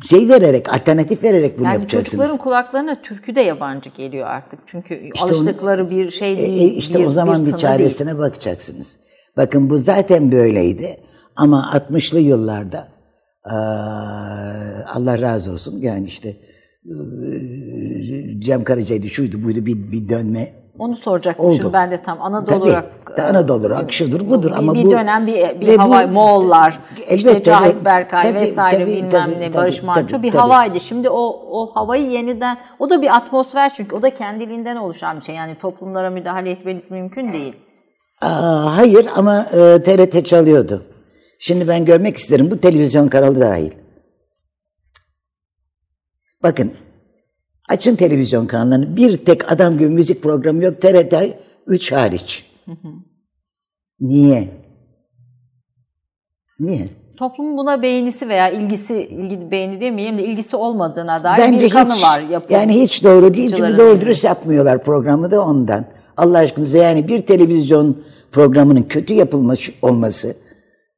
şey 0.09 0.29
vererek, 0.29 0.75
alternatif 0.75 1.25
vererek 1.25 1.59
bunu 1.59 1.65
Yani 1.67 1.75
yapacaksınız. 1.75 2.05
çocukların 2.05 2.37
kulaklarına 2.39 3.03
türkü 3.03 3.35
de 3.35 3.41
yabancı 3.41 3.91
geliyor 3.91 4.27
artık. 4.27 4.61
Çünkü 4.67 5.11
İşte 5.15 5.27
alıştıkları 5.27 5.91
bir 5.91 6.11
şey 6.11 6.33
E, 6.33 6.37
değil. 6.37 6.73
e, 6.73 6.75
işte 6.75 7.07
o 7.07 7.11
zaman 7.11 7.47
bir, 7.47 7.51
tını 7.51 7.61
çaresine 7.61 8.19
bakacaksınız. 8.19 8.99
Bakın 9.37 9.71
bu 9.71 9.79
zaten 9.79 10.33
böyleydi. 10.33 10.97
Ama 11.37 11.71
60'lı 11.91 12.21
yıllarda 12.21 12.89
Allah 14.95 15.21
razı 15.21 15.53
olsun 15.53 15.79
yani 15.81 16.07
işte 16.07 16.37
eee, 16.85 18.41
Cem 18.41 18.65
Karaca'ydı 18.65 19.09
şuydu 19.09 19.45
buydu 19.45 19.67
bir, 19.67 19.93
bir 19.93 20.09
dönme 20.09 20.53
Onu 20.79 20.97
soracaktım 20.97 21.47
Oldu. 21.47 21.71
ben 21.73 21.91
de 21.91 22.03
tam 22.03 22.23
Anadolu 22.23 22.61
Tabii, 22.61 22.71
rock. 22.77 22.85
De 23.17 23.23
Anadolu 23.23 23.71
rock 23.71 23.93
şudur 23.93 24.29
budur 24.29 24.51
bir, 24.51 24.57
ama 24.57 24.75
bir 24.75 24.85
bu 24.85 24.91
dönem 24.91 25.27
bir, 25.27 25.61
bir 25.61 25.67
ve 25.67 25.77
bu- 25.79 25.83
hava 25.83 26.07
Moğollar, 26.07 26.79
işte 26.97 27.31
Elbette, 27.31 27.43
Cahit 27.43 27.73
evet. 27.75 27.85
Berkay 27.85 28.23
Tabii, 28.23 28.41
vesaire 28.41 28.77
tabii, 28.79 28.93
bilmem 28.93 29.11
tabii, 29.11 29.41
ne 29.41 29.51
tabii, 29.51 29.55
Barış 29.63 29.83
Manço 29.83 30.07
tabii, 30.07 30.23
bir 30.23 30.33
tabii. 30.33 30.41
havaydı. 30.43 30.81
Şimdi 30.81 31.11
o 31.11 31.21
o 31.51 31.71
havayı 31.75 32.11
yeniden 32.11 32.59
o 32.79 32.91
da 32.91 33.03
bir 33.03 33.17
atmosfer 33.17 33.75
çünkü 33.75 33.97
o 33.97 34.03
da 34.03 34.15
kendiliğinden 34.15 34.77
oluşan 34.77 35.21
bir 35.21 35.25
şey. 35.25 35.35
Yani 35.35 35.59
toplumlara 35.59 36.11
müdahale 36.11 36.51
etmeniz 36.51 36.91
mümkün 36.91 37.33
değil. 37.33 37.57
Aa, 38.21 38.77
hayır 38.77 39.07
ama 39.17 39.41
e, 39.53 39.83
TRT 39.83 40.27
çalıyordu. 40.27 40.83
Şimdi 41.39 41.69
ben 41.69 41.85
görmek 41.85 42.17
isterim 42.17 42.51
bu 42.51 42.61
televizyon 42.61 43.09
kanalı 43.09 43.41
dahil. 43.41 43.71
Bakın 46.43 46.73
açın 47.69 47.97
televizyon 47.97 48.47
kanallarını 48.47 48.97
bir 48.97 49.17
tek 49.17 49.53
adam 49.53 49.79
gibi 49.79 49.89
müzik 49.89 50.23
programı 50.23 50.65
yok 50.65 50.81
TRT 50.83 51.15
3 51.67 51.93
hariç. 51.93 52.50
Niye? 54.01 54.49
Niye? 56.61 56.89
Toplumun 57.17 57.57
buna 57.57 57.83
beğenisi 57.83 58.29
veya 58.29 58.51
ilgisi, 58.51 58.97
ilgi 59.03 59.51
beğeni 59.51 59.81
demeyelim 59.81 60.19
de 60.19 60.25
ilgisi 60.25 60.57
olmadığına 60.57 61.25
dair 61.25 61.39
Bence 61.39 61.65
bir 61.65 61.71
kanı 61.71 61.95
hiç, 61.95 62.03
var 62.03 62.21
yapım. 62.21 62.57
Yani 62.57 62.83
hiç 62.83 63.05
doğru 63.05 63.35
değil 63.35 63.51
çünkü 63.57 63.79
doğru 63.79 64.01
dürüst 64.01 64.25
yapmıyorlar 64.25 64.85
programı 64.85 65.31
da 65.31 65.45
ondan. 65.45 65.85
Allah 66.17 66.39
aşkınıza 66.39 66.79
yani 66.79 67.09
bir 67.09 67.27
televizyon 67.27 68.03
programının 68.33 68.83
kötü 68.83 69.15
yapılması 69.15 69.73
olması 69.83 70.37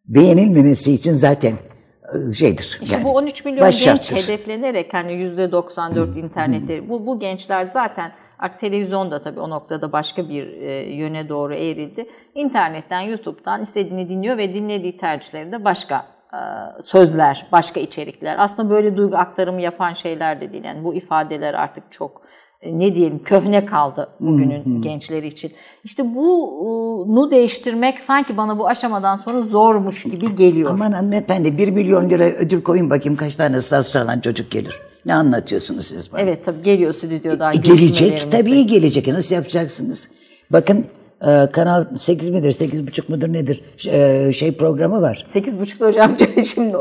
beğenilmemesi 0.04 0.92
için 0.92 1.12
zaten 1.12 1.52
e, 1.52 2.32
şeydir. 2.32 2.78
İşte 2.82 2.94
yani 2.94 3.04
bu 3.04 3.10
13 3.10 3.44
milyon 3.44 3.70
genç 3.70 4.12
hedeflenerek 4.12 4.94
hani 4.94 5.12
%94 5.12 6.18
internette 6.18 6.88
bu 6.88 7.06
bu 7.06 7.18
gençler 7.18 7.66
zaten 7.66 8.12
artık 8.42 8.60
televizyon 8.60 9.10
da 9.10 9.22
tabii 9.22 9.40
o 9.40 9.50
noktada 9.50 9.92
başka 9.92 10.28
bir 10.28 10.46
e, 10.46 10.94
yöne 10.94 11.28
doğru 11.28 11.54
eğrildi. 11.54 12.06
İnternetten, 12.34 13.00
YouTube'dan 13.00 13.62
istediğini 13.62 14.08
dinliyor 14.08 14.36
ve 14.36 14.54
dinlediği 14.54 14.96
tercihleri 14.96 15.52
de 15.52 15.64
başka 15.64 16.06
e, 16.32 16.40
sözler, 16.82 17.46
başka 17.52 17.80
içerikler. 17.80 18.36
Aslında 18.38 18.70
böyle 18.70 18.96
duygu 18.96 19.16
aktarımı 19.16 19.60
yapan 19.60 19.92
şeyler 19.92 20.40
de 20.40 20.52
değil. 20.52 20.64
Yani 20.64 20.84
bu 20.84 20.94
ifadeler 20.94 21.54
artık 21.54 21.84
çok 21.92 22.22
e, 22.60 22.78
ne 22.78 22.94
diyelim 22.94 23.22
köhne 23.22 23.64
kaldı 23.64 24.08
bugünün 24.20 24.82
gençleri 24.82 25.26
için. 25.26 25.52
İşte 25.84 26.14
bunu 26.14 27.30
değiştirmek 27.30 28.00
sanki 28.00 28.36
bana 28.36 28.58
bu 28.58 28.68
aşamadan 28.68 29.16
sonra 29.16 29.40
zormuş 29.40 30.02
gibi 30.04 30.34
geliyor. 30.34 30.70
Aman 30.70 30.92
hanımefendi 30.92 31.58
1 31.58 31.68
milyon 31.68 32.10
lira 32.10 32.24
ödül 32.24 32.62
koyun 32.62 32.90
bakayım 32.90 33.16
kaç 33.16 33.36
tane 33.36 33.60
saz 33.60 33.92
çalan 33.92 34.20
çocuk 34.20 34.50
gelir. 34.50 34.91
Ne 35.06 35.14
anlatıyorsunuz 35.14 35.86
siz 35.86 36.12
bana? 36.12 36.20
Evet 36.20 36.44
tabii 36.44 36.62
geliyor 36.62 36.94
stüdyodan. 36.94 37.54
E, 37.54 37.56
gelecek 37.56 38.32
tabii 38.32 38.66
gelecek. 38.66 39.08
Nasıl 39.08 39.34
yapacaksınız? 39.34 40.10
Bakın 40.50 40.86
e, 41.26 41.48
Kanal 41.52 41.84
8 41.98 42.28
midir 42.28 42.52
8,5 42.52 43.02
mudur 43.08 43.32
nedir 43.32 43.64
E, 43.86 44.32
şey 44.32 44.56
programı 44.56 45.02
var. 45.02 45.26
8.30'da 45.34 45.86
hocam 45.86 46.16
şimdi. 46.44 46.76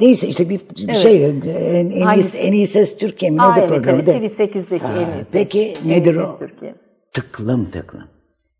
Neyse 0.00 0.28
işte 0.28 0.48
bir, 0.48 0.60
bir 0.88 0.94
şey 0.94 1.24
en, 1.26 1.40
en, 1.40 1.90
iyi, 1.90 2.24
en 2.36 2.52
iyi 2.52 2.66
ses 2.66 2.98
Türkiye 2.98 3.30
mi 3.30 3.42
Aa, 3.42 3.50
nedir 3.54 3.60
evet, 3.62 3.74
programı? 3.74 4.02
evet. 4.06 4.38
de? 4.38 4.44
TV8'deki 4.44 4.84
Ha, 4.84 4.92
en 4.92 5.06
iyi 5.06 5.22
ses. 5.22 5.26
peki 5.32 5.74
En 5.84 5.90
nedir 5.90 6.14
ses 6.14 6.28
o? 6.28 6.38
Türkiye. 6.38 6.74
Tıklım 7.12 7.70
tıklım. 7.70 8.04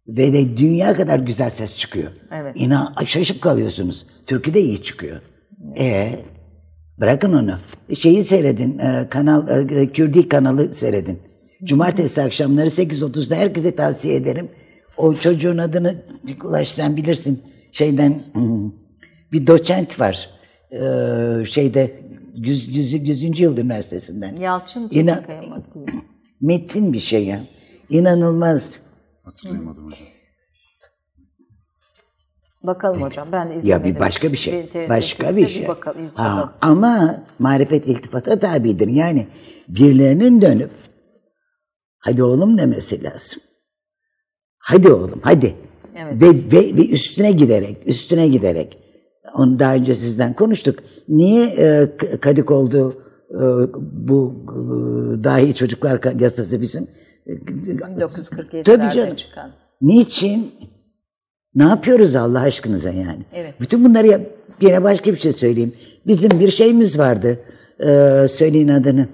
Ve 0.09 0.33
de 0.33 0.57
dünya 0.57 0.97
kadar 0.97 1.19
güzel 1.19 1.51
ses 1.51 1.77
çıkıyor. 1.77 2.11
Evet. 2.33 2.53
İnan 2.57 2.95
şaşıp 3.07 3.43
kalıyorsunuz. 3.43 4.07
Türkü 4.27 4.55
de 4.55 4.61
iyi 4.61 4.83
çıkıyor. 4.83 5.17
E 5.79 6.11
bırakın 7.01 7.33
onu. 7.33 7.59
Şeyi 7.95 8.25
seyredin. 8.25 8.79
e, 8.79 9.09
kanal 9.11 9.71
e, 9.71 9.93
Kürdi 9.93 10.29
kanalı 10.29 10.75
seyredin. 10.75 11.19
Cumartesi 11.65 12.23
akşamları 12.23 12.67
8.30'da 12.67 13.35
herkese 13.37 13.75
tavsiye 13.75 14.15
ederim. 14.15 14.49
O 14.97 15.15
çocuğun 15.15 15.59
adını 15.59 15.95
sen 16.65 16.97
bilirsin. 16.97 17.43
Şeyden 17.73 18.23
bir 19.33 19.47
doçent 19.47 20.01
var. 20.01 20.31
E, 20.71 20.81
şeyde 21.45 22.01
100. 22.35 22.77
100. 22.77 22.93
100. 23.23 23.41
Yıl 23.41 23.57
Üniversitesi'nden. 23.57 24.37
Yalçın 24.37 24.83
mı? 24.83 24.89
Metin 26.41 26.93
bir 26.93 27.01
şey 27.01 27.25
ya. 27.27 27.41
İnanılmaz. 27.91 28.81
Hatırlayamadım 29.25 29.87
hocam. 29.87 30.18
Bakalım 32.69 33.03
hocam 33.03 33.29
ben 33.33 33.49
de 33.49 33.53
Ya 33.53 33.59
izlemedim. 33.59 33.95
bir 33.95 34.01
başka 34.01 34.33
bir 34.33 34.37
şey. 34.37 34.67
TRT 34.67 34.89
Başka 34.89 35.37
bir 35.37 35.43
bir 35.43 35.49
şey. 35.49 35.69
bakalım, 35.69 36.07
iz 36.07 36.13
Ha, 36.19 36.25
bakalım. 36.37 36.51
ama 36.61 37.23
marifet 37.39 37.87
iltifata 37.87 38.39
tabidir. 38.39 38.89
Yani 38.89 39.27
birilerinin 39.69 40.41
dönüp 40.41 40.71
hadi 41.99 42.23
oğlum 42.23 42.59
demesi 42.59 43.05
lazım. 43.05 43.43
Hadi 44.59 44.93
oğlum 44.93 45.21
hadi. 45.23 45.55
Evet. 45.97 46.23
Ve, 46.23 46.29
ve, 46.29 46.77
ve 46.77 46.89
üstüne 46.89 47.33
giderek, 47.33 47.77
üstüne 47.87 48.29
giderek. 48.29 48.79
Onu 49.35 49.59
daha 49.59 49.75
önce 49.75 49.95
sizden 49.95 50.35
konuştuk. 50.35 50.79
Niye 51.09 51.45
e, 51.47 51.97
K- 51.97 52.21
Kadıkol'du 52.21 53.03
e, 53.31 53.43
bu 54.07 54.35
e, 54.49 54.55
dahi 55.25 55.55
çocuklar 55.55 56.21
yasası 56.21 56.61
bizim? 56.61 56.87
1947'lerde 57.27 58.63
Tabii 58.65 58.91
canım. 58.95 59.17
çıkan. 59.17 59.51
Niçin? 59.81 60.53
Ne 61.59 61.65
yapıyoruz 61.65 62.17
Allah 62.17 62.41
aşkınıza 62.41 62.91
yani? 62.91 63.23
Evet. 63.33 63.55
Bütün 63.61 63.85
bunları 63.85 64.07
yap. 64.07 64.21
Yine 64.61 64.83
başka 64.83 65.13
bir 65.13 65.19
şey 65.19 65.33
söyleyeyim. 65.33 65.73
Bizim 66.07 66.41
bir 66.41 66.51
şeyimiz 66.51 66.99
vardı. 66.99 67.41
Ee, 67.81 68.27
söyleyin 68.29 68.69
adını. 68.69 69.09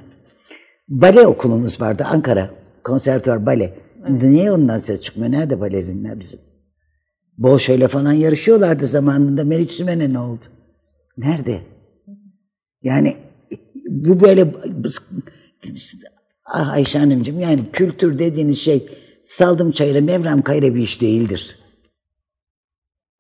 Bale 0.89 1.27
okulumuz 1.27 1.81
vardı 1.81 2.05
Ankara. 2.11 2.51
Konservatuvar 2.85 3.47
bale. 3.47 3.75
Niye 4.09 4.53
ondan 4.53 4.79
ses 4.79 5.03
çıkmıyor? 5.03 5.33
Nerede 5.33 5.61
balerinler 5.61 6.21
bizim? 6.21 6.41
Bolşoyla 7.39 7.89
falan 7.89 8.13
yarışıyorlardı 8.13 8.87
zamanında. 8.87 9.45
Meriç 9.45 9.71
Sümen'e 9.71 10.13
ne 10.13 10.19
oldu? 10.19 10.45
Nerede? 11.17 11.61
Yani 12.83 13.17
bu 13.89 14.21
böyle 14.21 14.55
ah 16.45 16.73
Ayşe 16.73 16.99
Hanımcığım 16.99 17.41
yani 17.41 17.61
kültür 17.73 18.19
dediğiniz 18.19 18.59
şey 18.59 18.89
saldım 19.23 19.71
çayıra 19.71 20.01
mevram 20.01 20.43
kayra 20.43 20.75
bir 20.75 20.83
iş 20.83 21.01
değildir. 21.01 21.64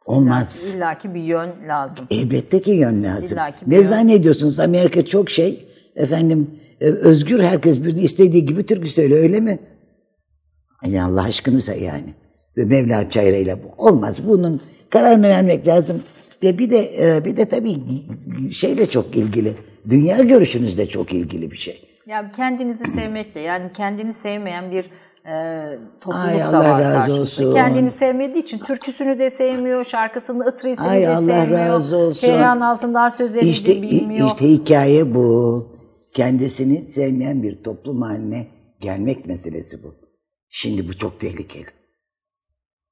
Olmaz. 0.05 0.75
İllaki 0.75 1.15
bir 1.15 1.23
yön 1.23 1.51
lazım. 1.69 2.07
Elbette 2.11 2.63
ki 2.63 2.71
yön 2.71 3.03
lazım. 3.03 3.39
Bir 3.67 3.71
ne 3.71 3.77
yön. 3.77 3.83
zannediyorsunuz? 3.83 4.61
Amerika 4.61 5.05
çok 5.05 5.31
şey. 5.31 5.69
Efendim 5.97 6.51
e, 6.81 6.85
özgür 6.85 7.41
herkes 7.41 7.85
bir 7.85 7.97
istediği 7.97 8.47
gibi 8.47 8.67
türkü 8.67 8.89
söylüyor 8.89 9.23
öyle 9.23 9.41
mi? 9.41 9.59
Ay 10.85 11.01
Allah 11.01 11.23
aşkınıza 11.23 11.75
yani. 11.75 12.15
Ve 12.57 12.65
Mevla 12.65 13.11
çayrayla 13.11 13.59
bu 13.63 13.87
olmaz. 13.87 14.29
Bunun 14.29 14.61
kararını 14.91 15.29
vermek 15.29 15.67
lazım. 15.67 16.03
Ve 16.43 16.59
bir 16.59 16.71
de 16.71 16.91
e, 17.17 17.25
bir 17.25 17.37
de 17.37 17.49
tabii 17.49 17.79
şeyle 18.53 18.87
çok 18.87 19.17
ilgili. 19.17 19.53
Dünya 19.91 20.19
görüşünüzle 20.19 20.87
çok 20.87 21.13
ilgili 21.13 21.51
bir 21.51 21.57
şey. 21.57 21.81
Ya 22.07 22.33
kendinizi 22.37 22.85
sevmekle 22.85 23.41
yani 23.41 23.73
kendini 23.73 24.15
sevmeyen 24.15 24.71
bir 24.71 24.91
e, 25.27 25.33
topluluk 26.01 26.27
Ay, 26.27 26.39
da 26.39 26.45
Allah 26.49 26.59
var 26.59 26.81
razı 26.83 26.93
karşımızda. 26.93 27.21
olsun. 27.21 27.55
Kendini 27.55 27.91
sevmediği 27.91 28.43
için 28.43 28.59
türküsünü 28.59 29.19
de 29.19 29.31
sevmiyor, 29.31 29.85
şarkısını, 29.85 30.45
ıtrisini 30.47 30.87
Ay, 30.87 31.03
de 31.03 31.09
Allah 31.09 31.27
sevmiyor. 31.27 31.59
razı 31.59 31.97
olsun. 31.97 32.27
Perihan 32.27 32.61
altından 32.61 33.09
sözlerini 33.09 33.49
İşte 33.51 33.77
de 33.77 33.83
bilmiyor. 33.83 34.27
işte 34.29 34.49
hikaye 34.49 35.15
bu. 35.15 35.69
Kendisini 36.13 36.83
sevmeyen 36.83 37.43
bir 37.43 37.63
toplum 37.63 38.03
haline 38.03 38.47
gelmek 38.81 39.27
meselesi 39.27 39.83
bu. 39.83 39.95
Şimdi 40.49 40.89
bu 40.89 40.99
çok 40.99 41.21
tehlikeli. 41.21 41.67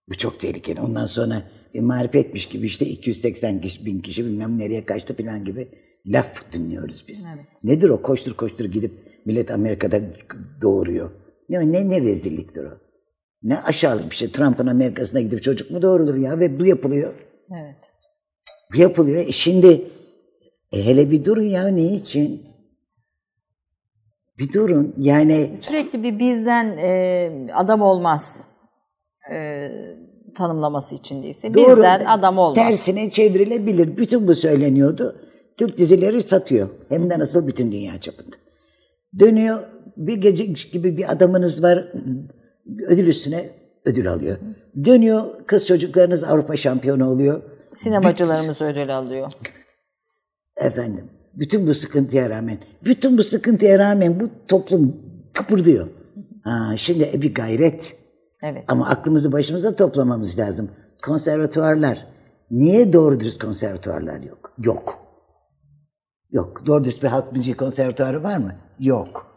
Bu 0.08 0.14
çok 0.14 0.40
tehlikeli. 0.40 0.80
Ondan 0.80 1.06
sonra 1.06 1.42
bir 1.74 1.80
marifetmiş 1.80 2.46
gibi 2.48 2.66
işte 2.66 2.86
280 2.86 3.60
kişi, 3.60 3.86
bin 3.86 4.00
kişi 4.00 4.24
bilmem 4.24 4.58
nereye 4.58 4.84
kaçtı 4.86 5.16
falan 5.16 5.44
gibi 5.44 5.68
laf 6.06 6.52
dinliyoruz 6.52 7.04
biz. 7.08 7.26
Nedir 7.64 7.88
o 7.88 8.02
koştur 8.02 8.34
koştur 8.34 8.64
gidip 8.64 8.92
millet 9.26 9.50
Amerika'da 9.50 10.00
doğuruyor. 10.62 11.10
Ne, 11.52 11.72
ne, 11.72 11.88
ne 11.88 12.00
rezilliktir 12.00 12.64
o. 12.64 12.70
Ne 13.42 13.58
aşağılık 13.58 14.10
bir 14.10 14.16
şey. 14.16 14.32
Trump'ın 14.32 14.66
Amerika'sına 14.66 15.20
gidip 15.20 15.42
çocuk 15.42 15.70
mu 15.70 15.82
doğurulur 15.82 16.14
ya 16.14 16.38
ve 16.38 16.60
bu 16.60 16.66
yapılıyor. 16.66 17.14
Evet. 17.54 17.76
Bu 18.72 18.76
yapılıyor. 18.76 19.26
E 19.26 19.32
şimdi 19.32 19.84
e 20.72 20.86
hele 20.86 21.10
bir 21.10 21.24
durun 21.24 21.48
ya 21.48 21.68
ne 21.68 21.84
için? 21.84 22.42
Bir 24.38 24.52
durun. 24.52 24.94
Yani 24.98 25.58
Sürekli 25.62 26.02
bir 26.02 26.18
bizden 26.18 26.76
e, 26.78 27.52
adam 27.54 27.82
olmaz 27.82 28.46
e, 29.32 29.68
tanımlaması 30.34 30.94
içindeyse. 30.94 31.54
doğru 31.54 31.76
Bizden 31.76 32.04
adam 32.04 32.38
olmaz. 32.38 32.54
tersine 32.54 33.10
çevrilebilir. 33.10 33.96
Bütün 33.96 34.28
bu 34.28 34.34
söyleniyordu. 34.34 35.16
Türk 35.58 35.78
dizileri 35.78 36.22
satıyor. 36.22 36.68
Hem 36.88 37.10
de 37.10 37.18
nasıl 37.18 37.46
bütün 37.46 37.72
dünya 37.72 38.00
çapında. 38.00 38.36
Dönüyor 39.18 39.58
bir 39.96 40.16
gece 40.16 40.44
gibi 40.44 40.96
bir 40.96 41.12
adamınız 41.12 41.62
var 41.62 41.92
ödül 42.88 43.06
üstüne 43.06 43.50
ödül 43.84 44.12
alıyor. 44.12 44.36
Dönüyor 44.84 45.46
kız 45.46 45.66
çocuklarınız 45.66 46.24
Avrupa 46.24 46.56
şampiyonu 46.56 47.08
oluyor. 47.08 47.42
Sinemacılarımız 47.72 48.60
ödül 48.60 48.98
alıyor. 48.98 49.32
Efendim, 50.56 51.04
bütün 51.34 51.66
bu 51.66 51.74
sıkıntıya 51.74 52.30
rağmen, 52.30 52.58
bütün 52.84 53.18
bu 53.18 53.22
sıkıntıya 53.22 53.78
rağmen 53.78 54.20
bu 54.20 54.28
toplum 54.48 54.96
kıpırdıyor. 55.32 55.88
Ha, 56.44 56.72
şimdi 56.76 57.10
e, 57.14 57.22
bir 57.22 57.34
gayret. 57.34 57.96
Evet. 58.42 58.64
Ama 58.68 58.88
aklımızı 58.88 59.32
başımıza 59.32 59.76
toplamamız 59.76 60.38
lazım. 60.38 60.70
Konservatuvarlar. 61.02 62.06
Niye 62.50 62.92
doğru 62.92 63.20
dürüst 63.20 63.42
konservatuvarlar 63.42 64.20
yok? 64.20 64.52
Yok. 64.58 64.98
Yok. 66.30 66.66
Doğru 66.66 66.84
dürüst 66.84 67.02
bir 67.02 67.08
halk 67.08 67.32
müziği 67.32 67.56
konservatuvarı 67.56 68.22
var 68.22 68.36
mı? 68.36 68.54
Yok. 68.78 69.31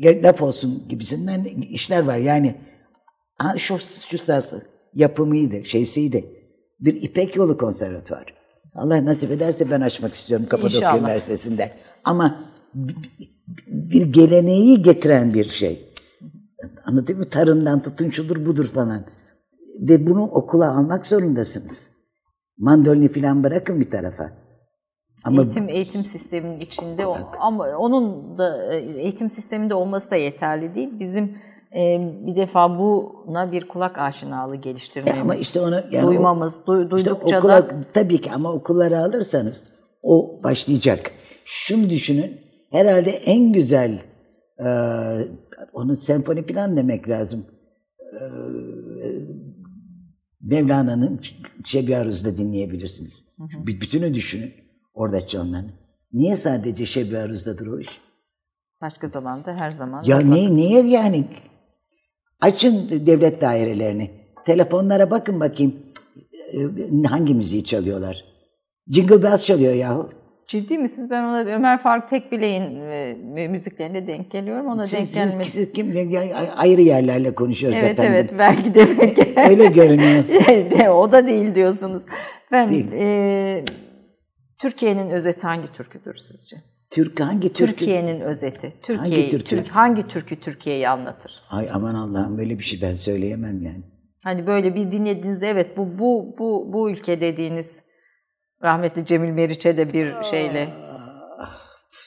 Laf 0.00 0.42
olsun 0.42 0.84
gibisinden 0.88 1.44
işler 1.44 2.04
var. 2.04 2.16
Yani 2.16 2.54
ha, 3.38 3.58
şu, 3.58 3.78
şu 4.08 4.18
sırası 4.18 4.66
yapımıydı, 4.94 5.64
şeysiydi. 5.64 6.24
Bir 6.80 7.02
İpek 7.02 7.36
Yolu 7.36 7.56
konservatuvarı. 7.58 8.30
Allah 8.74 9.04
nasip 9.04 9.30
ederse 9.30 9.70
ben 9.70 9.80
açmak 9.80 10.14
istiyorum 10.14 10.46
Kapadokya 10.48 10.78
İnşallah. 10.78 10.98
Üniversitesi'nde. 10.98 11.70
Ama 12.04 12.44
bir 13.66 14.06
geleneği 14.06 14.82
getiren 14.82 15.34
bir 15.34 15.44
şey. 15.44 15.88
Anladın 16.84 17.18
mı? 17.18 17.30
Tarımdan 17.30 17.82
tutun 17.82 18.10
şudur 18.10 18.46
budur 18.46 18.64
falan. 18.64 19.04
Ve 19.80 20.06
bunu 20.06 20.22
okula 20.22 20.76
almak 20.76 21.06
zorundasınız. 21.06 21.90
Mandolini 22.58 23.08
falan 23.08 23.44
bırakın 23.44 23.80
bir 23.80 23.90
tarafa. 23.90 24.32
Ama 25.24 25.42
eğitim 25.42 25.68
eğitim 25.68 26.04
sisteminin 26.04 26.60
içinde 26.60 27.06
o, 27.06 27.16
ama 27.40 27.68
onun 27.78 28.38
da 28.38 28.74
e, 28.74 28.76
eğitim 29.02 29.30
sisteminde 29.30 29.74
olması 29.74 30.10
da 30.10 30.16
yeterli 30.16 30.74
değil. 30.74 30.90
Bizim 31.00 31.38
e, 31.76 32.12
bir 32.26 32.36
defa 32.36 32.78
buna 32.78 33.52
bir 33.52 33.68
kulak 33.68 33.98
aşinalığı 33.98 34.56
geliştirmemiz, 34.56 35.20
ama 35.20 35.34
işte 35.34 35.60
onu 35.60 35.82
yani 35.90 36.06
o- 36.06 36.10
duymamız, 36.10 36.54
du- 36.66 36.96
işte 36.96 37.10
duydukça 37.10 37.38
okula, 37.38 37.68
da 37.68 37.74
tabii 37.94 38.20
ki 38.20 38.30
ama 38.32 38.52
okullara 38.52 38.98
alırsanız 39.04 39.68
o 40.02 40.40
başlayacak. 40.44 41.10
Şunu 41.44 41.90
düşünün. 41.90 42.40
Herhalde 42.70 43.10
en 43.10 43.52
güzel 43.52 44.02
e, 44.58 44.68
onun 45.72 45.94
senfoni 45.94 46.46
falan 46.46 46.76
demek 46.76 47.08
lazım. 47.08 47.46
E, 48.00 48.20
Mevlana'nın 50.40 51.20
Şebi 51.64 51.96
Aruz'da 51.96 52.36
dinleyebilirsiniz. 52.36 53.28
Bir 53.66 53.80
bütünü 53.80 54.14
düşünün. 54.14 54.52
Orada 54.94 55.26
canlanın. 55.26 55.72
Niye 56.12 56.36
sadece 56.36 56.86
Şebi 56.86 57.18
Aruz'dadır 57.18 57.66
o 57.66 57.78
iş? 57.80 58.00
başka 58.82 59.08
zamanda 59.08 59.54
her 59.56 59.70
zaman 59.70 60.02
Ya 60.04 60.16
mutlaka- 60.16 60.34
niye, 60.34 60.56
niye 60.56 60.82
yani? 60.86 61.24
Açın 62.40 63.06
devlet 63.06 63.40
dairelerini. 63.40 64.10
Telefonlara 64.46 65.10
bakın 65.10 65.40
bakayım. 65.40 65.74
e, 66.52 67.06
Hangi 67.08 67.34
müziği 67.34 67.64
çalıyorlar? 67.64 68.24
Jingle 68.90 69.22
Bells 69.22 69.46
çalıyor 69.46 69.74
yahu. 69.74 70.10
Ciddi 70.46 70.78
misiniz? 70.78 71.10
Ben 71.10 71.22
ona 71.22 71.38
Ömer 71.44 71.82
Faruk 71.82 72.08
Tekbilek'in 72.08 72.80
e, 73.36 73.48
müziklerine 73.48 74.06
denk 74.06 74.30
geliyorum. 74.30 74.66
Ona 74.66 74.78
denk 74.78 74.88
Siz, 74.88 74.98
siz, 74.98 75.14
gelmesi. 75.14 75.50
siz 75.50 75.72
kim, 75.72 75.90
ayrı 76.56 76.80
yerlerle 76.80 77.34
konuşuyoruz 77.34 77.78
Evet 77.82 77.90
efendim. 77.98 78.12
evet 78.14 78.30
belki 78.38 78.74
de 78.74 78.86
belki. 79.00 79.40
Öyle 79.50 79.66
görünüyor. 79.66 80.24
Ne, 80.78 80.90
o 80.90 81.12
da 81.12 81.26
değil 81.26 81.54
diyorsunuz. 81.54 82.02
Ben 82.52 82.68
Değil. 82.70 82.92
e, 82.92 83.64
Türkiye'nin 84.58 85.10
özeti 85.10 85.40
hangi 85.40 85.72
türküdür 85.72 86.14
sizce? 86.14 86.56
Türk 86.90 87.20
hangi 87.20 87.52
Türk? 87.52 87.68
Türkiye'nin 87.68 88.20
özeti. 88.20 88.74
Türkiye 88.82 89.20
Hangi 89.20 89.28
türkü? 89.28 89.44
Türk 89.44 89.68
hangi 89.68 90.08
türkü 90.08 90.40
Türkiye'yi 90.40 90.88
anlatır? 90.88 91.32
Ay 91.50 91.68
aman 91.72 91.94
Allah'ım 91.94 92.38
böyle 92.38 92.58
bir 92.58 92.64
şey 92.64 92.82
ben 92.82 92.94
söyleyemem 92.94 93.62
yani. 93.62 93.84
Hani 94.24 94.46
böyle 94.46 94.74
bir 94.74 94.92
dinlediğinizde 94.92 95.48
evet 95.48 95.76
bu 95.76 95.98
bu 95.98 96.34
bu 96.38 96.72
bu 96.72 96.90
ülke 96.90 97.20
dediğiniz 97.20 97.66
rahmetli 98.62 99.06
Cemil 99.06 99.30
Meriç'e 99.30 99.76
de 99.76 99.92
bir 99.92 100.12
şeyle 100.30 100.68
Ah, 101.40 101.60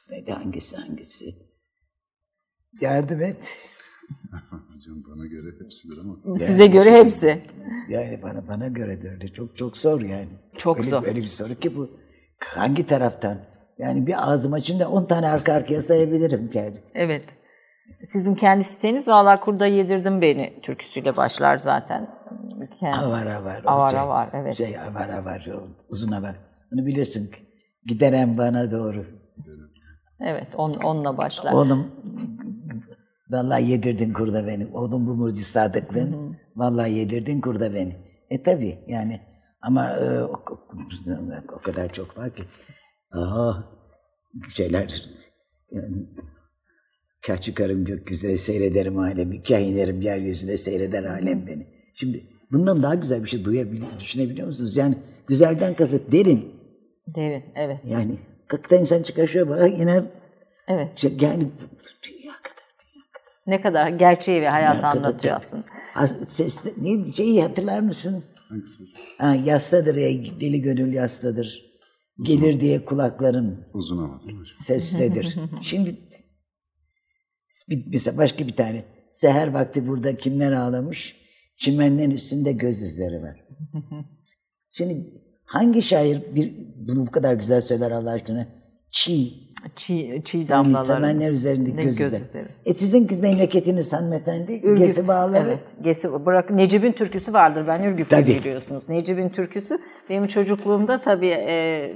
neydi 0.09 0.31
hangisi 0.31 0.77
hangisi? 0.77 1.25
Yardım 2.81 3.21
et. 3.21 3.57
Hocam 4.49 5.03
bana 5.09 5.25
göre 5.25 5.55
hepsidir 5.63 5.97
ama. 6.03 6.37
size 6.37 6.67
göre 6.67 6.91
hepsi. 6.91 7.41
Yani 7.89 8.21
bana 8.21 8.47
bana 8.47 8.67
göre 8.67 9.01
de 9.01 9.09
öyle 9.09 9.27
çok 9.27 9.57
çok 9.57 9.77
zor 9.77 10.01
yani. 10.01 10.29
Çok 10.57 10.79
öyle, 10.79 10.89
zor. 10.89 11.03
Öyle 11.07 11.19
bir 11.19 11.27
soru 11.27 11.55
ki 11.55 11.75
bu. 11.75 12.06
Hangi 12.45 12.87
taraftan? 12.87 13.37
Yani 13.77 14.07
bir 14.07 14.31
ağzım 14.31 14.53
açınca 14.53 14.87
10 14.87 15.05
tane 15.05 15.27
arka 15.29 15.53
arkaya 15.53 15.81
sayabilirim 15.81 16.49
yani. 16.53 16.75
Evet. 16.95 17.23
Sizin 18.03 18.35
kendi 18.35 18.63
siteniz 18.63 19.07
Valla 19.07 19.39
Kurda 19.39 19.65
Yedirdim 19.65 20.21
Beni 20.21 20.61
türküsüyle 20.61 21.17
başlar 21.17 21.57
zaten. 21.57 22.17
Kendi- 22.79 22.97
Avara 22.97 23.43
var. 23.43 23.61
o 23.65 23.69
Avara 23.69 23.89
şey- 23.89 23.99
var, 23.99 24.29
evet. 24.33 24.57
Şey 24.57 24.75
avara 24.79 25.25
var, 25.25 25.47
o 25.55 25.67
uzun 25.89 26.11
hava. 26.11 26.35
Onu 26.73 26.85
bilirsin. 26.85 27.31
Gideren 27.85 28.37
bana 28.37 28.71
doğru. 28.71 29.05
Evet 30.19 30.47
on, 30.55 30.73
onunla 30.73 31.17
başlar. 31.17 31.53
Oğlum 31.53 31.91
vallahi 33.29 33.69
yedirdin 33.71 34.13
kurda 34.13 34.47
beni. 34.47 34.67
Oğlum 34.73 35.07
bu 35.07 35.13
murci 35.13 35.43
sadıklığın. 35.43 36.37
Vallahi 36.55 36.91
yedirdin 36.93 37.41
kurda 37.41 37.73
beni. 37.73 37.95
E 38.29 38.43
tabi 38.43 38.79
yani. 38.87 39.21
Ama 39.67 39.89
e, 39.91 40.23
o, 40.23 40.43
o- 41.53 41.59
kadar 41.61 41.93
çok 41.93 42.17
var 42.17 42.35
ki. 42.35 42.43
Aha, 43.11 43.63
şeyler 44.49 45.09
yani, 45.71 45.95
kah 47.27 47.37
çıkarım 47.37 47.85
gökyüzüne 47.85 48.37
seyrederim 48.37 48.99
alemi, 48.99 49.43
kah 49.43 49.59
inerim 49.59 50.01
yeryüzüne 50.01 50.57
seyreder 50.57 51.03
alem 51.03 51.47
beni. 51.47 51.67
Şimdi 51.93 52.23
bundan 52.51 52.83
daha 52.83 52.95
güzel 52.95 53.23
bir 53.23 53.29
şey 53.29 53.45
duyabiliyor, 53.45 53.87
düşünebiliyor 53.99 54.47
musunuz? 54.47 54.77
Yani 54.77 54.97
güzelden 55.27 55.73
kasıt 55.73 56.11
derin. 56.11 56.55
Derin 57.15 57.43
evet. 57.55 57.79
Yani 57.85 58.17
kakta 58.47 58.75
insan 58.75 59.03
çıkar 59.03 59.27
şöyle 59.27 59.49
bak 59.49 59.79
iner. 59.79 60.03
Evet. 60.67 60.99
Şey, 60.99 61.17
Yani 61.21 61.51
dünya 62.03 62.33
kadar. 62.33 62.65
Ne 63.47 63.61
kadar 63.61 63.89
gerçeği 63.89 64.41
ve 64.41 64.49
hayatı 64.49 64.81
kadar 64.81 64.95
anlatıyor 64.97 65.35
aslında. 65.35 65.63
Ses, 66.25 66.65
ne, 66.81 67.05
şeyi 67.05 67.41
hatırlar 67.41 67.79
mısın? 67.79 68.23
Hangisi 68.49 68.73
hocam? 68.73 68.95
Ha, 69.17 69.35
yastadır 69.35 69.95
ya, 69.95 70.39
deli 70.39 70.61
gönül 70.61 70.93
yastadır. 70.93 71.67
Gelir 72.21 72.59
diye 72.59 72.85
kulakların 72.85 73.65
Uzun 73.73 73.97
hava 73.97 74.21
değil 74.21 74.33
mi 74.33 74.39
hocam? 74.39 74.55
sesledir. 74.55 75.35
Şimdi 75.61 75.95
bir, 77.69 77.85
mesela 77.87 78.17
başka 78.17 78.47
bir 78.47 78.55
tane. 78.55 78.85
Seher 79.13 79.47
vakti 79.47 79.87
burada 79.87 80.17
kimler 80.17 80.51
ağlamış? 80.51 81.15
Çimenlerin 81.57 82.11
üstünde 82.11 82.51
göz 82.51 82.81
izleri 82.81 83.21
var. 83.21 83.45
Şimdi 84.71 85.13
hangi 85.45 85.81
şair 85.81 86.35
bir, 86.35 86.53
bunu 86.75 87.07
bu 87.07 87.11
kadar 87.11 87.33
güzel 87.33 87.61
söyler 87.61 87.91
Allah 87.91 88.11
aşkına? 88.11 88.47
Çiğ. 88.91 89.46
Çiğ, 89.75 90.21
çiğ 90.25 90.49
damlaları. 90.49 90.85
Sevenler 90.85 91.31
üzerinde 91.31 91.75
Ne 91.75 91.83
göz 91.83 91.95
göz 91.95 92.07
izleri. 92.07 92.21
izleri. 92.21 92.47
E 92.65 92.73
sizin 92.73 93.21
memleketiniz 93.21 93.93
hanımefendi. 93.93 94.53
Ürgüp. 94.63 94.77
Gesi 94.77 95.07
bağları. 95.07 95.47
Evet. 95.47 95.59
Gesi, 95.81 96.25
bırak, 96.25 96.49
Necip'in 96.49 96.91
türküsü 96.91 97.33
vardır. 97.33 97.67
Ben 97.67 97.83
Ürgüp'te 97.83 98.27
biliyorsunuz. 98.27 98.89
Necip'in 98.89 99.29
türküsü. 99.29 99.79
Benim 100.09 100.27
çocukluğumda 100.27 101.01
tabii 101.01 101.29
e, 101.29 101.93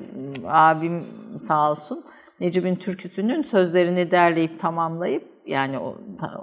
abim 0.48 1.04
sağ 1.48 1.72
olsun 1.72 2.04
Necip'in 2.40 2.76
türküsünün 2.76 3.44
sözlerini 3.44 4.12
derleyip 4.12 4.60
tamamlayıp 4.60 5.24
yani 5.46 5.80
o, 5.80 5.98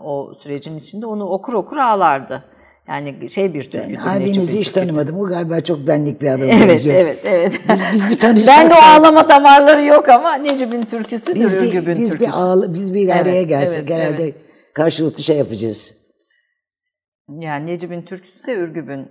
o 0.05 0.35
sürecin 0.35 0.79
içinde 0.79 1.07
onu 1.07 1.25
okur 1.25 1.53
okur 1.53 1.77
ağlardı. 1.77 2.45
Yani 2.89 3.31
şey 3.31 3.55
bir 3.55 3.63
türküdür. 3.71 3.97
Ben 4.07 4.17
abinizi 4.17 4.41
hiç 4.41 4.49
türküsü. 4.53 4.73
tanımadım. 4.75 5.21
O 5.21 5.25
galiba 5.27 5.61
çok 5.61 5.87
benlik 5.87 6.23
bir 6.23 6.29
adam 6.29 6.49
Evet, 6.51 6.69
benziyor. 6.69 6.97
evet, 6.97 7.19
evet. 7.25 7.53
Biz, 7.71 7.81
biz 7.93 8.11
bir 8.11 8.19
tanışsak. 8.19 8.55
ben 8.59 8.71
de 8.71 8.75
o 8.75 8.83
ağlama 8.83 9.29
damarları 9.29 9.85
yok 9.85 10.09
ama 10.09 10.35
Necip'in 10.35 10.83
türküsüdür, 10.83 11.35
biz 11.35 11.53
bir, 11.57 11.59
Ürgüp'ün 11.69 11.99
biz 11.99 12.11
türküsü. 12.11 12.31
bir, 12.33 12.37
ağla, 12.39 12.75
biz 12.75 12.95
bir 12.95 13.09
Evet, 13.09 13.23
araya 13.23 13.43
gelsek 13.43 13.91
evet, 13.91 14.03
herhalde 14.03 14.33
karşılıklı 14.75 15.23
şey 15.23 15.37
yapacağız. 15.37 15.95
Yani 17.29 17.67
Necip'in 17.67 18.03
türküsü 18.03 18.47
de 18.47 18.53
Ürgüp'ün. 18.55 19.09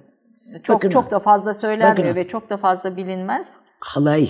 Çok 0.63 0.75
Bakın- 0.75 0.89
çok 0.89 1.11
da 1.11 1.19
fazla 1.19 1.53
söylenmiyor 1.53 2.07
bakın- 2.07 2.15
ve 2.15 2.27
çok 2.27 2.49
da 2.49 2.57
fazla 2.57 2.97
bilinmez. 2.97 3.47
halay. 3.79 4.29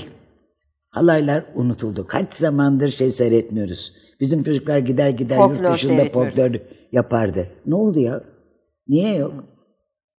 Halaylar 0.89 1.43
unutuldu. 1.55 2.07
Kaç 2.07 2.33
zamandır 2.33 2.89
şey 2.89 3.11
seyretmiyoruz. 3.11 3.93
Bizim 4.19 4.43
çocuklar 4.43 4.77
gider 4.77 5.09
gider 5.09 5.37
yurt 5.37 5.47
Folklor 5.57 5.73
dışında 5.73 5.93
seyretmiyoruz. 5.97 6.35
folklor 6.35 6.59
yapardı. 6.91 7.47
Ne 7.65 7.75
oldu 7.75 7.99
ya? 7.99 8.21
Niye 8.89 9.15
yok? 9.15 9.33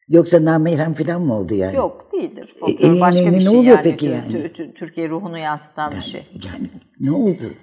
Yoksa 0.09 0.45
namahrem 0.45 0.95
falan 0.95 1.23
mı 1.23 1.35
oldu 1.35 1.55
yani? 1.55 1.77
Yok 1.77 2.13
değildir. 2.13 2.53
E, 2.57 2.59
Folklor 2.59 2.97
e, 2.97 3.01
başka 3.01 3.23
ne- 3.25 3.31
bir 3.33 3.37
ne 3.37 3.41
şey 3.41 3.49
oluyor 3.59 3.65
yani. 3.77 3.83
peki 3.83 4.07
yani? 4.07 4.33
tü- 4.33 4.53
tü- 4.53 4.75
Türkiye 4.75 5.09
ruhunu 5.09 5.39
yansıtan 5.39 5.93
bir 5.97 6.03
şey. 6.03 6.27
Yani 6.47 6.67
ne 7.01 7.11
oldu? 7.13 7.55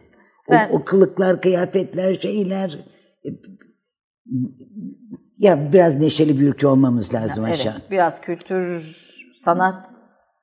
O, 0.48 0.52
Ben- 0.52 0.70
o 0.72 0.84
kılıklar, 0.84 1.42
kıyafetler, 1.42 2.14
şeyler... 2.14 2.80
e, 3.26 3.30
Ya 5.38 5.74
biraz 5.74 5.96
neşeli 6.00 6.40
bir 6.40 6.48
ülke 6.48 6.68
olmamız 6.68 7.14
lazım 7.14 7.46
Evet, 7.46 7.54
aşağı. 7.56 7.74
biraz 7.92 8.22
kültür, 8.22 8.98
sanat 9.42 9.90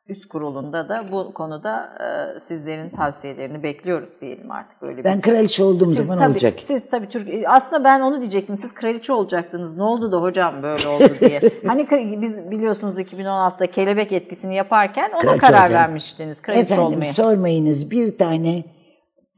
üst 0.08 0.28
kurulunda 0.28 0.88
da 0.88 1.04
bu 1.12 1.34
konuda 1.34 1.92
e, 2.00 2.40
sizlerin 2.40 2.90
tavsiyelerini 2.90 3.62
bekliyoruz 3.62 4.08
diyelim 4.20 4.50
artık 4.50 4.82
öyle 4.82 4.98
bir. 4.98 5.04
Ben 5.04 5.20
kraliçe 5.20 5.64
olduğum 5.64 5.94
siz 5.94 5.96
zaman 5.96 6.18
tabii, 6.18 6.30
olacak. 6.30 6.54
Siz 6.66 6.82
tabii 6.90 7.08
Türk 7.08 7.28
aslında 7.46 7.84
ben 7.84 8.00
onu 8.00 8.20
diyecektim. 8.20 8.56
Siz 8.56 8.74
kraliçe 8.74 9.12
olacaktınız. 9.12 9.76
Ne 9.76 9.82
oldu 9.82 10.12
da 10.12 10.22
hocam 10.22 10.62
böyle 10.62 10.88
oldu 10.88 11.14
diye. 11.20 11.40
hani 11.66 11.86
biz 12.22 12.50
biliyorsunuz 12.50 12.98
2016'da 12.98 13.70
kelebek 13.70 14.12
etkisini 14.12 14.56
yaparken 14.56 15.10
ona 15.10 15.20
Kraliçe 15.20 15.40
karar 15.40 15.62
olacağım. 15.62 15.74
vermiştiniz. 15.74 16.42
Kraliçe 16.42 16.62
Efendim 16.62 16.84
olmaya. 16.84 17.12
sormayınız 17.12 17.90
bir 17.90 18.18
tane 18.18 18.64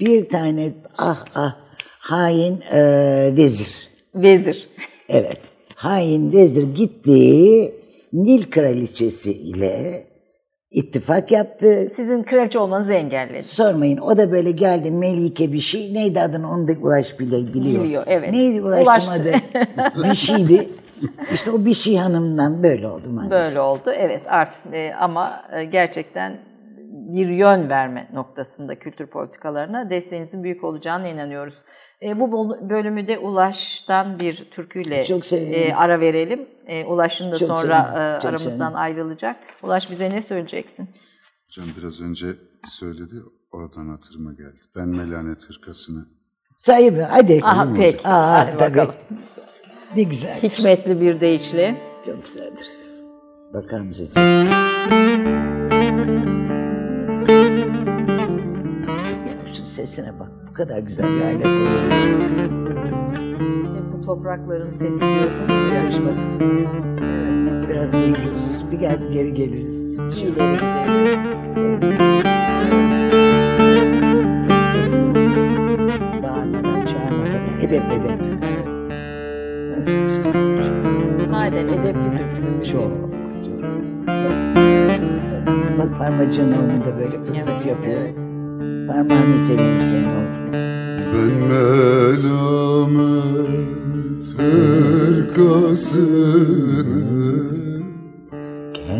bir 0.01 0.29
tane 0.29 0.73
ah 0.99 1.25
ah 1.35 1.57
hain 1.99 2.61
e, 2.73 2.81
vezir. 3.37 3.89
Vezir. 4.15 4.69
Evet. 5.09 5.41
Hain 5.77 6.33
vezir 6.33 6.75
gitti 6.75 7.75
Nil 8.13 8.51
kraliçesi 8.51 9.33
ile 9.33 10.07
ittifak 10.75 11.31
yaptı. 11.33 11.93
Sizin 11.97 12.23
kraliçe 12.23 12.59
olmanızı 12.59 12.93
engelledi. 12.93 13.43
Sormayın 13.43 13.99
o 13.99 14.17
da 14.17 14.33
böyle 14.33 14.51
geldi 14.51 14.91
Melike 14.91 15.53
bir 15.53 15.61
şey. 15.61 15.95
Neydi 15.95 16.21
adını 16.21 16.51
onu 16.51 16.69
da 16.69 16.73
Ulaş 16.83 17.21
bile 17.21 17.55
biliyor. 17.55 17.85
Biliyor, 17.85 18.05
evet. 18.07 18.33
Neydi 18.33 18.63
Ulaş'ın 18.63 18.85
Ulaş- 18.85 19.21
adı? 19.21 19.33
bir 20.11 20.15
şeydi. 20.15 20.69
İşte 21.33 21.51
o 21.51 21.65
bir 21.65 21.75
şey 21.75 21.97
hanımdan 21.97 22.63
böyle 22.63 22.89
oldu 22.89 23.11
maalesef. 23.11 23.31
Böyle 23.31 23.61
oldu. 23.61 23.93
Evet 23.97 24.23
artık 24.27 24.75
e, 24.75 24.95
ama 24.95 25.43
e, 25.53 25.65
gerçekten 25.65 26.39
bir 26.93 27.29
yön 27.29 27.69
verme 27.69 28.09
noktasında 28.13 28.79
kültür 28.79 29.07
politikalarına 29.07 29.91
desteğinizin 29.91 30.43
büyük 30.43 30.65
olacağına 30.65 31.09
inanıyoruz. 31.09 31.55
E, 32.05 32.21
bu 32.21 32.57
bölümü 32.71 33.09
de 33.09 33.19
Ulaş'tan 33.19 34.21
bir 34.21 34.45
türküyle 34.51 35.05
e, 35.33 35.75
ara 35.75 36.01
verelim. 36.01 36.49
E, 36.67 36.85
Ulaş'ın 36.85 37.33
da 37.33 37.39
Çok 37.39 37.49
sonra 37.49 37.79
e, 37.81 38.21
çok 38.21 38.29
aramızdan 38.31 38.51
sevindim. 38.51 38.77
ayrılacak. 38.77 39.37
Ulaş 39.63 39.91
bize 39.91 40.11
ne 40.11 40.23
söyleyeceksin? 40.23 40.89
Hocam 41.47 41.67
biraz 41.79 42.01
önce 42.01 42.27
söyledi, 42.65 43.15
oradan 43.53 43.89
hatırıma 43.89 44.33
geldi. 44.33 44.61
Ben 44.77 44.89
Melanet 44.89 45.49
Hırkası'nı 45.51 46.05
Sahibi 46.59 47.01
hadi. 47.01 47.41
Aha 47.43 47.69
peki. 47.77 48.09
Aa, 48.09 48.39
Hadi 48.39 48.59
tabii. 48.59 48.71
bakalım. 48.71 48.95
Ne 49.97 50.03
güzel. 50.03 50.43
Hikmetli 50.43 51.01
bir 51.01 51.21
deyişle. 51.21 51.75
Çok 52.07 52.25
güzeldir. 52.25 52.67
Bakar 53.55 53.81
mısın? 53.81 54.09
Ya 59.27 59.55
şu 59.55 59.67
sesine 59.67 60.19
bak. 60.21 60.31
Bu 60.55 60.57
kadar 60.57 60.79
güzel 60.79 61.07
bir 61.07 61.21
alet 61.21 61.47
olur. 61.47 61.93
E, 63.77 63.93
bu 63.93 64.07
toprakların 64.07 64.75
sesi 64.75 65.01
diyorsunuz 65.01 65.51
ya. 65.51 65.75
Yarışmak. 65.75 66.15
Biraz 67.69 67.93
dururuz. 67.93 68.65
Bir 68.73 68.79
gez 68.79 69.11
geri 69.11 69.35
geliriz. 69.35 69.99
İleri 69.99 70.55
işte. 70.55 70.87
Bağırmadan, 76.23 76.87
çağırmadan. 76.87 77.59
Edep 77.61 77.83
edep. 77.93 78.21
Sade, 81.29 81.61
edeplidir 81.61 82.25
bizim 82.37 82.63
Çok. 82.63 82.93
müziğimiz. 82.93 83.27
Bak 85.79 85.99
parmacığını 85.99 86.55
onun 86.59 86.81
da 86.81 86.99
böyle 86.99 87.25
pıt 87.25 87.47
pıt 87.47 87.67
yapıyor. 87.67 88.01
evet. 88.01 88.34
Parmağını 88.89 89.39
seveyim 89.39 89.83
senin 89.83 90.05
oldu. 90.05 90.39
Ben 91.15 91.33
melamet 91.49 92.25
hırkasını 94.39 95.85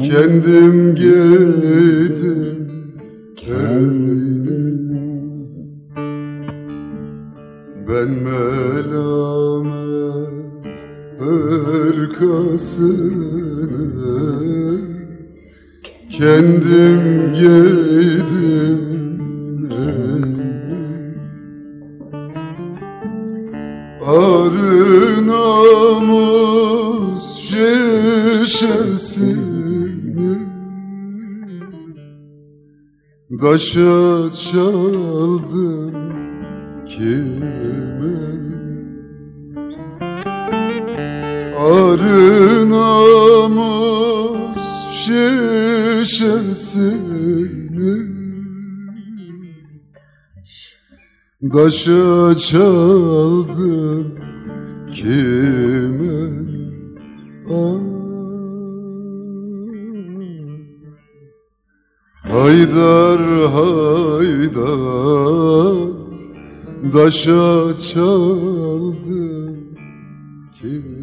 kendim 0.09 0.95
giydim 0.95 2.69
kendime. 3.37 4.65
Ben 7.89 8.11
melamet 8.11 9.55
hırkasını 11.19 12.55
kendim 16.11 17.33
giydim 17.33 18.94
Arı 24.07 25.27
namus 25.27 26.57
şişesini. 27.37 28.75
Daşa 33.31 34.33
çaldım 34.33 35.95
kime? 36.87 37.65
Namus 42.71 44.59
şişesini 44.91 46.45
Daşa 51.53 52.35
çaldım 52.35 54.15
kime. 54.95 56.45
Haydar 62.15 63.21
haydar. 63.53 64.75
Daşa 66.93 67.77
çaldım 67.77 69.57
kime 70.61 70.94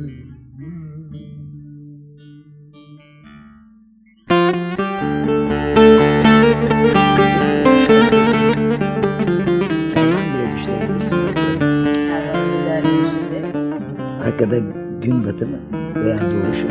Arkada 14.41 14.59
gün 15.01 15.25
batımı 15.25 15.57
veya 15.95 16.19
doğuşu. 16.21 16.67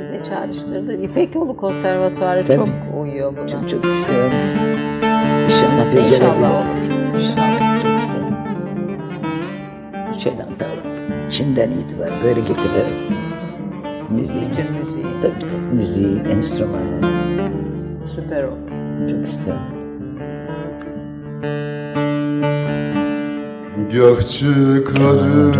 bize 0.00 0.22
çağrıştırdı. 0.24 0.96
İpek 0.96 1.34
Yolu 1.34 1.56
Konservatuarı 1.56 2.44
Tabii. 2.46 2.56
çok 2.56 2.68
uyuyor 3.00 3.36
buna. 3.36 3.48
Çok 3.48 3.68
çok 3.68 3.84
istiyorum. 3.84 4.32
İnşallah. 5.44 5.92
İnşallah 6.04 6.54
olur. 6.54 6.76
İnşallah. 7.14 7.82
Çok 7.82 7.96
istiyorum. 7.96 8.36
Şeyden 10.18 10.48
tamam. 10.58 11.30
Şimdiden 11.30 11.70
itibaren 11.70 12.24
böyle 12.24 12.40
getiriyorum. 12.40 12.92
Müziği. 14.10 14.42
Bütün 14.50 14.72
müziği. 14.72 15.06
Tabii 15.22 15.40
tabii. 15.40 15.74
Müziği, 15.74 16.18
enstrümanı. 16.18 17.00
Süper 18.14 18.44
oldu. 18.44 18.70
Çok 19.10 19.24
istiyorum. 19.26 19.62
Gah 23.76 24.20
çıkarım 24.28 25.52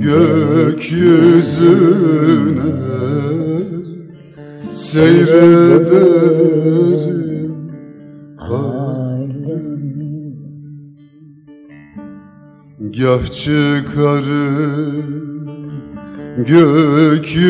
gökyüzüne 0.00 1.12
Seyrederim 4.56 5.92
alem 8.38 9.32
Gah 12.98 13.24
çıkarım 13.32 14.52
gökyüzüne 16.36 17.42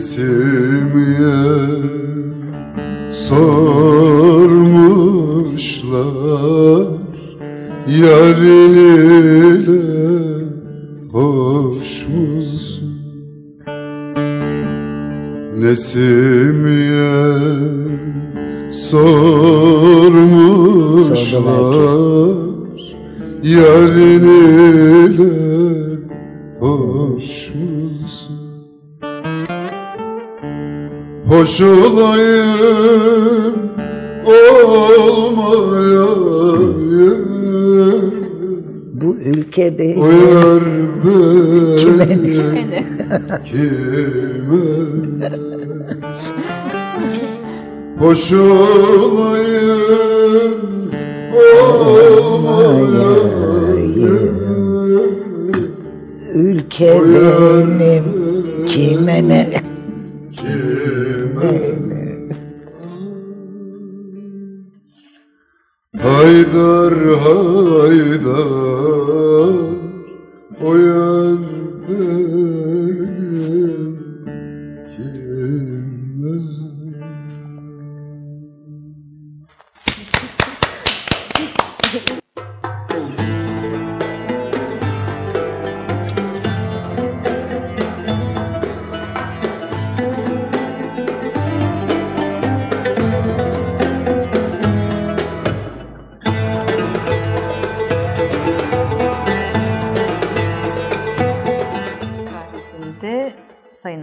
Nesimiye 0.05 1.41
sormuşlar 3.09 4.45
Yarın 7.87 8.73
ile 8.73 10.05
hoş 11.11 12.07
musun? 12.07 12.93
Nesimiye 15.57 17.15
sormuşlar 18.71 19.85
Yarın 23.43 24.25
ile 25.13 25.44
Hoş 31.35 31.61
olayım 31.61 33.55
olmayayım 34.25 35.55
Bu 38.93 39.15
ülke 39.15 39.79
benim. 39.79 40.01
Uyar 40.01 40.63
Kime? 41.79 42.09
beni 42.09 42.31
kime 42.31 42.83
Hoş 47.99 48.31
olayım 48.31 49.75
olmayayım 51.33 52.65
Ülke 56.33 57.01
benim. 57.03 58.03
Kime 58.65 59.27
ne? 59.29 59.74
Haydar 66.05 66.95
haydar 67.23 68.51
o 70.61 70.71
yer 70.77 71.41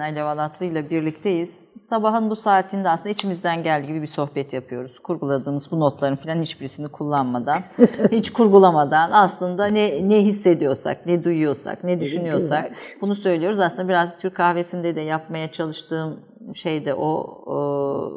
Alev 0.03 0.25
Alatlı 0.25 0.67
ile 0.67 0.91
birlikteyiz. 0.91 1.51
Sabahın 1.89 2.31
bu 2.31 2.37
saatinde 2.37 2.89
aslında 2.89 3.09
içimizden 3.09 3.63
geldiği 3.63 3.87
gibi 3.87 4.03
bir 4.03 4.07
sohbet 4.07 4.53
yapıyoruz. 4.53 4.99
Kurguladığımız 4.99 5.71
bu 5.71 5.81
notların 5.81 6.17
falan 6.17 6.43
hiçbirisini 6.43 6.89
kullanmadan, 6.89 7.59
hiç 8.13 8.31
kurgulamadan 8.31 9.11
aslında 9.13 9.67
ne 9.67 10.09
ne 10.09 10.23
hissediyorsak, 10.23 11.07
ne 11.07 11.25
duyuyorsak, 11.25 11.85
ne 11.85 12.01
düşünüyorsak 12.01 12.73
bunu 13.01 13.15
söylüyoruz. 13.15 13.61
Aslında 13.61 13.89
biraz 13.89 14.19
Türk 14.19 14.35
kahvesinde 14.37 14.97
de 14.97 15.01
yapmaya 15.01 15.53
çalıştığım 15.53 16.21
şey 16.55 16.87
de 16.87 16.95
o, 16.95 17.09
o 17.47 18.13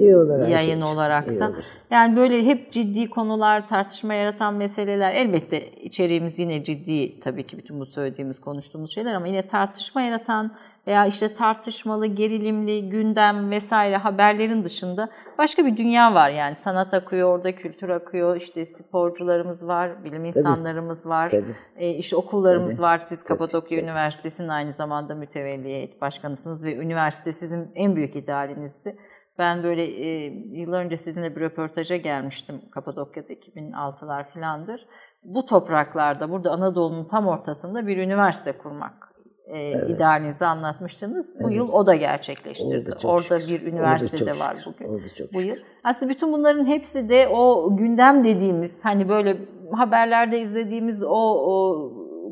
İyi 0.00 0.14
her 0.14 0.48
yayın 0.48 0.82
şey. 0.82 0.92
olarak 0.92 1.28
İyi 1.28 1.40
da. 1.40 1.46
olur. 1.48 1.64
Yani 1.90 2.16
böyle 2.16 2.44
hep 2.46 2.72
ciddi 2.72 3.10
konular, 3.10 3.68
tartışma 3.68 4.14
yaratan 4.14 4.54
meseleler. 4.54 5.14
Elbette 5.14 5.70
içeriğimiz 5.70 6.38
yine 6.38 6.64
ciddi 6.64 7.20
tabii 7.20 7.46
ki 7.46 7.58
bütün 7.58 7.80
bu 7.80 7.86
söylediğimiz, 7.86 8.40
konuştuğumuz 8.40 8.94
şeyler 8.94 9.14
ama 9.14 9.26
yine 9.26 9.48
tartışma 9.48 10.02
yaratan 10.02 10.52
veya 10.86 11.06
işte 11.06 11.34
tartışmalı, 11.34 12.06
gerilimli, 12.06 12.88
gündem 12.88 13.50
vesaire 13.50 13.96
haberlerin 13.96 14.64
dışında 14.64 15.08
başka 15.38 15.66
bir 15.66 15.76
dünya 15.76 16.14
var 16.14 16.30
yani. 16.30 16.56
Sanat 16.56 16.94
akıyor, 16.94 17.34
orada 17.34 17.54
kültür 17.54 17.88
akıyor, 17.88 18.36
işte 18.36 18.66
sporcularımız 18.66 19.66
var, 19.66 20.04
bilim 20.04 20.24
insanlarımız 20.24 21.06
var, 21.06 21.30
Tabii. 21.30 21.56
e, 21.76 21.90
işte 21.90 22.16
okullarımız 22.16 22.76
Tabii. 22.76 22.82
var. 22.82 22.98
Siz 22.98 23.24
Kapadokya 23.24 23.82
Üniversitesi'nin 23.82 24.48
aynı 24.48 24.72
zamanda 24.72 25.14
mütevelli 25.14 25.64
heyet 25.64 26.00
başkanısınız 26.00 26.64
ve 26.64 26.76
üniversite 26.76 27.32
sizin 27.32 27.70
en 27.74 27.96
büyük 27.96 28.16
idealinizdi. 28.16 28.96
Ben 29.38 29.62
böyle 29.62 29.84
e, 29.84 30.24
yıl 30.58 30.72
önce 30.72 30.96
sizinle 30.96 31.36
bir 31.36 31.40
röportaja 31.40 31.96
gelmiştim 31.96 32.60
Kapadokya'da 32.70 33.32
2006'lar 33.32 34.30
filandır. 34.32 34.86
Bu 35.24 35.46
topraklarda, 35.46 36.30
burada 36.30 36.50
Anadolu'nun 36.50 37.04
tam 37.04 37.26
ortasında 37.26 37.86
bir 37.86 37.96
üniversite 37.96 38.52
kurmak 38.52 39.11
e, 39.52 39.86
idealinizi 39.88 40.44
anlatmıştınız. 40.46 41.26
Bu 41.40 41.50
yıl 41.50 41.68
o 41.72 41.86
da 41.86 41.94
gerçekleştirdi. 41.94 42.90
Oldu 42.90 43.08
Orada 43.08 43.38
şükür. 43.40 43.66
bir 43.66 43.72
üniversite 43.72 44.24
Oldu 44.24 44.40
var 44.40 44.56
bugün. 44.66 44.88
Oldu 44.94 45.02
çok 45.18 45.32
bu 45.34 45.40
yıl. 45.40 45.56
Aslında 45.84 46.10
bütün 46.10 46.32
bunların 46.32 46.64
hepsi 46.66 47.08
de 47.08 47.28
o 47.28 47.76
gündem 47.76 48.24
dediğimiz 48.24 48.84
hani 48.84 49.08
böyle 49.08 49.36
haberlerde 49.72 50.40
izlediğimiz 50.40 51.02
o, 51.02 51.08
o 51.46 51.76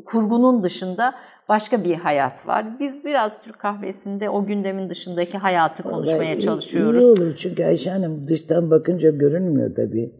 kurgunun 0.05 0.63
dışında 0.63 1.13
başka 1.49 1.83
bir 1.83 1.95
hayat 1.95 2.47
var. 2.47 2.79
Biz 2.79 3.05
biraz 3.05 3.41
Türk 3.41 3.59
kahvesinde 3.59 4.29
o 4.29 4.45
gündemin 4.45 4.89
dışındaki 4.89 5.37
hayatı 5.37 5.83
konuşmaya 5.83 6.17
Vallahi 6.17 6.33
iyi- 6.37 6.41
çalışıyoruz. 6.41 7.01
İyi 7.01 7.05
olur 7.05 7.35
çünkü 7.37 7.65
Ayşe 7.65 7.91
Hanım 7.91 8.27
dıştan 8.27 8.71
bakınca 8.71 9.09
görünmüyor 9.11 9.75
tabii. 9.75 10.11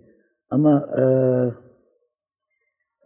Ama 0.50 0.90
e, 0.98 1.04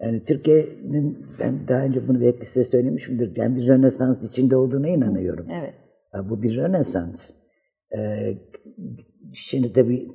yani 0.02 0.24
Türkiye'nin 0.24 1.26
ben 1.40 1.68
daha 1.68 1.84
önce 1.84 2.08
bunu 2.08 2.22
belki 2.22 2.46
size 2.46 2.64
söylemişimdir. 2.64 3.36
Yani 3.36 3.56
bir 3.56 3.68
Rönesans 3.68 4.32
içinde 4.32 4.56
olduğuna 4.56 4.88
inanıyorum. 4.88 5.48
Evet. 5.52 5.74
Bu 6.30 6.42
bir 6.44 6.58
Rönesans. 6.58 7.30
Ee, 7.98 8.38
şimdi 9.34 9.74
tabii 9.74 10.08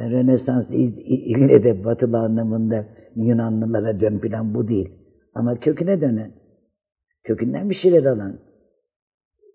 Rönesans 0.00 0.70
il- 0.70 0.96
il- 0.96 1.36
ille 1.36 1.62
de 1.64 1.84
batılı 1.84 2.18
anlamında 2.18 2.86
Yunanlılara 3.16 4.00
dön 4.00 4.18
falan 4.18 4.54
bu 4.54 4.68
değil. 4.68 4.88
Ama 5.34 5.60
köküne 5.60 6.00
dönen, 6.00 6.32
kökünden 7.24 7.70
bir 7.70 7.74
şeyler 7.74 8.04
alan, 8.04 8.40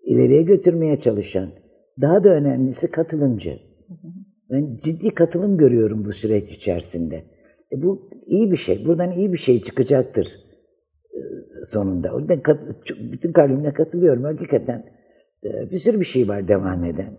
ileriye 0.04 0.42
götürmeye 0.42 0.98
çalışan, 0.98 1.48
daha 2.00 2.24
da 2.24 2.28
önemlisi 2.28 2.90
katılımcı. 2.90 3.58
Ben 4.50 4.78
ciddi 4.84 5.10
katılım 5.10 5.58
görüyorum 5.58 6.04
bu 6.04 6.12
süreç 6.12 6.50
içerisinde. 6.50 7.24
E 7.74 7.82
bu 7.82 8.10
iyi 8.26 8.52
bir 8.52 8.56
şey. 8.56 8.86
Buradan 8.86 9.12
iyi 9.12 9.32
bir 9.32 9.38
şey 9.38 9.62
çıkacaktır 9.62 10.40
e, 11.12 11.20
sonunda. 11.64 12.14
O 12.14 12.18
yüzden 12.20 12.40
kat- 12.42 12.60
bütün 13.12 13.32
kalbimle 13.32 13.72
katılıyorum. 13.72 14.24
Hakikaten 14.24 14.84
e, 15.44 15.70
bir 15.70 15.76
sürü 15.76 16.00
bir 16.00 16.04
şey 16.04 16.28
var 16.28 16.48
devam 16.48 16.84
eden. 16.84 17.16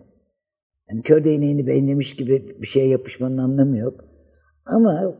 Yani 0.90 1.02
kör 1.02 1.24
değneğini 1.24 1.66
beğenlemiş 1.66 2.16
gibi 2.16 2.56
bir 2.62 2.66
şeye 2.66 2.88
yapışmanın 2.88 3.38
anlamı 3.38 3.78
yok. 3.78 4.04
Ama 4.64 5.16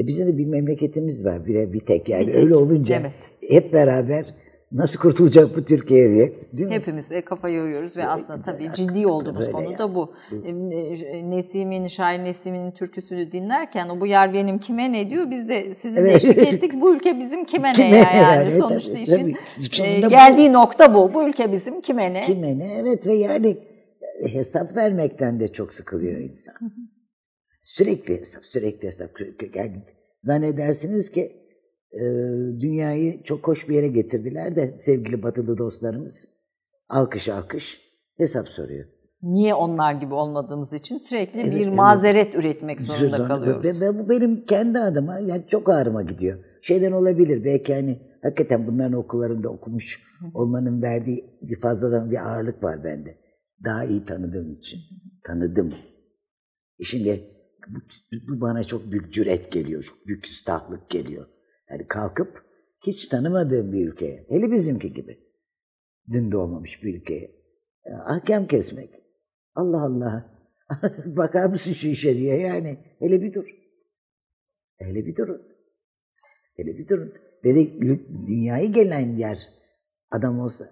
e, 0.00 0.06
bizim 0.06 0.28
de 0.28 0.38
bir 0.38 0.46
memleketimiz 0.46 1.24
var 1.24 1.46
bir, 1.46 1.72
bir 1.72 1.86
tek 1.86 2.08
yani 2.08 2.26
Bir 2.26 2.32
tek, 2.32 2.42
öyle 2.42 2.56
olunca 2.56 3.00
evet. 3.00 3.12
hep 3.48 3.72
beraber 3.72 4.34
nasıl 4.72 5.00
kurtulacak 5.00 5.56
bu 5.56 5.64
Türkiye 5.64 6.10
diye 6.10 6.32
değil 6.52 6.68
mi? 6.68 6.74
Hepimiz 6.74 7.12
e, 7.12 7.22
kafa 7.22 7.48
yoruyoruz 7.48 7.96
ve 7.96 8.06
aslında 8.06 8.42
tabii 8.42 8.70
ciddi 8.74 9.06
olduğumuz 9.06 9.52
konu 9.52 9.72
ya. 9.72 9.78
da 9.78 9.94
bu. 9.94 10.12
E, 10.44 11.30
Nesim'in, 11.30 11.86
şair 11.86 12.18
Nesim'in 12.24 12.70
türküsünü 12.70 13.32
dinlerken 13.32 13.88
o 13.88 14.00
bu 14.00 14.06
yer 14.06 14.34
benim 14.34 14.58
kime 14.58 14.92
ne 14.92 15.10
diyor 15.10 15.30
biz 15.30 15.48
de 15.48 15.74
sizinle 15.74 16.10
Evet. 16.10 16.24
eşlik 16.24 16.38
ettik. 16.38 16.72
Bu 16.80 16.94
ülke 16.94 17.18
bizim 17.18 17.44
kime 17.44 17.68
ne 17.68 17.72
Kime 17.72 17.88
ya 17.88 18.10
ne 18.12 18.16
yani 18.16 18.44
yani, 18.44 18.50
sonuçta 18.50 18.92
tabii, 18.92 19.02
işin 19.02 19.16
tabii. 19.16 19.30
e, 19.60 19.62
Sonunda 19.62 20.06
bu. 20.06 20.10
geldiği 20.10 20.52
nokta 20.52 20.94
bu. 20.94 21.14
Bu 21.14 21.28
ülke 21.28 21.52
bizim 21.52 21.80
kime 21.80 22.12
ne? 22.12 22.24
Kime 22.24 22.58
ne? 22.58 22.74
Evet 22.78 23.06
ve 23.06 23.14
yani 23.14 23.56
hesap 24.32 24.76
vermekten 24.76 25.40
de 25.40 25.52
çok 25.52 25.72
sıkılıyor 25.72 26.20
insan. 26.20 26.54
Sürekli 27.62 28.20
hesap, 28.20 28.44
sürekli 28.44 28.88
hesap. 28.88 29.10
Yani 29.54 29.82
zannedersiniz 30.20 31.10
ki 31.10 31.41
e, 31.92 32.02
dünyayı 32.60 33.22
çok 33.22 33.48
hoş 33.48 33.68
bir 33.68 33.74
yere 33.74 33.88
getirdiler 33.88 34.56
de 34.56 34.74
sevgili 34.78 35.22
batılı 35.22 35.58
dostlarımız 35.58 36.28
alkış 36.88 37.28
alkış 37.28 37.80
hesap 38.16 38.48
soruyor. 38.48 38.84
Niye 39.22 39.54
onlar 39.54 39.94
gibi 39.94 40.14
olmadığımız 40.14 40.72
için 40.72 40.98
sürekli 40.98 41.40
Evet, 41.40 41.52
bir 41.54 41.66
evet. 41.66 41.74
mazeret 41.76 42.34
üretmek 42.34 42.80
zorunda 42.80 43.16
Sonra- 43.16 43.28
kalıyoruz. 43.28 43.64
Ve, 43.64 43.80
ve 43.80 43.98
bu 43.98 44.08
benim 44.08 44.46
kendi 44.46 44.78
adıma 44.78 45.18
yani 45.18 45.44
çok 45.48 45.68
ağrıma 45.68 46.02
gidiyor. 46.02 46.44
Şeyden 46.62 46.92
olabilir 46.92 47.44
belki 47.44 47.74
hani 47.74 47.98
hakikaten 48.22 48.66
bunların 48.66 48.92
okullarında 48.92 49.48
okumuş 49.48 50.02
olmanın 50.34 50.82
verdiği 50.82 51.24
bir 51.42 51.60
fazladan 51.60 52.10
bir 52.10 52.16
ağırlık 52.28 52.62
var 52.64 52.84
bende. 52.84 53.18
Daha 53.64 53.84
iyi 53.84 54.04
tanıdığım 54.04 54.52
için. 54.52 54.80
Tanıdım. 55.26 55.74
E 56.80 56.84
Şimdi 56.84 57.24
bu, 57.68 57.78
bu 58.28 58.40
bana 58.40 58.64
çok 58.64 58.90
büyük 58.92 59.12
cüret 59.12 59.52
geliyor, 59.52 59.82
çok 59.82 60.06
büyük 60.06 60.24
küstahlık 60.24 60.90
geliyor. 60.90 61.26
Yani 61.72 61.86
kalkıp 61.88 62.44
hiç 62.86 63.06
tanımadığım 63.06 63.72
bir 63.72 63.88
ülkeye, 63.88 64.26
hele 64.28 64.50
bizimki 64.50 64.92
gibi, 64.92 65.18
dün 66.12 66.32
doğmamış 66.32 66.82
bir 66.82 66.94
ülkeye, 66.94 67.30
ahkam 68.06 68.46
kesmek. 68.46 68.90
Allah 69.54 69.82
Allah. 69.82 70.32
Bakar 71.06 71.46
mısın 71.46 71.72
şu 71.72 71.88
işe 71.88 72.16
diye 72.16 72.38
yani. 72.38 72.78
Hele 72.98 73.22
bir 73.22 73.34
dur. 73.34 73.48
Hele 74.78 75.06
bir 75.06 75.16
durun. 75.16 75.42
Hele 76.56 76.78
bir 76.78 76.88
durun. 76.88 77.12
Ve 77.44 77.54
de 77.54 77.80
dünyayı 78.26 78.72
gelen 78.72 79.16
yer 79.16 79.38
adam 80.10 80.40
olsa. 80.40 80.64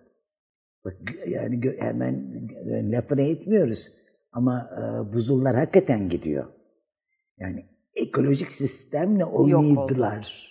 Bak 0.85 0.94
yani 1.28 1.60
hemen 1.78 2.48
lafını 2.93 3.22
etmiyoruz. 3.22 3.89
Ama 4.32 4.70
e, 4.78 5.12
buzullar 5.12 5.56
hakikaten 5.56 6.09
gidiyor. 6.09 6.47
Yani 7.39 7.66
ekolojik 7.94 8.52
sistemle 8.52 9.24
oynadılar. 9.24 10.51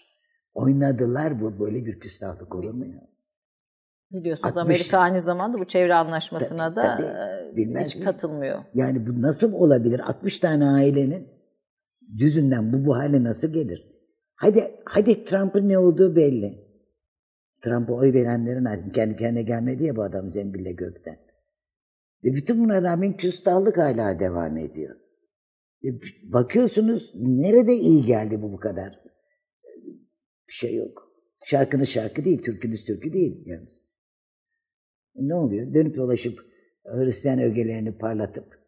Oynadılar 0.54 1.42
bu 1.42 1.60
böyle 1.60 1.86
bir 1.86 2.00
küstahlık 2.00 2.56
olur 2.56 2.74
mu 2.74 2.86
ya? 2.86 3.10
Biliyorsunuz 4.12 4.58
60 4.58 4.62
Amerika 4.66 4.98
aynı 4.98 5.22
zamanda 5.22 5.58
bu 5.60 5.66
çevre 5.66 5.94
anlaşmasına 5.96 6.74
Tabii, 6.74 6.76
da 6.76 6.96
tabii. 6.98 7.54
e, 7.54 7.56
Bilmez 7.58 7.86
hiç 7.88 7.96
miyim? 7.96 8.06
katılmıyor. 8.06 8.60
Yani 8.74 9.08
bu 9.08 9.22
nasıl 9.22 9.54
olabilir? 9.54 10.00
60 10.00 10.40
tane 10.40 10.66
ailenin 10.70 11.28
düzünden 12.18 12.74
bu 12.74 12.86
bu 12.86 12.96
hale 12.96 13.24
nasıl 13.24 13.54
gelir? 13.54 13.90
Hadi 14.36 14.72
hadi 14.86 15.24
Trump'ın 15.24 15.70
ne 15.70 15.78
olduğu 15.78 16.16
belli. 16.16 16.70
Trump'a 17.64 17.94
oy 17.94 18.14
verenlerin 18.14 18.66
artık 18.66 18.96
kendi 18.96 19.18
kendine 19.18 19.44
gelmedi 19.44 19.84
ya 19.84 19.96
bu 19.96 20.04
adam 20.04 20.30
zembille 20.30 20.72
gökten. 20.72 21.18
Ve 22.24 22.34
bütün 22.36 22.64
buna 22.64 22.82
rağmen 22.82 23.18
küstahlık 23.18 23.78
hala 23.78 24.20
devam 24.20 24.58
ediyor. 24.58 24.96
E, 25.84 25.88
bakıyorsunuz 26.24 27.12
nerede 27.16 27.74
iyi 27.76 28.06
geldi 28.06 28.42
bu 28.42 28.52
bu 28.52 28.58
kadar? 28.60 29.00
Bir 30.50 30.54
şey 30.54 30.76
yok. 30.76 31.12
Şarkınız 31.46 31.90
şarkı 31.90 32.26
değil, 32.26 32.44
türkünüz 32.44 32.86
türkü 32.86 33.14
değil. 33.14 33.44
Yani. 33.46 33.68
Ne 35.16 35.36
oluyor? 35.36 35.74
Dönüp 35.74 35.98
dolaşıp 35.98 36.40
Hristiyan 36.86 37.40
ögelerini 37.40 37.98
parlatıp 37.98 38.60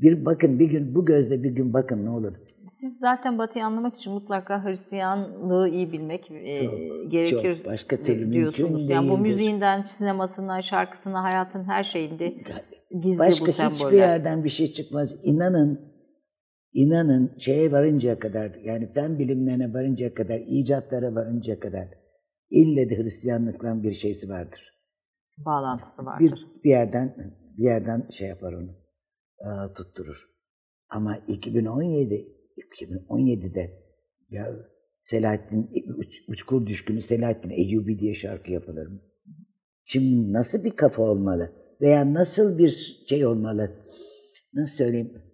bir 0.00 0.24
bakın 0.24 0.58
bir 0.58 0.70
gün 0.70 0.94
bu 0.94 1.04
gözle 1.04 1.42
bir 1.42 1.50
gün 1.50 1.72
bakın 1.72 2.06
ne 2.06 2.10
olur. 2.10 2.32
Siz 2.70 2.98
zaten 2.98 3.38
Batı'yı 3.38 3.64
anlamak 3.64 3.96
için 3.96 4.12
mutlaka 4.12 4.64
Hristiyanlığı 4.64 5.68
iyi 5.68 5.92
bilmek 5.92 6.30
e, 6.30 6.64
Çok, 6.64 7.12
gerekir 7.12 7.56
çok. 7.56 7.66
Başka 7.66 8.02
türlü 8.02 8.32
diyorsunuz. 8.32 8.90
Yani 8.90 9.10
bu 9.10 9.18
müziğinden, 9.18 9.82
sinemasından, 9.82 10.60
şarkısına, 10.60 11.22
hayatın 11.22 11.64
her 11.64 11.84
şeyinde 11.84 12.34
gizli 13.02 13.18
Başka 13.18 13.46
bu 13.46 13.48
hiçbir 13.48 13.74
semboller. 13.74 13.98
yerden 13.98 14.44
bir 14.44 14.48
şey 14.48 14.72
çıkmaz. 14.72 15.16
İnanın, 15.22 15.93
inanın 16.74 17.32
şeye 17.38 17.72
varıncaya 17.72 18.18
kadar 18.18 18.54
yani 18.64 18.92
fen 18.92 19.18
bilimlerine 19.18 19.74
varıncaya 19.74 20.14
kadar, 20.14 20.40
icatlara 20.46 21.14
varıncaya 21.14 21.60
kadar 21.60 21.88
ille 22.50 22.90
de 22.90 23.02
Hristiyanlıkla 23.02 23.82
bir 23.82 23.92
şeysi 23.92 24.28
vardır. 24.28 24.74
Bağlantısı 25.46 26.04
vardır. 26.04 26.24
Bir, 26.24 26.62
bir 26.64 26.70
yerden 26.70 27.34
bir 27.58 27.64
yerden 27.64 28.08
şey 28.10 28.28
yapar 28.28 28.52
onu 28.52 28.70
e, 29.40 29.72
tutturur. 29.74 30.28
Ama 30.88 31.18
2017 31.28 32.24
2017'de 32.56 33.84
ya 34.30 34.46
Selahattin 35.00 35.70
uç, 35.98 36.14
uçkur 36.28 36.66
düşkünü 36.66 37.02
Selahattin 37.02 37.50
Eyyubi 37.50 37.98
diye 37.98 38.14
şarkı 38.14 38.52
yapılır 38.52 38.86
mı? 38.86 39.00
Şimdi 39.84 40.32
nasıl 40.32 40.64
bir 40.64 40.76
kafa 40.76 41.02
olmalı? 41.02 41.52
Veya 41.80 42.14
nasıl 42.14 42.58
bir 42.58 43.04
şey 43.08 43.26
olmalı? 43.26 43.70
Nasıl 44.54 44.76
söyleyeyim? 44.76 45.33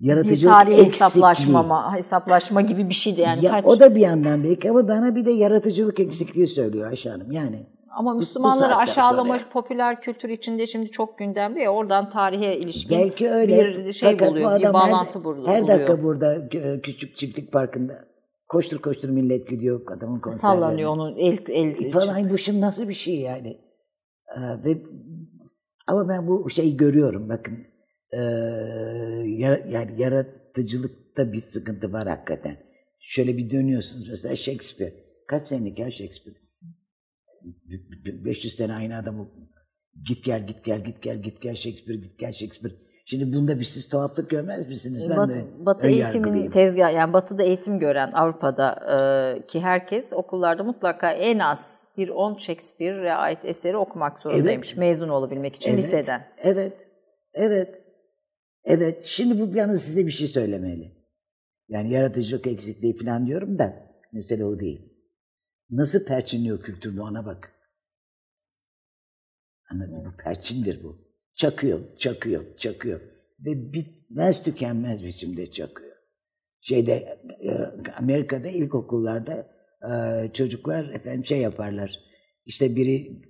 Bir 0.00 0.06
Yaratıcılık 0.06 0.52
tarihi 0.54 0.72
eksikliği. 0.80 0.92
hesaplaşma, 0.92 1.96
hesaplaşma 1.96 2.60
gibi 2.60 2.88
bir 2.88 2.94
şeydi 2.94 3.20
yani. 3.20 3.44
Ya, 3.44 3.50
Kaç- 3.50 3.64
o 3.64 3.80
da 3.80 3.94
bir 3.94 4.00
yandan 4.00 4.44
belki 4.44 4.70
ama 4.70 4.88
bana 4.88 5.14
bir 5.14 5.24
de 5.24 5.30
yaratıcılık 5.30 6.00
eksikliği 6.00 6.46
söylüyor 6.46 6.90
Ayşe 6.90 7.10
Hanım. 7.10 7.30
Yani 7.32 7.66
Ama 7.98 8.14
Müslümanları 8.14 8.76
aşağılama 8.76 9.38
sonra- 9.38 9.48
popüler 9.52 10.00
kültür 10.00 10.28
içinde 10.28 10.66
şimdi 10.66 10.90
çok 10.90 11.18
gündemde 11.18 11.60
ya 11.60 11.70
oradan 11.70 12.10
tarihe 12.10 12.56
ilişkin 12.56 12.98
Belki 12.98 13.30
öyle. 13.30 13.86
bir 13.86 13.92
şey 13.92 14.10
Fakat 14.10 14.28
bu 14.28 14.32
buluyor, 14.32 14.58
bir 14.60 14.64
her- 14.64 14.72
bağlantı 14.74 15.18
Her 15.18 15.24
buluyor. 15.24 15.68
dakika 15.68 16.02
burada 16.02 16.34
e, 16.34 16.80
küçük 16.80 17.16
çiftlik 17.16 17.52
parkında 17.52 18.04
koştur 18.48 18.78
koştur 18.78 19.08
millet 19.08 19.48
gidiyor 19.48 19.80
adamın 19.96 20.18
konserlerine. 20.18 20.60
sallanıyor 20.60 20.90
onun 20.90 21.16
el 21.16 21.38
el 21.48 21.90
Falan 21.90 22.30
bu 22.30 22.38
şimdi 22.38 22.60
nasıl 22.60 22.88
bir 22.88 22.94
şey 22.94 23.20
yani? 23.20 23.48
Ee, 24.36 24.40
ve 24.64 24.82
ama 25.86 26.08
ben 26.08 26.26
bu 26.28 26.50
şeyi 26.50 26.76
görüyorum 26.76 27.28
bakın. 27.28 27.58
Yani 28.12 30.00
yaratıcılıkta 30.02 31.32
bir 31.32 31.40
sıkıntı 31.40 31.92
var 31.92 32.08
hakikaten. 32.08 32.56
Şöyle 33.00 33.36
bir 33.36 33.50
dönüyorsunuz 33.50 34.08
mesela 34.08 34.36
Shakespeare. 34.36 34.92
Kaç 35.28 35.42
senelik 35.46 35.78
ya 35.78 35.90
Shakespeare? 35.90 36.36
500 38.24 38.54
sene 38.56 38.74
aynı 38.74 38.96
adamı 38.98 39.28
git 40.08 40.24
gel 40.24 40.46
git 40.46 40.64
gel 40.64 40.84
git 40.84 41.02
gel 41.02 41.22
git 41.22 41.42
gel 41.42 41.54
Shakespeare 41.54 41.98
git 41.98 42.18
gel 42.18 42.32
Shakespeare. 42.32 42.74
Şimdi 43.08 43.36
bunda 43.36 43.58
bir 43.58 43.64
siz 43.64 43.88
tuhaflık 43.88 44.30
görmez 44.30 44.68
misiniz? 44.68 45.06
Ben 45.10 45.16
Batı, 45.16 45.32
de 45.34 45.44
batı 45.66 45.86
ön 45.86 45.90
eğitimin 45.90 46.24
yargılıyım. 46.26 46.50
tezgah 46.50 46.94
yani 46.94 47.12
batıda 47.12 47.42
eğitim 47.42 47.78
gören 47.78 48.12
Avrupa'da 48.12 48.72
e, 49.38 49.46
ki 49.46 49.60
herkes 49.60 50.12
okullarda 50.12 50.64
mutlaka 50.64 51.12
en 51.12 51.38
az 51.38 51.80
bir 51.98 52.08
10 52.08 52.36
Shakespeare'e 52.36 53.12
ait 53.14 53.38
eseri 53.44 53.76
okumak 53.76 54.18
zorundaymış 54.18 54.76
mezun 54.76 55.08
olabilmek 55.08 55.56
için 55.56 55.70
Evet, 55.70 55.78
liseden. 55.84 56.26
Evet, 56.38 56.88
evet, 57.34 57.74
evet. 58.66 59.04
Şimdi 59.04 59.40
bu 59.40 59.56
yalnız 59.56 59.82
size 59.82 60.06
bir 60.06 60.12
şey 60.12 60.26
söylemeli. 60.26 60.96
Yani 61.68 61.92
yaratıcılık 61.92 62.46
eksikliği 62.46 62.96
falan 62.96 63.26
diyorum 63.26 63.58
da 63.58 63.86
mesele 64.12 64.44
o 64.44 64.60
değil. 64.60 64.92
Nasıl 65.70 66.04
perçinliyor 66.04 66.62
kültürünü 66.62 67.00
ona 67.00 67.26
bak. 67.26 67.52
Anladın 69.70 69.94
mı? 69.94 70.12
Bu 70.12 70.22
perçindir 70.22 70.82
bu. 70.82 71.06
Çakıyor, 71.34 71.96
çakıyor, 71.96 72.56
çakıyor. 72.56 73.00
Ve 73.40 73.72
bitmez 73.72 74.42
tükenmez 74.42 75.04
biçimde 75.04 75.50
çakıyor. 75.50 75.96
Şeyde 76.60 76.92
e, 77.40 77.50
Amerika'da 77.98 78.48
ilkokullarda 78.48 79.46
e, 79.82 80.32
çocuklar 80.32 80.88
efendim 80.94 81.24
şey 81.24 81.40
yaparlar. 81.40 82.00
İşte 82.44 82.76
biri 82.76 83.22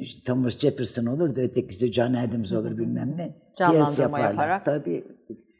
işte 0.00 0.24
Thomas 0.24 0.58
Jefferson 0.58 1.06
olur 1.06 1.36
da 1.36 1.40
ötekisi 1.40 1.92
John 1.92 2.14
Adams 2.14 2.52
olur 2.52 2.78
bilmem 2.78 3.16
ne. 3.16 3.36
Piyes 3.58 3.98
yaparlar. 3.98 4.30
yaparak. 4.30 4.64
Tabii 4.64 5.04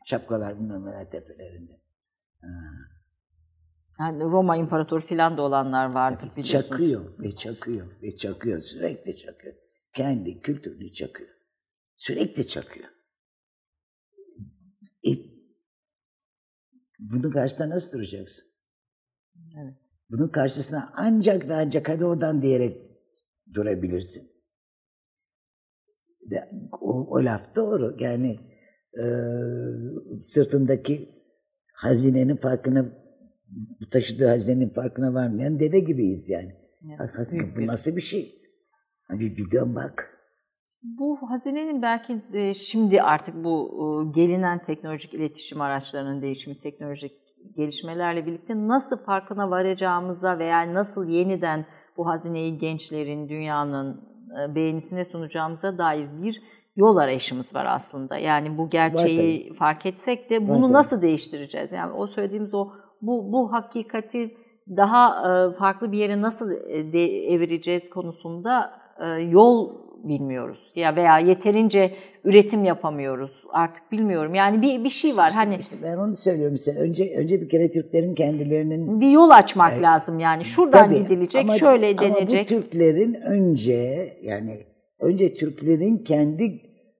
şapkalar 0.04 0.60
bilmem 0.60 0.86
neler 0.86 1.10
tepelerinde. 1.10 1.80
Yani 4.00 4.22
Roma 4.22 4.56
İmparatoru 4.56 5.00
filan 5.00 5.36
da 5.36 5.42
olanlar 5.42 5.90
vardır 5.90 6.30
biliyorsunuz. 6.36 6.68
Çakıyor 6.68 7.18
ve 7.18 7.36
çakıyor 7.36 7.86
ve 8.02 8.16
çakıyor. 8.16 8.60
Sürekli 8.60 9.16
çakıyor. 9.16 9.54
Kendi 9.92 10.40
kültürünü 10.40 10.92
çakıyor. 10.92 11.30
Sürekli 11.96 12.46
çakıyor. 12.46 12.88
E, 15.06 15.10
bunun 16.98 17.30
karşısında 17.30 17.70
nasıl 17.70 17.98
duracaksın? 17.98 18.44
Evet. 19.62 19.74
Bunun 20.10 20.28
karşısına 20.28 20.92
ancak 20.96 21.48
ve 21.48 21.54
ancak 21.54 21.88
hadi 21.88 22.04
oradan 22.04 22.42
diyerek 22.42 22.83
durabilirsin. 23.54 24.22
De, 26.30 26.50
o, 26.80 27.06
o 27.10 27.24
laf 27.24 27.56
doğru. 27.56 27.96
Yani 27.98 28.38
e, 28.98 29.04
sırtındaki 30.14 31.08
hazinenin 31.74 32.36
farkına 32.36 32.86
taşıdığı 33.90 34.28
hazinenin 34.28 34.68
farkına 34.68 35.14
varmayan 35.14 35.60
deve 35.60 35.80
gibiyiz 35.80 36.30
yani. 36.30 36.52
Hakikaten 36.98 37.38
büyük 37.38 37.56
bu 37.56 37.66
nasıl 37.66 37.96
bir 37.96 38.00
şey? 38.00 38.34
Bir, 39.10 39.36
bir 39.36 39.50
dön 39.50 39.74
bak. 39.74 40.10
Bu 40.82 41.30
hazinenin 41.30 41.82
belki 41.82 42.22
e, 42.32 42.54
şimdi 42.54 43.02
artık 43.02 43.34
bu 43.44 43.70
e, 43.80 44.20
gelinen 44.20 44.64
teknolojik 44.64 45.14
iletişim 45.14 45.60
araçlarının 45.60 46.22
değişimi, 46.22 46.60
teknolojik 46.60 47.12
gelişmelerle 47.56 48.26
birlikte 48.26 48.54
nasıl 48.56 48.96
farkına 48.96 49.50
varacağımıza 49.50 50.38
veya 50.38 50.74
nasıl 50.74 51.08
yeniden 51.08 51.66
bu 51.96 52.06
hazineyi 52.06 52.58
gençlerin, 52.58 53.28
dünyanın 53.28 54.00
e, 54.40 54.54
beğenisine 54.54 55.04
sunacağımıza 55.04 55.78
dair 55.78 56.08
bir 56.22 56.42
yol 56.76 56.96
arayışımız 56.96 57.54
var 57.54 57.66
aslında. 57.68 58.18
Yani 58.18 58.58
bu 58.58 58.70
gerçeği 58.70 59.54
fark 59.54 59.86
etsek 59.86 60.30
de 60.30 60.48
bunu 60.48 60.62
tabii. 60.62 60.72
nasıl 60.72 61.02
değiştireceğiz? 61.02 61.72
Yani 61.72 61.92
o 61.92 62.06
söylediğimiz 62.06 62.54
o 62.54 62.68
bu 63.02 63.32
bu 63.32 63.52
hakikati 63.52 64.36
daha 64.68 65.08
e, 65.10 65.52
farklı 65.52 65.92
bir 65.92 65.98
yere 65.98 66.22
nasıl 66.22 66.50
e, 66.50 67.00
evireceğiz 67.34 67.90
konusunda 67.90 68.84
yol 69.30 69.83
bilmiyoruz. 70.08 70.72
Ya 70.74 70.96
veya 70.96 71.18
yeterince 71.18 71.94
üretim 72.24 72.64
yapamıyoruz. 72.64 73.44
Artık 73.52 73.92
bilmiyorum. 73.92 74.34
Yani 74.34 74.62
bir 74.62 74.84
bir 74.84 74.88
şey 74.90 75.16
var. 75.16 75.32
Hani 75.32 75.56
İşte 75.60 75.76
ben 75.82 75.96
onu 75.96 76.16
söylüyorum 76.16 76.58
size. 76.58 76.80
Önce 76.80 77.14
önce 77.16 77.40
bir 77.40 77.48
kere 77.48 77.70
Türklerin 77.70 78.14
kendilerinin 78.14 79.00
bir 79.00 79.08
yol 79.10 79.30
açmak 79.30 79.82
lazım 79.82 80.18
yani. 80.18 80.44
Şuradan 80.44 80.84
Tabii, 80.86 80.98
gidilecek, 81.02 81.42
ama- 81.42 81.54
şöyle 81.54 81.88
Ama 81.90 82.00
denecek. 82.02 82.44
bu 82.44 82.46
Türklerin 82.48 83.14
önce 83.14 84.12
yani 84.22 84.58
önce 85.00 85.34
Türklerin 85.34 85.98
kendi 85.98 86.44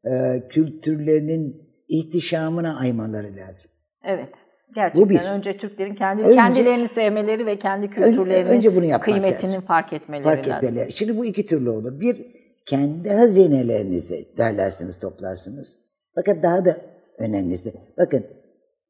e, 0.04 0.42
kültürlerinin 0.50 1.56
ihtişamına 1.88 2.78
aymaları 2.78 3.36
lazım. 3.36 3.70
Evet. 4.04 4.28
Gerçekten 4.74 5.04
Bu 5.04 5.10
bir. 5.10 5.20
önce 5.36 5.56
Türklerin 5.56 5.94
kendi 5.94 6.22
Önce- 6.22 6.34
kendilerini 6.34 6.86
sevmeleri 6.88 7.46
ve 7.46 7.58
kendi 7.58 7.90
kültürlerinin 7.90 8.50
önce 8.50 8.76
bunu 8.76 9.00
kıymetinin 9.00 9.52
lazım. 9.52 9.60
fark 9.66 9.92
etmeleri 9.92 10.24
Fark 10.24 10.48
lazım. 10.48 10.68
etmeleri. 10.68 10.92
Şimdi 10.92 11.16
bu 11.18 11.24
iki 11.24 11.46
türlü 11.46 11.70
olur. 11.70 12.00
Bir, 12.00 12.16
kendi 12.66 13.10
hazinelerinizi 13.10 14.36
derlersiniz, 14.38 14.98
toplarsınız. 14.98 15.78
Fakat 16.14 16.42
daha 16.42 16.64
da 16.64 16.80
önemlisi, 17.18 17.74
bakın 17.98 18.26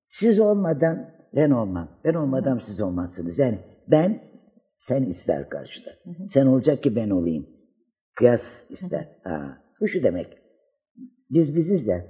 siz 0.06 0.40
olmadan 0.40 1.14
ben 1.36 1.50
olmam. 1.50 2.00
Ben 2.04 2.14
olmadan 2.14 2.58
siz 2.58 2.80
olmazsınız. 2.80 3.38
Yani 3.38 3.58
ben, 3.88 4.22
sen 4.76 5.02
ister 5.02 5.48
karşıda. 5.48 5.90
Sen 6.28 6.46
olacak 6.46 6.82
ki 6.82 6.96
ben 6.96 7.10
olayım. 7.10 7.46
Kıyas 8.14 8.70
ister. 8.70 9.08
Ha, 9.24 9.58
bu 9.80 9.88
şu 9.88 10.02
demek. 10.02 10.38
Biz 11.30 11.56
biziz 11.56 11.86
ya. 11.86 12.04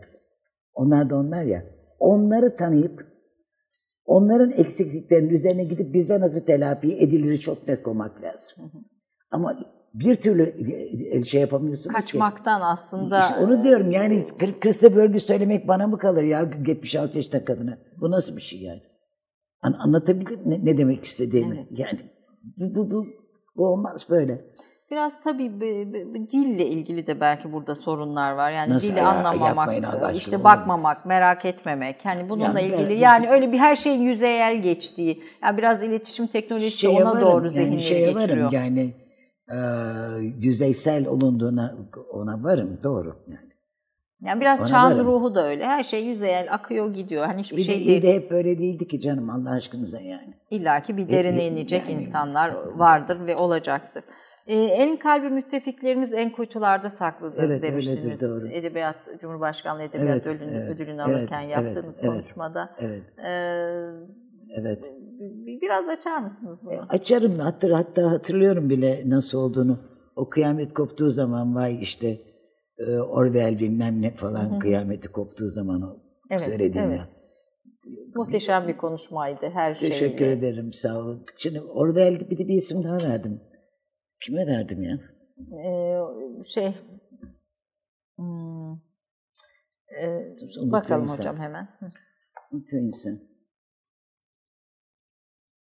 Onlar 0.74 1.10
da 1.10 1.16
onlar 1.16 1.44
ya. 1.44 1.64
Onları 1.98 2.56
tanıyıp 2.56 3.06
onların 4.04 4.50
eksikliklerinin 4.50 5.30
üzerine 5.30 5.64
gidip 5.64 5.94
bizde 5.94 6.20
nasıl 6.20 6.46
telafi 6.46 6.96
edilir 6.96 7.38
çok 7.38 7.68
net 7.68 7.86
olmak 7.86 8.22
lazım. 8.22 8.72
Ama 9.30 9.58
bir 9.94 10.14
türlü 10.14 10.54
e, 11.12 11.24
şey 11.24 11.40
yapamıyorsunuz 11.40 11.96
ki. 11.96 12.02
Kaçmaktan 12.02 12.60
aslında 12.60 13.18
İşte 13.18 13.34
onu 13.44 13.64
diyorum 13.64 13.90
yani 13.90 14.22
kırsa 14.60 14.96
bölgü 14.96 15.20
söylemek 15.20 15.68
bana 15.68 15.86
mı 15.86 15.98
kalır 15.98 16.22
ya 16.22 16.50
76 16.66 17.18
yaşında 17.18 17.44
kadına? 17.44 17.78
Bu 18.00 18.10
nasıl 18.10 18.36
bir 18.36 18.42
şey 18.42 18.60
yani? 18.60 18.82
An- 19.62 19.76
anlatabildim 19.78 20.40
ne, 20.46 20.64
ne 20.64 20.78
demek 20.78 21.04
istediğimi? 21.04 21.66
Yani 21.70 21.98
bu, 22.56 22.74
bu, 22.74 22.90
bu, 22.90 23.06
bu 23.56 23.66
olmaz 23.66 24.06
böyle. 24.10 24.44
Biraz 24.90 25.22
tabii 25.22 25.60
dille 26.32 26.66
ilgili 26.66 27.06
de 27.06 27.20
belki 27.20 27.52
burada 27.52 27.74
sorunlar 27.74 28.32
var. 28.32 28.50
Yani 28.52 28.72
Nasıl 28.72 28.88
dili 28.88 28.98
ya? 28.98 29.08
anlamamak, 29.08 30.14
işte 30.16 30.44
bakmamak, 30.44 31.06
merak 31.06 31.44
etmemek. 31.44 31.96
Hani 32.04 32.28
bununla 32.30 32.60
Yani 32.60 32.62
ilgili 32.62 32.98
yani 33.00 33.28
öyle 33.28 33.52
bir 33.52 33.58
her 33.58 33.76
şeyin 33.76 34.02
yüzeyel 34.02 34.62
geçtiği. 34.62 35.22
Ya 35.42 35.56
biraz 35.56 35.82
iletişim 35.82 36.26
teknolojisi 36.26 36.76
Şeye 36.78 37.02
ona 37.02 37.10
varım, 37.12 37.20
doğru 37.20 37.44
yani 37.46 37.54
zihinleri 37.54 37.82
şeye 37.82 38.12
geçiriyor. 38.12 38.38
varım 38.46 38.54
yani 38.54 38.94
e, 39.48 39.56
yüzeysel 40.38 41.06
olunduğuna 41.06 41.74
ona 42.12 42.42
varım 42.44 42.78
doğru. 42.82 43.16
Yani. 43.28 43.38
Yani 44.22 44.40
biraz 44.40 44.60
Ona 44.60 44.66
çağın 44.66 44.94
varım. 44.94 45.06
ruhu 45.06 45.34
da 45.34 45.46
öyle. 45.46 45.64
Her 45.64 45.84
şey 45.84 46.04
yüzeyel 46.04 46.54
akıyor 46.54 46.94
gidiyor. 46.94 47.26
Hani 47.26 47.40
hiçbir 47.40 47.56
Bir 47.56 47.62
de, 47.62 47.66
şey 47.66 47.76
iyi 47.76 47.86
değil. 47.86 48.02
de 48.02 48.14
hep 48.14 48.30
böyle 48.30 48.58
değildi 48.58 48.88
ki 48.88 49.00
canım 49.00 49.30
Allah 49.30 49.50
aşkınıza 49.50 50.00
yani. 50.00 50.34
İlla 50.50 50.82
ki 50.82 50.96
bir 50.96 51.08
derine 51.08 51.42
e, 51.42 51.46
inecek 51.46 51.88
yani- 51.88 52.02
insanlar 52.02 52.54
vardır 52.76 53.26
ve 53.26 53.36
olacaktır. 53.36 54.04
Ee, 54.46 54.54
elin 54.56 54.96
kalbi 54.96 55.28
müttefiklerimiz 55.30 56.12
en 56.12 56.32
kuytularda 56.32 56.90
saklıdır 56.90 57.42
Evet, 57.44 57.62
demiştiniz. 57.62 58.22
öyledir, 58.22 58.28
doğru. 58.28 58.48
Edebiyat, 58.48 58.96
Cumhurbaşkanlığı 59.20 59.82
Edebiyat 59.82 60.26
Evet, 60.26 60.26
ödülünü, 60.26 60.56
evet, 60.56 60.70
ödülünü 60.74 61.02
alırken 61.02 61.40
evet, 61.42 61.52
yaptığınız 61.52 61.96
evet. 62.00 62.10
konuşmada. 62.10 62.70
Evet, 62.78 63.02
Ee, 63.18 63.30
evet. 64.56 64.84
Bir- 65.18 65.60
biraz 65.60 65.88
açar 65.88 66.18
mısınız 66.18 66.60
bunu? 66.64 66.86
Açarım 66.88 67.38
hatır, 67.38 67.70
hatta 67.70 68.10
hatırlıyorum 68.10 68.70
bile 68.70 69.02
nasıl 69.06 69.38
olduğunu. 69.38 69.78
O 70.16 70.28
kıyamet 70.28 70.74
koptuğu 70.74 71.10
zaman 71.10 71.54
vay 71.54 71.82
işte 71.82 72.18
e, 72.78 72.98
Orwell 72.98 73.58
bilmem 73.58 74.02
ne 74.02 74.10
falan 74.14 74.58
kıyameti 74.58 75.08
koptuğu 75.12 75.48
zaman 75.50 75.82
o 75.82 75.96
Evet, 76.30 76.44
söylediğim 76.44 76.86
evet. 76.86 76.98
ya. 76.98 77.08
Muhteşem 78.14 78.68
bir 78.68 78.76
konuşmaydı 78.76 79.50
her 79.50 79.74
şeyiyle. 79.74 79.98
Teşekkür 79.98 80.26
ederim 80.26 80.72
sağ 80.72 80.98
olun. 80.98 81.26
Şimdi 81.36 81.60
Orwell 81.60 82.30
bir 82.30 82.38
de 82.38 82.48
bir 82.48 82.54
isim 82.54 82.84
daha 82.84 82.96
verdim. 82.96 83.40
Kime 84.20 84.46
verdim 84.46 84.82
ya? 84.82 84.98
Ee, 85.58 85.98
şey 86.46 86.74
hmm, 88.16 88.70
Unutuyor 90.40 90.72
bakalım 90.72 91.08
hocam 91.08 91.36
hemen. 91.36 91.68
Unutuyor 92.52 92.82
insan. 92.82 93.20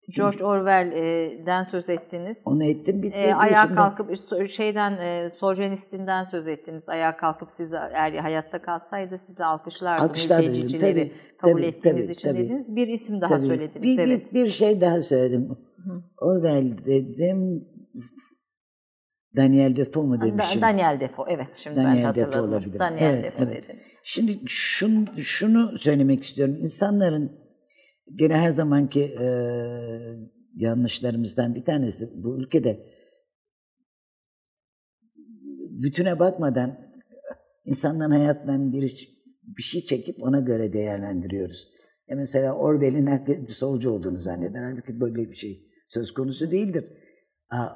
George 0.10 0.44
Orwell'den 0.44 1.64
söz 1.64 1.90
ettiniz. 1.90 2.38
Onu 2.46 2.64
ettim 2.64 3.00
Ee, 3.00 3.04
bir 3.04 3.42
ayağa 3.42 3.76
kalkıp 3.76 4.18
şeyden 4.48 4.92
e, 4.92 5.30
Soljenist'inden 5.30 6.24
söz 6.24 6.48
ettiniz. 6.48 6.90
Ayağa 6.90 7.18
kalkıp 7.18 7.50
sizi 7.52 7.76
eğer 7.94 8.14
hayatta 8.14 8.62
kalsaydı 8.62 9.20
sizi 9.28 9.44
alkışlardı. 9.46 10.04
Alkışlar 10.04 10.42
dedim, 10.42 10.52
mültecileri 10.52 10.94
tabii, 10.94 11.38
kabul 11.38 11.54
tabii, 11.54 11.66
ettiğiniz 11.66 12.02
tabii, 12.02 12.12
için 12.12 12.30
tabii. 12.30 12.40
dediniz. 12.40 12.76
Bir 12.76 12.88
isim 12.88 13.22
daha 13.22 13.38
Tabii. 13.38 13.48
söylediniz. 13.48 13.82
Bir, 13.82 14.00
evet. 14.00 14.34
bir, 14.34 14.46
bir 14.46 14.52
şey 14.52 14.82
daha 14.82 15.02
söyledim. 15.02 15.58
Orwell 16.18 16.86
dedim. 16.86 17.68
Daniel 19.36 19.76
Defoe 19.76 20.04
mu 20.04 20.22
demişim? 20.22 20.62
Daniel 20.62 21.00
Defoe. 21.00 21.26
Evet 21.30 21.56
şimdi 21.56 21.78
ben 21.78 21.84
de 21.84 21.88
Daniel 21.88 22.10
Defoe 22.10 22.24
hatırladım. 22.24 22.50
olabilir. 22.54 22.80
Daniel 22.80 23.14
Evet, 23.14 23.24
Defoe 23.24 23.46
evet. 23.46 23.64
dediniz. 23.64 24.00
Şimdi 24.04 24.40
şun, 24.46 25.10
şunu 25.18 25.78
söylemek 25.78 26.24
istiyorum. 26.24 26.56
İnsanların 26.62 27.45
gene 28.14 28.38
her 28.38 28.50
zamanki 28.50 29.02
e, 29.02 29.26
yanlışlarımızdan 30.56 31.56
bir 31.56 31.66
tanesi 31.66 32.10
bu 32.24 32.40
ülkede 32.40 32.86
bütüne 35.70 36.20
bakmadan 36.20 36.80
insanların 37.66 38.12
hayatından 38.12 38.74
bir, 38.74 39.10
bir 39.58 39.64
şey 39.64 39.82
çekip 39.82 40.24
ona 40.24 40.40
göre 40.40 40.74
değerlendiriyoruz. 40.74 41.68
E 42.08 42.16
mesela 42.16 42.54
Orwell'in 42.54 43.08
herkes 43.08 43.58
solcu 43.58 43.92
olduğunu 43.92 44.18
zanneder. 44.18 44.64
Halbuki 44.64 45.00
böyle 45.00 45.30
bir 45.30 45.36
şey 45.36 45.72
söz 45.88 46.14
konusu 46.14 46.52
değildir. 46.52 46.86
Aa, 47.50 47.70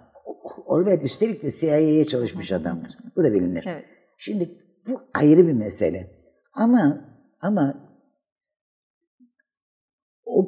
Orwell 0.66 1.02
üstelik 1.02 1.44
de 1.44 1.52
CIA'ye 1.52 2.06
çalışmış 2.06 2.52
adamdır. 2.52 2.98
Bu 3.16 3.24
da 3.24 3.34
bilinir. 3.34 3.66
Evet. 3.68 3.86
Şimdi 4.18 4.50
bu 4.88 5.02
ayrı 5.14 5.48
bir 5.48 5.54
mesele. 5.54 6.12
Ama 6.54 7.10
ama 7.42 7.89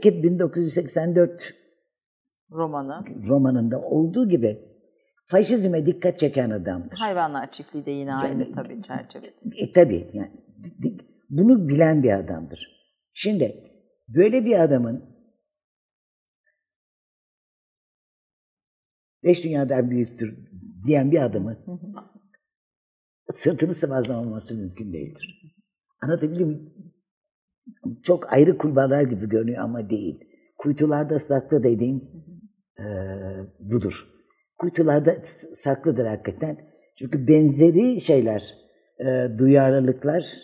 o 0.01 0.03
ki 0.03 0.23
1984 0.23 1.53
Romanı. 2.51 3.05
romanında 3.27 3.81
olduğu 3.81 4.29
gibi 4.29 4.59
faşizme 5.27 5.85
dikkat 5.85 6.19
çeken 6.19 6.49
adamdır. 6.49 6.97
Hayvanlar 6.97 7.51
çiftliği 7.51 7.85
de 7.85 7.91
yine 7.91 8.13
aynı 8.13 8.43
Yani- 8.43 8.55
tabii 8.55 8.81
çerçevede. 8.81 9.33
E 9.57 9.73
tabii 9.73 10.11
yani 10.13 10.31
bunu 11.29 11.67
bilen 11.67 12.03
bir 12.03 12.11
adamdır. 12.11 12.67
Şimdi 13.13 13.63
böyle 14.07 14.45
bir 14.45 14.63
adamın 14.63 15.03
beş 19.23 19.43
dünyadan 19.43 19.89
büyüktür 19.91 20.47
diyen 20.85 21.11
bir 21.11 21.21
adamın 21.21 21.57
sırtını 23.31 23.73
sıvazlamaması 23.73 24.55
mümkün 24.55 24.93
değildir. 24.93 25.41
Anlatabiliyor 26.01 26.45
muyum? 26.45 26.90
Çok 28.03 28.33
ayrı 28.33 28.57
kulvarlar 28.57 29.01
gibi 29.01 29.29
görünüyor 29.29 29.63
ama 29.63 29.89
değil. 29.89 30.19
Kuytularda 30.57 31.19
saklı 31.19 31.63
dediğim 31.63 32.01
eee, 32.79 32.85
budur. 33.59 34.07
Kuytularda 34.57 35.15
saklıdır 35.53 36.05
hakikaten. 36.05 36.57
Çünkü 36.97 37.27
benzeri 37.27 38.01
şeyler, 38.01 38.53
eee, 38.99 39.31
duyarlılıklar, 39.37 40.35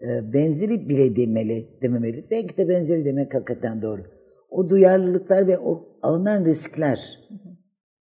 eee, 0.00 0.20
benzeri 0.32 0.88
bile 0.88 1.16
demeli, 1.16 1.78
dememeli. 1.82 2.26
Belki 2.30 2.56
de 2.56 2.68
benzeri 2.68 3.04
demek 3.04 3.34
hakikaten 3.34 3.82
doğru. 3.82 4.02
O 4.50 4.70
duyarlılıklar 4.70 5.46
ve 5.46 5.58
o 5.58 5.98
alınan 6.02 6.44
riskler 6.44 7.18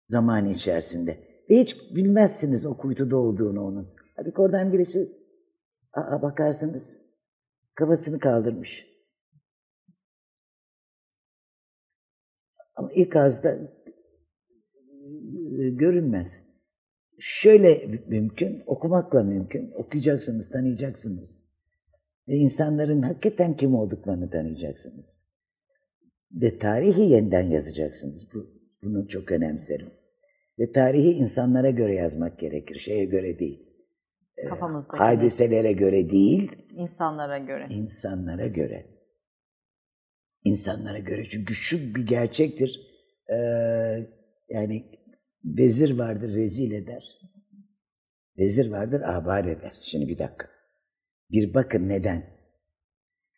zaman 0.05 0.49
içerisinde. 0.49 1.17
Ve 1.49 1.59
hiç 1.59 1.95
bilmezsiniz 1.95 2.65
o 2.65 2.77
kuytuda 2.77 3.17
olduğunu 3.17 3.61
onun. 3.65 3.87
Tabii 4.15 4.31
oradan 4.37 4.73
birisi 4.73 5.11
aa, 5.93 6.21
bakarsınız 6.21 7.02
kafasını 7.75 8.19
kaldırmış. 8.19 8.93
Ama 12.75 12.91
ilk 12.91 13.15
ağızda 13.15 13.49
e, 15.59 15.69
görünmez. 15.69 16.43
Şöyle 17.19 18.01
mümkün, 18.07 18.63
okumakla 18.65 19.23
mümkün. 19.23 19.71
Okuyacaksınız, 19.71 20.49
tanıyacaksınız. 20.49 21.43
Ve 22.27 22.33
insanların 22.33 23.01
hakikaten 23.01 23.57
kim 23.57 23.75
olduklarını 23.75 24.29
tanıyacaksınız. 24.29 25.23
Ve 26.31 26.59
tarihi 26.59 27.01
yeniden 27.01 27.49
yazacaksınız. 27.49 28.33
Bu, 28.33 28.47
bunu 28.83 29.07
çok 29.07 29.31
önemserim. 29.31 29.91
Ve 30.59 30.71
tarihi 30.71 31.11
insanlara 31.11 31.69
göre 31.69 31.95
yazmak 31.95 32.39
gerekir, 32.39 32.75
şeye 32.75 33.05
göre 33.05 33.39
değil. 33.39 33.62
Kafamızdaki 34.49 34.97
Hadiselere 34.97 35.73
göre 35.73 36.09
değil, 36.09 36.51
insanlara 36.73 37.37
göre. 37.37 37.67
insanlara 37.69 38.47
göre. 38.47 38.85
İnsanlara 40.43 40.99
göre. 40.99 41.23
Çünkü 41.29 41.53
şu 41.53 41.95
bir 41.95 42.05
gerçektir. 42.07 42.79
Ee, 43.29 43.35
yani 44.49 44.91
vezir 45.45 45.97
vardır 45.97 46.35
rezil 46.35 46.71
eder. 46.71 47.03
Vezir 48.37 48.71
vardır 48.71 49.01
abad 49.01 49.45
eder. 49.45 49.77
Şimdi 49.81 50.07
bir 50.07 50.17
dakika. 50.19 50.47
Bir 51.31 51.53
bakın 51.53 51.89
neden? 51.89 52.23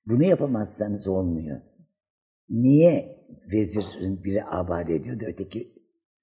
Bunu 0.05 0.23
yapamazsanız 0.23 1.07
olmuyor. 1.07 1.61
Niye 2.49 3.25
vezirin 3.53 4.23
biri 4.23 4.43
abad 4.43 4.89
ediyor 4.89 5.19
da 5.19 5.25
öteki 5.25 5.73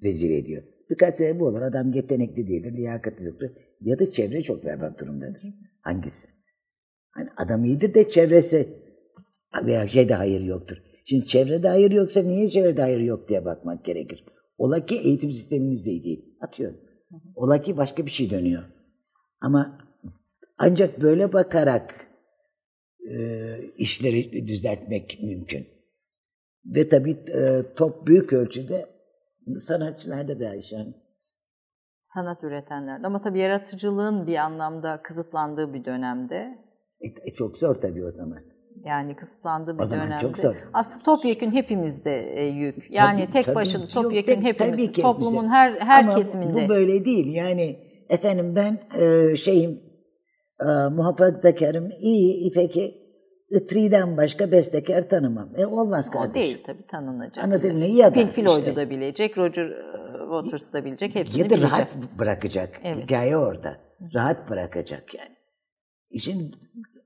rezil 0.02 0.30
ediyor? 0.30 0.62
Birkaç 0.90 1.14
sebebi 1.14 1.44
olur. 1.44 1.62
Adam 1.62 1.92
yetenekli 1.92 2.48
değildir, 2.48 2.72
liyakatli 2.76 3.24
yoktur. 3.24 3.50
Ya 3.84 3.98
da 3.98 4.10
çevre 4.10 4.42
çok 4.42 4.64
berbat 4.64 4.98
durumdadır. 4.98 5.42
Hangisi? 5.80 6.28
Hani 7.10 7.28
adam 7.36 7.64
iyidir 7.64 7.94
de 7.94 8.08
çevresi 8.08 8.68
veya 9.64 9.88
şeyde 9.88 10.14
hayır 10.14 10.40
yoktur. 10.40 10.76
Şimdi 11.04 11.26
çevrede 11.26 11.68
hayır 11.68 11.90
yoksa 11.90 12.22
niye 12.22 12.48
çevrede 12.48 12.80
hayır 12.82 13.00
yok 13.00 13.28
diye 13.28 13.44
bakmak 13.44 13.84
gerekir. 13.84 14.24
Ola 14.58 14.86
ki 14.86 14.98
eğitim 14.98 15.32
sistemimiz 15.32 15.86
de 15.86 15.90
iyi 15.90 16.04
değil. 16.04 16.36
Atıyorum. 16.40 16.80
Ola 17.34 17.62
ki 17.62 17.76
başka 17.76 18.06
bir 18.06 18.10
şey 18.10 18.30
dönüyor. 18.30 18.62
Ama 19.40 19.78
ancak 20.58 21.02
böyle 21.02 21.32
bakarak 21.32 22.06
e, 23.10 23.16
işleri 23.76 24.46
düzeltmek 24.48 25.18
mümkün. 25.22 25.66
Ve 26.64 26.88
tabii 26.88 27.12
e, 27.12 27.62
top 27.76 28.06
büyük 28.06 28.32
ölçüde 28.32 28.86
sanatçılarda 29.58 30.40
bir 30.40 30.46
Ayşen. 30.46 30.94
Sanat 32.14 32.44
üretenler. 32.44 33.00
Ama 33.04 33.22
tabii 33.22 33.38
yaratıcılığın 33.38 34.26
bir 34.26 34.36
anlamda 34.36 35.02
kısıtlandığı 35.02 35.74
bir 35.74 35.84
dönemde. 35.84 36.58
E, 37.00 37.06
e, 37.06 37.30
çok 37.30 37.58
zor 37.58 37.74
tabii 37.74 38.04
o 38.04 38.10
zaman. 38.10 38.38
Yani 38.84 39.16
kısıtlandığı 39.16 39.78
bir 39.78 39.82
O 39.82 39.86
zaman 39.86 40.06
dönemde. 40.06 40.20
çok 40.22 40.38
zor. 40.38 40.54
Aslında 40.72 40.98
topyekün 41.04 41.50
hepimizde 41.50 42.32
e, 42.36 42.44
yük. 42.46 42.90
Yani 42.90 43.20
Tabii, 43.20 43.32
tek 43.32 43.44
tabii. 43.44 43.54
başına 43.54 43.80
Yok, 43.82 43.90
topyekün 43.90 44.42
hepimiz. 44.42 44.72
tabii 44.72 44.92
ki 44.92 45.02
toplumun 45.02 45.32
hepimize. 45.34 45.48
her 45.54 45.72
her 45.80 46.04
Ama 46.04 46.14
kesiminde. 46.14 46.64
bu 46.64 46.68
böyle 46.68 47.04
değil. 47.04 47.34
Yani 47.34 47.76
efendim 48.08 48.56
ben 48.56 48.78
e, 49.00 49.36
şeyim 49.36 49.80
e, 50.60 50.64
muhafazakarım 50.90 51.88
iyi 52.00 52.52
peki 52.54 53.02
Itri'den 53.50 54.16
başka 54.16 54.52
bestekar 54.52 55.08
tanımam. 55.08 55.48
E 55.56 55.66
olmaz 55.66 56.10
kardeşim. 56.10 56.30
o 56.30 56.34
değil 56.34 56.62
tabii 56.66 56.86
tanınacak. 56.86 57.44
Anladın 57.44 57.78
mı? 57.78 57.86
Ya 57.86 58.10
da 58.10 58.12
Pink 58.14 58.32
Floyd'u 58.32 58.58
işte. 58.58 58.76
da 58.76 58.90
bilecek, 58.90 59.38
Roger 59.38 59.66
e, 59.66 60.11
Waters 60.40 60.72
da 60.72 60.84
bilecek, 60.84 61.14
hepsini 61.14 61.40
Ya 61.40 61.44
da 61.46 61.50
bilecek. 61.50 61.70
rahat 61.72 61.96
bırakacak. 62.18 62.80
Evet. 62.84 63.04
Hikaye 63.04 63.36
orada. 63.36 63.76
Rahat 64.14 64.50
bırakacak 64.50 65.14
yani. 65.14 65.36
İşin 66.10 66.54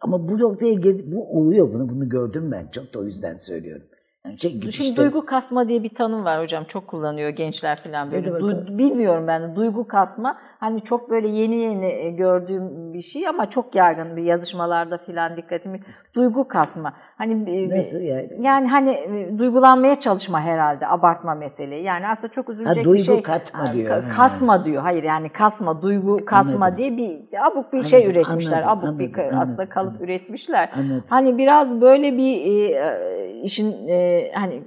ama 0.01 0.29
bu 0.29 0.39
noktaya 0.39 0.75
gel- 0.75 1.13
bu 1.13 1.39
oluyor 1.39 1.75
bunu 1.75 1.89
bunu 1.89 2.09
gördüm 2.09 2.53
ben. 2.53 2.69
Çok 2.73 2.95
da 2.95 2.99
o 2.99 3.05
yüzden 3.05 3.37
söylüyorum. 3.37 3.87
Yani 4.27 4.39
şey 4.39 4.51
Şimdi 4.51 4.67
işte- 4.67 4.97
duygu 4.97 5.27
kasma 5.27 5.69
diye 5.69 5.83
bir 5.83 5.95
tanım 5.95 6.25
var 6.25 6.43
hocam. 6.43 6.65
Çok 6.65 6.87
kullanıyor 6.89 7.29
gençler 7.31 7.77
falan 7.77 8.13
böyle. 8.13 8.29
Du- 8.29 8.79
bilmiyorum 8.79 9.27
ben 9.27 9.43
de 9.43 9.57
duygu 9.57 9.87
kasma. 9.89 10.39
Hani 10.61 10.85
çok 10.85 11.11
böyle 11.11 11.29
yeni 11.29 11.55
yeni 11.57 11.87
e, 11.87 12.11
gördüğüm 12.11 12.93
bir 12.93 13.03
şey 13.03 13.29
ama 13.29 13.51
çok 13.51 13.75
yaygın 13.75 14.17
bir 14.17 14.23
yazışmalarda 14.23 14.99
falan 14.99 15.37
dikkatimi. 15.37 15.81
Duygu 16.15 16.49
kasma. 16.49 16.93
Hani 17.19 17.51
e, 17.51 17.79
Nasıl 17.79 18.01
yani? 18.01 18.29
Yani 18.41 18.69
hani 18.69 18.91
e, 18.91 19.39
duygulanmaya 19.39 20.01
çalışma 20.01 20.41
herhalde 20.41 20.87
abartma 20.87 21.35
meseleyi. 21.35 21.85
Yani 21.85 22.09
aslında 22.09 22.29
çok 22.29 22.49
üzülecek 22.49 22.85
duygu 22.85 22.99
bir 22.99 23.03
şey. 23.05 23.23
katma 23.23 23.69
Ha, 23.69 23.73
diyor. 23.73 23.91
ka- 23.91 24.03
Ha. 24.09 24.17
Kasma 24.17 24.65
diyor. 24.65 24.83
Hayır 24.83 25.03
yani 25.03 25.29
kasma, 25.29 25.83
duygu 25.83 26.25
kasma 26.25 26.53
Anladım. 26.67 26.77
diye 26.79 26.97
bir 26.97 27.19
abuk 27.51 27.73
bir 27.73 27.83
şey 27.83 28.05
Anladım, 28.05 28.21
üretmişler. 28.23 28.63
anladım, 28.63 28.89
abuk 28.89 28.99
bir 28.99 29.05
anladım, 29.19 29.39
aslında 29.39 29.53
anladım, 29.63 29.69
kalıp 29.75 29.89
anladım. 29.91 30.05
üretmişler. 30.05 30.71
Anladım. 30.77 31.05
Hani 31.11 31.39
biraz 31.39 31.81
böyle 31.81 32.17
bir 32.17 32.47
e, 32.47 32.71
e, 32.71 33.31
işin 33.43 33.89
e, 33.89 34.31
hani 34.35 34.63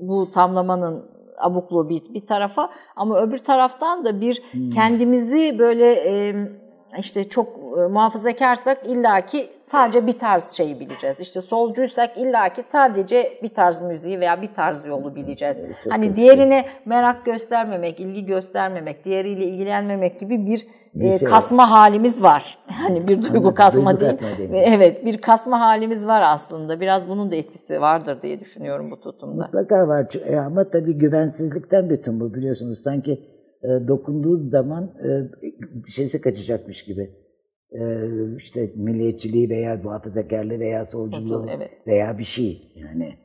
bu 0.00 0.30
tamlamanın 0.30 1.04
abukluğu 1.38 1.88
bir, 1.88 2.14
bir 2.14 2.26
tarafa 2.26 2.70
ama 2.96 3.20
öbür 3.20 3.38
taraftan 3.38 4.04
da 4.04 4.20
bir 4.20 4.42
Hmm. 4.52 4.70
kendimizi 4.70 5.58
böyle 5.58 5.92
e, 5.92 6.34
işte 6.98 7.24
çok 7.24 7.48
muhafazakarsak 7.74 8.78
illaki 8.86 9.50
sadece 9.62 10.06
bir 10.06 10.18
tarz 10.18 10.50
şeyi 10.50 10.80
bileceğiz. 10.80 11.20
İşte 11.20 11.40
solcuysak 11.40 12.18
illaki 12.18 12.62
sadece 12.62 13.38
bir 13.42 13.48
tarz 13.48 13.82
müziği 13.82 14.20
veya 14.20 14.42
bir 14.42 14.54
tarz 14.54 14.84
yolu 14.84 15.14
bileceğiz. 15.14 15.56
Hani 15.88 16.16
diğerine 16.16 16.66
merak 16.84 17.24
göstermemek, 17.24 18.00
ilgi 18.00 18.26
göstermemek, 18.26 19.04
diğeriyle 19.04 19.44
ilgilenmemek 19.44 20.20
gibi 20.20 20.46
bir, 20.46 20.66
Bir 20.94 21.10
e, 21.10 21.18
şey 21.18 21.28
kasma 21.28 21.70
halimiz 21.70 22.22
var. 22.22 22.58
Hani 22.66 23.08
bir 23.08 23.22
duygu 23.22 23.36
Anladım, 23.36 23.54
kasma 23.54 24.00
duygu 24.00 24.18
değil. 24.38 24.50
Evet, 24.52 25.04
bir 25.04 25.18
kasma 25.18 25.60
halimiz 25.60 26.06
var 26.06 26.22
aslında. 26.24 26.80
Biraz 26.80 27.08
bunun 27.08 27.30
da 27.30 27.36
etkisi 27.36 27.80
vardır 27.80 28.22
diye 28.22 28.40
düşünüyorum 28.40 28.90
bu 28.90 29.00
tutumda. 29.00 29.44
Mutlaka 29.44 29.88
var 29.88 30.06
e, 30.26 30.36
ama 30.36 30.70
tabii 30.70 30.94
güvensizlikten 30.94 31.90
bütün 31.90 32.20
bu 32.20 32.34
biliyorsunuz. 32.34 32.82
Sanki 32.82 33.20
e, 33.62 33.88
dokunduğu 33.88 34.48
zaman 34.48 34.84
e, 34.84 35.08
bir 35.86 35.90
şeysi 35.90 36.20
kaçacakmış 36.20 36.84
gibi. 36.84 37.23
İşte 38.38 38.72
milliyetçiliği 38.76 39.50
veya 39.50 39.80
muhafazakarlığı 39.84 40.58
veya 40.58 40.86
solculuğu 40.86 41.46
evet. 41.50 41.70
veya 41.86 42.18
bir 42.18 42.24
şey. 42.24 42.72
Yani 42.74 43.18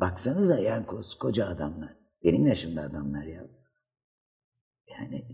baksanıza 0.00 0.58
yani 0.58 0.86
koca 1.20 1.46
adamlar. 1.46 1.96
Benim 2.24 2.46
yaşımda 2.46 2.82
adamlar 2.82 3.24
ya. 3.24 3.46
Yani 4.88 5.24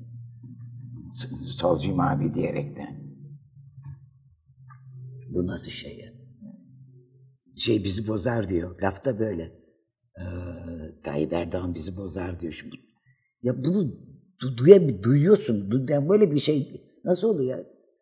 solcuyum 1.58 2.00
abi 2.00 2.34
diyerekten. 2.34 3.00
Bu 5.30 5.46
nasıl 5.46 5.70
şey 5.70 5.98
ya? 5.98 6.12
Şey 7.56 7.84
bizi 7.84 8.08
bozar 8.08 8.48
diyor. 8.48 8.80
Lafta 8.82 9.18
böyle. 9.18 9.42
Ee, 10.18 10.22
Tayyip 11.04 11.32
Erdoğan 11.32 11.74
bizi 11.74 11.96
bozar 11.96 12.40
diyor. 12.40 12.52
Şimdi, 12.52 12.76
ya 13.42 13.64
bunu 13.64 13.92
du- 14.40 14.56
duya, 14.56 15.02
duyuyorsun. 15.02 15.70
Du, 15.70 15.92
yani 15.92 16.08
böyle 16.08 16.32
bir 16.32 16.40
şey 16.40 16.82
nasıl 17.04 17.28
olur 17.28 17.44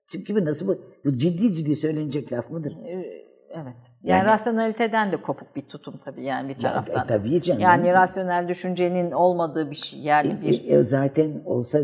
ya? 0.09 0.19
Tip 0.19 0.27
gibi 0.27 0.45
nasıl 0.45 0.69
bu? 0.69 0.79
Bu 1.05 1.13
ciddi 1.19 1.55
ciddi 1.55 1.75
söylenecek 1.75 2.33
laf 2.33 2.51
mıdır? 2.51 2.73
Ee, 2.87 3.29
Evet. 3.51 3.75
Yani, 4.03 4.19
Yani- 4.19 4.25
rasyonaliteden 4.25 5.13
de 5.13 5.17
kopuk 5.23 5.57
bir 5.57 5.63
tutum 5.63 6.01
tabii 6.05 6.25
yani 6.25 6.49
bir 6.49 6.63
Ya, 6.63 6.71
taraftan. 6.73 7.05
e, 7.05 7.07
tabii 7.09 7.43
canım. 7.43 7.61
Yani 7.61 7.93
rasyonel 7.93 8.49
düşüncenin 8.49 9.11
olmadığı 9.11 9.71
bir 9.71 9.77
şey. 9.77 10.01
Yani 10.01 10.29
E, 10.33 10.43
bir 10.43 10.71
e, 10.71 10.83
zaten 10.83 11.43
olsa 11.45 11.79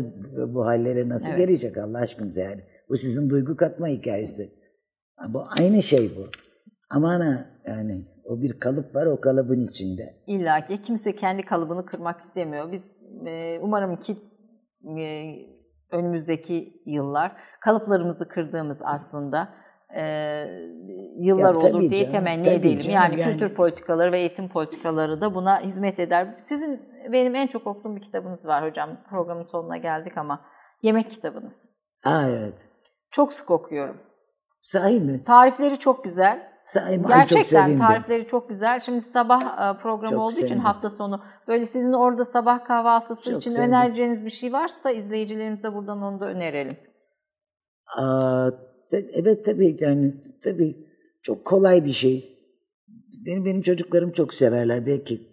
bu 0.47 0.65
hallere 0.65 1.09
nasıl 1.09 1.29
Evet. 1.29 1.37
gelecek 1.39 1.77
Allah 1.77 1.99
aşkınıza 1.99 2.41
yani. 2.41 2.61
Bu 2.89 2.97
sizin 2.97 3.29
duygu 3.29 3.55
katma 3.57 3.87
hikayesi. 3.87 4.49
Bu 5.29 5.43
aynı 5.59 5.83
şey 5.83 6.11
bu. 6.17 6.27
Aman 6.89 7.21
ha 7.21 7.45
yani 7.67 8.05
O 8.23 8.41
bir 8.41 8.59
kalıp 8.59 8.95
var 8.95 9.05
o 9.05 9.19
kalıbın 9.21 9.67
içinde. 9.67 10.13
İlla 10.27 10.65
ki 10.65 10.81
kimse 10.81 11.15
kendi 11.15 11.43
kalıbını 11.45 11.85
kırmak 11.85 12.19
istemiyor. 12.21 12.71
Biz 12.71 12.83
e, 13.27 13.59
umarım 13.61 13.95
ki 13.95 14.17
e, 14.97 15.35
önümüzdeki 15.91 16.81
yıllar 16.85 17.31
kalıplarımızı 17.61 18.27
kırdığımız 18.27 18.79
aslında 18.83 19.49
e, 19.95 20.01
yıllar 21.17 21.53
Ya 21.53 21.59
olur 21.59 21.79
diye 21.89 21.99
canım, 21.99 22.11
temenni 22.11 22.47
edelim. 22.47 22.79
canım, 22.79 22.95
yani, 22.95 23.21
yani- 23.21 23.31
kültür 23.31 23.55
politikaları 23.55 24.11
ve 24.11 24.19
eğitim 24.19 24.49
politikaları 24.49 25.21
da 25.21 25.35
buna 25.35 25.59
hizmet 25.61 25.99
eder. 25.99 26.35
Sizin 26.45 26.81
benim 27.11 27.35
en 27.35 27.47
çok 27.47 27.67
okuduğum 27.67 27.95
bir 27.95 28.01
kitabınız 28.01 28.45
var 28.45 28.69
hocam. 28.69 28.89
Programın 29.09 29.43
sonuna 29.43 29.77
geldik 29.77 30.17
ama 30.17 30.41
yemek 30.81 31.11
kitabınız. 31.11 31.69
Aa 32.05 32.29
evet. 32.29 32.53
Çok 33.11 33.33
sık 33.33 33.51
okuyorum. 33.51 33.97
Sahi 34.61 34.99
mi? 35.01 35.23
Tarifleri 35.23 35.79
çok 35.79 36.03
güzel. 36.03 36.54
Çok 36.73 37.07
Gerçekten 37.07 37.43
sevindim. 37.43 37.79
tarifleri 37.79 38.27
çok 38.27 38.49
güzel. 38.49 38.79
Şimdi 38.79 39.05
sabah 39.13 39.41
e, 39.41 39.77
programı 39.81 40.11
Çok 40.13 40.19
olduğu 40.21 40.31
için 40.31 40.39
sevindim. 40.47 40.59
hafta 40.59 40.89
sonu 40.89 41.23
böyle 41.47 41.65
sizin 41.65 41.93
orada 41.93 42.25
sabah 42.25 42.65
kahvaltısı 42.65 43.23
Çok 43.23 43.37
için 43.37 43.51
sevindim. 43.51 43.73
önereceğiniz 43.73 44.25
bir 44.25 44.29
şey 44.29 44.53
varsa 44.53 44.91
izleyicilerimize 44.91 45.73
buradan 45.73 46.01
onu 46.01 46.19
da 46.19 46.25
önerelim. 46.25 46.77
Aa, 47.97 48.49
evet 48.91 49.45
tabii 49.45 49.77
yani 49.79 50.13
tabii 50.43 50.87
çok 51.21 51.45
kolay 51.45 51.85
bir 51.85 51.93
şey. 51.93 52.37
Benim 53.25 53.45
benim 53.45 53.61
çocuklarım 53.61 54.11
çok 54.11 54.33
severler 54.33 54.85
belki. 54.85 55.31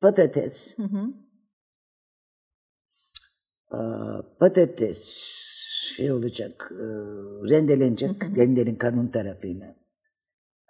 Patates, 0.00 0.76
Hı 0.78 0.82
hı. 0.82 1.04
aa, 3.76 4.22
patates 4.40 5.26
şey 5.96 6.12
olacak, 6.12 6.72
e, 6.72 6.84
rendelenecek 7.50 8.22
rendenin 8.36 8.74
kanun 8.74 9.08
tarafıyla. 9.08 9.74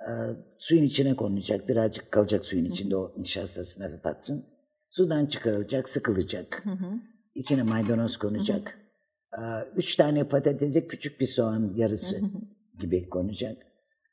Aa, 0.09 0.33
suyun 0.59 0.83
içine 0.83 1.17
konulacak, 1.17 1.69
birazcık 1.69 2.13
kalacak 2.13 2.47
suyun 2.47 2.65
içinde 2.65 2.97
o 2.97 3.13
nişastasını 3.19 3.85
hafif 3.85 4.07
atsın. 4.07 4.45
Sudan 4.91 5.27
çıkarılacak, 5.27 5.89
sıkılacak. 5.89 6.65
İçine 7.35 7.63
maydanoz 7.63 8.17
konacak. 8.17 8.79
Aa, 9.33 9.63
Üç 9.77 9.97
tane 9.97 10.25
patatese 10.29 10.87
küçük 10.87 11.21
bir 11.21 11.27
soğan 11.27 11.73
yarısı 11.77 12.21
gibi 12.81 13.09
konacak. 13.09 13.57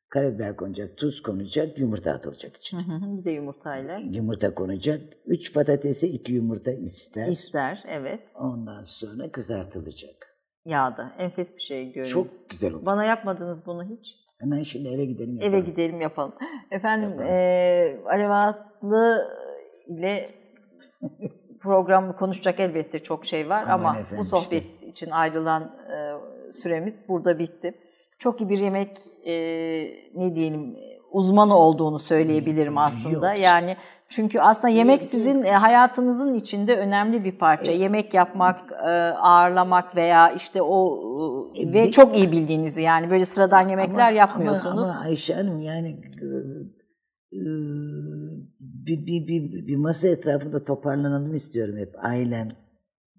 Karabiber 0.10 0.56
konacak, 0.56 0.98
tuz 0.98 1.22
konacak, 1.22 1.80
yumurta 1.80 2.12
atılacak 2.12 2.58
içine. 2.58 2.82
Bir 3.20 3.26
de 3.26 3.32
yumurtayla. 3.32 3.98
Yumurta 3.98 4.54
konacak. 4.54 5.02
Üç 5.26 5.54
patatese 5.54 6.08
iki 6.08 6.34
yumurta 6.34 6.72
ister. 6.72 7.28
İster, 7.28 7.84
evet. 7.88 8.20
Ondan 8.36 8.84
sonra 8.84 9.32
kızartılacak. 9.32 10.37
Yağda. 10.68 11.12
Enfes 11.20 11.56
bir 11.56 11.62
şey 11.62 11.86
görünüyor. 11.92 12.14
Çok 12.14 12.50
güzel 12.50 12.74
olur. 12.74 12.86
Bana 12.86 13.04
yapmadınız 13.06 13.66
bunu 13.66 13.84
hiç. 13.84 14.16
Hemen 14.40 14.64
şimdi 14.64 14.90
eve 14.90 15.06
gidelim. 15.06 15.38
Eve 15.42 15.46
yapalım. 15.46 15.66
gidelim 15.66 16.02
yapalım. 16.02 16.34
Efendim 16.72 17.10
Yapalım. 17.10 17.28
eee 17.28 18.02
Alev 18.06 18.30
Atlı 18.30 19.28
ile 19.88 20.30
programı 21.60 22.16
konuşacak 22.16 22.60
elbette 22.60 23.00
çok 23.04 23.26
şey 23.26 23.50
var 23.50 23.64
Aman 23.64 23.74
ama 23.74 24.00
efendim 24.00 24.18
bu 24.20 24.26
sohbet 24.26 24.84
için 24.84 25.10
ayrılan 25.12 25.64
e, 25.64 25.98
süremiz 26.62 27.04
burada 27.08 27.40
bitti. 27.40 27.74
Çok 28.20 28.42
iyi 28.42 28.50
bir 28.50 28.60
yemek 28.60 28.98
e, 29.26 29.34
ne 30.16 30.36
diyelim 30.36 30.76
uzmanı 31.12 31.58
olduğunu 31.58 32.00
söyleyebilirim 32.00 32.78
aslında. 32.78 33.34
Yok. 33.34 33.44
Yani 33.44 33.78
çünkü 34.10 34.40
aslında 34.40 34.68
yemek 34.68 35.04
sizin 35.04 35.44
e, 35.44 35.52
hayatınızın 35.52 36.34
içinde 36.34 36.76
önemli 36.78 37.24
bir 37.24 37.38
parça. 37.38 37.72
Yemek 37.72 38.14
yapmak, 38.14 38.72
e, 38.72 38.90
ağırlamak 39.18 39.96
veya 39.96 40.32
işte 40.32 40.62
o 40.62 41.04
e, 41.56 41.74
ve 41.74 41.92
çok 41.92 42.18
iyi 42.18 42.32
bildiğinizi 42.32 42.82
yani 42.82 43.10
böyle 43.10 43.26
sıradan 43.26 43.70
yemekler 43.70 44.08
Ama- 44.08 44.18
yapmıyorsunuz. 44.18 44.88
Ama, 44.88 44.92
ama 44.92 45.00
Ayşe 45.00 45.34
Hanım 45.34 45.62
yani 45.62 46.02
bir, 48.62 49.06
bir, 49.06 49.28
bir, 49.28 49.68
bir 49.68 49.76
masa 49.76 50.08
etrafında 50.08 50.64
toparlanalım 50.64 51.36
istiyorum 51.36 51.78
hep. 51.78 51.94
Ailem, 52.06 52.48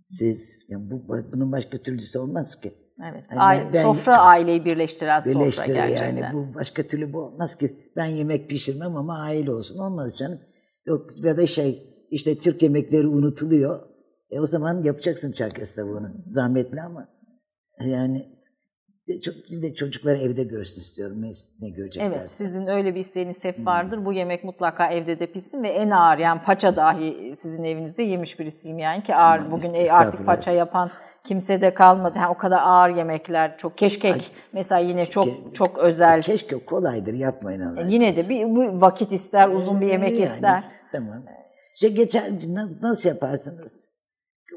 siz. 0.07 0.67
Yani 0.69 0.91
bu, 0.91 1.09
bunun 1.33 1.53
başka 1.53 1.79
türlüsü 1.79 2.19
olmaz 2.19 2.61
ki. 2.61 2.75
Evet. 3.13 3.25
Yani 3.31 3.41
Aile- 3.41 3.73
ben- 3.73 3.83
sofra 3.83 4.19
aileyi 4.19 4.65
birleştiren 4.65 5.21
sofra 5.21 5.41
Birleştirir 5.41 5.75
gerçekten. 5.75 6.17
yani 6.17 6.35
bu 6.35 6.55
başka 6.55 6.83
türlü 6.83 7.13
bu 7.13 7.21
olmaz 7.21 7.55
ki. 7.59 7.93
Ben 7.97 8.07
yemek 8.07 8.49
pişirmem 8.51 8.97
ama 8.97 9.19
aile 9.21 9.53
olsun 9.53 9.79
olmaz 9.79 10.17
canım. 10.19 10.39
Yok 10.89 11.07
ya 11.17 11.37
da 11.37 11.47
şey 11.47 11.83
işte 12.11 12.35
Türk 12.35 12.63
yemekleri 12.63 13.07
unutuluyor. 13.07 13.81
E 14.31 14.41
o 14.41 14.47
zaman 14.47 14.83
yapacaksın 14.83 15.33
çerkez 15.33 15.75
tavuğunu. 15.75 16.11
Zahmetli 16.27 16.81
ama 16.81 17.09
yani 17.87 18.39
çok, 19.25 19.35
bir 19.35 19.63
de 19.63 19.75
çocukları 19.75 20.19
evde 20.19 20.45
görsün 20.45 20.81
istiyorum 20.81 21.23
ne, 21.23 21.31
ne 21.61 21.71
görecekler. 21.71 22.19
Evet, 22.19 22.31
sizin 22.31 22.67
öyle 22.67 22.95
bir 22.95 23.01
isteğiniz 23.01 23.45
hep 23.45 23.67
vardır. 23.67 24.05
Bu 24.05 24.13
yemek 24.13 24.45
mutlaka 24.45 24.91
evde 24.91 25.21
de 25.21 25.33
pişsin 25.33 25.63
ve 25.63 25.69
en 25.69 25.91
ağır 25.91 26.19
yani 26.19 26.41
paça 26.47 26.77
dahi 26.77 27.35
sizin 27.37 27.65
evinizde 27.65 28.03
yemiş 28.03 28.39
birisiyim 28.39 28.79
yani 28.79 29.03
ki 29.03 29.15
ağır 29.15 29.39
Aman 29.39 29.51
bugün 29.51 29.75
e, 29.75 29.93
artık 29.93 30.27
paça 30.27 30.51
yapan 30.51 30.91
kimse 31.25 31.61
de 31.61 31.75
kalmadı. 31.75 32.19
Yani 32.19 32.29
o 32.29 32.39
kadar 32.39 32.61
ağır 32.63 32.91
yemekler, 32.91 33.59
çok 33.59 33.79
keşkek 33.79 34.31
mesela 34.53 34.79
yine 34.79 35.07
çok 35.07 35.27
Ke- 35.27 35.53
çok 35.53 35.79
özel. 35.79 36.23
Keşke 36.23 36.65
kolaydır 36.65 37.15
yapmayın 37.15 37.61
Allah. 37.61 37.81
E, 37.81 37.85
Yine 37.89 38.17
de 38.17 38.29
bir 38.29 38.45
bu 38.45 38.81
vakit 38.81 39.13
ister, 39.13 39.49
uzun 39.49 39.81
bir 39.81 39.87
yemek 39.87 40.13
Yani, 40.13 40.23
ister. 40.23 40.65
Tamam. 40.93 41.23
İşte 41.75 41.89
geçen 41.89 42.39
na- 42.55 42.69
nasıl 42.83 43.09
yaparsınız? 43.09 43.89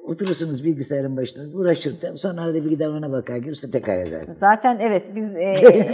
Oturursunuz 0.08 0.66
bilgisayarın 0.66 1.18
başında 1.18 1.58
uğraşırken 1.58 2.14
sonra 2.14 2.42
arada 2.42 2.66
bir 2.66 2.70
gider 2.70 2.88
ona 2.88 3.12
bakar 3.12 3.38
girse 3.38 3.72
tekrar 3.72 3.98
edersiniz. 3.98 4.38
Zaten 4.40 4.78
evet 4.80 5.16
biz 5.16 5.36
e, 5.36 5.40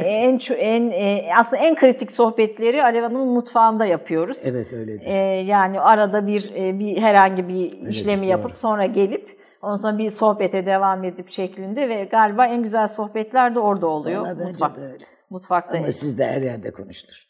en 0.06 0.40
en 0.60 0.90
e, 0.92 1.26
aslında 1.40 1.62
en 1.62 1.76
kritik 1.76 2.12
sohbetleri 2.12 2.84
Alev 2.84 3.02
Hanım'ın 3.04 3.28
mutfağında 3.28 3.86
yapıyoruz. 3.86 4.38
Evet 4.44 4.74
öyledir. 4.74 5.06
Ee, 5.06 5.14
yani 5.46 5.80
arada 5.80 6.28
bir 6.28 6.52
e, 6.56 6.80
bir 6.80 6.98
herhangi 6.98 7.48
bir 7.48 7.88
işlemi 7.88 8.14
işte, 8.14 8.26
yapıp 8.26 8.52
sonra 8.62 8.86
gelip 8.86 9.37
ondan 9.62 9.78
sonra 9.78 9.98
bir 9.98 10.10
sohbete 10.10 10.66
devam 10.66 11.04
edip 11.04 11.30
şeklinde 11.32 11.90
ve 11.90 12.04
galiba 12.04 12.46
en 12.48 12.64
güzel 12.64 12.88
sohbetler 12.88 13.56
de 13.56 13.60
orada 13.60 13.88
oluyor. 13.88 14.22
Vallahi 14.22 14.44
Mutfak, 14.48 14.78
öyle. 14.78 15.06
mutfakta. 15.30 15.78
Ama 15.78 15.92
siz 15.92 16.18
de 16.20 16.26
her 16.26 16.42
yerde 16.42 16.72
konuştur. 16.72 17.28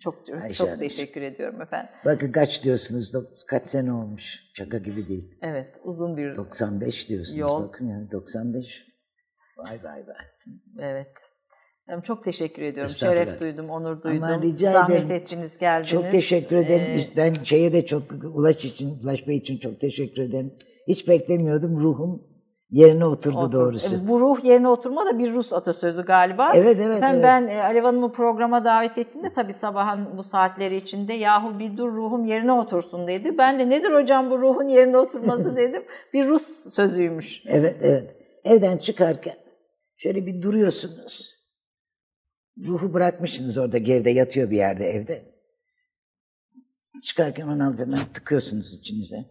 çok 0.00 0.14
Ayşe 0.42 0.54
çok 0.54 0.78
teşekkür 0.78 1.22
ediyorum 1.22 1.62
efendim. 1.62 1.90
Bakın 2.04 2.32
kaç 2.32 2.64
diyorsunuz? 2.64 3.12
Kaç 3.48 3.68
sene 3.68 3.92
olmuş? 3.92 4.40
Şaka 4.54 4.78
gibi 4.78 5.08
değil. 5.08 5.38
Evet, 5.42 5.74
uzun 5.84 6.16
bir 6.16 6.36
95 6.36 7.08
diyorsunuz. 7.08 7.38
Yol. 7.38 7.62
Bakın 7.68 7.88
yani 7.88 8.10
95. 8.12 8.86
Vay 9.58 9.78
vay 9.84 10.06
vay. 10.06 10.26
evet. 10.90 11.06
Yani 11.88 12.02
çok 12.04 12.24
teşekkür 12.24 12.62
ediyorum. 12.62 12.92
Şeref 12.92 13.40
duydum, 13.40 13.70
onur 13.70 13.90
Ama 13.90 14.02
duydum. 14.02 14.42
rica 14.42 14.72
Zahmet 14.72 14.96
ederim. 14.96 15.10
ettiniz, 15.10 15.58
geldiniz. 15.58 15.90
Çok 15.90 16.10
teşekkür 16.10 16.56
ederim. 16.56 16.86
Ee, 16.96 17.16
ben 17.16 17.34
şeye 17.44 17.72
de 17.72 17.86
çok 17.86 18.02
Ulaş 18.34 18.64
için, 18.64 18.98
Ulaş 19.04 19.28
Bey 19.28 19.36
için 19.36 19.58
çok 19.58 19.80
teşekkür 19.80 20.22
ederim. 20.22 20.52
Hiç 20.88 21.08
beklemiyordum. 21.08 21.80
Ruhum 21.80 22.22
yerine 22.70 23.04
oturdu 23.04 23.36
Otur- 23.38 23.52
doğrusu. 23.52 23.96
E, 23.96 24.08
Bu 24.08 24.20
ruh 24.20 24.44
yerine 24.44 24.68
oturma 24.68 25.06
da 25.06 25.18
bir 25.18 25.32
Rus 25.32 25.52
atasözü 25.52 26.02
galiba. 26.04 26.48
Evet, 26.54 26.76
evet, 26.80 26.96
Efendim 26.96 27.20
evet. 27.20 27.24
ben 27.24 27.46
e, 27.46 27.62
Alev 27.62 27.82
Hanım'ı 27.82 28.12
programa 28.12 28.64
davet 28.64 28.98
ettiğimde 28.98 29.32
tabii 29.34 29.52
sabahın 29.52 30.18
bu 30.18 30.24
saatleri 30.24 30.76
içinde 30.76 31.12
yahu 31.12 31.58
bir 31.58 31.76
dur 31.76 31.92
ruhum 31.92 32.24
yerine 32.24 32.52
otursun 32.52 33.06
dedi. 33.08 33.38
Ben 33.38 33.58
de 33.58 33.70
nedir 33.70 33.92
hocam 34.02 34.30
bu 34.30 34.38
ruhun 34.38 34.68
yerine 34.68 34.98
oturması 34.98 35.56
dedim. 35.56 35.82
Bir 36.12 36.26
Rus 36.26 36.74
sözüymüş. 36.74 37.42
Evet, 37.46 37.76
evet. 37.82 38.16
Evden 38.44 38.78
çıkarken 38.78 39.34
şöyle 39.96 40.26
bir 40.26 40.42
duruyorsunuz. 40.42 41.32
Ruhu 42.66 42.94
bırakmışsınız 42.94 43.58
orada 43.58 43.78
geride 43.78 44.10
yatıyor 44.10 44.50
bir 44.50 44.56
yerde 44.56 44.84
evde. 44.84 45.32
Çıkarken 47.04 47.48
onu 47.48 47.66
alıp 47.66 47.78
hemen 47.78 47.98
tıkıyorsunuz 48.14 48.74
içinize. 48.74 49.24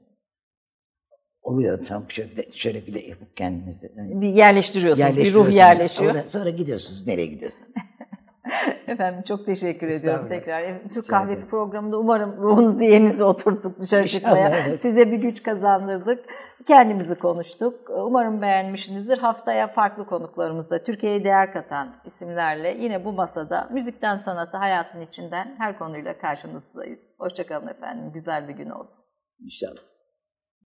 Oluyor 1.42 1.84
tam 1.84 2.04
şöyle, 2.10 2.52
şöyle 2.52 2.88
bir 2.88 2.94
de 2.94 3.00
yapıp 3.00 3.38
kendinize. 3.38 3.92
Yani 3.98 4.22
Bir 4.22 4.28
yerleştiriyorsunuz. 4.28 5.18
Bir 5.18 5.34
ruh 5.34 5.52
yerleşiyor. 5.52 6.12
Sonra, 6.12 6.24
sonra 6.24 6.50
gidiyorsunuz. 6.50 7.08
Nereye 7.08 7.26
gidiyorsunuz? 7.26 7.68
Efendim 8.88 9.24
çok 9.28 9.46
teşekkür 9.46 9.88
ediyorum 9.88 10.26
tekrar. 10.30 10.62
E, 10.62 10.82
Türk 10.84 10.92
Rica 10.92 11.08
Kahvesi 11.08 11.34
ederim. 11.34 11.50
programında 11.50 12.00
umarım 12.00 12.38
ruhunuzu 12.38 12.84
yerinize 12.84 13.24
oturttuk 13.24 13.80
dışarı 13.80 14.08
çıkmaya. 14.08 14.50
evet. 14.50 14.82
Size 14.82 15.12
bir 15.12 15.18
güç 15.18 15.44
kazandırdık. 15.44 16.26
Kendimizi 16.68 17.16
konuştuk. 17.16 17.90
Umarım 17.90 18.42
beğenmişsinizdir. 18.42 19.18
Haftaya 19.18 19.68
farklı 19.68 20.06
konuklarımızla 20.06 20.84
Türkiye'ye 20.84 21.24
değer 21.24 21.54
katan 21.54 21.96
isimlerle 22.06 22.78
yine 22.80 23.06
bu 23.06 23.12
masada 23.12 23.70
müzikten 23.74 24.18
sanata, 24.18 24.60
hayatın 24.60 25.02
içinden 25.02 25.56
her 25.58 25.78
konuyla 25.80 26.18
karşınızdayız. 26.18 27.00
Hoşçakalın 27.20 27.68
efendim. 27.68 28.12
Güzel 28.14 28.48
bir 28.48 28.54
gün 28.54 28.70
olsun. 28.70 29.06
İnşallah. 29.40 29.91